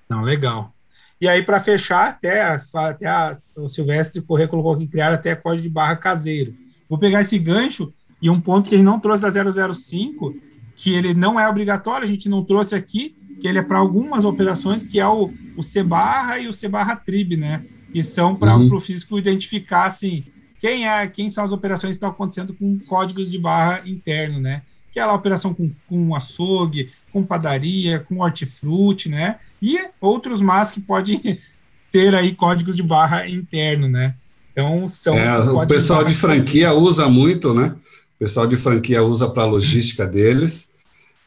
Não, 0.09 0.23
legal. 0.23 0.73
E 1.21 1.27
aí, 1.27 1.43
para 1.43 1.59
fechar, 1.59 2.09
até, 2.09 2.41
até 2.73 3.05
a, 3.05 3.35
o 3.55 3.69
Silvestre 3.69 4.21
Corrêa 4.21 4.47
colocou 4.47 4.75
que 4.77 4.87
criar 4.87 5.13
até 5.13 5.35
código 5.35 5.63
de 5.63 5.69
barra 5.69 5.95
caseiro. 5.95 6.53
Vou 6.89 6.97
pegar 6.97 7.21
esse 7.21 7.37
gancho 7.37 7.93
e 8.21 8.29
um 8.29 8.39
ponto 8.39 8.69
que 8.69 8.75
ele 8.75 8.83
não 8.83 8.99
trouxe 8.99 9.21
da 9.21 9.73
005, 9.73 10.35
que 10.75 10.93
ele 10.93 11.13
não 11.13 11.39
é 11.39 11.47
obrigatório, 11.47 12.05
a 12.05 12.09
gente 12.09 12.27
não 12.27 12.43
trouxe 12.43 12.75
aqui, 12.75 13.15
que 13.39 13.47
ele 13.47 13.59
é 13.59 13.61
para 13.61 13.77
algumas 13.77 14.25
operações, 14.25 14.83
que 14.83 14.99
é 14.99 15.07
o, 15.07 15.31
o 15.57 15.63
C 15.63 15.83
barra 15.83 16.39
e 16.39 16.47
o 16.47 16.53
C 16.53 16.67
barra 16.67 16.95
trib, 16.95 17.35
né? 17.37 17.63
Que 17.91 18.03
são 18.03 18.35
para 18.35 18.55
uhum. 18.55 18.73
o 18.75 18.79
físico 18.79 19.19
identificar, 19.19 19.85
assim, 19.85 20.23
quem 20.59 20.87
é, 20.87 21.05
quem 21.07 21.29
são 21.29 21.43
as 21.43 21.51
operações 21.51 21.91
que 21.91 21.97
estão 21.97 22.09
acontecendo 22.09 22.53
com 22.53 22.79
códigos 22.79 23.29
de 23.29 23.37
barra 23.37 23.81
interno, 23.85 24.39
né? 24.39 24.61
Que 24.93 24.99
é 24.99 25.03
a 25.03 25.13
operação 25.13 25.53
com, 25.53 25.69
com 25.89 26.15
açougue, 26.15 26.89
com 27.11 27.23
padaria, 27.23 27.99
com 27.99 28.19
hortifruti, 28.19 29.09
né? 29.09 29.37
E 29.61 29.77
outros 29.99 30.39
mais 30.39 30.71
que 30.71 30.79
podem 30.79 31.37
ter 31.91 32.15
aí 32.15 32.33
códigos 32.33 32.75
de 32.75 32.83
barra 32.83 33.27
interno, 33.27 33.89
né? 33.89 34.15
Então, 34.53 34.87
são. 34.89 35.15
É, 35.15 35.37
o 35.39 35.67
pessoal 35.67 36.03
de, 36.03 36.13
de 36.13 36.19
franquia 36.19 36.73
usa 36.73 37.09
muito, 37.09 37.53
né? 37.53 37.75
Pessoal 38.23 38.47
de 38.47 38.55
franquia 38.55 39.03
usa 39.03 39.29
para 39.29 39.43
a 39.43 39.47
logística 39.47 40.07
deles. 40.07 40.69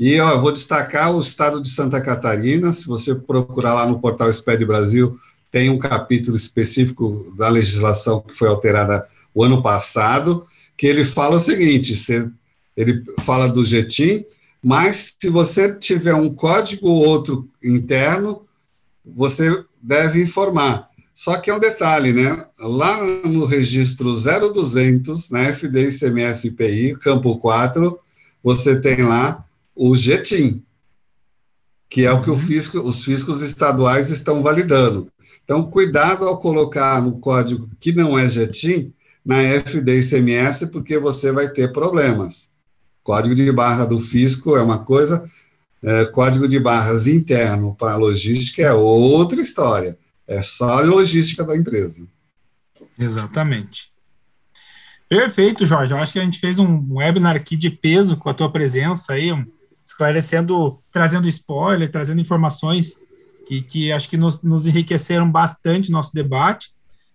E 0.00 0.18
ó, 0.18 0.30
eu 0.30 0.40
vou 0.40 0.50
destacar 0.50 1.14
o 1.14 1.20
estado 1.20 1.60
de 1.60 1.68
Santa 1.68 2.00
Catarina. 2.00 2.72
Se 2.72 2.86
você 2.86 3.14
procurar 3.14 3.74
lá 3.74 3.86
no 3.86 4.00
portal 4.00 4.32
SPED 4.32 4.64
Brasil, 4.64 5.20
tem 5.50 5.68
um 5.68 5.76
capítulo 5.76 6.34
específico 6.34 7.34
da 7.36 7.50
legislação 7.50 8.22
que 8.22 8.32
foi 8.32 8.48
alterada 8.48 9.06
o 9.34 9.44
ano 9.44 9.60
passado, 9.60 10.46
que 10.74 10.86
ele 10.86 11.04
fala 11.04 11.36
o 11.36 11.38
seguinte: 11.38 11.92
ele 12.74 13.04
fala 13.20 13.46
do 13.46 13.62
GTIM, 13.62 14.24
mas 14.62 15.16
se 15.20 15.28
você 15.28 15.74
tiver 15.74 16.14
um 16.14 16.32
código 16.32 16.88
ou 16.88 17.06
outro 17.06 17.46
interno, 17.62 18.40
você 19.04 19.62
deve 19.82 20.22
informar. 20.22 20.88
Só 21.16 21.38
que 21.38 21.48
é 21.48 21.54
um 21.54 21.58
detalhe, 21.58 22.12
né? 22.12 22.46
Lá 22.60 23.02
no 23.24 23.46
registro 23.46 24.12
0200, 24.14 25.30
na 25.30 25.50
FD 25.50 25.88
ICMS 25.88 26.48
IPI, 26.48 26.94
campo 26.96 27.38
4, 27.38 27.98
você 28.44 28.78
tem 28.78 29.02
lá 29.02 29.42
o 29.74 29.94
GTIM, 29.94 30.62
que 31.88 32.04
é 32.04 32.12
o 32.12 32.22
que 32.22 32.28
o 32.28 32.34
uhum. 32.34 32.38
fisco, 32.38 32.78
os 32.80 33.02
fiscos 33.02 33.40
estaduais 33.40 34.10
estão 34.10 34.42
validando. 34.42 35.10
Então, 35.42 35.70
cuidado 35.70 36.28
ao 36.28 36.38
colocar 36.38 37.00
no 37.00 37.18
código 37.18 37.70
que 37.80 37.92
não 37.92 38.18
é 38.18 38.28
GTIM, 38.28 38.92
na 39.24 39.42
FD 39.42 39.98
ICMS, 39.98 40.66
porque 40.66 40.98
você 40.98 41.32
vai 41.32 41.48
ter 41.48 41.72
problemas. 41.72 42.50
Código 43.02 43.34
de 43.34 43.50
barra 43.50 43.86
do 43.86 43.98
fisco 43.98 44.54
é 44.54 44.62
uma 44.62 44.80
coisa, 44.80 45.24
é, 45.82 46.04
código 46.04 46.46
de 46.46 46.60
barras 46.60 47.06
interno 47.06 47.74
para 47.74 47.92
a 47.92 47.96
logística 47.96 48.60
é 48.60 48.72
outra 48.74 49.40
história. 49.40 49.98
É 50.26 50.42
só 50.42 50.78
a 50.78 50.80
logística 50.80 51.44
da 51.44 51.56
empresa. 51.56 52.06
Exatamente. 52.98 53.92
Perfeito, 55.08 55.64
Jorge. 55.64 55.92
Eu 55.92 55.98
acho 55.98 56.12
que 56.12 56.18
a 56.18 56.24
gente 56.24 56.40
fez 56.40 56.58
um 56.58 56.94
webinar 56.94 57.36
aqui 57.36 57.56
de 57.56 57.70
peso 57.70 58.16
com 58.16 58.28
a 58.28 58.34
tua 58.34 58.50
presença 58.50 59.12
aí, 59.12 59.32
um, 59.32 59.44
esclarecendo, 59.84 60.80
trazendo 60.92 61.28
spoiler, 61.28 61.90
trazendo 61.90 62.20
informações 62.20 62.96
que, 63.46 63.62
que 63.62 63.92
acho 63.92 64.08
que 64.08 64.16
nos, 64.16 64.42
nos 64.42 64.66
enriqueceram 64.66 65.30
bastante 65.30 65.92
nosso 65.92 66.12
debate. 66.12 66.72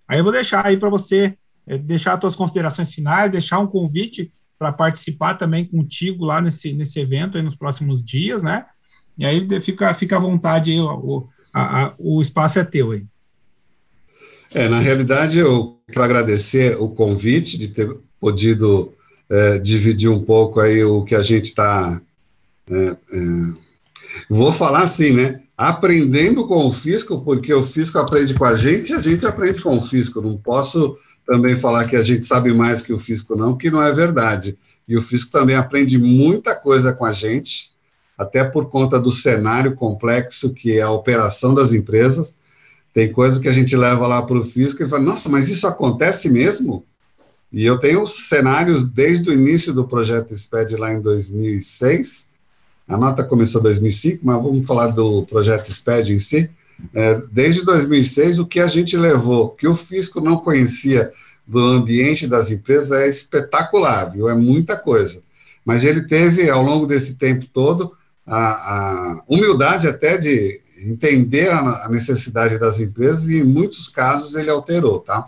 Aí 0.07 0.19
eu 0.19 0.23
vou 0.23 0.31
deixar 0.31 0.65
aí 0.65 0.77
para 0.77 0.89
você 0.89 1.37
é, 1.67 1.77
deixar 1.77 2.13
as 2.13 2.19
tuas 2.19 2.35
considerações 2.35 2.93
finais, 2.93 3.31
deixar 3.31 3.59
um 3.59 3.67
convite 3.67 4.31
para 4.57 4.71
participar 4.71 5.35
também 5.35 5.65
contigo 5.65 6.23
lá 6.23 6.41
nesse, 6.41 6.71
nesse 6.71 6.99
evento 6.99 7.37
aí 7.37 7.43
nos 7.43 7.55
próximos 7.55 8.03
dias, 8.03 8.41
né? 8.41 8.65
E 9.17 9.25
aí 9.25 9.45
fica, 9.59 9.93
fica 9.93 10.15
à 10.15 10.19
vontade 10.19 10.71
aí, 10.71 10.79
o, 10.79 11.27
a, 11.53 11.85
a, 11.85 11.93
o 11.97 12.21
espaço 12.21 12.59
é 12.59 12.63
teu 12.63 12.91
aí. 12.91 13.03
É, 14.53 14.67
na 14.67 14.79
realidade, 14.79 15.39
eu 15.39 15.77
quero 15.87 16.03
agradecer 16.03 16.75
o 16.79 16.89
convite 16.89 17.57
de 17.57 17.69
ter 17.69 17.89
podido 18.19 18.93
é, 19.29 19.59
dividir 19.59 20.09
um 20.09 20.21
pouco 20.21 20.59
aí 20.59 20.83
o 20.83 21.03
que 21.03 21.15
a 21.15 21.21
gente 21.21 21.45
está. 21.45 22.01
É, 22.69 22.75
é, 22.75 22.97
vou 24.29 24.51
falar 24.51 24.81
assim, 24.81 25.13
né? 25.13 25.41
Aprendendo 25.57 26.45
com 26.47 26.65
o 26.65 26.71
fisco, 26.71 27.21
porque 27.23 27.53
o 27.53 27.61
fisco 27.61 27.97
aprende 27.97 28.33
com 28.33 28.45
a 28.45 28.55
gente 28.55 28.91
e 28.91 28.95
a 28.95 29.01
gente 29.01 29.25
aprende 29.25 29.61
com 29.61 29.77
o 29.77 29.81
fisco. 29.81 30.21
Não 30.21 30.37
posso 30.37 30.97
também 31.25 31.55
falar 31.55 31.85
que 31.85 31.95
a 31.95 32.01
gente 32.01 32.25
sabe 32.25 32.53
mais 32.53 32.81
que 32.81 32.91
o 32.91 32.99
fisco, 32.99 33.35
não, 33.35 33.55
que 33.55 33.71
não 33.71 33.81
é 33.81 33.93
verdade. 33.93 34.57
E 34.87 34.97
o 34.97 35.01
fisco 35.01 35.31
também 35.31 35.55
aprende 35.55 35.97
muita 35.97 36.55
coisa 36.55 36.91
com 36.91 37.05
a 37.05 37.11
gente, 37.11 37.70
até 38.21 38.43
por 38.43 38.69
conta 38.69 38.99
do 38.99 39.09
cenário 39.09 39.73
complexo 39.73 40.53
que 40.53 40.77
é 40.77 40.81
a 40.81 40.91
operação 40.91 41.55
das 41.55 41.73
empresas. 41.73 42.35
Tem 42.93 43.11
coisa 43.11 43.39
que 43.39 43.47
a 43.47 43.51
gente 43.51 43.75
leva 43.75 44.05
lá 44.05 44.21
para 44.21 44.37
o 44.37 44.43
fisco 44.43 44.83
e 44.83 44.87
fala, 44.87 45.01
nossa, 45.01 45.27
mas 45.27 45.49
isso 45.49 45.65
acontece 45.65 46.29
mesmo? 46.29 46.85
E 47.51 47.65
eu 47.65 47.79
tenho 47.79 48.05
cenários 48.05 48.87
desde 48.87 49.31
o 49.31 49.33
início 49.33 49.73
do 49.73 49.87
projeto 49.87 50.35
SPED 50.35 50.75
lá 50.75 50.93
em 50.93 51.01
2006. 51.01 52.27
A 52.87 52.95
nota 52.95 53.23
começou 53.23 53.59
em 53.59 53.63
2005, 53.63 54.19
mas 54.23 54.41
vamos 54.41 54.67
falar 54.67 54.87
do 54.87 55.23
projeto 55.23 55.73
SPED 55.73 56.13
em 56.13 56.19
si. 56.19 56.49
É, 56.93 57.19
desde 57.31 57.65
2006, 57.65 58.37
o 58.37 58.45
que 58.45 58.59
a 58.59 58.67
gente 58.67 58.95
levou, 58.95 59.49
que 59.49 59.67
o 59.67 59.73
fisco 59.73 60.21
não 60.21 60.37
conhecia 60.37 61.11
do 61.47 61.59
ambiente 61.59 62.27
das 62.27 62.51
empresas 62.51 62.91
é 62.91 63.07
espetacular, 63.07 64.11
viu? 64.11 64.29
É 64.29 64.35
muita 64.35 64.77
coisa. 64.77 65.23
Mas 65.65 65.83
ele 65.83 66.01
teve, 66.01 66.49
ao 66.49 66.61
longo 66.61 66.85
desse 66.85 67.15
tempo 67.15 67.45
todo, 67.51 67.93
a, 68.25 68.37
a 68.37 69.23
humildade 69.27 69.87
até 69.87 70.17
de 70.17 70.59
entender 70.85 71.49
a, 71.49 71.85
a, 71.85 71.89
necessidade 71.89 72.57
das 72.57 72.79
empresas 72.79 73.29
e, 73.29 73.39
em 73.39 73.43
muitos 73.43 73.87
casos, 73.87 74.35
ele 74.35 74.49
alterou, 74.49 74.99
tá? 74.99 75.27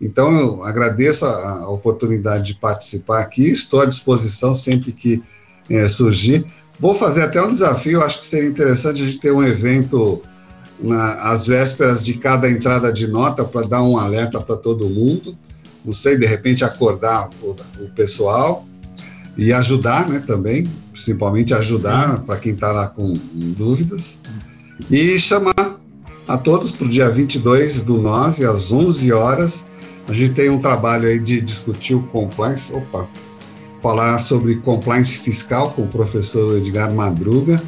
Então, 0.00 0.38
eu 0.38 0.64
agradeço 0.64 1.24
a, 1.24 1.62
a 1.62 1.70
oportunidade 1.70 2.52
de 2.52 2.58
participar 2.58 3.20
aqui, 3.20 3.48
estou 3.48 3.80
à 3.80 3.86
disposição 3.86 4.54
sempre 4.54 4.92
que 4.92 5.22
é, 5.70 5.88
surgir. 5.88 6.44
Vou 6.78 6.94
fazer 6.94 7.22
até 7.22 7.40
um 7.40 7.50
desafio, 7.50 8.02
acho 8.02 8.18
que 8.18 8.26
seria 8.26 8.48
interessante 8.48 9.02
a 9.02 9.06
gente 9.06 9.20
ter 9.20 9.32
um 9.32 9.42
evento 9.42 10.22
na, 10.80 11.30
às 11.30 11.46
vésperas 11.46 12.04
de 12.04 12.14
cada 12.14 12.50
entrada 12.50 12.92
de 12.92 13.06
nota 13.06 13.44
para 13.44 13.66
dar 13.66 13.82
um 13.82 13.96
alerta 13.96 14.40
para 14.40 14.56
todo 14.56 14.90
mundo. 14.90 15.36
Não 15.84 15.92
sei, 15.92 16.16
de 16.16 16.26
repente 16.26 16.64
acordar 16.64 17.30
o, 17.42 17.50
o 17.82 17.90
pessoal 17.94 18.66
e 19.36 19.52
ajudar, 19.52 20.08
né, 20.08 20.20
também, 20.20 20.68
principalmente 20.94 21.52
ajudar 21.52 22.22
para 22.22 22.38
quem 22.38 22.54
está 22.54 22.72
lá 22.72 22.88
com 22.88 23.12
dúvidas. 23.34 24.18
E 24.90 25.18
chamar 25.18 25.78
a 26.26 26.38
todos 26.38 26.70
para 26.70 26.86
o 26.86 26.88
dia 26.88 27.10
22 27.10 27.82
do 27.82 27.98
9, 27.98 28.46
às 28.46 28.72
11 28.72 29.12
horas. 29.12 29.68
A 30.08 30.12
gente 30.12 30.32
tem 30.32 30.48
um 30.48 30.58
trabalho 30.58 31.06
aí 31.06 31.18
de 31.18 31.40
discutir 31.40 31.94
o 31.94 32.02
compliance, 32.04 32.72
opa, 32.72 33.06
falar 33.82 34.18
sobre 34.18 34.56
compliance 34.56 35.18
fiscal 35.18 35.72
com 35.72 35.82
o 35.82 35.88
professor 35.88 36.56
Edgar 36.56 36.94
Madruga 36.94 37.62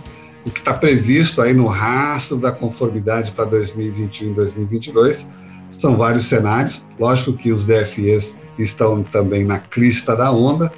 o 0.46 0.50
que 0.50 0.60
está 0.60 0.72
previsto 0.72 1.42
aí 1.42 1.52
no 1.52 1.66
rastro 1.66 2.38
da 2.38 2.52
conformidade 2.52 3.32
para 3.32 3.46
2021 3.46 4.30
e 4.30 4.34
2022. 4.34 5.28
São 5.70 5.96
vários 5.96 6.26
cenários, 6.26 6.86
lógico 7.00 7.32
que 7.32 7.52
os 7.52 7.64
DFEs 7.64 8.38
estão 8.56 9.02
também 9.02 9.44
na 9.44 9.58
crista 9.58 10.14
da 10.14 10.30
onda, 10.30 10.72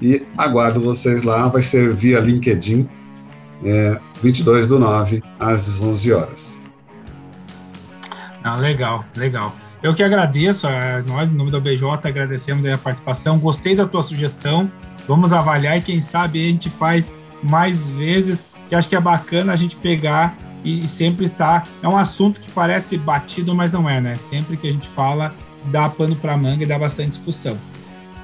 e 0.00 0.22
aguardo 0.36 0.80
vocês 0.80 1.22
lá, 1.22 1.48
vai 1.48 1.62
ser 1.62 1.94
via 1.94 2.20
LinkedIn, 2.20 2.88
é, 3.64 3.98
22 4.22 4.68
do 4.68 4.78
9 4.78 5.22
às 5.38 5.82
11 5.82 6.12
horas. 6.12 6.60
Ah, 8.42 8.56
legal, 8.56 9.04
legal. 9.16 9.54
Eu 9.82 9.94
que 9.94 10.02
agradeço, 10.02 10.66
a 10.66 11.02
nós, 11.06 11.32
em 11.32 11.34
nome 11.34 11.50
da 11.50 11.60
BJ, 11.60 12.08
agradecemos 12.08 12.64
a 12.66 12.78
participação, 12.78 13.38
gostei 13.38 13.76
da 13.76 13.86
tua 13.86 14.02
sugestão, 14.02 14.70
vamos 15.06 15.32
avaliar 15.32 15.78
e 15.78 15.82
quem 15.82 16.00
sabe 16.00 16.46
a 16.46 16.50
gente 16.50 16.70
faz 16.70 17.10
mais 17.42 17.88
vezes 17.88 18.42
que 18.68 18.74
acho 18.74 18.88
que 18.88 18.96
é 18.96 19.00
bacana 19.00 19.52
a 19.52 19.56
gente 19.56 19.76
pegar 19.76 20.36
e, 20.64 20.84
e 20.84 20.88
sempre 20.88 21.28
tá. 21.28 21.64
É 21.82 21.88
um 21.88 21.96
assunto 21.96 22.40
que 22.40 22.50
parece 22.50 22.96
batido, 22.96 23.54
mas 23.54 23.72
não 23.72 23.88
é, 23.88 24.00
né? 24.00 24.16
Sempre 24.16 24.56
que 24.56 24.68
a 24.68 24.72
gente 24.72 24.88
fala, 24.88 25.34
dá 25.66 25.88
pano 25.88 26.16
para 26.16 26.36
manga 26.36 26.64
e 26.64 26.66
dá 26.66 26.78
bastante 26.78 27.10
discussão. 27.10 27.56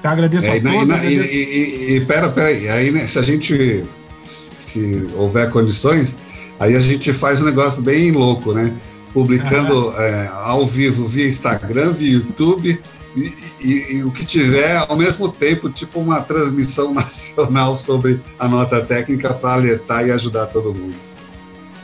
Agradeço 0.03 0.45
é, 0.47 0.57
a 0.57 0.61
todos. 0.61 0.73
E, 0.73 0.79
agradeço... 0.79 1.33
e, 1.33 1.37
e, 1.37 1.95
e, 1.95 2.01
pera, 2.05 2.29
pera 2.29 2.47
aí, 2.47 2.69
aí 2.69 2.91
né, 2.91 3.01
se 3.01 3.19
a 3.19 3.21
gente, 3.21 3.85
se 4.19 5.09
houver 5.15 5.49
condições, 5.49 6.17
aí 6.59 6.75
a 6.75 6.79
gente 6.79 7.13
faz 7.13 7.41
um 7.41 7.45
negócio 7.45 7.83
bem 7.83 8.11
louco, 8.11 8.53
né? 8.53 8.73
Publicando 9.13 9.91
é, 9.97 10.27
ao 10.33 10.65
vivo 10.65 11.05
via 11.05 11.27
Instagram, 11.27 11.91
via 11.91 12.13
YouTube, 12.13 12.79
e, 13.15 13.35
e, 13.61 13.95
e, 13.97 14.03
o 14.03 14.11
que 14.11 14.25
tiver, 14.25 14.77
ao 14.77 14.95
mesmo 14.95 15.29
tempo, 15.29 15.69
tipo 15.69 15.99
uma 15.99 16.21
transmissão 16.21 16.93
nacional 16.95 17.75
sobre 17.75 18.19
a 18.39 18.47
nota 18.47 18.81
técnica 18.81 19.33
para 19.33 19.53
alertar 19.53 20.07
e 20.07 20.11
ajudar 20.11 20.47
todo 20.47 20.73
mundo. 20.73 20.95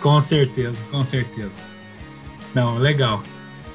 Com 0.02 0.22
certeza, 0.22 0.81
com 0.89 1.03
certeza. 1.03 1.60
Não, 2.56 2.77
legal. 2.77 3.22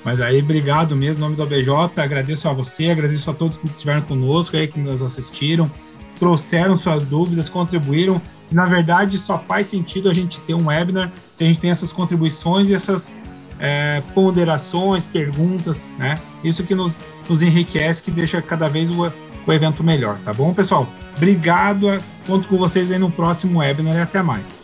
Mas 0.05 0.21
aí, 0.21 0.41
obrigado 0.41 0.97
mesmo, 0.97 1.21
em 1.21 1.25
nome 1.25 1.37
do 1.37 1.43
ABJ, 1.43 1.71
agradeço 1.97 2.49
a 2.49 2.53
você, 2.53 2.87
agradeço 2.91 3.31
a 3.31 3.35
todos 3.35 3.57
que 3.57 3.67
estiveram 3.67 4.03
conosco 4.03 4.57
aí, 4.57 4.67
que 4.67 4.79
nos 4.79 5.03
assistiram, 5.03 5.71
trouxeram 6.19 6.75
suas 6.77 7.03
dúvidas, 7.03 7.49
contribuíram, 7.49 8.21
na 8.51 8.67
verdade 8.67 9.17
só 9.17 9.39
faz 9.39 9.67
sentido 9.67 10.11
a 10.11 10.15
gente 10.15 10.39
ter 10.41 10.55
um 10.55 10.67
webinar 10.67 11.11
se 11.35 11.43
a 11.43 11.47
gente 11.47 11.59
tem 11.59 11.71
essas 11.71 11.93
contribuições 11.93 12.69
e 12.69 12.75
essas 12.75 13.13
é, 13.59 14.03
ponderações, 14.13 15.07
perguntas, 15.07 15.89
né? 15.99 16.19
Isso 16.45 16.65
que 16.65 16.75
nos 16.75 16.99
nos 17.29 17.43
enriquece, 17.43 18.03
que 18.03 18.11
deixa 18.11 18.41
cada 18.43 18.69
vez 18.69 18.91
o, 18.91 19.13
o 19.47 19.53
evento 19.53 19.83
melhor, 19.83 20.19
tá 20.25 20.33
bom, 20.33 20.53
pessoal? 20.53 20.87
Obrigado, 21.17 22.03
conto 22.27 22.49
com 22.49 22.57
vocês 22.57 22.91
aí 22.91 22.99
no 22.99 23.11
próximo 23.11 23.61
webinar 23.61 23.97
e 23.97 24.01
até 24.01 24.23
mais. 24.23 24.63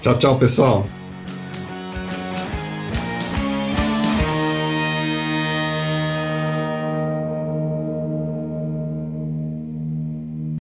Tchau, 0.00 0.18
tchau, 0.18 0.38
pessoal. 0.38 0.99